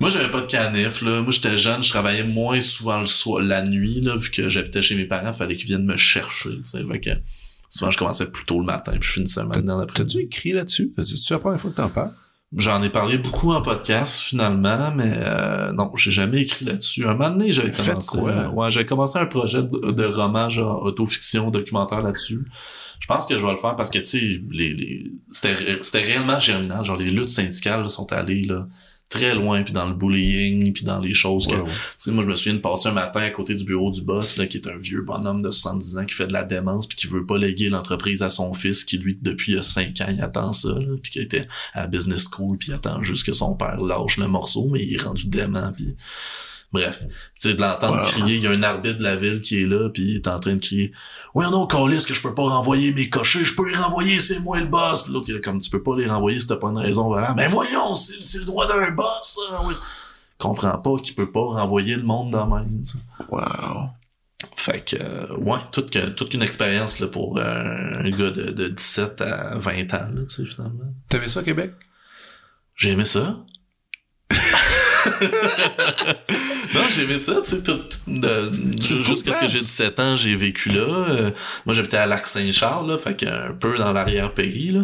Moi, 0.00 0.10
j'avais 0.10 0.30
pas 0.30 0.40
de 0.42 0.46
canif, 0.46 1.00
là. 1.02 1.22
Moi, 1.22 1.30
j'étais 1.32 1.56
jeune, 1.56 1.82
je 1.82 1.88
travaillais 1.90 2.24
moins 2.24 2.60
souvent 2.60 3.00
le 3.00 3.06
soir, 3.06 3.40
la 3.40 3.62
nuit, 3.62 4.00
là, 4.00 4.16
vu 4.16 4.30
que 4.30 4.48
j'habitais 4.48 4.82
chez 4.82 4.94
mes 4.96 5.06
parents, 5.06 5.32
fallait 5.32 5.56
qu'ils 5.56 5.66
viennent 5.68 5.86
me 5.86 5.96
chercher, 5.96 6.50
tu 6.56 6.60
sais. 6.64 6.84
Fait 6.84 7.00
que 7.00 7.10
souvent, 7.68 7.90
je 7.90 7.98
commençais 7.98 8.30
plus 8.30 8.44
tôt 8.44 8.60
le 8.60 8.66
matin, 8.66 8.92
puis 8.92 9.02
je 9.08 9.12
finissais 9.14 9.44
maintenant 9.44 9.78
T'as-tu 9.78 9.86
l'après-midi. 9.88 10.18
écrit 10.20 10.52
là-dessus? 10.52 10.92
C'est-tu 10.96 11.32
la 11.32 11.38
première 11.38 11.60
fois 11.60 11.70
que 11.70 11.76
t'en 11.76 11.88
parles? 11.88 12.12
J'en 12.56 12.80
ai 12.82 12.90
parlé 12.90 13.18
beaucoup 13.18 13.52
en 13.52 13.60
podcast, 13.60 14.20
finalement, 14.20 14.92
mais 14.94 15.12
euh, 15.14 15.72
non, 15.72 15.90
j'ai 15.96 16.12
jamais 16.12 16.42
écrit 16.42 16.64
là-dessus. 16.64 17.04
Un 17.04 17.14
moment 17.14 17.30
donné, 17.30 17.50
j'avais 17.52 17.72
commencé... 17.72 18.18
quoi? 18.18 18.30
euh, 18.30 18.48
ouais, 18.50 18.70
j'avais 18.70 18.86
commencé 18.86 19.18
un 19.18 19.26
projet 19.26 19.62
de, 19.64 19.90
de 19.90 20.04
roman, 20.04 20.48
genre 20.48 20.80
autofiction, 20.84 21.50
documentaire 21.50 22.02
là-dessus. 22.02 22.46
Je 23.00 23.06
pense 23.08 23.26
que 23.26 23.36
je 23.36 23.44
vais 23.44 23.50
le 23.52 23.58
faire 23.58 23.74
parce 23.76 23.90
que, 23.90 23.98
tu 23.98 24.04
sais, 24.06 24.40
les, 24.50 24.72
les, 24.74 25.12
c'était 25.30 26.00
réellement 26.00 26.38
germinal. 26.38 26.84
Genre, 26.84 26.96
les 26.96 27.10
luttes 27.10 27.28
syndicales 27.28 27.82
là, 27.82 27.88
sont 27.88 28.10
allées 28.12 28.44
là, 28.44 28.68
très 29.08 29.34
loin, 29.34 29.62
puis 29.62 29.72
dans 29.72 29.86
le 29.86 29.94
bullying, 29.94 30.72
puis 30.72 30.84
dans 30.84 30.98
les 30.98 31.14
choses 31.14 31.46
que... 31.46 31.54
Ouais, 31.54 31.60
ouais. 31.60 31.68
Tu 31.68 31.96
sais, 31.96 32.10
moi, 32.10 32.24
je 32.24 32.28
me 32.28 32.34
souviens 32.34 32.54
de 32.54 32.60
passer 32.60 32.88
un 32.88 32.92
matin 32.92 33.20
à 33.20 33.30
côté 33.30 33.54
du 33.54 33.64
bureau 33.64 33.90
du 33.90 34.02
boss, 34.02 34.36
là, 34.36 34.46
qui 34.46 34.56
est 34.56 34.66
un 34.66 34.76
vieux 34.76 35.02
bonhomme 35.02 35.42
de 35.42 35.50
70 35.50 35.98
ans 35.98 36.04
qui 36.04 36.14
fait 36.14 36.26
de 36.26 36.32
la 36.32 36.42
démence 36.42 36.86
puis 36.86 36.96
qui 36.96 37.06
veut 37.06 37.24
pas 37.24 37.38
léguer 37.38 37.68
l'entreprise 37.68 38.22
à 38.22 38.28
son 38.28 38.52
fils 38.54 38.84
qui, 38.84 38.98
lui, 38.98 39.18
depuis 39.20 39.52
il 39.52 39.54
y 39.56 39.58
a 39.58 39.62
5 39.62 40.00
ans, 40.00 40.06
il 40.10 40.20
attend 40.20 40.52
ça, 40.52 40.70
là, 40.70 40.96
puis 41.00 41.12
qui 41.12 41.20
était 41.20 41.46
à 41.72 41.86
business 41.86 42.28
school 42.30 42.58
puis 42.58 42.68
il 42.68 42.74
attend 42.74 43.02
juste 43.02 43.24
que 43.24 43.32
son 43.32 43.54
père 43.54 43.80
lâche 43.80 44.18
le 44.18 44.26
morceau, 44.26 44.68
mais 44.72 44.82
il 44.82 44.94
est 44.94 45.02
rendu 45.02 45.28
dément 45.28 45.72
puis... 45.72 45.94
Bref, 46.82 47.04
tu 47.04 47.08
sais, 47.36 47.54
de 47.54 47.60
l'entendre 47.60 48.02
crier, 48.06 48.36
il 48.36 48.42
y 48.42 48.46
a 48.46 48.50
un 48.50 48.62
arbitre 48.62 48.98
de 48.98 49.02
la 49.02 49.16
ville 49.16 49.40
qui 49.40 49.62
est 49.62 49.66
là, 49.66 49.88
puis 49.90 50.02
il 50.02 50.16
est 50.16 50.28
en 50.28 50.38
train 50.38 50.54
de 50.54 50.60
crier 50.60 50.92
«Ouais, 51.34 51.48
non, 51.50 51.66
Calis, 51.66 52.04
que 52.06 52.14
je 52.14 52.22
peux 52.22 52.34
pas 52.34 52.42
renvoyer 52.42 52.92
mes 52.92 53.08
cochers, 53.08 53.44
je 53.44 53.54
peux 53.54 53.68
les 53.68 53.76
renvoyer, 53.76 54.20
c'est 54.20 54.40
moi 54.40 54.58
le 54.58 54.66
boss!» 54.66 55.02
Puis 55.04 55.12
l'autre, 55.12 55.26
il 55.28 55.36
est 55.36 55.40
comme 55.40 55.58
«Tu 55.60 55.70
peux 55.70 55.82
pas 55.82 55.96
les 55.96 56.06
renvoyer 56.06 56.38
si 56.38 56.46
t'as 56.46 56.56
pas 56.56 56.68
une 56.68 56.78
raison 56.78 57.10
valable. 57.12 57.34
»«Mais 57.36 57.48
voyons, 57.48 57.94
c'est 57.94 58.38
le 58.38 58.44
droit 58.44 58.66
d'un 58.66 58.90
boss, 58.92 59.38
ça! 59.50 59.60
Oui.» 59.66 59.74
comprend 60.38 60.76
pas 60.76 60.96
qu'il 61.02 61.14
peut 61.14 61.30
pas 61.32 61.40
renvoyer 61.40 61.96
le 61.96 62.02
monde 62.02 62.30
dans 62.30 62.46
même. 62.46 62.82
tu 62.84 62.92
sais. 62.92 62.98
Wow. 63.30 63.88
Fait 64.54 64.84
que, 64.84 64.96
euh, 65.00 65.34
ouais, 65.38 65.58
toute, 65.72 65.90
que- 65.90 66.10
toute 66.10 66.34
une 66.34 66.42
expérience 66.42 66.98
là, 67.00 67.06
pour 67.06 67.38
euh, 67.38 67.42
un 67.44 68.10
gars 68.10 68.30
de, 68.30 68.50
de 68.50 68.68
17 68.68 69.22
à 69.22 69.54
20 69.56 69.94
ans, 69.94 70.08
là, 70.14 70.22
tu 70.28 70.34
sais, 70.34 70.44
finalement. 70.44 70.92
T'avais 71.08 71.30
ça 71.30 71.42
Québec? 71.42 71.72
J'ai 72.74 72.90
aimé 72.90 73.06
ça. 73.06 73.38
non, 76.74 76.80
j'ai 76.90 77.02
aimé 77.02 77.18
ça, 77.18 77.40
tu 77.42 77.50
sais, 77.50 77.62
tout, 77.62 77.80
une 78.06 78.74
jusqu'à 79.04 79.32
ce 79.32 79.40
que 79.40 79.46
j'ai 79.48 79.58
17 79.58 80.00
ans, 80.00 80.16
j'ai 80.16 80.34
vécu 80.36 80.70
là. 80.70 80.80
Euh, 80.82 81.30
moi, 81.64 81.74
j'habitais 81.74 81.96
à 81.96 82.06
Lac-Saint-Charles, 82.06 82.90
là, 82.90 82.98
fait 82.98 83.14
qu'un 83.16 83.52
peu 83.58 83.76
dans 83.78 83.92
l'arrière-pays, 83.92 84.70
là. 84.72 84.80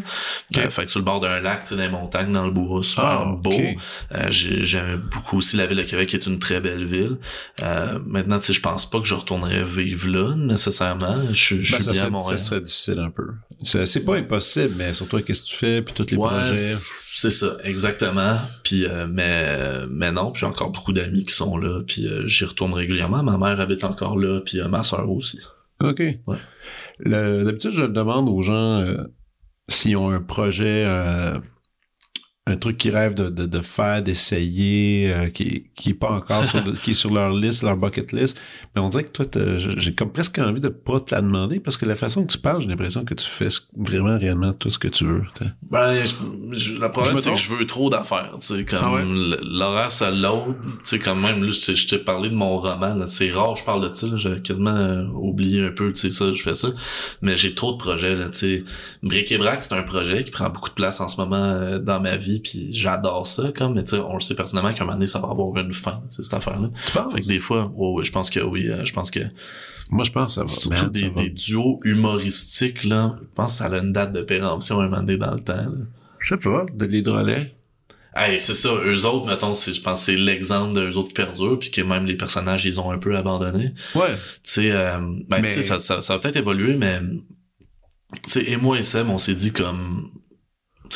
Euh, 0.56 0.70
fait 0.70 0.84
que 0.84 0.90
sur 0.90 1.00
le 1.00 1.04
bord 1.04 1.20
d'un 1.20 1.40
lac, 1.40 1.62
tu 1.62 1.68
sais, 1.70 1.76
dans 1.76 1.82
les 1.82 1.88
montagnes, 1.88 2.32
dans 2.32 2.44
le 2.44 2.50
bois, 2.52 2.82
super 2.84 3.04
Ah, 3.04 3.24
beau. 3.36 3.50
ok. 3.52 3.76
Euh, 4.14 4.26
j'ai- 4.30 4.64
J'aime 4.64 5.02
beaucoup 5.12 5.38
aussi 5.38 5.56
la 5.56 5.66
ville 5.66 5.78
de 5.78 5.82
Québec, 5.82 6.08
qui 6.08 6.16
est 6.16 6.26
une 6.26 6.38
très 6.38 6.60
belle 6.60 6.86
ville. 6.86 7.18
Euh, 7.62 7.98
maintenant, 8.06 8.38
tu 8.38 8.46
sais, 8.46 8.52
je 8.52 8.60
pense 8.60 8.88
pas 8.88 9.00
que 9.00 9.06
je 9.06 9.14
retournerais 9.14 9.64
vivre 9.64 10.08
là, 10.08 10.34
nécessairement. 10.36 11.26
Je, 11.30 11.34
suis- 11.34 11.64
je 11.64 11.72
Ben, 11.76 11.82
suis 11.82 11.92
bien 11.92 12.04
à 12.06 12.10
Montréal. 12.10 12.38
ça 12.38 12.44
serait 12.44 12.60
difficile 12.60 12.98
un 13.00 13.10
peu. 13.10 13.26
C'est 13.62 14.04
pas 14.04 14.16
impossible, 14.16 14.74
mais 14.76 14.94
surtout 14.94 15.18
qu'est-ce 15.20 15.42
que 15.42 15.48
tu 15.48 15.56
fais, 15.56 15.82
puis 15.82 15.94
tous 15.94 16.06
les 16.10 16.16
Ouais, 16.16 16.28
projets. 16.28 16.54
c'est 16.54 17.30
ça, 17.30 17.56
exactement. 17.64 18.38
Puis 18.62 18.86
euh, 18.86 19.06
mais 19.10 19.46
mais 19.90 20.10
non, 20.12 20.32
j'ai 20.34 20.46
encore 20.46 20.70
beaucoup 20.70 20.92
d'amis 20.92 21.24
qui 21.24 21.34
sont 21.34 21.56
là, 21.56 21.71
puis 21.86 22.06
euh, 22.06 22.26
j'y 22.26 22.44
retourne 22.44 22.74
régulièrement. 22.74 23.22
Ma 23.22 23.38
mère 23.38 23.60
habite 23.60 23.84
encore 23.84 24.18
là, 24.18 24.40
puis 24.44 24.60
euh, 24.60 24.68
ma 24.68 24.82
soeur 24.82 25.10
aussi. 25.10 25.40
OK. 25.80 26.00
Ouais. 26.26 26.38
D'habitude, 27.04 27.72
je 27.72 27.84
demande 27.84 28.28
aux 28.28 28.42
gens 28.42 28.80
euh, 28.80 29.04
s'ils 29.68 29.96
ont 29.96 30.10
un 30.10 30.20
projet, 30.20 30.84
un 32.46 32.56
truc 32.56 32.76
qu'ils 32.76 32.94
rêvent 32.94 33.14
de, 33.14 33.28
de, 33.30 33.46
de 33.46 33.60
faire, 33.60 34.02
d'essayer, 34.02 35.12
euh, 35.14 35.28
qui, 35.30 35.70
qui 35.76 35.90
est 35.90 35.94
pas 35.94 36.10
encore 36.10 36.44
sur, 36.44 36.60
le- 36.64 36.72
qui 36.82 36.90
est 36.90 36.94
sur 36.94 37.12
leur 37.12 37.32
liste, 37.32 37.62
leur 37.62 37.76
bucket 37.76 38.10
list. 38.10 38.36
Mais 38.74 38.82
on 38.82 38.88
dirait 38.88 39.04
que 39.04 39.10
toi, 39.12 39.24
j'ai 39.76 39.94
comme 39.94 40.10
presque 40.10 40.38
envie 40.38 40.60
de 40.60 40.68
pas 40.68 40.98
te 40.98 41.14
la 41.14 41.22
demander 41.22 41.60
parce 41.60 41.76
que 41.76 41.86
la 41.86 41.94
façon 41.94 42.24
que 42.26 42.32
tu 42.32 42.38
parles, 42.38 42.60
j'ai 42.60 42.68
l'impression 42.68 43.04
que 43.04 43.14
tu 43.14 43.26
fais 43.26 43.46
vraiment 43.76 44.18
réellement 44.18 44.52
tout 44.54 44.70
ce 44.70 44.78
que 44.78 44.88
tu 44.88 45.04
veux. 45.04 45.22
t'sais. 45.34 45.46
Ben, 45.70 46.04
je- 46.04 46.56
je- 46.56 46.72
le 46.74 46.90
problème, 46.90 47.18
c'est 47.20 47.30
que 47.30 47.36
je 47.36 47.54
veux 47.54 47.64
trop 47.66 47.88
d'affaires, 47.90 48.34
tu 48.40 48.46
sais, 48.46 48.64
comme 48.64 48.80
Ah 48.82 48.92
ouais? 48.92 49.04
l'horaire, 49.42 49.92
ça 49.92 50.10
l'autre, 50.10 50.56
tu 50.64 50.70
sais, 50.82 50.98
quand 50.98 51.14
même, 51.14 51.42
là, 51.44 51.52
je 51.52 51.60
t'ai- 51.60 51.74
je 51.76 51.86
t'ai 51.86 51.98
parlé 51.98 52.28
de 52.28 52.34
mon 52.34 52.58
roman, 52.58 52.94
là, 52.94 53.06
c'est 53.06 53.30
rare, 53.30 53.54
je 53.56 53.64
parle 53.64 53.88
de 53.88 53.94
ça, 53.94 54.06
là, 54.08 54.16
j'avais 54.16 54.40
quasiment 54.42 54.70
euh, 54.76 55.06
oublié 55.14 55.64
un 55.64 55.70
peu, 55.70 55.92
tu 55.92 56.00
sais, 56.00 56.10
ça, 56.10 56.32
je 56.34 56.42
fais 56.42 56.54
ça, 56.54 56.68
mais 57.22 57.36
j'ai 57.36 57.54
trop 57.54 57.72
de 57.72 57.78
projets, 57.78 58.14
là, 58.16 58.26
tu 58.30 58.38
sais, 58.38 58.64
Bric 59.02 59.30
et 59.32 59.38
Brac, 59.38 59.62
c'est 59.62 59.74
un 59.74 59.82
projet 59.82 60.24
qui 60.24 60.30
prend 60.30 60.48
beaucoup 60.50 60.68
de 60.70 60.74
place 60.74 61.00
en 61.00 61.08
ce 61.08 61.16
moment 61.20 61.36
euh, 61.36 61.78
dans 61.78 62.00
ma 62.00 62.16
vie, 62.16 62.31
puis 62.40 62.68
j'adore 62.72 63.26
ça, 63.26 63.52
comme, 63.56 63.74
mais 63.74 63.82
tu 63.84 63.90
sais, 63.90 63.98
on 63.98 64.14
le 64.14 64.20
sait 64.20 64.34
personnellement 64.34 64.72
qu'à 64.72 64.82
un 64.82 64.86
moment 64.86 64.96
donné, 64.96 65.06
ça 65.06 65.18
va 65.18 65.28
avoir 65.30 65.56
une 65.58 65.72
fin, 65.72 66.02
tu 66.14 66.22
cette 66.22 66.34
affaire-là. 66.34 66.70
Tu 66.86 66.92
penses? 66.92 67.12
Fait 67.12 67.20
que 67.20 67.26
des 67.26 67.40
fois, 67.40 67.70
ouais, 67.74 68.04
je 68.04 68.12
pense 68.12 68.30
que 68.30 68.40
oui, 68.40 68.68
euh, 68.68 68.84
je 68.84 68.92
pense 68.92 69.10
que 69.10 69.20
Moi, 69.90 70.04
je 70.04 70.10
pense 70.12 70.26
que 70.26 70.32
ça 70.32 70.40
va. 70.42 70.46
surtout 70.46 70.90
des, 70.90 71.00
ça 71.00 71.08
va. 71.14 71.22
des 71.22 71.30
duos 71.30 71.80
humoristiques, 71.84 72.84
là, 72.84 73.16
je 73.20 73.26
pense 73.34 73.52
que 73.52 73.58
ça 73.58 73.66
a 73.66 73.78
une 73.78 73.92
date 73.92 74.12
de 74.12 74.22
péremption 74.22 74.80
un 74.80 74.84
moment 74.88 74.98
donné 75.02 75.16
dans 75.18 75.34
le 75.34 75.40
temps, 75.40 75.54
là. 75.54 75.70
Je 76.18 76.28
sais 76.28 76.36
pas, 76.40 76.66
de 76.72 76.84
l'hydrolet. 76.84 77.56
Hey, 78.14 78.38
c'est 78.38 78.54
ça, 78.54 78.68
eux 78.84 79.06
autres, 79.06 79.26
mettons, 79.26 79.54
c'est, 79.54 79.72
je 79.72 79.80
pense 79.80 80.00
que 80.00 80.04
c'est 80.06 80.16
l'exemple 80.16 80.74
d'eux 80.74 80.96
autres 80.98 81.08
qui 81.08 81.14
perdurent, 81.14 81.58
puis 81.58 81.70
que 81.70 81.80
même 81.80 82.04
les 82.04 82.16
personnages, 82.16 82.64
ils 82.66 82.78
ont 82.78 82.90
un 82.90 82.98
peu 82.98 83.16
abandonné. 83.16 83.72
Ouais. 83.94 84.12
Tu 84.14 84.40
sais, 84.44 84.70
euh, 84.70 84.98
ben, 85.28 85.40
Mais- 85.40 85.52
tu 85.52 85.62
ça, 85.62 85.78
ça, 85.78 86.00
ça 86.02 86.12
va 86.14 86.18
peut-être 86.20 86.36
évoluer, 86.36 86.76
mais, 86.76 87.00
tu 88.24 88.30
sais, 88.30 88.50
et 88.50 88.56
moi 88.56 88.78
et 88.78 88.82
Sam, 88.82 89.08
on 89.10 89.16
s'est 89.18 89.34
dit 89.34 89.50
comme, 89.52 90.10
tu 90.14 90.21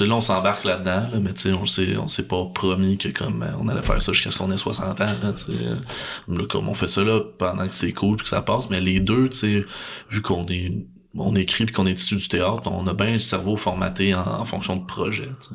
là, 0.05 0.15
on 0.17 0.21
s'embarque 0.21 0.65
là-dedans, 0.65 1.09
là, 1.13 1.21
mais 1.21 1.33
tu 1.33 1.43
sais, 1.43 1.53
on 1.53 1.67
s'est, 1.67 1.97
on 1.97 2.09
s'est 2.09 2.27
pas 2.27 2.45
promis 2.55 2.99
que 2.99 3.09
comme, 3.09 3.43
euh, 3.43 3.53
on 3.61 3.69
allait 3.69 3.83
faire 3.83 4.01
ça 4.03 4.13
jusqu'à 4.13 4.31
ce 4.31 4.39
qu'on 4.39 4.51
ait 4.51 4.57
60 4.57 5.01
ans, 5.01 5.05
là, 5.23 5.33
tu 5.33 5.43
sais. 5.43 5.53
euh, 5.53 6.47
comme 6.47 6.69
on 6.69 6.75
fait 6.75 6.89
ça 6.89 7.03
là 7.05 7.21
pendant 7.39 7.67
que 7.67 7.73
c'est 7.73 7.93
cool 7.93 8.17
puis 8.17 8.25
que 8.25 8.31
ça 8.31 8.43
passe, 8.43 8.71
mais 8.71 8.81
les 8.81 9.01
deux, 9.01 9.29
tu 9.29 9.37
sais, 9.39 9.65
vu 10.11 10.23
qu'on 10.23 10.47
est, 10.49 10.73
on 11.17 11.35
écrit 11.35 11.65
puis 11.67 11.75
qu'on 11.75 11.87
est 11.87 11.99
issu 12.01 12.17
du 12.17 12.29
théâtre, 12.29 12.63
on 12.67 12.87
a 12.87 12.95
bien 12.95 13.13
le 13.13 13.19
cerveau 13.19 13.57
formaté 13.57 14.15
en, 14.15 14.21
en 14.21 14.45
fonction 14.45 14.77
de 14.77 14.85
projet, 14.85 15.31
tu 15.41 15.49
sais. 15.49 15.55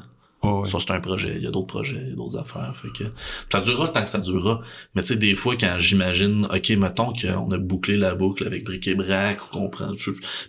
Ça, 0.65 0.79
c'est 0.79 0.91
un 0.91 0.99
projet. 0.99 1.35
Il 1.37 1.43
y 1.43 1.47
a 1.47 1.51
d'autres 1.51 1.67
projets, 1.67 2.01
il 2.01 2.09
y 2.09 2.13
a 2.13 2.15
d'autres 2.15 2.37
affaires. 2.37 2.75
Fait 2.75 2.89
que 2.89 3.03
ça 3.51 3.61
durera 3.61 3.85
le 3.85 3.91
temps 3.91 4.03
que 4.03 4.09
ça 4.09 4.19
durera. 4.19 4.61
Mais 4.95 5.03
tu 5.03 5.09
sais, 5.09 5.15
des 5.15 5.35
fois, 5.35 5.55
quand 5.55 5.75
j'imagine, 5.77 6.45
OK, 6.45 6.69
mettons 6.71 7.13
qu'on 7.13 7.51
a 7.51 7.57
bouclé 7.57 7.95
la 7.95 8.15
boucle 8.15 8.45
avec 8.47 8.63
Bric 8.63 8.87
et 8.87 8.95
Brac 8.95 9.39
ou 9.43 9.47
qu'on 9.51 9.69
prend, 9.69 9.91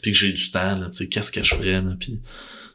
puis 0.01 0.13
que 0.13 0.17
j'ai 0.19 0.33
du 0.33 0.51
temps, 0.51 0.79
là, 0.79 0.87
tu 0.87 0.93
sais, 0.93 1.09
qu'est-ce 1.09 1.31
que 1.31 1.43
je 1.43 1.55
ferais, 1.55 1.83
là, 1.83 1.95
puis 2.01 2.23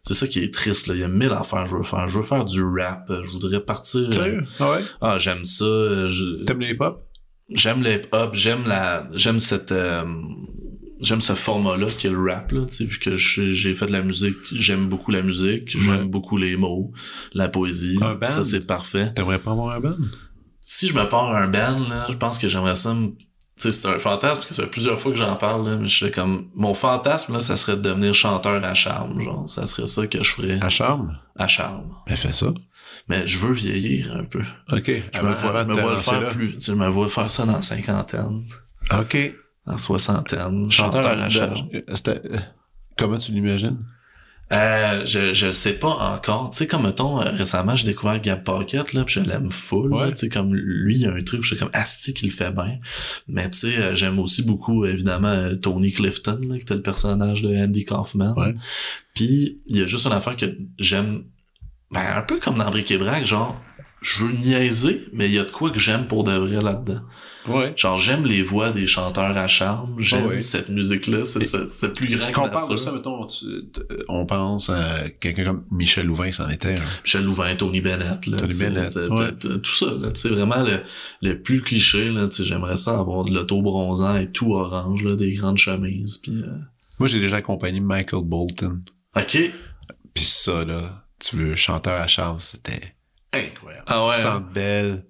c'est 0.02 0.14
ça 0.14 0.28
qui 0.28 0.40
est 0.40 0.54
triste, 0.54 0.88
là. 0.88 0.96
Il 0.96 1.02
y 1.02 1.04
a 1.04 1.08
mille 1.08 1.32
affaires 1.32 1.64
que 1.64 1.70
je 1.70 1.76
veux 1.78 1.84
faire. 1.84 2.08
Je 2.08 2.18
veux 2.18 2.24
faire 2.24 2.46
du 2.46 2.64
rap. 2.64 3.06
Je 3.10 3.32
voudrais 3.32 3.60
partir. 3.60 4.02
euh, 4.08 4.12
Sérieux? 4.12 4.44
Ah 4.60 4.72
ouais? 4.72 4.82
ah, 5.02 5.18
j'aime 5.18 5.44
ça. 5.44 5.66
euh, 5.66 6.08
je- 6.08 6.44
T'aimes 6.46 6.60
les 6.60 6.72
hip-hop? 6.72 7.04
j'aime 7.54 7.82
le 7.84 7.94
hip-hop, 7.96 8.34
j'aime 8.36 8.68
la, 8.68 9.08
j'aime 9.16 9.40
cette, 9.40 9.72
euh, 9.72 10.04
j'aime 11.00 11.22
ce 11.22 11.32
format-là 11.34 11.88
qui 11.98 12.08
est 12.08 12.10
le 12.10 12.20
rap, 12.30 12.52
là, 12.52 12.66
tu 12.66 12.76
sais, 12.76 12.84
vu 12.84 13.00
que 13.00 13.16
j'ai 13.16 13.74
fait 13.74 13.86
de 13.86 13.92
la 13.94 14.02
musique, 14.02 14.36
j'aime 14.52 14.90
beaucoup 14.90 15.12
la 15.12 15.22
musique, 15.22 15.70
j'aime 15.80 16.10
beaucoup 16.10 16.38
les 16.38 16.58
mots, 16.58 16.92
la 17.34 17.48
poésie. 17.48 17.98
Un 18.02 18.16
band? 18.16 18.28
Ça, 18.28 18.44
c'est 18.44 18.68
parfait. 18.68 19.14
T'aimerais 19.14 19.40
pas 19.40 19.52
avoir 19.52 19.76
un 19.76 19.80
band? 19.80 19.96
Si 20.60 20.90
je 20.90 20.94
me 20.94 21.08
pars 21.08 21.34
un 21.34 21.48
band, 21.48 21.88
là, 21.88 22.08
je 22.10 22.18
pense 22.18 22.38
que 22.38 22.50
j'aimerais 22.50 22.76
ça 22.76 22.94
me 22.94 23.12
sais, 23.64 23.72
c'est 23.72 23.88
un 23.88 24.00
fantasme, 24.00 24.36
parce 24.36 24.46
que 24.46 24.54
ça 24.54 24.64
fait 24.64 24.70
plusieurs 24.70 25.00
fois 25.00 25.12
que 25.12 25.18
j'en 25.18 25.36
parle, 25.36 25.68
là, 25.68 25.78
mais 25.78 25.88
je 25.88 25.96
suis 25.96 26.12
comme, 26.12 26.50
mon 26.54 26.74
fantasme, 26.74 27.34
là, 27.34 27.42
ça 27.42 27.56
serait 27.56 27.78
de 27.78 27.82
devenir 27.82 28.14
chanteur 28.14 28.64
à 28.64 28.74
charme, 28.74 29.22
genre, 29.22 29.50
ça 29.50 29.66
serait 29.66 29.88
ça 29.88 30.08
que 30.08 30.24
je 30.24 30.32
ferais. 30.32 30.60
À 30.62 30.70
charme? 30.70 31.18
À 31.36 31.48
charme. 31.48 31.92
Mais 32.08 32.16
fais 32.16 32.34
ça. 32.34 32.54
Mais 33.08 33.26
je 33.26 33.40
veux 33.40 33.54
vieillir 33.54 34.16
un 34.16 34.24
peu. 34.24 34.42
OK. 34.72 34.92
Je 35.14 35.22
me, 35.22 35.32
vois, 35.34 35.64
me 35.66 35.74
vois 35.74 35.96
le 35.96 36.02
faire 36.02 36.30
plus, 36.30 36.54
tu 36.54 36.62
sais, 36.62 36.72
je 36.72 36.78
me 36.78 36.88
vois 36.88 37.10
faire 37.10 37.32
ça 37.32 37.46
dans 37.46 37.54
la 37.54 37.62
cinquantaine. 37.62 38.44
OK. 38.92 39.36
En 39.66 39.78
soixantaine. 39.78 40.72
Chanteur, 40.72 41.06
à 41.06 41.30
charme. 41.30 41.70
Euh, 41.74 42.38
comment 42.98 43.18
tu 43.18 43.32
l'imagines? 43.32 43.78
Euh, 44.54 45.06
je 45.06 45.34
je 45.34 45.52
sais 45.52 45.74
pas 45.74 45.90
encore. 45.90 46.52
Tu 46.52 46.58
sais, 46.58 46.68
comme 46.68 46.84
mettons, 46.84 47.22
euh, 47.22 47.32
récemment, 47.32 47.76
j'ai 47.76 47.88
découvert 47.88 48.22
Gab 48.22 48.44
Pocket, 48.44 48.94
là, 48.94 49.04
pis 49.04 49.14
je 49.14 49.20
l'aime 49.20 49.50
full. 49.50 49.92
Tu 50.10 50.16
sais, 50.16 50.30
comme 50.30 50.56
lui, 50.56 50.96
il 50.96 51.02
y 51.02 51.06
a 51.06 51.14
un 51.14 51.22
truc, 51.22 51.44
je 51.44 51.50
suis 51.50 51.58
comme 51.58 51.70
Asti 51.74 52.14
qu'il 52.14 52.32
fait 52.32 52.52
bien. 52.52 52.80
Mais 53.28 53.50
tu 53.50 53.58
sais, 53.58 53.78
euh, 53.78 53.96
j'aime 53.96 54.20
aussi 54.20 54.44
beaucoup, 54.44 54.86
évidemment, 54.86 55.50
Tony 55.62 55.92
Clifton, 55.92 56.40
là, 56.48 56.56
qui 56.56 56.62
était 56.62 56.76
le 56.76 56.82
personnage 56.82 57.42
de 57.42 57.56
Andy 57.56 57.84
Kaufman. 57.84 58.34
Ouais. 58.38 58.56
Puis 59.14 59.62
il 59.68 59.78
y 59.78 59.82
a 59.82 59.88
juste 59.88 60.06
une 60.06 60.14
affaire 60.14 60.38
que 60.38 60.58
j'aime 60.80 61.24
ben, 61.92 62.18
un 62.18 62.22
peu 62.22 62.40
comme 62.40 62.58
dans 62.58 62.70
Brick 62.70 62.92
et 62.92 62.98
Brac, 62.98 63.26
genre, 63.26 63.60
je 64.02 64.24
veux 64.24 64.32
niaiser, 64.32 65.06
mais 65.14 65.28
il 65.28 65.34
y 65.34 65.40
a 65.40 65.46
de 65.46 65.52
quoi 65.52 65.72
que 65.72 65.80
j'aime 65.80 66.08
pour 66.08 66.24
de 66.24 66.34
vrai 66.34 66.62
là-dedans. 66.62 67.02
Ouais. 67.48 67.74
Genre, 67.76 67.98
j'aime 67.98 68.26
les 68.26 68.44
voix 68.44 68.72
des 68.72 68.88
chanteurs 68.88 69.38
à 69.38 69.48
charme, 69.48 69.96
j'aime 70.00 70.42
cette 70.42 70.70
musique-là, 70.70 71.24
c'est 71.26 71.94
plus 71.94 72.16
grand 72.16 72.32
Quand 72.32 72.48
on 72.48 72.50
parle 72.50 72.72
de 72.72 72.78
ça, 72.78 72.92
mettons, 72.92 73.28
on 74.10 74.26
pense 74.26 74.70
à 74.70 75.10
quelqu'un 75.10 75.46
comme 75.46 75.66
Michel 75.72 76.06
Louvain, 76.06 76.32
c'en 76.32 76.50
était 76.50 76.74
un. 76.80 77.02
Michel 77.04 77.24
Louvain, 77.24 77.56
Tony 77.56 77.82
Bennett, 77.82 78.26
là. 78.28 78.38
Tony 78.38 78.58
Bennett, 78.60 78.94
Tout 79.62 79.74
ça, 79.74 79.86
là, 79.88 80.12
tu 80.12 80.22
sais, 80.22 80.30
vraiment 80.30 80.64
le, 80.64 80.84
le 81.22 81.42
plus 81.42 81.62
cliché, 81.62 82.10
là, 82.10 82.28
tu 82.28 82.44
j'aimerais 82.44 82.78
ça 82.78 83.00
avoir 83.00 83.24
de 83.24 83.34
l'auto 83.34 83.62
bronzant 83.62 84.18
et 84.18 84.32
tout 84.32 84.54
orange, 84.54 85.04
là, 85.04 85.16
des 85.16 85.34
grandes 85.34 85.58
chemises, 85.58 86.18
puis 86.18 86.42
euh... 86.44 86.58
Moi, 87.00 87.08
j'ai 87.08 87.20
déjà 87.20 87.38
accompagné 87.38 87.80
Michael 87.80 88.24
Bolton. 88.24 88.82
OK. 89.16 89.52
Puis 90.14 90.24
ça, 90.24 90.66
là, 90.66 91.06
tu 91.20 91.36
veux, 91.36 91.56
chanteur 91.56 92.02
à 92.02 92.08
charme, 92.08 92.40
c'était 92.40 92.96
incroyable. 93.34 93.86
Ah 93.88 94.08
ouais. 94.08 94.16
Hein? 94.26 95.02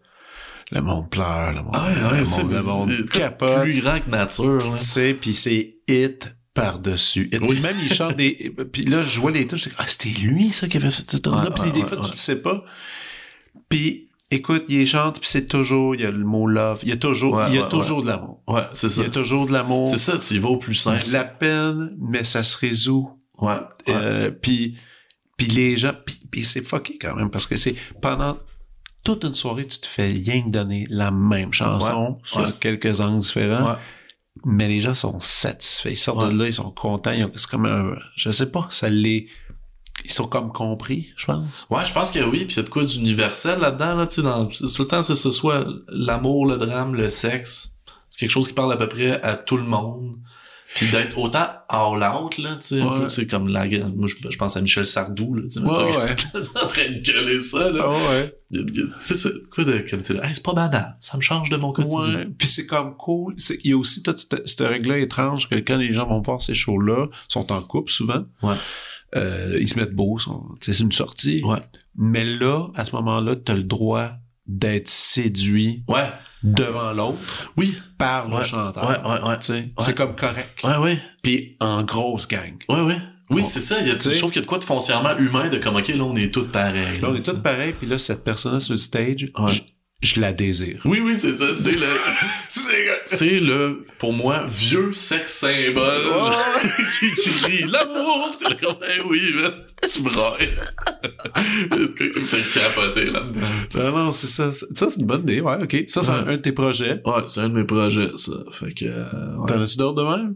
Le 0.72 0.82
monde 0.82 1.10
pleure, 1.10 1.54
le 1.54 1.62
monde, 1.62 1.74
ah 1.74 1.88
ouais, 1.88 2.20
le, 2.20 2.26
monde 2.26 2.52
le 2.52 2.64
monde 2.64 3.10
capote. 3.10 3.62
Plus 3.62 3.80
grand 3.80 4.00
que 4.00 4.10
nature, 4.10 4.76
Tu 4.78 4.84
sais, 4.84 5.14
puis 5.14 5.34
c'est 5.34 5.76
hit 5.88 6.36
par-dessus. 6.54 7.30
Oui. 7.42 7.60
Même 7.62 7.78
il 7.82 7.94
chante 7.94 8.16
des... 8.16 8.52
Puis 8.72 8.84
là, 8.84 9.04
je 9.04 9.20
vois 9.20 9.32
les 9.32 9.46
touches, 9.46 9.66
je 9.66 9.70
dis, 9.70 9.76
ah, 9.78 9.86
c'était 9.88 10.10
lui, 10.20 10.52
ça, 10.52 10.68
qui 10.68 10.78
avait 10.78 10.90
fait 10.90 11.10
ce 11.10 11.18
tour-là. 11.18 11.52
puis 11.52 11.72
des 11.72 11.86
fois, 11.86 11.98
tu 11.98 12.12
le 12.12 12.18
sais 12.18 12.42
pas. 12.42 12.64
Puis, 13.70 14.10
écoute, 14.32 14.66
il 14.68 14.86
chante, 14.88 15.20
puis 15.20 15.30
c'est 15.30 15.48
toujours, 15.48 15.94
il 15.94 16.02
y 16.02 16.06
a 16.06 16.12
le 16.12 16.26
mot 16.26 16.48
love. 16.48 16.80
Il 16.82 16.90
y 16.90 16.92
a 16.92 16.98
toujours, 16.98 17.42
il 17.48 17.56
y 17.56 17.60
a 17.60 17.68
toujours 17.68 18.02
de 18.02 18.08
l'amour. 18.08 18.42
Ouais, 18.48 18.64
c'est 18.74 18.90
ça. 18.90 19.02
Il 19.02 19.06
y 19.06 19.08
a 19.08 19.12
toujours 19.12 19.46
de 19.46 19.54
l'amour. 19.54 19.88
C'est 19.88 19.98
ça, 19.98 20.18
tu 20.18 20.40
vas 20.40 20.50
au 20.50 20.58
plus 20.58 20.74
simple. 20.74 21.06
De 21.06 21.14
la 21.14 21.26
peine, 21.26 21.96
mais 22.00 22.24
ça 22.24 22.42
se 22.42 22.58
résout. 22.58 23.10
Ouais. 23.40 23.58
Euh, 23.90 24.32
puis, 24.32 24.78
puis 25.38 25.48
les 25.48 25.78
gens, 25.78 25.94
puis, 26.32 26.44
c'est 26.44 26.62
fucké 26.62 26.98
quand 26.98 27.16
même, 27.16 27.30
parce 27.30 27.46
que 27.46 27.56
c'est 27.56 27.76
pendant 28.02 28.38
toute 29.08 29.24
une 29.24 29.34
soirée, 29.34 29.66
tu 29.66 29.80
te 29.80 29.88
fais 29.88 30.08
rien 30.08 30.42
que 30.44 30.50
donner 30.50 30.86
la 30.90 31.12
même 31.12 31.54
chanson 31.54 32.18
sur 32.26 32.60
quelques 32.60 33.00
angles 33.00 33.20
différents. 33.20 33.78
Mais 34.44 34.68
les 34.68 34.82
gens 34.82 34.94
sont 34.94 35.18
satisfaits. 35.22 35.92
Ils 35.92 35.98
sortent 35.98 36.30
de 36.30 36.38
là, 36.38 36.46
ils 36.46 36.54
sont 36.54 36.72
contents. 36.72 37.14
C'est 37.36 37.50
comme 37.50 37.66
un, 37.66 37.96
je 38.18 38.30
sais 38.32 38.52
pas, 38.52 38.68
ça 38.70 38.90
les, 38.90 39.28
ils 40.04 40.12
sont 40.12 40.28
comme 40.28 40.52
compris, 40.52 41.14
je 41.16 41.26
pense. 41.26 41.68
Ouais, 41.70 41.86
je 41.86 41.94
pense 41.94 42.12
que 42.12 42.20
oui. 42.20 42.44
Puis 42.44 42.56
il 42.56 42.58
y 42.58 42.60
a 42.60 42.64
de 42.64 42.70
quoi 42.70 42.84
d'universel 42.84 43.60
là-dedans, 43.60 43.96
là, 43.96 44.08
tu 44.08 44.16
sais, 44.16 44.22
dans, 44.24 44.46
tout 44.46 44.82
le 44.82 44.88
temps, 44.88 45.04
c'est 45.04 45.16
ce 45.16 45.32
soit 45.32 45.66
l'amour, 45.88 46.46
le 46.46 46.58
drame, 46.58 46.94
le 46.94 47.08
sexe. 47.08 47.80
C'est 48.10 48.20
quelque 48.20 48.32
chose 48.32 48.50
qui 48.50 48.54
parle 48.54 48.74
à 48.74 48.78
peu 48.78 48.90
près 48.90 49.22
à 49.22 49.38
tout 49.38 49.58
le 49.58 49.64
monde. 49.64 50.18
Puis 50.78 50.92
d'être 50.92 51.18
autant 51.18 51.48
all 51.70 52.04
out, 52.04 52.38
là, 52.38 52.56
tu 52.56 52.68
sais, 52.68 52.82
un 52.82 52.90
peu, 52.90 53.08
tu 53.08 53.10
sais, 53.10 53.26
comme 53.26 53.48
la, 53.48 53.66
moi, 53.96 54.08
je, 54.08 54.38
pense 54.38 54.58
à 54.58 54.62
Michel 54.62 54.86
Sardou, 54.86 55.34
là, 55.34 55.42
tu 55.42 55.50
sais, 55.50 55.60
ouais, 55.60 55.70
ouais. 55.70 56.16
en 56.64 56.68
train 56.68 56.92
de 56.92 57.00
gueuler 57.00 57.42
ça, 57.42 57.72
là. 57.72 57.90
Ouais. 57.90 58.32
C'est 59.00 59.18
ça, 59.18 59.30
quoi 59.52 59.64
de, 59.64 59.84
comme 59.90 60.04
tu 60.04 60.14
dis, 60.14 60.20
hey, 60.22 60.36
c'est 60.36 60.44
pas 60.44 60.54
banal, 60.54 60.96
ça 61.00 61.18
me 61.18 61.22
change 61.24 61.50
de 61.50 61.58
mon 61.58 61.72
quotidien. 61.72 62.28
Puis 62.38 62.48
c'est 62.48 62.68
comme 62.68 62.96
cool, 62.96 63.36
il 63.64 63.72
y 63.72 63.74
a 63.74 63.78
aussi 63.78 64.04
toute 64.04 64.20
cette, 64.20 64.62
règle-là 64.62 65.00
étrange 65.00 65.50
que 65.50 65.56
quand 65.56 65.78
les 65.78 65.92
gens 65.92 66.08
vont 66.08 66.22
voir 66.22 66.44
ces 66.44 66.54
shows-là, 66.54 67.08
sont 67.28 67.52
en 67.52 67.62
couple 67.62 67.92
souvent. 67.92 68.26
Ouais. 68.44 68.56
Euh, 69.16 69.58
ils 69.60 69.68
se 69.68 69.80
mettent 69.80 69.96
beaux, 69.96 70.20
c'est 70.62 70.80
une 70.80 70.92
sortie. 70.92 71.42
Ouais. 71.44 71.62
Mais 71.96 72.24
là, 72.24 72.68
à 72.76 72.86
ce 72.86 72.96
moment-là, 72.98 73.36
t'as 73.36 73.56
le 73.56 73.64
droit 73.64 74.12
d'être 74.48 74.88
séduit 74.88 75.84
ouais. 75.88 76.10
devant 76.44 76.94
l'autre 76.94 77.52
oui. 77.58 77.78
par 77.98 78.30
le 78.30 78.44
chanteur. 78.44 78.88
Ouais 78.88 79.30
ouais 79.30 79.72
c'est 79.80 79.96
comme 79.96 80.16
correct. 80.16 80.64
Ouais 80.64 80.78
ouais. 80.78 81.00
Puis 81.22 81.58
en 81.60 81.84
grosse 81.84 82.28
gang. 82.28 82.56
Ouais 82.70 82.82
ouais. 82.82 82.98
Oui, 83.30 83.44
c'est 83.44 83.60
ça. 83.60 83.76
Il 83.82 83.88
y 83.88 83.92
a, 83.92 83.98
je 83.98 84.18
trouve 84.18 84.32
qu'il 84.32 84.40
y 84.40 84.44
a 84.44 84.44
de 84.44 84.48
quoi 84.48 84.58
de 84.58 84.64
foncièrement 84.64 85.18
humain 85.18 85.50
de 85.50 85.58
comme, 85.58 85.76
OK, 85.76 85.90
là, 85.90 86.04
on 86.04 86.16
est 86.16 86.34
tous 86.34 86.48
pareils. 86.48 87.02
Là, 87.02 87.10
on 87.12 87.16
est 87.16 87.26
tous 87.26 87.42
pareils, 87.42 87.74
puis 87.74 87.86
là, 87.86 87.98
cette 87.98 88.24
personne-là 88.24 88.60
sur 88.60 88.74
le 88.74 88.80
stage, 88.80 89.32
je, 90.02 90.20
la 90.20 90.34
désire. 90.34 90.82
Oui, 90.86 91.00
oui, 91.00 91.18
c'est 91.18 91.36
ça. 91.36 91.56
C'est 91.56 91.72
le, 91.72 91.88
c'est 93.06 93.40
le, 93.40 93.86
pour 93.98 94.14
moi, 94.14 94.46
vieux 94.48 94.94
sexe 94.94 95.34
symbole 95.34 96.02
oh. 96.14 96.30
qui, 97.00 97.12
qui 97.14 97.30
crie 97.42 97.64
l'amour. 97.64 98.32
Ben 98.80 99.00
oui, 99.10 99.34
ben, 99.36 99.54
tu 99.88 100.02
brailles. 100.02 100.54
qui 101.98 102.20
me 102.20 102.26
fait 102.26 102.60
capoter 102.60 103.06
là-dedans. 103.06 103.92
Non, 103.92 104.06
non, 104.06 104.12
c'est 104.12 104.28
ça. 104.28 104.52
Ça, 104.52 104.66
c'est 104.90 105.00
une 105.00 105.06
bonne 105.06 105.24
idée. 105.24 105.42
Ouais, 105.42 105.58
OK. 105.62 105.84
Ça, 105.88 106.04
c'est 106.04 106.12
un, 106.12 106.28
un 106.28 106.38
de 106.38 106.42
tes 106.42 106.52
projets. 106.52 107.02
Ouais, 107.06 107.24
c'est 107.26 107.42
un 107.42 107.50
de 107.50 107.56
mes 107.56 107.66
projets, 107.66 108.10
ça. 108.16 108.34
Fait 108.52 108.74
que, 108.74 108.86
euh, 108.86 109.38
ouais. 109.38 109.48
T'en 109.48 109.62
as-tu 109.62 109.78
d'autres 109.78 110.04
de 110.04 110.10
même? 110.10 110.36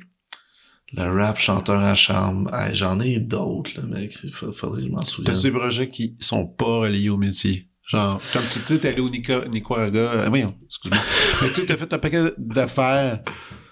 Le 0.93 1.09
rap 1.09 1.39
chanteur 1.39 1.79
à 1.79 1.95
charme. 1.95 2.49
Hey, 2.53 2.75
J'en 2.75 2.99
ai 2.99 3.19
d'autres, 3.19 3.71
là, 3.77 3.83
mec. 3.83 4.17
Faudrait 4.33 4.81
que 4.81 4.87
je 4.87 4.91
m'en 4.91 5.05
souvienne. 5.05 5.35
T'as 5.35 5.41
des 5.41 5.51
projets 5.51 5.87
qui 5.87 6.17
sont 6.19 6.45
pas 6.45 6.79
reliés 6.79 7.09
au 7.09 7.17
métier? 7.17 7.70
Genre, 7.91 8.21
comme 8.31 8.43
tu 8.49 8.59
sais, 8.59 8.79
t'es 8.79 8.87
allé 8.87 9.01
au 9.01 9.09
Nicaragua, 9.09 9.99
euh, 9.99 10.29
voyons, 10.29 10.47
excuse-moi. 10.65 10.97
Mais 11.41 11.49
tu 11.49 11.55
sais, 11.55 11.65
t'as 11.65 11.75
fait 11.75 11.91
un 11.91 11.99
paquet 11.99 12.23
d'affaires 12.37 13.19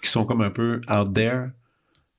qui 0.02 0.10
sont 0.10 0.26
comme 0.26 0.42
un 0.42 0.50
peu 0.50 0.82
out 0.92 1.14
there. 1.14 1.52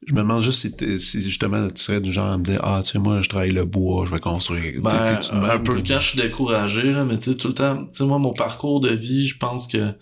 Je 0.07 0.15
me 0.15 0.21
demande 0.21 0.43
juste 0.43 0.61
si, 0.61 0.99
si 0.99 1.21
justement 1.21 1.69
tu 1.69 1.83
serais 1.83 2.01
du 2.01 2.11
genre 2.11 2.29
à 2.29 2.39
me 2.39 2.43
dire 2.43 2.59
Ah, 2.63 2.81
tu 2.83 2.93
sais, 2.93 2.99
moi, 2.99 3.21
je 3.21 3.29
travaille 3.29 3.51
le 3.51 3.67
bois, 3.67 4.07
je 4.07 4.13
vais 4.13 4.19
construire. 4.19 4.81
Ben, 4.81 5.21
un 5.31 5.59
peu 5.59 5.83
quand 5.87 6.01
je 6.01 6.09
suis 6.09 6.19
découragé, 6.19 6.91
là, 6.91 7.05
mais 7.05 7.19
tu 7.19 7.33
sais, 7.33 7.37
tout 7.37 7.49
le 7.49 7.55
temps, 7.55 7.85
tu 7.85 7.95
sais, 7.95 8.05
moi, 8.05 8.19
mon 8.19 8.33
parcours 8.33 8.81
de 8.81 8.95
vie, 8.95 9.29
je 9.29 9.37
pense 9.37 9.67
que 9.67 9.91
tu 9.91 9.97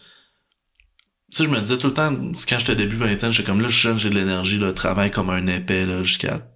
sais, 1.33 1.45
je 1.47 1.51
me 1.51 1.59
disais 1.59 1.79
tout 1.79 1.89
le 1.89 1.95
temps, 1.95 2.17
quand 2.49 2.59
j'étais 2.61 2.77
début 2.77 2.95
vingtaine, 2.95 3.33
j'étais 3.33 3.51
comme 3.51 3.61
là, 3.61 3.67
je 3.67 3.97
j'ai 3.97 4.09
de 4.09 4.15
l'énergie, 4.15 4.59
là, 4.59 4.73
travaille 4.73 5.11
comme 5.11 5.31
un 5.31 5.49
épais, 5.49 5.85
là, 5.85 6.05
jusqu'à 6.05 6.47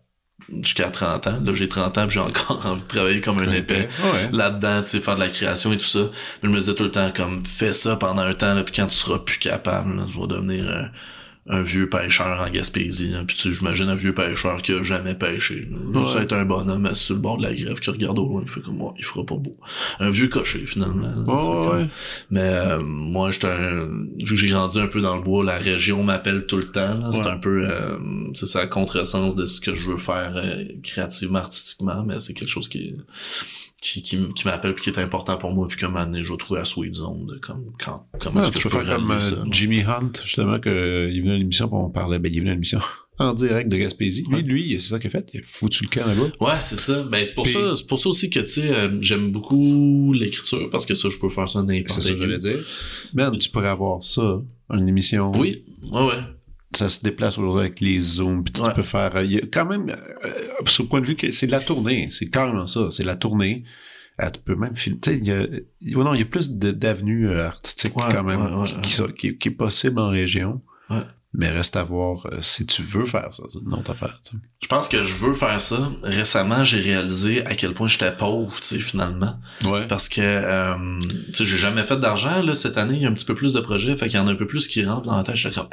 jusqu'à 0.63 0.89
30 0.89 1.27
ans. 1.27 1.41
Là, 1.45 1.55
j'ai 1.55 1.69
30 1.69 1.99
ans, 1.99 2.09
j'ai 2.09 2.21
encore 2.21 2.65
envie 2.67 2.83
de 2.83 2.89
travailler 2.89 3.21
comme 3.21 3.39
un 3.39 3.51
épais 3.51 3.89
ouais. 4.03 4.31
là-dedans, 4.33 4.83
tu 4.83 4.89
sais, 4.89 5.01
faire 5.01 5.15
de 5.15 5.21
la 5.21 5.29
création 5.29 5.73
et 5.73 5.79
tout 5.79 5.87
ça. 5.87 6.11
Mais 6.43 6.49
je 6.49 6.55
me 6.55 6.59
disais 6.59 6.75
tout 6.75 6.85
le 6.85 6.91
temps, 6.91 7.11
comme, 7.15 7.45
fais 7.45 7.75
ça 7.75 7.97
pendant 7.97 8.23
un 8.23 8.35
temps, 8.35 8.55
là, 8.55 8.65
puis 8.65 8.75
quand 8.75 8.87
tu 8.87 8.97
seras 8.97 9.19
plus 9.19 9.39
capable, 9.39 9.97
là, 9.97 10.05
tu 10.11 10.19
vas 10.19 10.27
devenir 10.27 10.69
un, 10.69 10.91
un 11.49 11.63
vieux 11.63 11.89
pêcheur 11.89 12.41
en 12.41 12.51
Gaspésie. 12.51 13.13
Puis 13.27 13.37
tu 13.37 13.53
j'imagine 13.53 13.89
un 13.89 13.97
vieux 13.97 14.15
pêcheur 14.15 14.63
qui 14.63 14.73
a 14.73 14.83
jamais 14.83 15.15
pêché. 15.15 15.69
Là. 15.71 16.01
Juste 16.01 16.17
être 16.17 16.33
un 16.35 16.45
bonhomme 16.45 16.87
assis 16.87 17.07
sur 17.07 17.15
le 17.17 17.21
bord 17.21 17.39
de 17.39 17.43
la 17.43 17.55
grève 17.55 17.81
qui 17.81 17.91
regarde 17.91 18.19
au 18.19 18.29
loin, 18.29 18.43
il 18.45 18.51
fait 18.51 18.61
comme 18.61 18.77
moi, 18.77 18.95
il 18.97 19.05
fera 19.05 19.27
pas 19.27 19.35
beau. 19.35 19.53
Un 19.99 20.11
vieux 20.11 20.29
cocher, 20.29 20.65
finalement. 20.67 21.09
Là, 21.09 21.37
comme... 21.37 21.89
Mais 22.31 22.41
euh, 22.43 22.81
moi, 22.81 23.33
j'étais 23.33 23.49
un. 23.49 23.89
Vu 24.19 24.25
que 24.25 24.37
j'ai 24.37 24.49
grandi 24.49 24.79
un 24.79 24.87
peu 24.87 25.01
dans 25.01 25.17
le 25.17 25.23
bois, 25.23 25.45
la 25.45 25.59
région 25.59 26.05
m'appelle 26.05 26.47
tout 26.47 26.59
le 26.59 26.71
temps. 26.71 26.95
Là. 26.99 27.11
C'est 27.11 27.27
un 27.27 27.39
peu 27.39 27.69
euh, 27.69 27.99
c'est 28.35 28.47
ça 28.47 28.67
contresens 28.67 29.35
de 29.35 29.45
ce 29.45 29.61
que 29.61 29.75
je 29.75 29.91
veux 29.91 29.99
faire 29.99 30.33
euh, 30.37 30.65
créativement, 30.83 31.41
artistiquement, 31.41 32.05
mais 32.05 32.19
c'est 32.21 32.35
quelque 32.35 32.51
chose 32.51 32.69
qui 32.69 32.79
est 32.79 32.97
qui, 33.83 34.01
qui, 34.01 34.17
qui 34.33 34.47
m'appelle 34.47 34.75
puis 34.75 34.85
qui 34.85 34.91
est 34.91 35.03
important 35.03 35.37
pour 35.37 35.53
moi 35.53 35.67
puis 35.67 35.77
que 35.77 35.87
maintenant 35.87 36.23
je 36.23 36.31
vais 36.31 36.39
trouver 36.39 36.61
la 36.61 36.65
sweet 36.65 36.95
zone 36.95 37.27
de 37.27 37.39
comme 37.39 37.73
quand 37.85 38.07
comment 38.21 38.41
ouais, 38.41 38.47
est-ce 38.47 38.53
que 38.53 38.61
je 38.61 38.69
peux 38.69 38.79
faire 38.79 38.97
comme 38.97 39.21
ça, 39.21 39.35
euh, 39.35 39.45
Jimmy 39.51 39.83
Hunt 39.83 40.13
justement 40.23 40.61
que 40.61 40.69
euh, 40.69 41.11
il 41.11 41.19
est 41.19 41.21
venu 41.21 41.33
à 41.33 41.37
l'émission 41.37 41.69
pour 41.69 41.81
on 41.81 41.91
parlait 41.91 42.21
ben 42.21 42.33
il 42.33 42.37
est 42.37 42.41
venu 42.41 42.51
à 42.51 42.55
l'émission 42.55 42.79
en 43.19 43.35
direct 43.35 43.69
de 43.69 43.77
Gaspésie. 43.77 44.25
Lui 44.31 44.43
lui 44.43 44.81
c'est 44.81 44.91
ça 44.91 44.99
qu'il 45.01 45.09
a 45.09 45.11
fait 45.11 45.29
il 45.35 45.41
a 45.41 45.43
foutu 45.43 45.83
le 45.83 45.89
camp 45.89 46.07
là-bas. 46.07 46.31
Ouais 46.41 46.61
c'est 46.61 46.77
ça. 46.77 47.03
Ben 47.03 47.25
c'est 47.27 47.35
pour 47.35 47.43
puis, 47.43 47.55
ça 47.55 47.75
c'est 47.75 47.87
pour 47.89 47.99
ça 47.99 48.09
aussi 48.09 48.31
que 48.31 48.39
tu 48.39 48.47
sais 48.47 48.73
euh, 48.73 48.99
j'aime 49.01 49.33
beaucoup 49.33 50.13
l'écriture 50.13 50.71
parce 50.71 50.87
que 50.87 50.95
ça 50.95 51.09
je 51.09 51.19
peux 51.19 51.29
faire 51.29 51.49
ça 51.49 51.63
n'importe 51.65 52.01
c'est 52.01 52.09
ça 52.09 52.13
que 52.13 52.19
j'allais 52.19 52.39
dire. 52.39 52.61
Man 53.15 53.37
tu 53.37 53.51
pourrais 53.51 53.69
avoir 53.69 54.05
ça 54.05 54.41
une 54.71 54.89
émission. 54.89 55.33
Oui. 55.33 55.65
Ouais 55.91 56.07
ouais 56.07 56.23
ça 56.75 56.89
se 56.89 57.03
déplace 57.03 57.39
aujourd'hui 57.39 57.67
avec 57.67 57.81
les 57.81 58.01
zooms 58.01 58.45
puis 58.45 58.63
ouais. 58.63 58.69
tu 58.69 58.75
peux 58.75 58.83
faire 58.83 59.23
il 59.23 59.33
y 59.33 59.39
a 59.39 59.47
quand 59.53 59.67
même 59.67 59.91
euh, 59.91 60.31
sur 60.67 60.85
le 60.85 60.89
point 60.89 61.01
de 61.01 61.07
vue 61.07 61.17
que 61.17 61.31
c'est 61.31 61.47
de 61.47 61.53
la 61.53 61.61
tournée 61.61 62.09
c'est 62.11 62.29
carrément 62.29 62.67
ça 62.67 62.91
c'est 62.91 63.05
la 63.05 63.17
tournée 63.17 63.65
euh, 64.21 64.29
tu 64.31 64.41
peux 64.41 64.55
même 64.55 64.77
filmer. 64.77 65.01
Tu 65.01 65.11
sais, 65.11 65.19
il 65.19 65.27
y 65.27 65.33
a, 65.33 65.47
oh 65.99 66.05
non, 66.05 66.13
il 66.15 66.21
y 66.21 66.23
a 66.23 66.27
plus 66.27 66.53
d'avenues 66.53 67.31
euh, 67.31 67.47
artistiques 67.47 67.97
ouais, 67.97 68.13
quand 68.13 68.23
même 68.23 68.59
ouais, 68.59 68.69
qui, 68.83 68.93
qui, 68.93 69.13
qui, 69.15 69.39
qui, 69.39 69.49
est 69.49 69.53
possible 69.53 69.99
en 69.99 70.11
région. 70.11 70.61
Ouais. 70.91 71.03
Mais 71.35 71.49
reste 71.49 71.77
à 71.77 71.83
voir 71.83 72.27
euh, 72.27 72.43
si 72.43 72.67
tu 72.67 72.83
veux 72.83 73.07
faire 73.07 73.33
ça, 73.33 73.45
c'est 73.51 73.61
une 73.61 73.73
autre 73.73 73.91
affaire. 73.91 74.21
Je 74.61 74.69
pense 74.69 74.87
que 74.87 75.03
je 75.03 75.15
veux 75.15 75.33
faire 75.33 75.59
ça. 75.63 75.91
Récemment, 76.03 76.63
j'ai 76.63 76.81
réalisé 76.81 77.45
à 77.47 77.55
quel 77.55 77.73
point 77.73 77.89
j'étais 77.89 78.15
pauvre, 78.15 78.55
tu 78.61 78.67
sais, 78.67 78.81
finalement. 78.81 79.41
Ouais. 79.65 79.87
Parce 79.87 80.11
que, 80.11 80.21
euh, 80.21 81.01
tu 81.27 81.33
sais, 81.33 81.45
j'ai 81.47 81.57
jamais 81.57 81.85
fait 81.85 81.99
d'argent, 81.99 82.43
là, 82.43 82.55
cette 82.55 82.77
année, 82.77 82.97
il 82.97 83.03
y 83.03 83.07
a 83.07 83.09
un 83.09 83.15
petit 83.15 83.25
peu 83.25 83.35
plus 83.35 83.55
de 83.55 83.61
projets, 83.61 83.97
fait 83.97 84.09
qu'il 84.09 84.19
y 84.19 84.23
en 84.23 84.27
a 84.27 84.33
un 84.33 84.37
peu 84.37 84.47
plus 84.47 84.69
qui 84.69 84.85
rentrent 84.85 85.09
dans 85.09 85.17
la 85.17 85.25
tête, 85.25 85.37
j'étais 85.37 85.55
comme, 85.55 85.69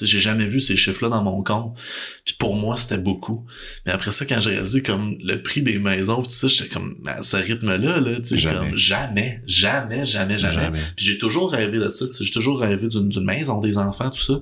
ah! 0.00 0.04
j'ai 0.04 0.20
jamais 0.20 0.46
vu 0.46 0.60
ces 0.60 0.76
chiffres-là 0.76 1.08
dans 1.10 1.22
mon 1.22 1.42
compte. 1.42 1.76
Puis 2.24 2.34
pour 2.38 2.54
moi, 2.56 2.76
c'était 2.76 2.98
beaucoup. 2.98 3.44
Mais 3.86 3.92
après 3.92 4.12
ça, 4.12 4.24
quand 4.26 4.40
j'ai 4.40 4.50
réalisé 4.50 4.82
comme 4.82 5.16
le 5.22 5.42
prix 5.42 5.62
des 5.62 5.78
maisons, 5.78 6.22
tout 6.22 6.30
ça, 6.30 6.48
j'étais 6.48 6.68
comme 6.68 6.96
à 7.06 7.22
ce 7.22 7.36
rythme-là, 7.36 8.00
là, 8.00 8.16
tu 8.16 8.24
sais, 8.24 8.36
Jamais. 8.38 8.68
comme 8.70 8.76
jamais, 8.76 9.42
jamais, 9.46 10.04
jamais, 10.04 10.38
jamais. 10.38 10.54
Jamais. 10.54 10.80
Puis 10.96 11.06
j'ai 11.06 11.18
toujours 11.18 11.50
rêvé 11.52 11.78
de 11.78 11.88
ça, 11.88 12.06
tu 12.06 12.12
sais, 12.12 12.24
j'ai 12.24 12.32
toujours 12.32 12.60
rêvé 12.60 12.88
d'une 12.88 13.24
maison, 13.24 13.60
des 13.60 13.78
enfants, 13.78 14.10
tout 14.10 14.20
ça. 14.20 14.40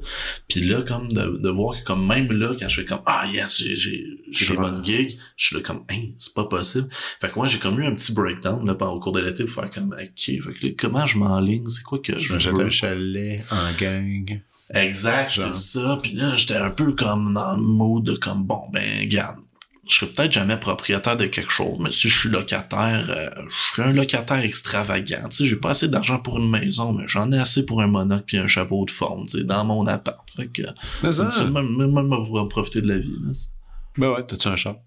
Puis 0.48 0.60
là, 0.60 0.82
comme 0.82 1.12
de, 1.12 1.38
de 1.38 1.48
voir 1.50 1.78
que 1.78 1.84
comme 1.84 2.06
même 2.06 2.32
là, 2.32 2.54
quand 2.58 2.68
je 2.68 2.80
fais 2.80 2.86
comme 2.86 3.02
ah 3.06 3.24
yes, 3.32 3.58
j'ai 3.58 3.76
j'ai 3.76 4.48
des 4.48 4.56
bonnes 4.56 4.84
gigs, 4.84 5.18
je 5.36 5.46
suis 5.46 5.56
là 5.56 5.62
comme 5.62 5.84
hein, 5.90 6.02
c'est 6.18 6.34
pas 6.34 6.44
possible. 6.44 6.88
Fait 7.20 7.28
que 7.28 7.34
moi, 7.36 7.48
j'ai 7.48 7.58
comme 7.58 7.78
eu 7.80 7.86
un 7.86 7.94
petit 7.94 8.12
breakdown 8.12 8.66
là 8.66 8.74
pendant 8.74 8.94
au 8.94 9.00
cours 9.00 9.12
de 9.12 9.20
l'été 9.20 9.44
pour 9.44 9.54
faire 9.54 9.70
comme 9.70 9.92
ok, 9.92 10.16
fait 10.16 10.38
que 10.38 10.66
là, 10.66 10.72
comment 10.78 11.06
je 11.06 11.18
m'enligne, 11.18 11.66
c'est 11.68 11.82
quoi 11.82 11.98
que 11.98 12.18
je 12.18 12.38
Je 12.38 12.50
veux? 12.50 12.66
un 12.66 12.70
chalet 12.70 13.42
en 13.50 13.72
gang. 13.80 14.40
Exact, 14.74 15.30
c'est 15.30 15.54
ça. 15.54 15.98
Puis 16.02 16.12
là, 16.12 16.36
j'étais 16.36 16.56
un 16.56 16.70
peu 16.70 16.92
comme 16.94 17.34
dans 17.34 17.56
le 17.56 17.62
mood 17.62 18.04
de 18.04 18.14
comme 18.14 18.44
bon 18.44 18.62
ben 18.72 19.08
garde. 19.08 19.36
Je 19.88 19.96
serai 19.96 20.12
peut-être 20.12 20.32
jamais 20.32 20.56
propriétaire 20.56 21.16
de 21.16 21.26
quelque 21.26 21.50
chose, 21.50 21.76
mais 21.80 21.90
si 21.90 22.08
je 22.08 22.16
suis 22.16 22.28
locataire, 22.28 23.06
euh, 23.08 23.28
je 23.36 23.72
suis 23.72 23.82
un 23.82 23.92
locataire 23.92 24.38
extravagant. 24.38 25.28
Tu 25.28 25.36
sais, 25.36 25.46
j'ai 25.46 25.56
pas 25.56 25.70
assez 25.70 25.88
d'argent 25.88 26.20
pour 26.20 26.38
une 26.38 26.48
maison, 26.48 26.92
mais 26.92 27.04
j'en 27.08 27.32
ai 27.32 27.38
assez 27.38 27.66
pour 27.66 27.82
un 27.82 27.88
monocle 27.88 28.22
puis 28.24 28.38
un 28.38 28.46
chapeau 28.46 28.84
de 28.84 28.90
forme, 28.90 29.26
tu 29.26 29.38
sais, 29.38 29.44
dans 29.44 29.64
mon 29.64 29.88
appart. 29.88 30.24
Fait 30.36 30.46
que 30.46 30.62
Mais 31.02 31.10
ça, 31.10 31.28
même, 31.50 31.74
même, 31.74 32.48
profiter 32.48 32.82
de 32.82 32.88
la 32.88 32.98
vie. 32.98 33.16
Là. 33.20 33.32
ben 33.98 34.12
ouais, 34.12 34.24
t'as-tu 34.24 34.46
un 34.46 34.54
chat? 34.54 34.80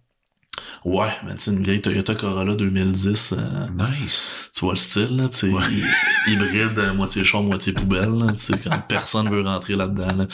Ouais, 0.86 1.10
mais 1.26 1.36
tu 1.36 1.50
une 1.50 1.64
vieille 1.64 1.82
Toyota 1.82 2.14
Corolla 2.14 2.56
2010, 2.56 3.34
euh, 3.38 3.68
Nice. 4.02 4.50
tu 4.54 4.62
vois 4.66 4.74
le 4.74 4.78
style, 4.78 5.16
là, 5.18 5.30
tu 5.30 5.38
sais, 5.38 5.48
hy- 5.48 6.32
hybride, 6.34 6.78
euh, 6.78 6.94
moitié 6.94 7.24
char, 7.24 7.42
moitié 7.42 7.72
poubelle, 7.74 8.12
là, 8.20 8.28
tu 8.34 8.38
sais, 8.40 8.54
quand 8.62 8.78
personne 8.88 9.30
veut 9.30 9.42
rentrer 9.42 9.76
là-dedans, 9.76 10.16
là. 10.18 10.26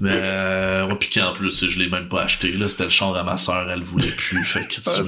Mais, 0.00 0.10
euh, 0.12 0.86
ouais, 0.88 0.96
puis 0.98 1.08
qu'en 1.10 1.32
plus, 1.32 1.68
je 1.68 1.78
l'ai 1.78 1.88
même 1.88 2.08
pas 2.08 2.22
acheté, 2.22 2.52
là, 2.52 2.68
c'était 2.68 2.84
le 2.84 2.90
char 2.90 3.14
à 3.16 3.24
ma 3.24 3.36
sœur, 3.38 3.70
elle 3.70 3.82
voulait 3.82 4.10
plus, 4.10 4.42
fait 4.44 4.66
que, 4.68 4.74
tu 4.74 4.82
sais, 4.82 4.90
Ah, 4.94 4.98
me 4.98 5.04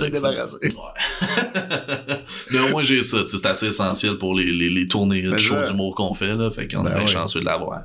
ouais, 0.00 0.10
débarrassé. 0.10 0.56
Ouais. 0.62 2.16
Mais 2.50 2.58
au 2.60 2.68
moins, 2.70 2.82
j'ai 2.82 3.02
ça, 3.02 3.20
tu 3.22 3.28
sais, 3.28 3.36
c'est 3.38 3.46
assez 3.46 3.66
essentiel 3.66 4.16
pour 4.16 4.34
les, 4.34 4.50
les, 4.52 4.70
les 4.70 4.86
tournées 4.86 5.22
de 5.22 5.36
show 5.38 5.54
ça. 5.54 5.62
d'humour 5.64 5.94
qu'on 5.94 6.14
fait, 6.14 6.34
là, 6.34 6.50
fait 6.50 6.66
qu'on 6.66 6.82
Ben 6.82 6.90
est 6.92 6.94
bien 6.94 7.02
ouais. 7.02 7.06
chanceux 7.06 7.40
de 7.40 7.44
l'avoir. 7.44 7.82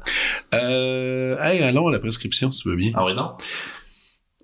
Euh, 0.53 1.37
hey, 1.41 1.61
allons 1.63 1.87
à 1.87 1.91
la 1.91 1.99
prescription, 1.99 2.51
si 2.51 2.61
tu 2.63 2.69
veux 2.69 2.75
bien. 2.77 2.91
Ah 2.95 3.03
ouais, 3.05 3.13
non? 3.13 3.33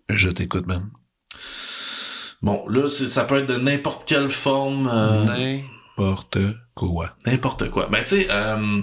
Je 0.09 0.29
t'écoute, 0.29 0.65
Ben. 0.67 0.89
Bon, 2.41 2.63
là, 2.69 2.89
c'est- 2.89 3.07
ça 3.07 3.23
peut 3.25 3.37
être 3.39 3.47
de 3.49 3.57
n'importe 3.57 4.07
quelle 4.07 4.29
forme, 4.29 4.87
euh, 4.91 5.25
N'importe 5.97 6.37
quoi. 6.75 7.11
N'importe 7.25 7.69
quoi. 7.69 7.87
Ben, 7.91 7.99
tu 8.03 8.21
sais, 8.21 8.27
euh, 8.31 8.81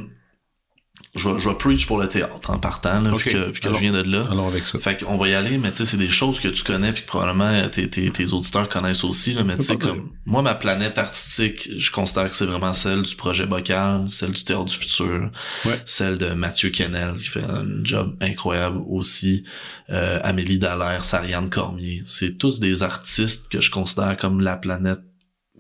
je 1.17 1.39
je 1.39 1.51
preach 1.51 1.87
pour 1.87 1.99
le 1.99 2.09
théâtre 2.09 2.51
en 2.51 2.59
partant, 2.59 3.01
là, 3.01 3.12
Ok. 3.12 3.25
vu 3.25 3.33
que, 3.33 3.51
vu 3.53 3.61
que 3.61 3.67
Alors. 3.69 3.75
je 3.79 3.81
viens 3.81 3.93
de 3.93 4.03
là. 4.03 4.25
Allons 4.31 4.47
avec 4.49 4.67
ça. 4.67 4.79
Fait 4.79 5.03
qu'on 5.03 5.17
va 5.17 5.29
y 5.29 5.35
aller, 5.35 5.59
mais 5.59 5.71
tu 5.73 5.79
sais, 5.79 5.85
c'est 5.85 5.97
des 5.97 6.11
choses 6.11 6.39
que 6.41 6.49
tu 6.49 6.62
connais 6.64 6.93
puis 6.93 7.03
que 7.03 7.07
probablement 7.09 7.69
tes, 7.71 7.89
tes, 7.91 8.11
tes 8.11 8.33
auditeurs 8.33 8.69
connaissent 8.69 9.05
aussi, 9.05 9.33
là, 9.35 9.43
mais 9.45 9.57
tu 9.57 9.64
sais, 9.64 9.77
comme, 9.77 10.11
moi, 10.25 10.43
ma 10.43 10.55
planète 10.55 10.99
artistique, 10.99 11.69
je 11.77 11.91
considère 11.91 12.29
que 12.29 12.35
c'est 12.35 12.47
vraiment 12.47 12.73
celle 12.73 13.03
du 13.03 13.14
projet 13.17 13.47
Bocal, 13.47 14.05
celle 14.09 14.33
du 14.33 14.45
Théâtre 14.45 14.64
du 14.67 14.75
Futur, 14.77 15.31
Ouais. 15.64 15.81
celle 15.85 16.19
de 16.19 16.31
Mathieu 16.35 16.71
Kennel, 16.71 17.14
qui 17.17 17.29
fait 17.29 17.45
un 17.45 17.64
job 17.83 18.17
incroyable 18.21 18.79
aussi, 18.89 19.45
euh, 19.91 20.21
Amélie 20.23 20.59
Dallaire, 20.59 21.05
Sariane 21.05 21.49
Cormier. 21.51 22.03
C'est 22.05 22.39
tous 22.39 22.61
des 22.61 22.83
artistes 22.83 23.51
que 23.51 23.61
je 23.61 23.71
considère 23.71 24.17
comme 24.17 24.41
la 24.41 24.57
planète 24.57 25.01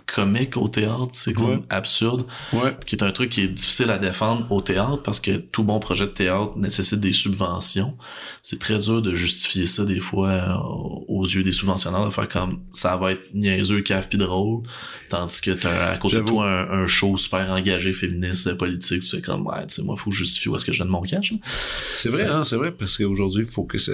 comique 0.06 0.56
au 0.56 0.68
théâtre, 0.68 1.08
c'est 1.12 1.32
comme 1.32 1.50
Ouais. 1.50 1.58
absurde 1.68 2.26
Ouais. 2.52 2.76
qui 2.86 2.94
est 2.94 3.02
un 3.02 3.10
truc 3.10 3.30
qui 3.30 3.40
est 3.42 3.48
difficile 3.48 3.90
à 3.90 3.98
défendre 3.98 4.50
au 4.52 4.60
théâtre 4.60 5.02
parce 5.02 5.18
que 5.18 5.32
tout 5.32 5.64
bon 5.64 5.80
projet 5.80 6.06
de 6.06 6.12
théâtre 6.12 6.56
nécessite 6.56 7.00
des 7.00 7.12
subventions. 7.12 7.96
C'est 8.42 8.60
très 8.60 8.78
dur 8.78 9.02
de 9.02 9.14
justifier 9.14 9.66
ça 9.66 9.84
des 9.84 9.98
fois 10.00 10.30
euh, 10.30 10.54
aux 11.08 11.24
yeux 11.26 11.42
des 11.42 11.50
subventionneurs 11.52 12.04
de 12.06 12.10
faire 12.10 12.28
comme 12.28 12.60
ça 12.70 12.96
va 12.96 13.12
être 13.12 13.22
niaiseux, 13.34 13.80
cave 13.82 14.08
pis 14.08 14.16
drôle, 14.16 14.62
tandis 15.08 15.40
que 15.40 15.50
t'as 15.50 15.90
à 15.92 15.96
côté 15.98 16.16
de 16.18 16.22
toi 16.22 16.48
un, 16.48 16.82
un 16.82 16.86
show 16.86 17.16
super 17.16 17.50
engagé, 17.50 17.92
féministe, 17.92 18.54
politique, 18.54 19.02
tu 19.02 19.10
fais 19.10 19.22
comme 19.22 19.44
ouais, 19.46 19.66
tu 19.66 19.74
sais 19.74 19.82
moi 19.82 19.96
faut 19.96 20.10
que 20.10 20.16
je 20.16 20.20
justifie 20.24 20.48
où 20.48 20.54
est-ce 20.54 20.64
que 20.64 20.72
je 20.72 20.78
donne 20.78 20.88
mon 20.88 21.02
cash. 21.02 21.34
C'est 21.96 22.10
vrai, 22.10 22.24
hein, 22.26 22.44
c'est 22.44 22.56
vrai, 22.56 22.70
parce 22.70 22.96
qu'aujourd'hui, 22.96 23.42
il 23.42 23.50
faut 23.50 23.64
que 23.64 23.78
ça, 23.78 23.92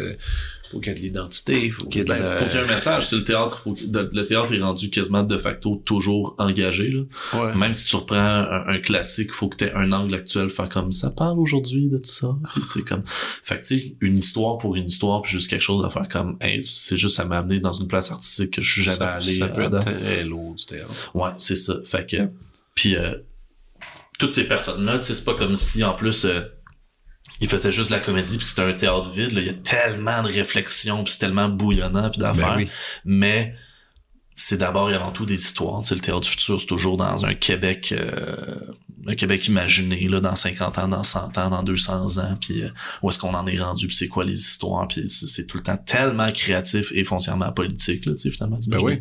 faut 0.73 0.81
qu'il 0.81 0.93
y 0.93 0.97
ait 0.97 0.99
de 0.99 1.05
l'identité, 1.05 1.71
faut 1.71 1.87
qu'il 1.87 1.99
y 1.99 2.01
ait 2.01 2.05
de 2.05 2.09
la- 2.11 2.27
faut 2.37 2.45
qu'il 2.47 2.55
y 2.55 2.57
ait 2.57 2.65
un 2.65 2.67
message. 2.67 3.07
C'est 3.07 3.17
le 3.17 3.25
théâtre, 3.25 3.59
faut 3.61 3.77
le 3.93 4.25
théâtre 4.25 4.53
est 4.53 4.61
rendu 4.61 4.91
quasiment 4.91 5.23
de 5.23 5.39
facto 5.39 5.81
toujours 5.85 6.35
engagé 6.39 6.89
là. 6.89 7.03
Ouais. 7.35 7.55
Même 7.55 7.75
si 7.75 7.85
tu 7.87 7.97
reprends 7.97 8.17
un, 8.17 8.67
un 8.67 8.79
classique, 8.81 9.31
faut 9.33 9.49
que 9.49 9.57
tu 9.59 9.65
aies 9.65 9.73
un 9.75 9.93
angle 9.93 10.15
actuel, 10.15 10.51
faire 10.51 10.69
comme 10.69 10.91
ça 10.93 11.11
parle 11.11 11.39
aujourd'hui 11.39 11.89
de 11.89 11.99
tout 11.99 12.05
ça. 12.11 12.35
Sais, 12.69 12.83
comme, 12.83 13.03
fait 13.07 13.61
que 13.61 13.67
tu 13.67 13.79
sais, 13.81 13.97
une 14.01 14.17
histoire 14.19 14.59
pour 14.59 14.75
une 14.77 14.87
histoire, 14.87 15.23
puis 15.23 15.33
juste 15.33 15.49
quelque 15.51 15.61
chose 15.63 15.85
à 15.85 15.91
faire 15.91 16.09
comme, 16.09 16.37
hey, 16.41 16.63
c'est 16.63 16.97
juste 16.97 17.17
ça 17.17 17.25
m'a 17.25 17.39
amené 17.39 17.61
dans 17.61 17.73
une 17.73 17.87
place 17.87 18.11
artistique 18.11 18.53
que 18.53 18.63
je 18.63 18.73
suis 18.73 18.83
jamais 18.83 18.97
ça, 18.99 19.15
allé. 19.15 19.35
ça 19.39 19.49
peut 19.49 19.65
avant. 19.65 19.79
être 19.81 19.85
très 19.95 20.25
lourd 20.25 20.55
du 20.55 20.65
théâtre. 20.67 21.11
Ouais, 21.15 21.31
c'est 21.37 21.57
ça. 21.57 21.75
Fait 21.85 22.09
que, 22.09 22.29
puis 22.75 22.97
euh, 22.97 23.15
toutes 24.19 24.33
ces 24.33 24.47
personnes-là, 24.49 24.99
tu 24.99 25.05
sais, 25.07 25.15
c'est 25.15 25.25
pas 25.25 25.35
comme 25.35 25.57
si 25.57 25.83
en 25.85 25.95
plus 25.95 26.25
euh, 26.25 26.41
ils 27.43 27.49
faisaient 27.49 27.73
juste 27.73 27.91
de 27.91 27.97
la 27.97 28.01
comédie 28.01 28.39
puis 28.39 28.47
c'était 28.47 28.63
un 28.63 28.73
théâtre 28.73 29.11
vide. 29.11 29.33
là. 29.33 29.41
Il 29.41 29.47
y 29.49 29.51
a 29.51 29.55
tellement 29.55 30.23
de 30.23 30.29
réflexions 30.29 31.03
puis 31.03 31.13
c'est 31.13 31.19
tellement 31.19 31.49
bouillonnant 31.49 32.09
puis 32.09 32.21
d'affaires. 32.21 32.51
Ben 32.51 32.57
oui. 32.57 32.69
Mais 33.05 33.57
c'est 34.33 34.57
d'abord 34.57 34.91
et 34.91 34.95
avant 34.95 35.11
tout 35.11 35.27
des 35.27 35.35
histoires. 35.35 35.85
C'est 35.85 35.95
le 35.97 36.01
théâtre 36.01 36.21
du 36.21 36.29
futur, 36.31 36.61
c'est 36.61 36.67
toujours 36.67 36.97
dans 36.97 37.27
un 37.27 37.35
Québec, 37.35 37.93
euh, 37.93 38.57
un 39.07 39.15
Québec 39.15 39.47
imaginé 39.49 40.09
là, 40.09 40.21
dans 40.21 40.37
50 40.37 40.79
ans, 40.79 40.89
dans 40.89 41.03
100 41.03 41.39
ans, 41.39 41.51
dans 41.51 41.63
200 41.63 42.19
ans. 42.19 42.37
Puis 42.41 42.63
euh, 42.63 42.69
où 43.03 43.09
est-ce 43.09 43.19
qu'on 43.19 43.35
en 43.35 43.47
est 43.47 43.61
rendu 43.61 43.87
puis 43.87 43.97
c'est 43.97 44.09
quoi 44.09 44.25
les 44.25 44.35
histoires. 44.35 44.87
Puis 44.89 45.09
c'est 45.09 45.47
tout 45.47 45.57
le 45.59 45.63
temps 45.63 45.77
tellement 45.77 46.31
créatif 46.33 46.93
et 46.95 47.05
foncièrement 47.05 47.53
politique 47.53 48.07
là, 48.07 48.13
tu 48.13 48.19
sais 48.19 48.31
finalement. 48.31 48.59
Ben 48.69 48.79
oui. 48.83 49.01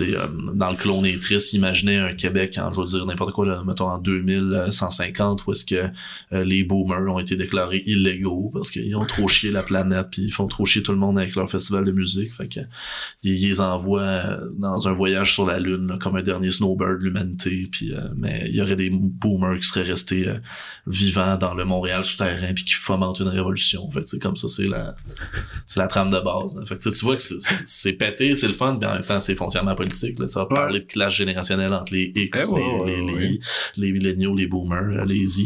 Euh, 0.00 0.28
dans 0.54 0.70
le 0.70 0.76
clone 0.76 1.04
est 1.04 1.20
triste, 1.20 1.52
imaginez 1.52 1.96
un 1.96 2.14
Québec 2.14 2.58
en, 2.58 2.72
je 2.72 2.80
veux 2.80 2.86
dire, 2.86 3.06
n'importe 3.06 3.32
quoi, 3.32 3.44
là, 3.44 3.64
mettons 3.66 3.88
en 3.88 3.98
2150, 3.98 5.46
où 5.46 5.52
est-ce 5.52 5.64
que 5.64 5.90
euh, 6.32 6.44
les 6.44 6.62
boomers 6.62 7.12
ont 7.12 7.18
été 7.18 7.34
déclarés 7.34 7.82
illégaux 7.86 8.50
parce 8.52 8.70
qu'ils 8.70 8.94
ont 8.94 9.04
trop 9.04 9.26
chié 9.26 9.50
la 9.50 9.64
planète, 9.64 10.08
puis 10.12 10.22
ils 10.22 10.32
font 10.32 10.46
trop 10.46 10.64
chier 10.64 10.82
tout 10.82 10.92
le 10.92 10.98
monde 10.98 11.18
avec 11.18 11.34
leur 11.34 11.50
festival 11.50 11.84
de 11.84 11.90
musique, 11.90 12.32
fait 12.32 12.46
que 12.46 12.60
ils, 13.24 13.32
ils 13.32 13.48
les 13.48 13.60
envoient 13.60 14.02
euh, 14.02 14.50
dans 14.56 14.86
un 14.86 14.92
voyage 14.92 15.34
sur 15.34 15.44
la 15.44 15.58
Lune, 15.58 15.88
là, 15.88 15.98
comme 16.00 16.14
un 16.14 16.22
dernier 16.22 16.52
snowbird 16.52 17.00
de 17.00 17.04
l'humanité, 17.06 17.68
puis 17.70 17.92
euh, 17.92 17.98
mais 18.16 18.44
il 18.48 18.54
y 18.54 18.62
aurait 18.62 18.76
des 18.76 18.92
boomers 19.10 19.58
qui 19.60 19.68
seraient 19.68 19.82
restés 19.86 20.28
euh, 20.28 20.38
vivants 20.86 21.36
dans 21.36 21.54
le 21.54 21.64
Montréal 21.64 22.04
souterrain, 22.04 22.52
puis 22.54 22.64
qui 22.64 22.74
fomentent 22.74 23.20
une 23.20 23.28
révolution. 23.28 23.90
Fait 23.90 24.00
que 24.00 24.06
c'est 24.08 24.18
comme 24.18 24.36
ça, 24.36 24.48
c'est 24.48 24.66
la 24.68 24.94
c'est 25.66 25.78
la 25.80 25.86
trame 25.86 26.10
de 26.10 26.18
base. 26.20 26.56
là. 26.56 26.64
Fait 26.64 26.76
que 26.76 26.82
tu 26.82 26.90
sais, 26.90 26.96
tu 26.96 27.04
vois 27.04 27.16
que 27.16 27.22
c'est- 27.22 27.40
c'est 27.40 27.66
c'est 27.66 27.92
pété, 27.92 28.34
c'est 28.34 28.48
le 28.48 28.54
fun, 28.54 28.74
mais 28.80 28.86
en 28.86 28.92
même 28.92 29.02
temps 29.04 29.20
c'est 29.20 29.34
foncièrement 29.34 29.74
politique. 29.74 30.18
Là. 30.18 30.26
Ça 30.26 30.40
va 30.40 30.46
Ouais. 30.48 30.54
parler 30.54 30.80
de 30.80 30.84
classe 30.86 31.14
générationnelle 31.14 31.72
entre 31.74 31.92
les 31.92 32.12
X, 32.14 32.46
Eh 32.48 32.52
ouais, 32.52 32.60
les, 32.60 32.66
ouais, 32.66 32.96
les, 33.06 33.12
ouais. 33.12 33.20
les, 33.20 33.40
les 33.76 33.92
milléniaux, 33.92 34.34
les 34.36 34.46
boomers, 34.46 35.00
euh, 35.00 35.04
les 35.04 35.26
Z. 35.26 35.42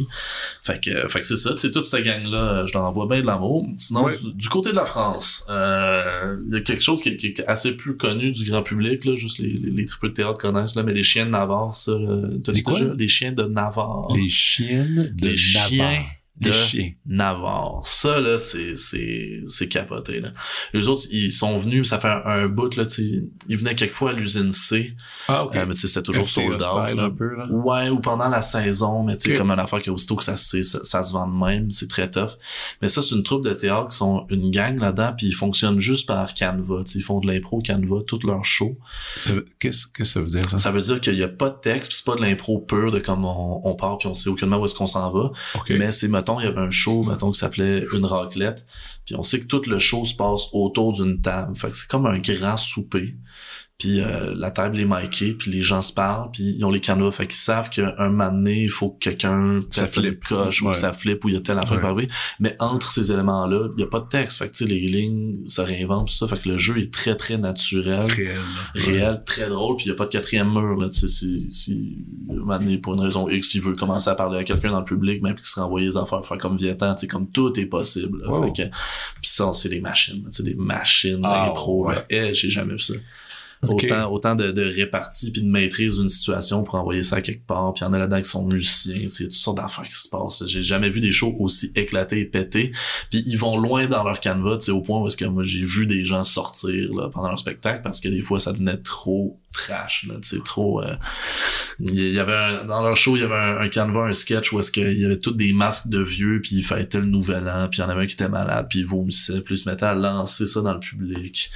Fait 0.62 0.80
que, 0.82 0.90
euh, 0.90 1.08
fait 1.08 1.20
que 1.20 1.26
c'est 1.26 1.36
ça, 1.36 1.52
tu 1.54 1.60
sais, 1.60 1.70
toute 1.70 1.84
cette 1.86 2.04
gang-là, 2.04 2.64
je 2.66 2.72
leur 2.72 2.82
envoie 2.84 3.06
bien 3.06 3.20
de 3.20 3.26
l'amour. 3.26 3.66
Sinon, 3.76 4.04
Ouais. 4.04 4.18
du, 4.18 4.32
du 4.32 4.48
côté 4.48 4.70
de 4.70 4.76
la 4.76 4.84
France, 4.84 5.46
euh, 5.50 6.36
il 6.48 6.54
y 6.54 6.56
a 6.56 6.60
quelque 6.60 6.82
chose 6.82 7.00
qui, 7.02 7.10
est- 7.10 7.16
qui 7.16 7.28
est 7.28 7.44
assez 7.46 7.76
plus 7.76 7.96
connu 7.96 8.32
du 8.32 8.44
grand 8.44 8.62
public, 8.62 9.04
là, 9.04 9.14
juste 9.16 9.38
les, 9.38 9.48
les, 9.52 9.70
les 9.70 9.86
triples 9.86 10.08
de 10.08 10.14
théâtre 10.14 10.38
connaissent, 10.38 10.74
là, 10.74 10.82
mais 10.82 10.92
les 10.92 11.02
chiens 11.02 11.26
de 11.26 11.30
Navarre, 11.30 11.74
ça, 11.74 11.92
Les 11.96 12.62
quoi? 12.62 12.78
déjà? 12.78 12.94
Les 12.94 13.08
chiens 13.08 13.32
de 13.32 13.42
Navarre. 13.54 14.12
Les 14.14 14.28
chiennes 14.28 15.10
de 15.14 15.28
Les 15.28 15.36
chiens. 15.36 16.02
De. 16.40 16.50
Navarre. 17.06 17.80
Ça, 17.84 18.18
là, 18.18 18.38
c'est, 18.38 18.74
c'est, 18.76 19.40
c'est 19.46 19.68
capoté, 19.68 20.20
là. 20.20 20.30
Les 20.72 20.88
autres, 20.88 21.02
ils 21.12 21.32
sont 21.32 21.56
venus, 21.56 21.88
ça 21.88 21.98
fait 21.98 22.08
un, 22.08 22.22
un 22.24 22.48
bout, 22.48 22.74
là, 22.76 22.84
tu 22.86 23.02
ils 23.48 23.56
venaient 23.56 23.74
quelquefois 23.74 24.10
à 24.10 24.12
l'usine 24.12 24.50
C, 24.50 24.94
Ah, 25.28 25.44
ok. 25.44 25.54
euh, 25.56 25.64
mais 25.66 25.74
tu 25.74 25.80
sais, 25.82 25.88
c'était 25.88 26.02
toujours 26.02 26.28
sold 26.28 26.54
out, 26.54 26.96
là. 26.96 27.04
un 27.04 27.10
peu, 27.10 27.34
là. 27.36 27.46
Ouais, 27.50 27.88
ou 27.88 28.00
pendant 28.00 28.28
la 28.28 28.42
saison, 28.42 29.04
mais 29.04 29.16
tu 29.16 29.30
sais, 29.30 29.36
comme 29.36 29.50
une 29.50 29.58
affaire 29.60 29.80
que 29.80 29.90
ça, 30.20 30.36
se 30.36 30.44
sait, 30.44 30.62
ça, 30.62 30.80
ça 30.82 31.02
se 31.02 31.12
vend 31.12 31.26
de 31.28 31.34
même, 31.46 31.70
c'est 31.70 31.88
très 31.88 32.10
tough. 32.10 32.32
Mais 32.82 32.88
ça, 32.88 33.00
c'est 33.00 33.14
une 33.14 33.22
troupe 33.22 33.44
de 33.44 33.52
théâtre 33.54 33.90
qui 33.90 33.96
sont 33.96 34.26
une 34.30 34.50
gang 34.50 34.78
là-dedans, 34.78 35.12
puis 35.16 35.28
ils 35.28 35.32
fonctionnent 35.34 35.78
juste 35.80 36.06
par 36.06 36.34
Canva, 36.34 36.82
tu 36.84 36.92
sais, 36.92 36.98
ils 36.98 37.02
font 37.02 37.20
de 37.20 37.26
l'impro 37.28 37.62
Canva, 37.62 37.98
tout 38.06 38.18
leur 38.24 38.44
show. 38.44 38.76
Ça 39.18 39.34
veut- 39.34 39.44
Qu'est-ce 39.60 39.86
que 39.86 40.04
ça 40.04 40.20
veut 40.20 40.26
dire, 40.26 40.48
ça? 40.50 40.58
Ça 40.58 40.70
veut 40.72 40.80
dire 40.80 41.00
qu'il 41.00 41.16
y 41.16 41.22
a 41.22 41.28
pas 41.28 41.50
de 41.50 41.58
texte, 41.60 41.88
puis 41.90 41.96
c'est 41.96 42.04
pas 42.04 42.16
de 42.16 42.22
l'impro 42.22 42.58
pur 42.58 42.90
de 42.90 42.98
comme 42.98 43.24
on, 43.24 43.60
on 43.64 43.74
part 43.76 43.98
puis 43.98 44.08
on 44.08 44.14
sait 44.14 44.28
aucunement 44.28 44.58
où 44.58 44.64
est-ce 44.64 44.74
qu'on 44.74 44.86
s'en 44.86 45.10
va. 45.12 45.30
OK. 45.54 45.70
Mais 45.70 45.92
c'est, 45.92 46.08
il 46.40 46.44
y 46.44 46.48
avait 46.48 46.60
un 46.60 46.70
show, 46.70 47.02
mettons, 47.04 47.30
qui 47.30 47.38
s'appelait 47.38 47.86
Une 47.94 48.04
raclette. 48.04 48.66
Puis 49.04 49.14
on 49.16 49.22
sait 49.22 49.40
que 49.40 49.46
tout 49.46 49.62
le 49.66 49.78
show 49.78 50.04
se 50.04 50.14
passe 50.14 50.48
autour 50.52 50.92
d'une 50.92 51.20
table. 51.20 51.54
Fait 51.56 51.70
c'est 51.70 51.88
comme 51.88 52.06
un 52.06 52.18
grand 52.18 52.56
souper. 52.56 53.14
Puis 53.76 54.00
euh, 54.00 54.32
la 54.36 54.50
table 54.52 54.78
est 54.80 54.84
micée, 54.84 55.34
puis 55.34 55.50
les 55.50 55.62
gens 55.62 55.82
se 55.82 55.92
parlent, 55.92 56.30
puis 56.32 56.54
ils 56.56 56.64
ont 56.64 56.70
les 56.70 56.80
canevas, 56.80 57.10
fait 57.10 57.26
qu'ils 57.26 57.34
savent 57.36 57.70
qu'un 57.70 57.92
moment 58.08 58.30
donné, 58.30 58.62
il 58.64 58.70
faut 58.70 58.90
que 58.90 58.98
quelqu'un 59.00 59.60
Ça 59.68 59.86
flippe. 59.88 60.24
coche 60.24 60.62
ou 60.62 60.68
Ouais. 60.68 60.74
ça 60.74 60.92
flippe 60.92 61.24
ou 61.24 61.28
il 61.28 61.34
y 61.34 61.36
a 61.36 61.40
telle 61.40 61.58
affaire 61.58 61.94
Ouais. 61.94 62.06
Mais 62.40 62.56
entre 62.60 62.92
ces 62.92 63.10
éléments-là, 63.12 63.68
il 63.76 63.80
y 63.80 63.84
a 63.84 63.88
pas 63.88 64.00
de 64.00 64.08
texte, 64.08 64.38
fait 64.38 64.46
que 64.48 64.52
tu 64.52 64.64
sais, 64.64 64.70
les 64.70 64.86
lignes 64.86 65.46
se 65.46 65.60
réinventent, 65.60 66.06
tout 66.08 66.14
ça, 66.14 66.28
fait 66.28 66.40
que 66.40 66.48
le 66.48 66.56
jeu 66.56 66.78
est 66.78 66.92
très 66.92 67.16
très 67.16 67.36
naturel 67.36 68.10
Réel. 68.10 68.36
réel, 68.74 69.22
très 69.26 69.48
drôle, 69.48 69.76
puis 69.76 69.86
il 69.86 69.88
y 69.88 69.92
a 69.92 69.96
pas 69.96 70.04
de 70.06 70.10
quatrième 70.10 70.52
mur, 70.52 70.76
là, 70.80 70.88
tu 70.88 71.00
sais, 71.00 71.08
si, 71.08 71.50
si, 71.50 71.98
un 72.30 72.58
donné, 72.58 72.78
pour 72.78 72.94
une 72.94 73.00
raison 73.00 73.28
X, 73.28 73.54
il 73.54 73.60
veut 73.60 73.74
commencer 73.74 74.08
à 74.08 74.14
parler 74.14 74.38
à 74.38 74.44
quelqu'un 74.44 74.70
dans 74.70 74.78
le 74.78 74.84
public, 74.84 75.20
même 75.22 75.34
qu'il 75.34 75.44
se 75.44 75.58
renvoie 75.58 75.80
les 75.80 75.96
affaires, 75.96 76.24
faire 76.24 76.38
comme 76.38 76.56
Vietnam, 76.56 76.94
tu 76.94 77.02
sais, 77.02 77.06
comme 77.08 77.28
tout 77.28 77.58
est 77.58 77.66
possible, 77.66 78.20
là. 78.22 78.30
Wow. 78.30 78.44
Fait 78.54 78.62
que, 78.64 78.68
pis 79.20 79.30
ça, 79.30 79.52
c'est 79.52 79.68
des 79.68 79.80
machines, 79.80 80.24
sais, 80.30 80.42
des 80.44 80.54
machines 80.54 81.20
Ah, 81.24 81.46
d'impro, 81.48 81.88
ouais. 81.88 81.94
là. 81.96 82.04
Eh, 82.08 82.34
j'ai 82.34 82.50
jamais 82.50 82.74
vu 82.74 82.78
ça. 82.78 82.94
Autant, 84.10 84.34
de, 84.34 84.50
de 84.50 84.62
répartie 84.62 85.30
puis 85.30 85.42
de 85.42 85.48
maîtrise 85.48 85.98
d'une 85.98 86.08
situation 86.08 86.62
pour 86.64 86.76
envoyer 86.76 87.02
ça 87.02 87.20
quelque 87.20 87.46
part, 87.46 87.72
puis 87.72 87.82
il 87.82 87.86
y 87.86 87.88
en 87.88 87.92
a 87.92 87.98
là-dedans 87.98 88.18
qui 88.18 88.28
sont 88.28 88.46
musiciens, 88.46 89.08
c'est 89.08 89.24
toutes 89.24 89.32
sortes 89.32 89.58
d'affaires 89.58 89.84
qui 89.84 89.94
se 89.94 90.08
passent. 90.08 90.44
J'ai 90.46 90.62
jamais 90.62 90.90
vu 90.90 91.00
des 91.00 91.12
shows 91.12 91.34
aussi 91.38 91.72
éclatés 91.74 92.20
et 92.20 92.24
pétés. 92.24 92.72
Puis 93.10 93.22
ils 93.26 93.38
vont 93.38 93.56
loin 93.56 93.86
dans 93.86 94.04
leur 94.04 94.20
canevas, 94.20 94.68
au 94.68 94.80
point 94.80 95.00
où 95.00 95.06
est-ce 95.06 95.16
que 95.16 95.24
moi 95.24 95.44
j'ai 95.44 95.64
vu 95.64 95.86
des 95.86 96.04
gens 96.04 96.24
sortir 96.24 96.92
là, 96.94 97.08
pendant 97.08 97.28
leur 97.28 97.38
spectacle 97.38 97.80
parce 97.82 98.00
que 98.00 98.08
des 98.08 98.22
fois 98.22 98.38
ça 98.38 98.52
devenait 98.52 98.76
trop 98.76 99.38
trash, 99.54 100.04
là, 100.08 100.14
tu 100.20 100.28
sais, 100.28 100.38
trop. 100.44 100.82
euh, 100.82 100.94
Il 101.80 101.94
y 102.12 102.18
avait 102.18 102.34
un- 102.34 102.64
dans 102.64 102.82
leur 102.82 102.96
show, 102.96 103.16
il 103.16 103.20
y 103.20 103.24
avait 103.24 103.34
un, 103.34 103.58
un 103.58 103.68
canevas, 103.68 104.06
un 104.08 104.12
sketch 104.12 104.52
où 104.52 104.58
est-ce 104.60 104.70
qu'il 104.70 105.00
y 105.00 105.04
avait 105.04 105.18
tous 105.18 105.32
des 105.32 105.52
masques 105.52 105.88
de 105.88 106.02
vieux, 106.02 106.40
puis 106.42 106.56
ils 106.56 106.62
fêtaient 106.64 106.98
le 107.00 107.06
nouvel 107.06 107.48
an, 107.48 107.68
puis 107.70 107.80
il 107.80 107.82
y 107.82 107.84
en 107.84 107.88
avait 107.88 108.02
un 108.02 108.06
qui 108.06 108.14
était 108.14 108.28
malade, 108.28 108.66
puis 108.68 108.80
il 108.80 108.86
vomissait, 108.86 109.40
puis 109.40 109.54
il 109.54 109.58
se 109.58 109.68
mettait 109.68 109.86
à 109.86 109.94
lancer 109.94 110.46
ça 110.46 110.60
dans 110.60 110.74
le 110.74 110.80
public. 110.80 111.50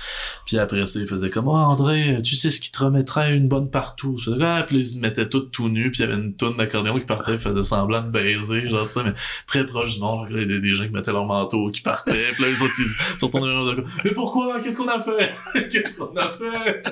Puis 0.47 0.59
après 0.59 0.85
ça, 0.87 1.01
il 1.01 1.07
faisait 1.07 1.31
comme, 1.31 1.49
oh 1.49 1.53
André, 1.55 2.19
tu 2.25 2.37
sais 2.37 2.51
ce 2.51 2.61
qui 2.61 2.70
te 2.73 2.83
remettrait 2.83 3.35
une 3.37 3.49
bonne 3.49 3.70
partout. 3.70 4.16
Puis, 4.16 4.33
ah, 4.41 4.65
ils 4.70 4.87
se 4.87 4.99
mettaient 4.99 5.29
tout 5.29 5.41
tout 5.41 5.69
nus, 5.69 5.91
puis 5.91 6.03
il 6.03 6.09
y 6.09 6.12
avait 6.12 6.20
une 6.23 6.35
toune 6.35 6.57
d'accordéon 6.57 6.99
qui 6.99 7.05
partait, 7.07 7.33
il 7.35 7.39
faisait 7.39 7.62
semblant 7.62 8.03
de 8.03 8.11
baiser, 8.11 8.69
genre, 8.70 8.87
tu 8.87 8.93
sais, 8.95 9.03
mais 9.05 9.15
très 9.47 9.66
proche 9.66 9.95
du 9.95 10.01
monde. 10.01 10.29
Il 10.31 10.43
y 10.43 10.47
des, 10.47 10.61
des 10.61 10.75
gens 10.75 10.85
qui 10.85 10.91
mettaient 10.93 11.12
leur 11.12 11.25
manteau, 11.27 11.70
qui 11.70 11.83
partaient, 11.83 12.12
puis 12.35 12.43
là, 12.45 12.49
les 12.51 12.62
autres, 12.62 12.75
ils 12.79 13.29
vers 13.39 13.62
eux, 13.65 13.85
mais 14.05 14.12
pourquoi? 14.12 14.61
Qu'est-ce 14.61 14.77
qu'on 14.79 14.89
a 14.89 15.01
fait? 15.01 15.33
Qu'est-ce 15.70 15.99
qu'on 15.99 16.15
a 16.16 16.23
fait? 16.29 16.83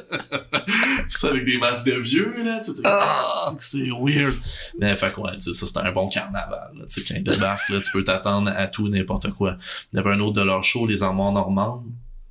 Ça 1.08 1.28
avec 1.28 1.44
des 1.44 1.58
masques 1.58 1.86
de 1.86 1.98
vieux, 1.98 2.42
là, 2.44 2.60
tu 2.60 2.72
sais, 2.72 2.82
ah, 2.84 3.48
c'est 3.50 3.56
que 3.56 3.62
c'est 3.62 3.90
weird. 3.90 4.34
Mais, 4.78 4.94
fait 4.96 5.12
que, 5.12 5.20
ouais, 5.20 5.34
tu 5.34 5.40
sais, 5.40 5.52
ça, 5.52 5.66
c'était 5.66 5.80
un 5.80 5.92
bon 5.92 6.08
carnaval, 6.08 6.70
là, 6.76 6.84
tu 6.86 6.92
sais, 6.92 7.02
quand 7.02 7.14
ils 7.14 7.24
débarquent, 7.24 7.68
là, 7.68 7.80
tu 7.80 7.90
peux 7.90 8.04
t'attendre 8.04 8.50
à 8.54 8.66
tout, 8.66 8.88
n'importe 8.88 9.30
quoi. 9.30 9.56
Il 9.92 9.96
y 9.96 9.98
avait 9.98 10.10
un 10.10 10.20
autre 10.20 10.34
de 10.34 10.42
leur 10.42 10.62
show, 10.62 10.86
Les 10.86 11.02
Armoires 11.02 11.32
Normandes, 11.32 11.84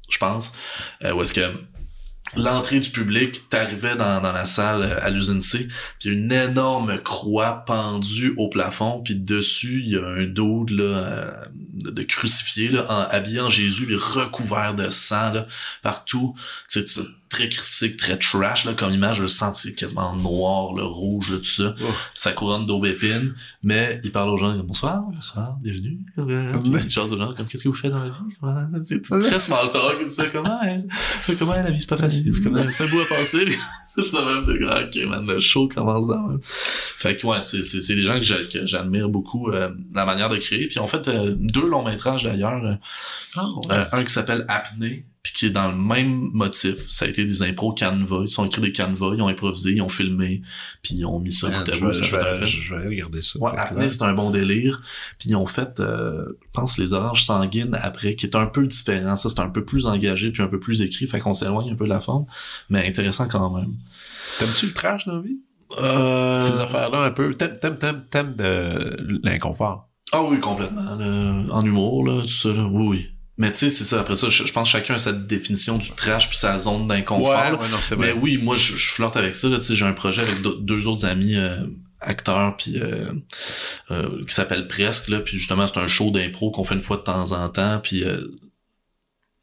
je 0.09 0.17
pense, 0.17 0.53
euh, 1.03 1.13
où 1.13 1.21
est-ce 1.21 1.33
que 1.33 1.51
l'entrée 2.35 2.79
du 2.79 2.89
public, 2.89 3.49
t'arrivais 3.49 3.95
dans, 3.95 4.21
dans 4.21 4.31
la 4.31 4.45
salle 4.45 4.83
euh, 4.83 4.99
à 5.01 5.09
l'usine 5.09 5.41
C, 5.41 5.67
puis 5.99 6.09
une 6.09 6.31
énorme 6.31 6.99
croix 7.01 7.63
pendue 7.65 8.33
au 8.37 8.49
plafond, 8.49 9.01
puis 9.03 9.15
dessus, 9.15 9.81
il 9.85 9.91
y 9.91 9.97
a 9.97 10.05
un 10.05 10.25
dos 10.25 10.65
là, 10.69 10.83
euh, 10.83 11.31
de, 11.53 12.03
crucifié, 12.03 12.69
là, 12.69 12.85
en, 12.89 13.15
habillé 13.15 13.39
en 13.39 13.49
Jésus, 13.49 13.85
puis 13.85 13.95
recouvert 13.95 14.73
de 14.73 14.89
sang 14.89 15.33
là, 15.33 15.47
partout. 15.81 16.35
Tu 16.69 16.85
sais, 16.87 17.01
très 17.36 17.49
critique, 17.49 17.98
très 17.98 18.18
trash 18.18 18.64
là, 18.66 18.74
comme 18.74 18.94
image, 18.94 19.18
je 19.18 19.24
le 19.24 19.28
sens 19.28 19.60
c'est 19.62 19.76
quasiment 19.76 20.16
noir, 20.16 20.74
le 20.74 20.84
rouge, 20.86 21.32
là, 21.32 21.38
tout 21.40 21.44
ça. 21.44 21.76
Oh. 21.82 21.86
Sa 22.14 22.32
couronne 22.32 22.66
d'aubépine, 22.66 23.34
mais 23.62 23.99
il 24.06 24.12
parle 24.12 24.30
aux 24.30 24.38
gens, 24.38 24.56
bonsoir, 24.60 25.02
bonsoir, 25.14 25.57
bienvenue. 25.62 25.99
Puis 26.16 26.24
il 26.86 26.90
jase 26.90 27.12
aux 27.12 27.18
gens, 27.18 27.34
comme, 27.34 27.45
qu'est-ce 27.48 27.64
que 27.66 27.70
vous 27.70 27.76
faites 27.76 27.91
dans 27.91 27.99
la 28.03 28.10
vie? 28.10 28.86
C'est 28.86 29.02
très 29.03 29.40
small 29.40 29.70
talk, 29.74 29.98
tu 29.99 30.10
sais, 30.10 30.30
comment, 30.32 30.60
hein, 30.64 30.78
comment 31.38 31.53
la 31.53 31.72
vie? 31.72 31.80
C'est 31.80 31.90
pas 31.90 31.98
facile, 31.98 32.34
comment 32.41 32.57
c'est 32.70 32.84
un 32.86 32.88
bout 32.88 33.02
à 33.02 33.06
passer? 33.06 33.45
Ça 34.12 34.26
même 34.26 34.45
de 34.45 34.57
grand, 34.57 34.82
ok, 34.82 35.06
man, 35.10 35.26
le 35.26 35.40
show 35.40 35.68
commence 35.70 36.07
dans 36.07 36.28
même. 36.28 36.40
Fait 36.41 37.16
que 37.16 37.26
ouais, 37.28 37.41
c'est, 37.41 37.64
c'est, 37.64 37.82
c'est 37.82 37.95
des 37.95 38.03
gens 38.03 38.16
que, 38.16 38.26
j'a- 38.26 38.44
que 38.44 38.66
j'admire 38.66 39.07
beaucoup, 39.07 39.49
euh, 39.52 39.70
la 39.94 40.06
manière 40.06 40.28
de 40.30 40.36
créer. 40.38 40.68
Puis 40.68 40.80
en 40.80 40.88
fait 40.88 41.07
euh, 41.07 41.34
deux 41.38 41.66
longs 41.68 41.86
métrages 41.86 42.24
d'ailleurs. 42.26 42.62
euh, 42.66 42.76
euh, 43.72 43.86
un 43.94 44.03
qui 44.03 44.12
s'appelle 44.14 44.45
Apnée, 44.49 45.06
puis 45.26 45.34
qui 45.34 45.45
est 45.47 45.49
dans 45.49 45.72
le 45.72 45.76
même 45.76 46.30
motif. 46.34 46.88
Ça 46.88 47.06
a 47.06 47.07
été 47.07 47.26
des 47.26 47.41
impros 47.41 47.73
canevas. 47.73 48.26
Ils 48.27 48.39
ont 48.39 48.45
écrit 48.45 48.61
des 48.61 48.72
canevas, 48.72 49.15
ils 49.15 49.23
ont 49.23 49.27
improvisé, 49.27 49.72
ils 49.72 49.81
ont 49.81 49.89
filmé, 49.89 50.43
puis 50.84 50.93
ils 50.97 51.06
ont 51.06 51.19
mis 51.19 51.31
ça 51.31 51.47
bout 51.47 51.72
à 51.72 51.73
je, 51.73 51.84
bout, 51.84 51.93
je, 51.93 52.76
vais, 52.76 52.88
regarder 52.88 53.23
ça. 53.23 53.39
Ouais, 53.39 53.52
Apnée, 53.57 53.89
c'est 53.89 54.03
un 54.03 54.14
bon 54.14 54.30
délire. 54.30 54.84
Puis 55.18 55.30
ils 55.30 55.35
ont 55.35 55.47
fait, 55.47 55.80
euh, 55.80 56.38
je 56.43 56.52
pense, 56.53 56.77
les 56.77 56.93
oranges 56.93 57.23
sanguines 57.23 57.76
après, 57.81 58.14
qui 58.14 58.27
est 58.27 58.35
un 58.35 58.45
peu 58.45 58.68
différent. 58.68 59.15
Ça, 59.15 59.30
c'est 59.30 59.39
un 59.39 59.49
peu 59.49 59.65
plus 59.65 59.88
engagé, 59.88 60.31
puis 60.31 60.43
un 60.43 60.47
peu 60.47 60.60
plus 60.60 60.84
écrit, 60.84 61.07
fait 61.07 61.19
qu'on 61.19 61.34
s'éloigne 61.34 61.72
un 61.72 61.76
peu 61.76 61.85
de 61.85 61.89
la 61.89 62.02
forme, 62.02 62.27
mais 62.69 62.88
intéressant 62.88 63.27
quand 63.27 63.49
même. 63.49 63.73
T'aimes-tu 64.38 64.68
le 64.68 64.73
trash 64.73 65.07
dans 65.07 65.15
la 65.15 65.22
vie? 65.22 65.39
Euh... 65.80 66.45
Ces 66.45 66.60
affaires-là, 66.60 66.99
un 66.99 67.11
peu. 67.11 67.34
T'aimes, 67.34 67.57
t'aimes, 67.60 67.80
t'aimes, 67.80 68.03
t'aimes 68.11 68.35
de 68.35 69.19
l'inconfort. 69.23 69.89
Ah 70.11 70.22
oui, 70.22 70.39
complètement. 70.39 70.84
En 71.52 71.65
humour, 71.65 72.06
là, 72.06 72.22
tout 72.22 72.27
ça, 72.27 72.49
là, 72.49 72.68
oui, 72.68 72.88
oui. 72.88 73.14
Mais 73.38 73.52
tu 73.52 73.60
sais, 73.60 73.70
c'est 73.70 73.84
ça. 73.84 73.99
Après 73.99 74.16
ça, 74.16 74.30
je, 74.30 74.45
je 74.45 74.53
pense 74.53 74.72
que 74.72 74.78
chacun 74.78 74.94
a 74.95 74.98
sa 74.98 75.12
définition 75.12 75.78
du 75.78 75.91
trash 75.91 76.30
puis 76.30 76.38
sa 76.38 76.57
zone 76.57 76.88
d'inconfort. 76.88 77.34
là. 77.34 77.53
ouais, 77.57 77.98
Mais 77.98 78.12
oui, 78.14 78.38
moi, 78.38 78.56
je, 78.56 78.78
je 78.78 78.91
flirte 78.94 79.18
avec 79.18 79.36
ça. 79.36 79.49
Là, 79.49 79.57
tu 79.57 79.64
sais, 79.64 79.76
j'ai 79.76 79.86
un 79.86 79.94
projet 79.94 80.22
avec 80.22 80.36
deux 80.62 80.88
autres 80.88 81.06
amis 81.06 81.36
euh, 81.36 81.66
acteurs 81.99 82.56
puis 82.56 82.80
euh, 82.80 83.12
euh, 83.91 84.24
qui 84.26 84.34
s'appelle 84.34 84.68
Presque. 84.68 85.10
Là, 85.10 85.20
puis 85.20 85.38
justement, 85.38 85.68
c'est 85.68 85.80
un 85.80 85.88
show 85.88 86.12
d'impro 86.12 86.52
qu'on 86.52 86.64
fait 86.64 86.76
une 86.76 86.82
fois 86.82 86.98
de 86.98 87.02
temps 87.02 87.34
en 87.34 87.49
temps. 87.49 87.80
Puis 87.84 88.06
euh, 88.06 88.26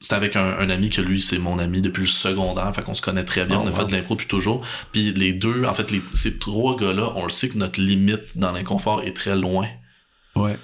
c'est 0.00 0.14
avec 0.14 0.36
un, 0.36 0.58
un 0.58 0.70
ami 0.70 0.88
que 0.88 1.02
lui, 1.02 1.20
c'est 1.20 1.38
mon 1.38 1.58
ami 1.58 1.82
depuis 1.82 2.00
le 2.02 2.06
secondaire. 2.06 2.74
Fait 2.74 2.82
qu'on 2.82 2.94
se 2.94 3.02
connaît 3.02 3.24
très 3.24 3.44
bien. 3.44 3.58
Oh, 3.58 3.62
on 3.64 3.66
a 3.66 3.70
wow. 3.72 3.76
fait 3.76 3.86
de 3.86 3.92
l'impro 3.92 4.14
depuis 4.14 4.26
toujours. 4.26 4.64
Puis 4.92 5.12
les 5.12 5.34
deux, 5.34 5.64
en 5.64 5.74
fait, 5.74 5.90
les, 5.90 6.02
ces 6.14 6.38
trois 6.38 6.76
gars-là, 6.76 7.12
on 7.14 7.24
le 7.24 7.30
sait 7.30 7.50
que 7.50 7.58
notre 7.58 7.80
limite 7.80 8.38
dans 8.38 8.52
l'inconfort 8.52 9.02
est 9.02 9.14
très 9.14 9.36
loin. 9.36 9.68
Ouais. 10.34 10.58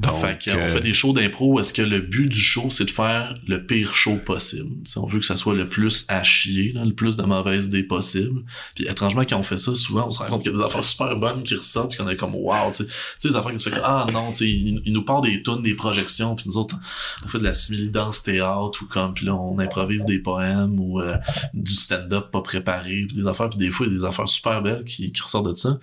Donc, 0.00 0.44
fait 0.44 0.50
euh, 0.50 0.68
fait 0.68 0.80
des 0.80 0.94
shows 0.94 1.12
d'impro 1.12 1.60
est-ce 1.60 1.74
que 1.74 1.82
le 1.82 2.00
but 2.00 2.26
du 2.26 2.40
show, 2.40 2.70
c'est 2.70 2.86
de 2.86 2.90
faire 2.90 3.38
le 3.46 3.66
pire 3.66 3.94
show 3.94 4.16
possible. 4.16 4.82
T'sais, 4.82 4.98
on 4.98 5.04
veut 5.04 5.20
que 5.20 5.26
ça 5.26 5.36
soit 5.36 5.52
le 5.52 5.68
plus 5.68 6.06
à 6.08 6.22
chier, 6.22 6.72
là, 6.72 6.86
le 6.86 6.94
plus 6.94 7.18
de 7.18 7.22
mauvaises 7.22 7.66
idées 7.66 7.82
possible. 7.82 8.42
Puis 8.74 8.86
étrangement, 8.86 9.24
quand 9.28 9.38
on 9.38 9.42
fait 9.42 9.58
ça, 9.58 9.74
souvent, 9.74 10.08
on 10.08 10.10
se 10.10 10.20
rend 10.20 10.28
compte 10.28 10.42
qu'il 10.42 10.52
y 10.52 10.54
a 10.54 10.58
des 10.58 10.64
affaires 10.64 10.84
super 10.84 11.16
bonnes 11.16 11.42
qui 11.42 11.54
ressortent, 11.54 11.94
qu'on 11.98 12.08
est 12.08 12.16
comme 12.16 12.34
wow, 12.34 12.70
tu 12.74 12.84
sais, 13.18 13.28
des 13.28 13.36
affaires 13.36 13.52
qui 13.52 13.58
se 13.58 13.68
fait 13.68 13.80
ah 13.84 14.06
non, 14.10 14.30
tu 14.30 14.36
sais, 14.36 14.48
il, 14.48 14.80
il 14.86 14.94
nous 14.94 15.04
part 15.04 15.20
des 15.20 15.42
tonnes, 15.42 15.60
des 15.60 15.74
projections, 15.74 16.34
puis 16.34 16.46
nous 16.48 16.56
autres, 16.56 16.76
on 17.22 17.28
fait 17.28 17.38
de 17.38 17.44
la 17.44 17.52
simili-danse 17.52 18.22
théâtre 18.22 18.82
ou 18.82 18.86
comme, 18.86 19.12
puis 19.12 19.26
là, 19.26 19.34
on 19.34 19.58
improvise 19.58 20.06
des 20.06 20.20
poèmes 20.20 20.80
ou 20.80 21.00
euh, 21.02 21.18
du 21.52 21.74
stand-up 21.74 22.30
pas 22.30 22.40
préparé, 22.40 23.04
puis 23.06 23.16
des 23.16 23.26
affaires, 23.26 23.50
puis 23.50 23.58
des 23.58 23.70
fois, 23.70 23.86
il 23.86 23.92
y 23.92 23.96
a 23.96 23.98
des 23.98 24.04
affaires 24.06 24.28
super 24.28 24.62
belles 24.62 24.84
qui, 24.84 25.12
qui 25.12 25.20
ressortent 25.20 25.50
de 25.50 25.54
ça. 25.54 25.78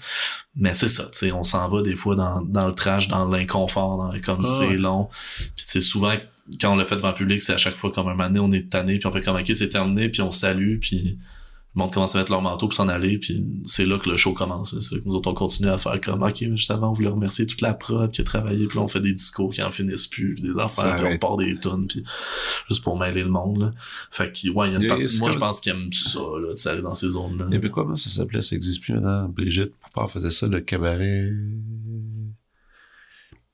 Mais 0.60 0.74
c'est 0.74 0.88
ça, 0.88 1.04
tu 1.04 1.20
sais, 1.20 1.32
on 1.32 1.44
s'en 1.44 1.70
va 1.70 1.84
des 1.84 1.96
fois 1.96 2.16
dans, 2.16 2.42
dans 2.42 2.66
le 2.66 2.74
trash, 2.74 3.10
dans 3.10 3.28
l'inconfort, 3.30 4.07
les 4.12 4.22
comme 4.22 4.42
Ah 4.44 4.48
c'est 4.48 4.76
long. 4.76 5.10
Puis 5.56 5.66
tu 5.66 5.72
sais, 5.72 5.82
souvent, 5.82 6.14
quand 6.62 6.74
on 6.74 6.76
le 6.76 6.86
fait 6.86 6.96
devant 6.96 7.10
le 7.10 7.16
public, 7.16 7.42
c'est 7.42 7.54
à 7.54 7.58
chaque 7.58 7.76
fois 7.76 7.92
comme 7.92 8.08
un 8.08 8.30
donné, 8.30 8.40
on 8.40 8.52
est 8.52 8.70
tanné, 8.70 9.00
puis 9.00 9.08
on 9.08 9.12
fait 9.12 9.22
comme, 9.22 9.36
ok, 9.36 9.52
c'est 9.54 9.70
terminé, 9.70 10.10
puis 10.10 10.22
on 10.22 10.32
salue, 10.32 10.80
puis 10.80 11.18
le 11.76 11.80
monde 11.84 11.94
commence 11.94 12.16
à 12.16 12.20
mettre 12.20 12.32
leur 12.32 12.42
manteau 12.42 12.68
pour 12.68 12.74
s'en 12.74 12.88
aller, 12.88 13.20
puis 13.20 13.46
c'est 13.64 13.86
là 13.86 14.00
que 14.00 14.10
le 14.10 14.18
show 14.18 14.34
commence. 14.34 14.80
C'est 14.80 14.96
là 14.96 15.02
que 15.02 15.08
nous 15.08 15.14
autres, 15.14 15.30
on 15.30 15.36
continue 15.36 15.70
à 15.70 15.78
faire 15.78 16.02
comme, 16.02 16.24
ok, 16.24 16.42
mais 16.42 16.58
juste 16.58 16.72
avant, 16.72 16.90
on 16.90 16.94
voulait 16.94 17.10
remercier 17.10 17.46
toute 17.46 17.62
la 17.62 17.76
prod 17.76 18.10
qui 18.10 18.22
a 18.22 18.24
travaillé, 18.24 18.66
puis 18.66 18.78
là, 18.78 18.84
on 18.84 18.88
fait 18.88 19.02
des 19.02 19.14
discours 19.14 19.52
qui 19.52 19.62
en 19.62 19.70
finissent 19.70 20.08
plus, 20.08 20.34
puis 20.34 20.42
des 20.42 20.58
affaires, 20.58 20.96
puis 20.96 21.14
on 21.14 21.18
part 21.18 21.38
des 21.38 21.56
tunes, 21.60 21.86
puis 21.88 22.04
juste 22.70 22.82
pour 22.82 22.98
mêler 22.98 23.22
le 23.22 23.30
monde, 23.30 23.60
là. 23.60 23.74
Fait 24.10 24.32
que, 24.32 24.50
ouais, 24.50 24.70
il 24.70 24.74
y 24.74 24.76
a 24.76 24.80
une 24.80 24.88
partie 24.88 25.06
c'est 25.06 25.16
de 25.16 25.20
moi, 25.20 25.32
je 25.32 25.38
pense, 25.38 25.62
qui 25.62 25.70
aime 25.70 25.92
ça, 25.92 26.20
là, 26.42 26.54
de 26.54 26.58
s'aller 26.58 26.82
dans 26.82 26.96
ces 26.96 27.10
zones-là. 27.10 27.46
Il 27.50 27.54
y 27.54 27.58
avait 27.58 27.70
quoi, 27.70 27.84
moi, 27.84 27.96
ça 27.96 28.10
s'appelait, 28.10 28.42
ça 28.42 28.56
existe 28.56 28.82
plus 28.82 28.94
maintenant. 28.94 29.28
Brigitte 29.30 29.74
Poupard 29.76 30.10
faisait 30.10 30.32
ça, 30.32 30.48
le 30.48 30.62
cabaret. 30.62 31.30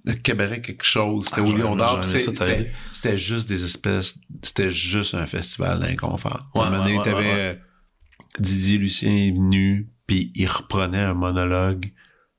Le 0.06 0.14
cabaret 0.16 0.62
quelque 0.62 0.84
chose. 0.84 1.26
C'était 1.28 1.42
Ah, 1.42 1.46
au 1.46 1.54
Lion 1.54 1.76
d'Or. 1.76 2.04
C'était 2.04 3.18
juste 3.18 3.48
des 3.48 3.64
espèces. 3.64 4.20
C'était 4.42 4.72
juste 4.72 5.14
un 5.14 5.26
festival 5.26 5.80
d'inconfort. 5.80 6.50
Ouais, 6.56 6.68
ouais, 6.68 6.98
ouais, 6.98 7.04
t'avais 7.04 7.60
Didier 8.40 8.78
Lucien 8.80 9.12
est 9.12 9.32
venu, 9.32 9.90
puis 10.08 10.32
il 10.36 10.48
reprenait 10.48 10.98
un 11.00 11.14
monologue 11.14 11.92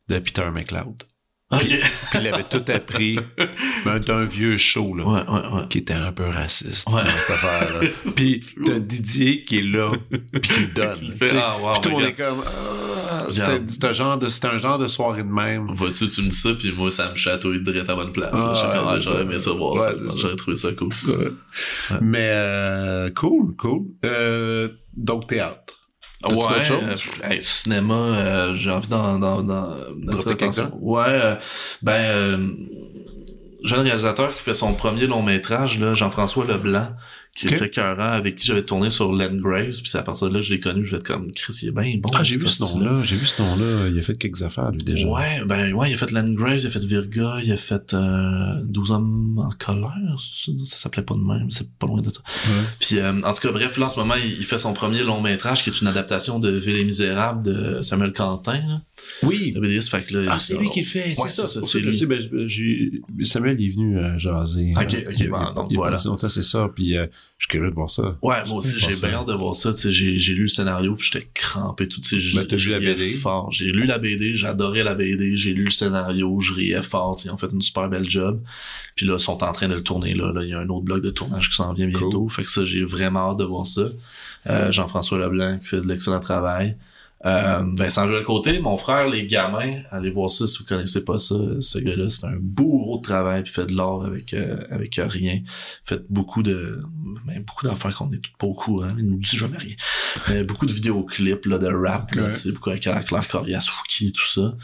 de 0.09 0.19
Peter 0.19 0.51
McLeod. 0.53 1.05
Ok. 1.53 1.61
Puis 1.61 2.19
il 2.21 2.27
avait 2.29 2.45
tout 2.45 2.65
appris 2.69 3.19
ben, 3.85 3.99
d'un 3.99 4.25
vieux 4.25 4.57
show, 4.57 4.95
là. 4.95 5.05
Ouais, 5.05 5.21
ouais, 5.29 5.49
ouais. 5.49 5.69
Qui 5.69 5.79
était 5.79 5.93
un 5.93 6.13
peu 6.13 6.27
raciste 6.29 6.89
dans 6.89 6.99
cette 6.99 7.31
affaire-là. 7.31 7.89
Puis 8.17 8.41
t'as 8.65 8.79
Didier 8.79 9.45
qui 9.45 9.59
est 9.59 9.63
là, 9.63 9.93
puis 10.33 10.41
qui 10.41 10.61
le 10.61 10.67
donne. 10.75 10.95
Qui 10.95 11.13
fait, 11.13 11.37
ah, 11.37 11.59
wow, 11.61 11.73
puis 11.73 11.81
tout 11.83 11.89
le 11.91 11.95
monde 11.95 12.05
est 12.05 12.15
comme 12.15 12.43
ah, 12.47 13.27
c'est 13.29 13.85
un 13.85 14.59
genre 14.59 14.79
de 14.79 14.89
soirée 14.89 15.23
de 15.23 15.29
même. 15.29 15.69
Vois-tu, 15.75 16.09
tu 16.09 16.23
me 16.23 16.29
dis 16.29 16.37
ça, 16.37 16.55
puis 16.55 16.73
moi, 16.73 16.91
ça 16.91 17.11
me 17.11 17.17
chatouille 17.17 17.61
de 17.63 17.71
direct 17.71 17.91
à 17.91 17.95
bonne 17.95 18.13
place. 18.13 18.33
Ah, 18.35 18.53
ah, 18.87 19.01
j'aurais 19.01 19.23
aimé 19.23 19.39
ça 19.39 19.53
voir 19.53 19.79
ça. 19.79 19.93
J'aurais 20.21 20.37
trouvé 20.37 20.57
ça 20.57 20.73
cool. 20.73 20.89
Mais 22.01 22.31
euh, 22.33 23.11
cool, 23.11 23.55
cool. 23.57 23.83
Euh, 24.05 24.69
donc 24.97 25.27
théâtre. 25.27 25.64
Ouais, 26.29 26.35
d'autres 26.37 26.65
choses? 26.65 26.83
euh, 27.25 27.31
hey, 27.31 27.43
cinéma, 27.43 27.95
euh, 27.95 28.55
j'ai 28.55 28.71
envie 28.71 28.89
d'en, 28.89 29.19
d'en, 29.19 29.43
d'en? 29.43 29.77
Ouais, 30.81 31.05
euh, 31.09 31.37
ben, 31.83 31.93
euh, 31.93 32.49
jeune 33.63 33.81
réalisateur 33.81 34.35
qui 34.35 34.43
fait 34.43 34.55
son 34.55 34.75
premier 34.75 35.07
long 35.07 35.23
métrage, 35.23 35.79
là, 35.81 35.95
Jean-François 35.95 36.45
Leblanc, 36.45 36.89
qui 37.35 37.49
était 37.49 37.67
écœurant, 37.67 38.13
avec 38.13 38.37
qui 38.37 38.47
j'avais 38.47 38.63
tourné 38.63 38.91
sur 38.91 39.13
Len 39.13 39.41
Graves, 39.41 39.81
puis 39.81 39.89
c'est 39.89 39.99
à 39.99 40.03
partir 40.03 40.29
de 40.29 40.35
là 40.35 40.41
que 40.41 40.47
je 40.47 40.55
l'ai 40.55 40.61
connu, 40.61 40.85
je 40.85 40.93
vais 40.93 40.99
être 40.99 41.07
comme, 41.07 41.33
Chris, 41.33 41.59
il 41.63 41.69
est 41.69 41.73
bien 41.73 41.97
bon. 42.01 42.11
Ah, 42.15 42.23
j'ai 42.23 42.37
vu 42.37 42.47
ce 42.47 42.63
nom-là, 42.63 43.03
j'ai 43.03 43.17
vu 43.17 43.27
ce 43.27 43.43
nom-là, 43.43 43.89
il 43.89 43.99
a 43.99 44.03
fait 44.03 44.17
quelques 44.17 44.43
affaires, 44.43 44.71
lui, 44.71 44.79
déjà. 44.79 45.09
Ouais, 45.09 45.45
ben, 45.45 45.73
ouais, 45.73 45.91
il 45.91 45.95
a 45.95 45.99
fait 45.99 46.13
Len 46.13 46.33
Graves, 46.35 46.61
il 46.61 46.67
a 46.67 46.71
fait 46.71 46.85
Virga, 46.85 47.39
il 47.43 47.51
a 47.51 47.57
fait, 47.57 47.93
euh, 47.93 48.61
12 48.63 48.91
hommes 48.93 49.39
en 49.45 49.51
colère, 49.51 50.17
ça 50.17 50.77
s'appelait 50.77 51.03
pas 51.03 51.15
de 51.15 51.21
même, 51.21 51.51
c'est 51.51 51.69
pas 51.73 51.89
loin 51.89 52.01
de 52.01 52.11
ça. 52.11 52.21
Puis, 52.79 52.99
euh, 52.99 53.13
en 53.25 53.33
tout 53.33 53.41
cas, 53.41 53.51
bref, 53.51 53.79
là, 53.79 53.87
en 53.87 53.89
ce 53.89 53.99
moment, 53.99 54.15
il, 54.15 54.45
fait 54.45 54.59
son 54.59 54.73
premier 54.73 55.03
long 55.03 55.21
métrage, 55.21 55.65
qui 55.65 55.71
est 55.71 55.81
une 55.81 55.89
adaptation 55.89 56.39
de 56.39 56.51
Ville 56.51 56.77
et 56.77 56.85
Misérable 56.85 57.43
de 57.43 57.83
Samuel 57.83 58.13
Quentin, 58.13 58.61
là. 58.67 58.81
Oui. 59.23 59.53
Le 59.57 59.81
fait 59.81 60.05
que 60.05 60.15
là, 60.15 60.31
ah, 60.33 60.39
c'est 60.39 60.57
lui 60.57 60.71
qui 60.71 60.85
fait, 60.85 61.09
ouais, 61.09 61.15
c'est 61.17 61.29
ça. 61.29 61.47
ça 61.47 61.63
c'est 61.63 61.81
lui. 61.81 61.97
Sais, 61.97 62.07
ben, 62.07 62.21
Samuel, 63.23 63.61
est 63.61 63.69
venu 63.69 63.99
euh, 63.99 64.19
jaser. 64.19 64.73
Ok, 64.77 64.97
ok, 65.09 65.15
il, 65.19 65.31
ben, 65.31 65.53
donc 65.55 65.67
il, 65.71 65.77
voilà. 65.77 65.99
longtemps, 66.05 66.29
c'est 66.29 66.43
ça, 66.43 66.71
puis 66.75 66.97
euh, 66.97 67.07
je 67.39 67.45
suis 67.45 67.49
curieux 67.49 67.71
de 67.71 67.75
voir 67.75 67.91
ça. 67.91 68.17
Ouais, 68.23 68.45
moi 68.47 68.59
aussi, 68.59 68.79
j'ai 68.79 68.95
bien 68.95 69.15
hâte 69.19 69.27
de 69.27 69.35
voir 69.35 69.55
ça. 69.55 69.73
Tu 69.73 69.81
sais, 69.81 69.93
j'ai, 69.93 70.19
j'ai 70.19 70.35
lu 70.35 70.43
le 70.43 70.49
scénario, 70.49 70.95
puis 70.95 71.09
j'étais 71.13 71.29
crampé 71.35 71.89
tout. 71.89 72.01
Tu 72.01 72.21
sais, 72.21 72.39
Ben, 72.39 72.47
t'as 72.47 72.57
lu 72.57 72.71
la 72.71 72.79
BD? 72.79 73.13
fort. 73.15 73.51
J'ai 73.53 73.73
lu 73.73 73.87
la 73.87 73.99
BD, 73.99 74.35
j'adorais 74.35 74.85
la 74.85 74.95
BD, 74.95 75.37
j'ai 75.37 75.53
lu 75.55 75.65
le 75.65 75.71
scénario, 75.71 76.39
je 76.41 76.55
riais 76.55 76.83
fort. 76.83 77.21
Ils 77.25 77.31
ont 77.31 77.37
fait 77.37 77.51
une 77.53 77.63
super 77.63 77.89
belle 77.89 78.09
job. 78.09 78.41
Puis 78.97 79.07
là, 79.07 79.15
ils 79.19 79.21
sont 79.21 79.43
en 79.43 79.53
train 79.53 79.69
de 79.69 79.75
le 79.75 79.83
tourner. 79.83 80.15
Là, 80.15 80.33
là, 80.33 80.43
il 80.43 80.51
y 80.51 80.55
a 80.55 80.61
un 80.61 80.69
autre 80.69 80.85
bloc 80.85 81.03
de 81.03 81.11
tournage 81.11 81.51
qui 81.51 81.57
s'en 81.57 81.73
vient 81.73 81.87
bientôt. 81.87 82.21
Cool. 82.21 82.31
Fait 82.31 82.43
que 82.43 82.51
ça, 82.51 82.65
j'ai 82.65 82.85
vraiment 82.85 83.31
hâte 83.31 83.39
de 83.39 83.45
voir 83.45 83.67
ça. 83.67 83.89
Euh, 84.47 84.71
Jean-François 84.71 85.19
Leblanc 85.19 85.59
qui 85.59 85.67
fait 85.67 85.81
de 85.81 85.89
l'excellent 85.89 86.21
travail. 86.21 86.77
Euh, 87.25 87.63
Vincent 87.73 88.07
Joël 88.07 88.23
Côté, 88.23 88.61
mon 88.61 88.77
frère, 88.77 89.09
les 89.09 89.27
gamins, 89.27 89.81
allez 89.91 90.11
voir 90.11 90.31
ça 90.31 90.47
si 90.47 90.59
vous 90.59 90.65
connaissez 90.65 91.05
pas 91.05 91.17
ça. 91.17 91.35
Ce 91.59 91.79
gars-là, 91.79 92.09
c'est 92.11 92.27
un 92.27 92.37
bourreau 92.39 92.99
de 92.99 93.03
travail 93.03 93.43
puis 93.43 93.53
fait 93.53 93.67
de 93.67 93.75
l'art 93.75 94.05
avec 94.05 94.35
euh, 94.35 94.59
avec 94.71 95.01
rien. 95.03 95.41
Fait 95.85 96.03
beaucoup 96.11 96.43
de 96.43 96.83
ben, 97.27 97.43
beaucoup 97.43 97.67
d'affaires 97.67 97.95
qu'on 97.95 98.13
est 98.13 98.19
toutes 98.19 98.37
pas 98.37 98.47
au 98.47 98.55
courant. 98.55 98.95
Il 98.99 99.07
nous 99.07 99.17
dit 99.17 99.37
jamais 99.37 99.57
rien. 99.57 99.75
Mais 100.29 100.45
beaucoup 100.45 100.67
de 100.67 100.73
vidéoclips 100.73 101.47
là, 101.47 101.59
de 101.59 101.67
rap, 101.67 102.15
là, 102.15 102.27
tu 102.29 102.35
sais, 102.35 102.53
beaucoup 102.53 102.71
avec 102.71 102.83
Claire 102.83 103.29
Corias, 103.29 103.69
Fouki, 103.71 104.13
tout 104.13 104.27
ça. 104.27 104.55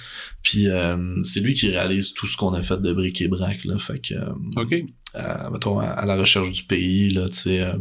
Puis 0.42 0.68
euh, 0.68 1.16
c'est 1.22 1.40
lui 1.40 1.54
qui 1.54 1.70
réalise 1.70 2.12
tout 2.12 2.26
ce 2.26 2.36
qu'on 2.36 2.52
a 2.52 2.62
fait 2.62 2.80
de 2.80 2.92
bric 2.92 3.20
et 3.22 3.28
brac 3.28 3.64
là. 3.64 3.78
Fait 3.78 3.98
que 3.98 4.14
euh, 4.14 4.32
OK. 4.56 4.74
euh, 5.16 5.50
mettons, 5.50 5.78
à, 5.80 5.86
à 5.86 6.04
la 6.04 6.16
recherche 6.16 6.52
du 6.52 6.64
pays, 6.64 7.10
là, 7.10 7.28
tu 7.28 7.36
sais, 7.36 7.60
euh, 7.60 7.74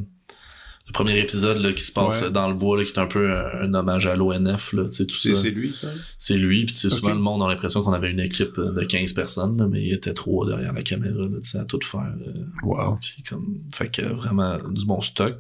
le 0.89 0.93
premier 0.93 1.17
épisode 1.19 1.57
là, 1.59 1.71
qui 1.71 1.83
se 1.83 1.91
passe 1.91 2.19
Ouais. 2.21 2.27
euh, 2.27 2.29
dans 2.31 2.47
le 2.47 2.55
bois, 2.55 2.77
là, 2.77 2.83
qui 2.83 2.91
est 2.91 2.99
un 2.99 3.05
peu 3.05 3.31
un, 3.31 3.61
un 3.61 3.73
hommage 3.75 4.07
à 4.07 4.15
l'ONF, 4.15 4.73
là, 4.73 4.85
tu 4.85 4.91
sais, 4.91 5.05
tout 5.05 5.15
C'est, 5.15 5.33
ça. 5.35 5.41
c'est 5.43 5.51
lui, 5.51 5.73
ça? 5.73 5.87
C'est 6.17 6.35
lui, 6.35 6.65
puis 6.65 6.73
tu 6.73 6.79
sais, 6.81 6.87
Ok. 6.87 6.93
souvent 6.99 7.13
le 7.13 7.19
monde 7.21 7.43
a 7.43 7.47
l'impression 7.47 7.83
qu'on 7.83 7.93
avait 7.93 8.09
une 8.09 8.19
équipe 8.19 8.57
euh, 8.57 8.71
de 8.71 8.83
15 8.83 9.13
personnes, 9.13 9.57
là, 9.57 9.67
mais 9.69 9.81
il 9.83 9.93
était 9.93 10.13
trois 10.13 10.47
derrière 10.47 10.73
la 10.73 10.81
caméra, 10.81 11.13
là, 11.15 11.37
tu 11.41 11.47
sais, 11.47 11.59
à 11.59 11.65
tout 11.65 11.79
faire. 11.83 12.11
euh, 12.27 12.33
Wow. 12.63 12.97
puis 12.99 13.23
comme, 13.29 13.59
fait 13.71 13.89
que 13.89 14.01
vraiment 14.01 14.57
du 14.71 14.85
bon 14.85 14.99
stock. 15.01 15.35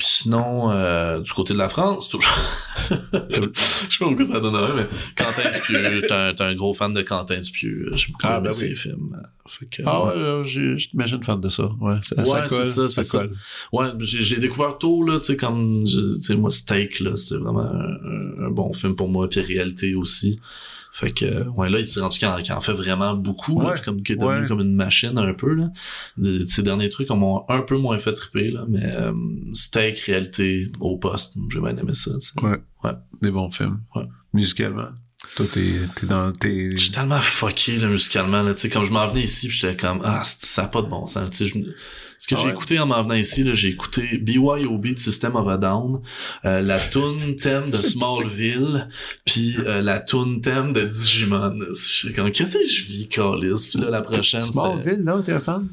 Puis 0.00 0.08
sinon, 0.08 0.70
euh, 0.70 1.20
du 1.20 1.30
côté 1.30 1.52
de 1.52 1.58
la 1.58 1.68
France, 1.68 2.08
toujours... 2.08 2.32
Je 2.88 2.96
sais 3.36 3.98
pas 3.98 4.06
pourquoi 4.06 4.24
ça 4.24 4.40
donne 4.40 4.56
rien, 4.56 4.74
mais 4.74 4.86
Quentin 5.14 5.50
Dupieux, 5.50 6.00
t'es 6.08 6.42
un, 6.42 6.54
gros 6.54 6.72
fan 6.72 6.94
de 6.94 7.02
Quentin 7.02 7.38
Dupieux. 7.38 7.90
J'aime 7.92 8.12
beaucoup 8.12 8.20
Ah, 8.26 8.36
aimé 8.38 8.44
ben 8.44 8.52
ses 8.52 8.68
oui. 8.70 8.76
films. 8.76 9.08
euh, 9.14 9.26
Fait 9.46 9.66
que, 9.66 9.82
Ah 9.84 10.04
ouais. 10.06 10.12
euh, 10.16 10.42
j'ai- 10.42 10.78
je 10.78 10.88
t'imagine 10.88 11.22
fan 11.22 11.38
de 11.38 11.50
ça. 11.50 11.64
Ouais, 11.82 11.96
ça, 12.02 12.16
Ouais, 12.16 12.24
ça 12.24 12.48
c'est 12.48 12.56
colle. 12.56 12.64
ça, 12.66 12.88
c'est 12.88 13.02
ça. 13.02 13.18
colle. 13.18 13.32
Ouais, 13.72 13.88
j'ai 13.98 14.22
j'ai 14.22 14.36
découvert 14.38 14.78
tôt, 14.78 15.02
là, 15.04 15.18
tu 15.18 15.26
sais, 15.26 15.36
comme, 15.36 15.82
tu 15.84 16.22
sais, 16.22 16.34
moi, 16.34 16.50
Steak, 16.50 17.00
là, 17.00 17.14
c'était 17.16 17.36
vraiment 17.42 17.60
un, 17.60 17.98
un- 18.42 18.46
un 18.46 18.50
bon 18.50 18.72
film 18.72 18.96
pour 18.96 19.10
moi, 19.10 19.28
puis 19.28 19.40
Réalité 19.40 19.94
aussi. 19.94 20.40
Fait 20.92 21.12
que, 21.12 21.46
ouais, 21.50 21.70
là, 21.70 21.78
il 21.78 21.86
s'est 21.86 22.00
rendu 22.00 22.18
qu'il 22.18 22.26
en, 22.28 22.36
qu'il 22.38 22.52
en 22.52 22.60
fait 22.60 22.72
vraiment 22.72 23.14
beaucoup, 23.14 23.60
là, 23.60 23.72
Ouais, 23.74 23.80
comme, 23.84 24.02
qu'il 24.02 24.16
est 24.16 24.18
devenu 24.18 24.40
ouais. 24.42 24.46
comme 24.48 24.60
une 24.60 24.74
machine 24.74 25.16
un 25.16 25.32
peu, 25.34 25.54
là. 25.54 25.68
De- 26.16 26.44
ces 26.46 26.62
derniers 26.62 26.88
trucs 26.88 27.08
m'ont 27.10 27.44
un 27.48 27.62
peu 27.62 27.76
moins 27.78 27.98
fait 27.98 28.12
triper, 28.12 28.48
là, 28.48 28.64
mais 28.68 28.82
euh, 28.84 29.12
Steak, 29.52 29.98
Réalité, 30.00 30.70
au 30.80 30.98
poste, 30.98 31.34
j'ai 31.52 31.60
bien 31.60 31.76
aimé 31.76 31.94
ça, 31.94 32.10
tu 32.14 32.20
sais. 32.20 32.32
Ouais. 32.44 32.58
Ouais. 32.82 32.92
Des 33.22 33.30
bons 33.30 33.50
films. 33.50 33.80
Ouais. 33.94 34.02
Musicalement. 34.34 34.88
Toi, 35.36 35.46
t'es, 35.52 35.72
t'es 35.94 36.06
dans, 36.06 36.32
t'es... 36.32 36.70
Je 36.72 36.78
suis 36.78 36.90
tellement 36.90 37.20
fucké 37.20 37.76
là, 37.76 37.88
musicalement 37.88 38.42
là, 38.42 38.54
tu 38.54 38.62
sais 38.62 38.68
comme 38.70 38.84
je 38.84 38.90
m'en 38.90 39.06
venais 39.06 39.22
ici, 39.24 39.50
j'étais 39.50 39.76
comme 39.76 40.00
ah 40.02 40.22
ça 40.24 40.64
a 40.64 40.68
pas 40.68 40.80
de 40.80 40.88
bon 40.88 41.06
sens, 41.06 41.30
tu 41.30 41.46
sais 41.46 41.60
ce 42.20 42.28
que 42.28 42.34
Ah 42.34 42.38
j'ai 42.42 42.48
ouais? 42.48 42.52
écouté 42.52 42.78
en 42.78 42.84
m'en 42.86 43.02
venant 43.02 43.14
ici 43.14 43.48
j'ai 43.54 43.68
écouté 43.70 44.18
BYOB 44.18 44.88
de 44.94 44.98
System 44.98 45.36
of 45.36 45.48
a 45.48 45.56
Down, 45.56 46.00
euh, 46.44 46.60
la 46.60 46.78
tune 46.78 47.36
thème 47.38 47.70
de 47.70 47.76
Smallville, 47.90 48.88
puis 49.24 49.56
euh, 49.66 49.80
la 49.80 50.00
tune 50.00 50.42
thème 50.42 50.74
de 50.74 50.82
Digimon. 50.82 51.58
Comme 52.14 52.30
qu'est-ce 52.30 52.58
que 52.58 52.68
je 52.68 52.84
vis 52.84 53.08
Carlis, 53.08 53.68
puis 53.72 53.80
là 53.80 53.88
la 53.90 54.02
prochaine 54.02 54.42
Smallville, 54.42 55.02
là, 55.02 55.22
t'es 55.24 55.32
un 55.32 55.40
fan? 55.40 55.66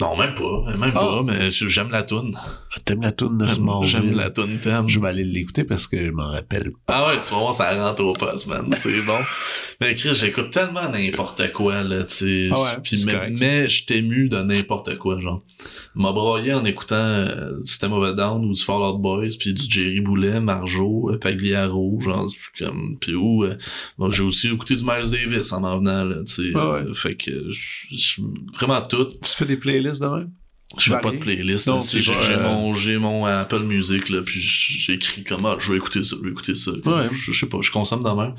Non, 0.00 0.16
même 0.16 0.32
pas, 0.34 0.62
même 0.78 0.92
Ah. 0.94 0.98
pas, 1.00 1.22
mais 1.24 1.50
j'aime 1.50 1.90
la 1.90 2.04
tune. 2.04 2.32
Ah, 2.36 2.78
T'aimes 2.84 3.02
la 3.02 3.10
toune 3.10 3.36
de 3.36 3.48
Smallville? 3.48 3.88
J'aime 3.88 4.12
la 4.14 4.30
tune 4.30 4.60
thème. 4.60 4.88
Je 4.88 5.00
vais 5.00 5.08
aller 5.08 5.24
l'écouter 5.24 5.64
parce 5.64 5.88
que 5.88 5.96
je 6.06 6.10
m'en 6.12 6.28
rappelle. 6.30 6.70
Ah 6.86 7.08
ouais, 7.08 7.14
tu 7.20 7.32
vas 7.34 7.40
voir, 7.40 7.52
ça 7.54 7.74
rentre 7.74 8.04
au 8.04 8.12
poste, 8.12 8.46
man. 8.46 8.70
C'est 8.76 9.02
bon. 9.02 9.18
Mais 9.80 9.96
Chris, 9.96 10.10
j'écoute 10.14 10.50
tellement 10.50 10.88
n'importe 10.88 11.52
quoi, 11.52 11.82
là, 11.82 12.04
tu 12.04 12.14
sais. 12.14 12.48
Ah 12.52 12.60
ouais, 12.60 12.80
Puis, 12.84 13.02
mais, 13.06 13.30
mais 13.40 13.68
je 13.68 13.86
t'ai 13.86 13.98
ému 13.98 14.28
de 14.28 14.40
n'importe 14.40 14.96
quoi, 14.98 15.20
genre. 15.20 15.42
M'a 15.96 16.12
broyé 16.12 16.54
en 16.54 16.64
écoutant 16.64 16.94
euh, 16.94 17.58
du 17.58 17.66
System 17.66 17.92
of 17.92 18.04
a 18.04 18.12
Down 18.12 18.44
ou 18.44 18.52
du 18.52 18.62
Fall 18.62 18.80
Out 18.82 19.00
Boys, 19.02 19.30
puis 19.38 19.52
du 19.52 19.64
Jerry 19.68 20.00
Boulet, 20.00 20.38
Marjo, 20.40 21.10
euh, 21.10 21.18
Pagliaro, 21.18 21.98
genre, 22.00 22.26
comme, 22.56 22.96
puis 23.00 23.14
où, 23.16 23.42
euh, 23.44 23.56
bon, 23.98 24.10
j'ai 24.10 24.22
aussi 24.22 24.46
écouté 24.48 24.76
du 24.76 24.84
Miles 24.84 25.10
Davis 25.10 25.52
en 25.52 25.60
m'en 25.60 25.78
venant, 25.78 26.04
là, 26.04 26.16
tu 26.24 26.32
sais. 26.34 26.50
Ah 26.54 26.70
ouais. 26.74 26.84
Fait 26.94 27.16
que, 27.16 27.50
je- 27.50 27.86
je- 27.90 28.20
vraiment 28.54 28.80
tout. 28.82 29.06
Tu 29.06 29.32
fais 29.32 29.44
des 29.44 29.56
playlists? 29.56 29.87
De 29.92 30.06
même? 30.06 30.30
Je 30.76 30.92
fais 30.92 31.00
pas 31.00 31.10
de 31.12 31.16
playlist. 31.16 31.66
Non, 31.66 31.76
là, 31.76 31.80
c'est 31.80 31.98
j'ai 32.00 32.12
euh, 32.34 32.42
mon, 32.42 32.74
j'ai 32.74 32.98
mon 32.98 33.24
Apple 33.24 33.60
Music, 33.62 34.10
là, 34.10 34.20
puis 34.20 34.38
j'écris 34.38 35.24
comme, 35.24 35.46
ah, 35.46 35.56
je 35.58 35.72
vais 35.72 35.78
écouter 35.78 36.04
ça, 36.04 36.14
je 36.20 36.22
vais 36.26 36.30
écouter 36.30 36.54
ça. 36.56 36.72
Comme, 36.84 36.92
Ouais. 36.92 37.08
je, 37.10 37.32
je 37.32 37.40
sais 37.40 37.46
pas, 37.48 37.56
je 37.62 37.70
consomme 37.70 38.02
de 38.04 38.10
même. 38.10 38.34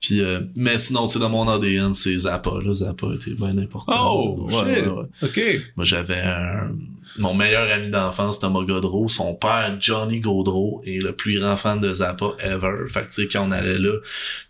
Puis, 0.00 0.22
euh, 0.22 0.40
mais 0.56 0.78
sinon, 0.78 1.06
tu 1.06 1.12
sais, 1.12 1.18
dans 1.18 1.28
mon 1.28 1.46
ADN, 1.46 1.92
c'est 1.92 2.16
Zappa, 2.16 2.52
là. 2.64 2.72
Zappa 2.72 3.08
était 3.14 3.34
bien 3.34 3.58
important. 3.58 3.92
Oh, 4.02 4.48
Ouais, 4.50 4.76
shit! 4.76 4.86
ouais. 4.86 5.04
OK. 5.24 5.62
Moi, 5.76 5.84
j'avais 5.84 6.22
un... 6.22 6.70
Mon 7.18 7.34
meilleur 7.34 7.70
ami 7.70 7.90
d'enfance, 7.90 8.40
Thomas 8.40 8.64
Godreau, 8.64 9.06
son 9.08 9.34
père, 9.34 9.76
Johnny 9.78 10.20
Godreau, 10.20 10.80
est 10.86 11.02
le 11.02 11.12
plus 11.12 11.38
grand 11.38 11.58
fan 11.58 11.80
de 11.80 11.92
Zappa 11.92 12.28
ever. 12.38 12.88
Fait 12.88 13.02
que, 13.02 13.06
tu 13.08 13.12
sais, 13.12 13.28
quand 13.28 13.46
on 13.46 13.50
allait 13.50 13.78
là, 13.78 13.98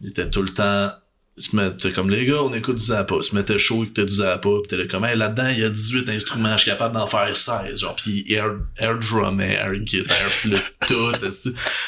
il 0.01 0.11
était 0.11 0.31
tout 0.31 0.43
le 0.43 0.51
temps... 0.51 0.91
Se 1.37 1.57
mettait 1.57 1.91
comme 1.91 2.11
les 2.11 2.27
gars, 2.27 2.43
on 2.45 2.53
écoute 2.53 2.77
du 2.77 2.85
Zappa. 2.85 3.17
Se 3.21 3.35
mettait 3.35 3.59
chaud, 3.59 3.83
écoutait 3.83 4.05
du 4.07 4.15
Zappa. 4.15 4.49
Pis 4.63 4.69
t'es 4.69 4.77
là 4.77 4.87
comme, 4.87 5.05
hey, 5.05 5.17
là-dedans, 5.17 5.49
il 5.49 5.59
y 5.59 5.65
a 5.65 5.69
18 5.69 6.09
instruments, 6.11 6.53
je 6.57 6.63
suis 6.63 6.71
capable 6.71 6.95
d'en 6.95 7.09
faire 7.09 7.35
16. 7.37 7.81
Genre, 7.81 7.97
pis 7.97 8.25
air, 8.29 8.53
air 8.79 8.97
drum, 9.01 9.41
air 9.41 9.73
guitar, 9.73 10.17
flûte, 10.17 10.77
tout. 10.87 11.11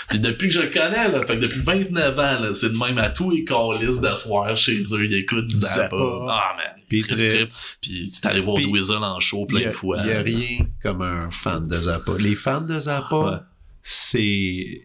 Puis 0.08 0.18
depuis 0.18 0.48
que 0.48 0.54
je 0.54 0.62
connais, 0.62 1.08
là, 1.08 1.24
fait 1.24 1.36
que 1.36 1.42
depuis 1.42 1.60
29 1.60 2.18
ans, 2.18 2.40
là, 2.40 2.54
c'est 2.54 2.70
de 2.70 2.76
même 2.76 2.98
à 2.98 3.08
tous 3.10 3.30
les 3.30 3.44
callistes 3.44 4.00
d'asseoir 4.00 4.56
chez 4.56 4.82
eux, 4.92 5.04
ils 5.04 5.14
écoutent 5.14 5.46
du 5.46 5.54
Zappa. 5.54 5.82
Zappa. 5.82 5.96
Ah, 6.28 6.56
man. 6.56 6.82
Puis 6.88 7.02
trip, 7.02 7.16
très-. 7.16 7.48
Puis 7.80 8.12
t'es 8.20 8.26
allé 8.28 8.40
voir 8.40 8.56
Dweezil 8.58 8.96
en 8.96 9.20
show 9.20 9.46
plein 9.46 9.66
de 9.66 9.70
fois. 9.70 9.98
il 10.02 10.08
y 10.08 10.12
a 10.12 10.22
rien 10.22 10.66
comme 10.82 11.02
un 11.02 11.30
fan 11.30 11.68
de 11.68 11.80
Zappa. 11.80 12.12
Les 12.18 12.34
fans 12.34 12.62
de 12.62 12.80
Zappa, 12.80 13.16
Ouais. 13.16 13.36
c'est 13.82 14.80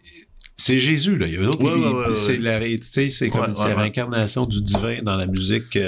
c'est 0.62 0.78
Jésus 0.80 1.16
là. 1.16 1.26
Il 1.26 1.34
y 1.34 1.36
a 1.36 1.42
d'autres 1.42 1.64
Ouais, 1.64 2.08
ouais, 2.10 2.14
c'est 2.14 2.38
la 2.38 2.58
réalité, 2.58 3.10
c'est 3.10 3.28
comme 3.30 3.54
c'est 3.54 3.68
la 3.68 3.74
réincarnation 3.76 4.46
du 4.46 4.60
divin 4.62 5.02
dans 5.02 5.16
la 5.16 5.26
musique. 5.26 5.78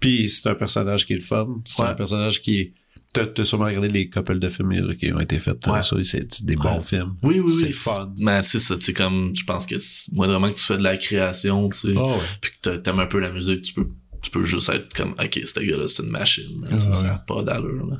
Puis 0.00 0.28
c'est 0.28 0.48
un 0.48 0.54
personnage 0.54 1.06
qui 1.06 1.12
est 1.14 1.16
le 1.16 1.22
fun. 1.22 1.46
C'est 1.64 1.82
un 1.82 1.94
personnage 1.94 2.42
qui 2.42 2.60
est 2.60 2.72
T'as 3.12 3.26
t'as 3.26 3.44
sûrement 3.44 3.64
regardé 3.64 3.88
les 3.88 4.08
couples 4.08 4.38
de 4.38 4.48
films 4.48 4.70
là, 4.70 4.94
qui 4.94 5.12
ont 5.12 5.18
été 5.18 5.40
faits. 5.40 5.66
euh, 5.66 5.72
Ouais. 5.72 5.82
ça, 5.82 5.96
c'est 6.04 6.32
c'est 6.32 6.44
des 6.44 6.54
bons 6.54 6.76
Ouais. 6.76 6.80
films. 6.80 7.16
Oui, 7.24 7.40
oui, 7.40 7.50
C'est 7.58 7.66
oui. 7.66 7.72
fun. 7.72 8.14
Mais 8.16 8.40
c'est 8.42 8.60
ça, 8.60 8.76
tu 8.76 8.82
sais, 8.84 8.92
comme, 8.92 9.32
je 9.36 9.42
pense 9.42 9.66
que 9.66 9.78
c'est- 9.78 10.12
moi, 10.12 10.28
vraiment 10.28 10.48
que 10.48 10.56
tu 10.56 10.62
fais 10.62 10.78
de 10.78 10.84
la 10.84 10.96
création, 10.96 11.68
tu 11.70 11.76
sais, 11.88 11.94
Oh, 11.96 12.12
ouais. 12.12 12.20
puis 12.40 12.52
que 12.52 12.56
t'a- 12.62 12.78
t'aimes 12.78 13.00
un 13.00 13.06
peu 13.06 13.18
la 13.18 13.32
musique, 13.32 13.62
tu 13.62 13.72
peux, 13.74 13.88
tu 14.22 14.30
peux 14.30 14.44
juste 14.44 14.68
être 14.68 14.94
comme, 14.94 15.16
ok, 15.20 15.40
ce 15.44 15.58
gars-là, 15.58 15.88
c'est 15.88 16.04
une 16.04 16.12
machine, 16.12 16.60
là, 16.62 16.68
Ah, 16.70 16.78
ça 16.78 17.02
n'a 17.02 17.18
pas 17.18 17.42
d'allure, 17.42 17.84
là. 17.88 17.96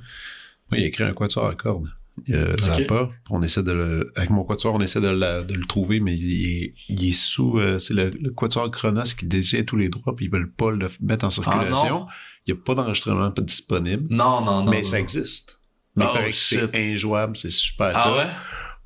Oui, 0.71 0.79
il 0.79 0.85
a 0.85 0.87
écrit 0.87 1.03
un 1.03 1.13
quatuor 1.13 1.47
à 1.47 1.57
cordes. 1.57 1.89
Il 2.27 2.35
y 2.35 2.39
a 2.39 2.57
Zappa. 2.57 3.09
On 3.31 3.43
essaie 3.43 3.63
de 3.63 3.73
le, 3.73 4.13
avec 4.17 4.31
mon 4.31 4.45
quatuor, 4.45 4.75
on 4.75 4.81
essaie 4.81 5.01
de, 5.01 5.09
la- 5.09 5.43
de 5.43 5.55
le 5.55 5.65
trouver, 5.65 6.01
mais 6.01 6.15
il 6.15 6.63
est, 6.65 6.75
il 6.89 7.09
est 7.09 7.13
sous, 7.13 7.59
euh, 7.59 7.79
c'est 7.79 7.95
le, 7.95 8.11
le 8.11 8.31
quatuor 8.31 8.71
Chronos 8.71 9.05
qui 9.19 9.27
détient 9.27 9.63
tous 9.65 9.77
les 9.77 9.89
droits, 9.89 10.15
puis 10.15 10.27
ils 10.27 10.31
veulent 10.31 10.53
pas 10.53 10.71
le 10.71 10.89
mettre 11.01 11.25
en 11.25 11.31
circulation. 11.31 12.01
non? 12.01 12.07
il 12.47 12.55
n'y 12.55 12.61
a 12.61 12.63
pas 12.63 12.75
d'enregistrement 12.75 13.31
pas 13.31 13.43
disponible, 13.43 14.07
Non, 14.11 14.43
non, 14.45 14.65
non. 14.65 14.71
mais 14.71 14.79
non. 14.79 14.85
ça 14.85 14.99
existe. 15.01 15.61
Mais 15.97 16.05
Oh, 16.07 16.11
il 16.13 16.17
paraît 16.19 16.31
que 16.31 16.37
c'est 16.37 16.77
injouable, 16.77 17.37
c'est 17.37 17.51
super 17.51 17.93
Ah 17.95 18.03
tough. 18.03 18.19
ouais? 18.19 18.31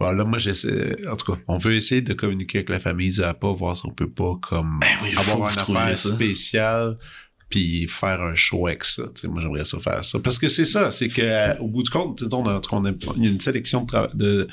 Voilà, 0.01 0.25
moi 0.25 0.39
j'essaie, 0.41 0.97
en 1.09 1.15
tout 1.17 1.33
cas, 1.33 1.41
on 1.47 1.59
peut 1.61 1.73
essayer 1.75 2.03
de 2.03 2.15
communiquer 2.15 2.59
avec 2.59 2.69
la 2.69 2.81
famille 2.81 3.13
Zappa, 3.13 3.47
voir 3.49 3.77
si 3.77 3.87
on 3.87 3.91
peut 3.91 4.11
pas 4.11 4.35
comme 4.43 4.81
Ben 4.81 4.87
oui, 5.05 5.15
avoir 5.17 5.51
une 5.53 5.59
affaire 5.59 5.97
ça. 5.97 6.13
spéciale 6.15 6.99
puis 7.55 7.87
faire 7.87 8.21
un 8.21 8.35
show 8.35 8.67
avec 8.67 8.83
ça. 8.85 9.05
Moi, 9.25 9.41
j'aimerais 9.41 9.65
ça 9.65 9.79
faire 9.79 10.05
ça. 10.05 10.19
Parce 10.19 10.39
que 10.39 10.49
c'est 10.49 10.65
ça, 10.65 10.91
c'est 10.91 11.09
que 11.09 11.23
euh, 11.23 11.55
au 11.61 11.69
bout 11.69 11.83
du 11.85 11.91
compte, 11.91 12.23
on 12.33 12.47
a, 12.49 12.61
on 12.73 12.85
a- 12.85 12.91
il 13.17 13.25
y 13.25 13.27
a 13.29 13.31
une 13.31 13.41
sélection 13.41 13.83
de, 13.83 13.91
tra- 13.93 14.15
de, 14.17 14.49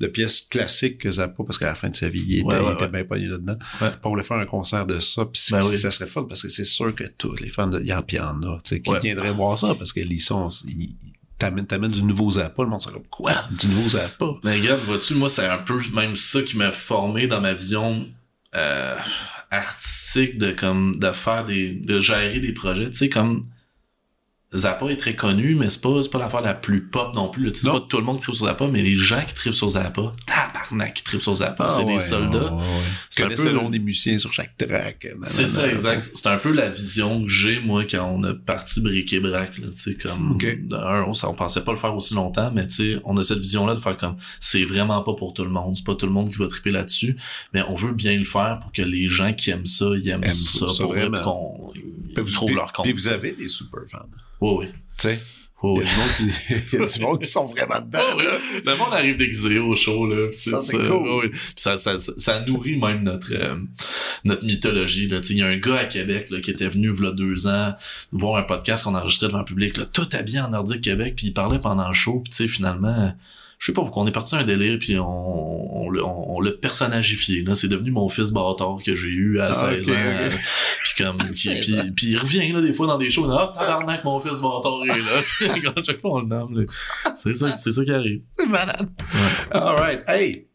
de 0.00 0.06
pièces 0.06 0.42
classiques 0.42 0.98
que 0.98 1.10
Zappa, 1.10 1.44
parce 1.44 1.56
qu'à 1.56 1.66
la 1.68 1.74
fin 1.74 1.88
de 1.88 1.94
sa 1.94 2.08
vie, 2.10 2.22
il 2.26 2.34
était, 2.40 2.44
Ouais, 2.46 2.58
ouais, 2.58 2.64
il 2.68 2.72
était 2.74 2.82
ouais. 2.84 2.90
bien 2.90 3.04
pogné 3.04 3.26
là-dedans. 3.26 3.56
On 4.04 4.10
voulait 4.10 4.22
faire 4.24 4.36
un 4.36 4.44
concert 4.46 4.84
de 4.86 4.98
ça, 5.00 5.24
puis 5.24 5.40
Ben 5.50 5.64
oui. 5.64 5.78
ça 5.78 5.90
serait 5.90 6.08
fun, 6.10 6.24
parce 6.24 6.42
que 6.42 6.48
c'est 6.50 6.64
sûr 6.66 6.94
que 6.94 7.04
tous 7.16 7.34
les 7.36 7.48
fans 7.48 7.68
de... 7.68 7.80
Il 7.80 7.86
y 7.86 7.92
en, 7.94 8.02
puis 8.02 8.16
il 8.18 8.20
y 8.20 8.22
en 8.22 8.42
a, 8.42 8.60
tu 8.62 8.76
sais, 8.76 8.80
qui 8.82 8.92
viendraient 9.02 9.32
voir 9.32 9.58
ça, 9.58 9.74
parce 9.74 9.92
que 9.94 10.00
les 10.00 10.18
sons, 10.18 10.48
ils 10.68 10.94
t'amènes, 11.38 11.66
t'amènes 11.66 11.90
du 11.90 12.02
nouveau 12.04 12.30
Zappa, 12.32 12.62
le 12.62 12.68
monde 12.68 12.84
comme 12.84 13.06
quoi? 13.10 13.32
Du 13.58 13.66
nouveau 13.68 13.88
Zappa? 13.88 14.26
Mais 14.44 14.60
regarde, 14.60 14.80
vois-tu, 14.82 15.14
moi, 15.14 15.28
c'est 15.30 15.46
un 15.46 15.58
peu 15.58 15.80
même 15.94 16.14
ça 16.16 16.42
qui 16.42 16.56
m'a 16.56 16.70
formé 16.72 17.26
dans 17.26 17.40
ma 17.40 17.52
vision 17.54 18.06
euh, 18.54 18.94
artistique 19.52 20.38
de 20.38 20.50
comme 20.50 20.96
de 20.96 21.12
faire 21.12 21.44
des. 21.44 21.70
de 21.70 22.00
gérer 22.00 22.40
des 22.40 22.52
projets. 22.52 22.90
Tu 22.90 22.96
sais, 22.96 23.08
comme 23.08 23.46
Zappa 24.54 24.86
est 24.86 24.96
très 24.96 25.14
connu, 25.16 25.54
mais 25.54 25.70
c'est 25.70 25.80
pas, 25.80 26.02
c'est 26.02 26.10
pas 26.10 26.18
l'affaire 26.18 26.42
la 26.42 26.54
plus 26.54 26.82
pop 26.82 27.14
non 27.14 27.28
plus. 27.28 27.50
C'est 27.54 27.70
pas 27.70 27.80
tout 27.80 27.96
le 27.98 28.04
monde 28.04 28.18
qui 28.18 28.24
tripe 28.24 28.34
sur 28.34 28.46
Zappa, 28.46 28.66
mais 28.68 28.82
les 28.82 28.96
gens 28.96 29.22
qui 29.26 29.34
tripent 29.34 29.54
sur 29.54 29.70
Zappa, 29.70 30.14
tabarnak 30.26 30.94
qui 30.94 31.04
tripent 31.04 31.22
sur 31.22 31.34
Zappa, 31.34 31.68
c'est 31.68 31.84
des 31.84 31.98
soldats. 31.98 32.56
C'est 33.08 33.24
un 33.24 33.28
peu 33.28 33.44
le 33.44 33.52
nom 33.52 33.70
des 33.70 33.78
musiciens 33.78 34.18
sur 34.18 34.32
chaque 34.32 34.56
track. 34.56 35.08
C'est 35.22 35.46
ça, 35.46 35.70
exact. 35.70 36.10
C'est 36.14 36.26
un 36.26 36.36
peu 36.36 36.52
la 36.52 36.68
vision 36.70 37.22
que 37.22 37.28
j'ai, 37.28 37.60
moi, 37.60 37.84
quand 37.84 38.04
on 38.14 38.22
a 38.24 38.34
parti 38.34 38.80
briquer 38.80 39.20
brac, 39.20 39.58
là, 39.58 39.68
tu 39.68 39.80
sais, 39.80 39.94
comme, 39.94 40.38
un, 40.72 41.02
on, 41.02 41.12
on 41.12 41.34
pensait 41.34 41.62
pas 41.62 41.72
le 41.72 41.78
faire 41.78 41.94
aussi 41.94 42.14
longtemps, 42.14 42.50
mais 42.54 42.66
tu 42.66 42.74
sais, 42.74 43.00
on 43.04 43.16
a 43.16 43.24
cette 43.24 43.38
vision-là 43.38 43.74
de 43.74 43.80
faire 43.80 43.96
comme, 43.96 44.16
c'est 44.40 44.64
vraiment 44.64 45.02
pas 45.02 45.14
pour 45.14 45.32
tout 45.32 45.44
le 45.44 45.50
monde, 45.50 45.76
c'est 45.76 45.84
pas 45.84 45.94
tout 45.94 46.06
le 46.06 46.12
monde 46.12 46.30
qui 46.30 46.36
va 46.36 46.46
triper 46.48 46.70
là-dessus, 46.70 47.16
mais 47.54 47.62
on 47.68 47.74
veut 47.74 47.92
bien 47.92 48.16
le 48.16 48.24
faire 48.24 48.58
pour 48.60 48.72
que 48.72 48.82
les 48.82 49.08
gens 49.08 49.32
qui 49.32 49.50
aiment 49.50 49.66
ça, 49.66 49.86
ils 49.96 50.08
aiment, 50.08 50.28
ça, 50.28 50.66
pour 50.78 50.92
vraiment. 50.92 51.22
qu'on, 51.22 51.72
ils 52.16 52.32
trouvent 52.32 52.54
leur 52.54 52.72
compte. 52.72 52.86
Et 52.86 52.92
vous 52.92 53.08
avez 53.08 53.32
des 53.32 53.48
super 53.48 53.80
fans. 53.90 54.06
Oui, 54.42 54.54
oui. 54.58 54.66
Tu 54.98 55.08
sais? 55.08 55.20
Oh, 55.64 55.80
il, 55.80 55.86
y 55.86 55.88
a 55.88 55.92
du 55.92 55.96
monde 55.96 56.08
qui, 56.16 56.54
il 56.72 56.78
y 56.80 56.82
a 56.82 56.86
du 56.86 57.00
monde 57.00 57.22
qui 57.22 57.28
sont 57.30 57.46
vraiment 57.46 57.80
dedans. 57.80 58.00
Oh, 58.16 58.18
là. 58.18 58.38
Le 58.66 58.76
monde 58.76 58.92
arrive 58.92 59.16
déguisé 59.16 59.60
au 59.60 59.76
show. 59.76 60.04
Là. 60.06 60.26
Ça, 60.32 60.60
c'est 60.60 60.76
cool. 60.76 60.90
Oh, 60.90 61.20
oui. 61.22 61.30
ça, 61.54 61.76
ça, 61.76 61.96
ça, 61.98 62.40
nourrit 62.40 62.76
même 62.76 63.04
notre, 63.04 63.32
euh, 63.32 63.54
notre 64.24 64.44
mythologie. 64.44 65.06
Là. 65.06 65.20
Il 65.30 65.38
y 65.38 65.42
a 65.42 65.46
un 65.46 65.58
gars 65.58 65.76
à 65.76 65.84
Québec 65.84 66.30
là, 66.30 66.40
qui 66.40 66.50
était 66.50 66.68
venu 66.68 66.90
il 66.90 67.12
deux 67.12 67.46
ans 67.46 67.74
voir 68.10 68.36
un 68.38 68.42
podcast 68.42 68.82
qu'on 68.82 68.96
enregistrait 68.96 69.28
devant 69.28 69.38
le 69.38 69.44
public, 69.44 69.76
là, 69.76 69.84
tout 69.84 70.08
habillé 70.12 70.40
en 70.40 70.50
Nordique 70.50 70.82
Québec, 70.82 71.14
puis 71.16 71.28
il 71.28 71.32
parlait 71.32 71.60
pendant 71.60 71.86
le 71.86 71.94
show, 71.94 72.18
puis 72.18 72.32
finalement 72.48 73.14
je 73.62 73.66
sais 73.66 73.72
pas 73.72 73.82
pourquoi 73.82 74.02
on 74.02 74.06
est 74.08 74.12
parti 74.12 74.34
à 74.34 74.38
un 74.38 74.42
délire 74.42 74.76
puis 74.80 74.98
on, 74.98 75.04
on, 75.06 75.94
on, 75.94 76.40
l'a 76.40 76.50
personnagifié 76.50 77.44
là 77.44 77.54
c'est 77.54 77.68
devenu 77.68 77.92
mon 77.92 78.08
fils 78.08 78.32
bâtard 78.32 78.78
que 78.84 78.96
j'ai 78.96 79.06
eu 79.08 79.38
à 79.38 79.54
16 79.54 79.88
ah, 79.88 79.92
ans 79.92 79.96
euh, 79.96 80.30
puis 80.82 81.04
comme 81.04 81.16
puis, 81.32 81.92
puis, 81.94 82.06
il 82.08 82.18
revient 82.18 82.50
là 82.50 82.60
des 82.60 82.72
fois 82.72 82.88
dans 82.88 82.98
des 82.98 83.08
shows 83.08 83.30
ah 83.30 83.54
tabarnak 83.56 84.02
mon 84.02 84.18
fils 84.18 84.40
bâtard 84.40 84.82
est 84.84 84.88
là 84.88 85.20
tu 85.20 85.46
sais 85.46 85.60
quand 85.64 85.84
chaque 85.84 86.00
fois 86.00 86.14
on 86.14 86.20
le 86.22 86.26
nomme 86.26 86.66
c'est 87.16 87.34
ça 87.34 87.52
c'est 87.52 87.70
ça 87.70 87.84
qui 87.84 87.92
arrive 87.92 88.22
c'est 88.36 88.48
malade 88.48 88.90
ouais. 88.98 89.56
alright 89.56 90.02
hey 90.08 90.48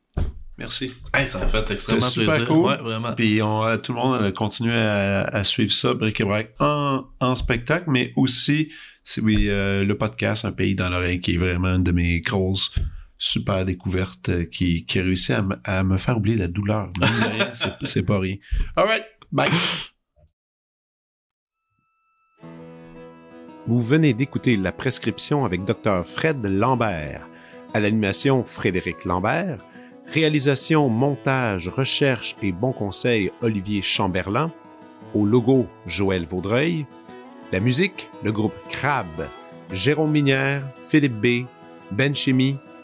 Merci. 0.60 0.92
Hey, 1.14 1.28
ça 1.28 1.38
m'a 1.38 1.48
fait 1.48 1.70
extrêmement 1.70 2.02
super 2.02 2.34
plaisir. 2.34 2.48
Cool. 2.48 2.66
Ouais, 2.66 2.78
vraiment. 2.78 3.14
Puis 3.14 3.44
on, 3.44 3.64
euh, 3.64 3.78
tout 3.78 3.94
le 3.94 4.00
monde 4.00 4.24
a 4.24 4.32
continué 4.32 4.74
à, 4.74 5.22
à 5.22 5.44
suivre 5.44 5.72
ça, 5.72 5.94
Bric 5.94 6.20
et 6.20 6.24
Brac, 6.24 6.56
en, 6.60 7.04
en 7.20 7.36
spectacle, 7.36 7.86
mais 7.90 8.12
aussi 8.16 8.70
c'est 9.04 9.22
oui, 9.22 9.46
euh, 9.48 9.86
le 9.86 9.98
podcast 9.98 10.44
Un 10.44 10.52
pays 10.52 10.76
dans 10.76 10.90
l'oreille 10.90 11.22
qui 11.22 11.36
est 11.36 11.38
vraiment 11.38 11.76
une 11.76 11.84
de 11.84 11.94
mes 11.94 12.20
grosses 12.20 12.74
super 13.18 13.66
découverte 13.66 14.30
euh, 14.30 14.46
qui, 14.46 14.86
qui 14.86 15.00
a 15.00 15.04
réussi 15.04 15.34
à, 15.34 15.46
à 15.64 15.84
me 15.84 15.98
faire 15.98 16.18
oublier 16.18 16.38
la 16.38 16.48
douleur. 16.48 16.92
c'est 17.84 18.04
pas 18.04 18.20
rien. 18.20 18.36
Alright, 18.76 19.06
bye. 19.32 19.50
Vous 23.68 23.82
venez 23.82 24.14
d'écouter 24.14 24.56
la 24.56 24.72
prescription 24.72 25.44
avec 25.44 25.66
Dr. 25.66 26.06
Fred 26.06 26.42
Lambert. 26.46 27.28
À 27.74 27.82
l'animation, 27.82 28.46
Frédéric 28.46 29.04
Lambert. 29.04 29.60
Réalisation, 30.08 30.88
montage, 30.88 31.68
recherche 31.68 32.38
et 32.42 32.54
bon 32.54 32.72
conseil, 32.72 33.30
Olivier 33.42 33.82
Chamberlain. 33.82 34.54
Au 35.14 35.26
logo, 35.26 35.68
Joël 35.86 36.26
Vaudreuil. 36.26 36.86
La 37.52 37.60
musique, 37.60 38.10
le 38.24 38.32
groupe 38.32 38.56
Crab. 38.70 39.28
Jérôme 39.72 40.12
Minière, 40.12 40.64
Philippe 40.86 41.20
B, 41.20 41.46
Ben 41.92 42.16
Chimie, 42.16 42.56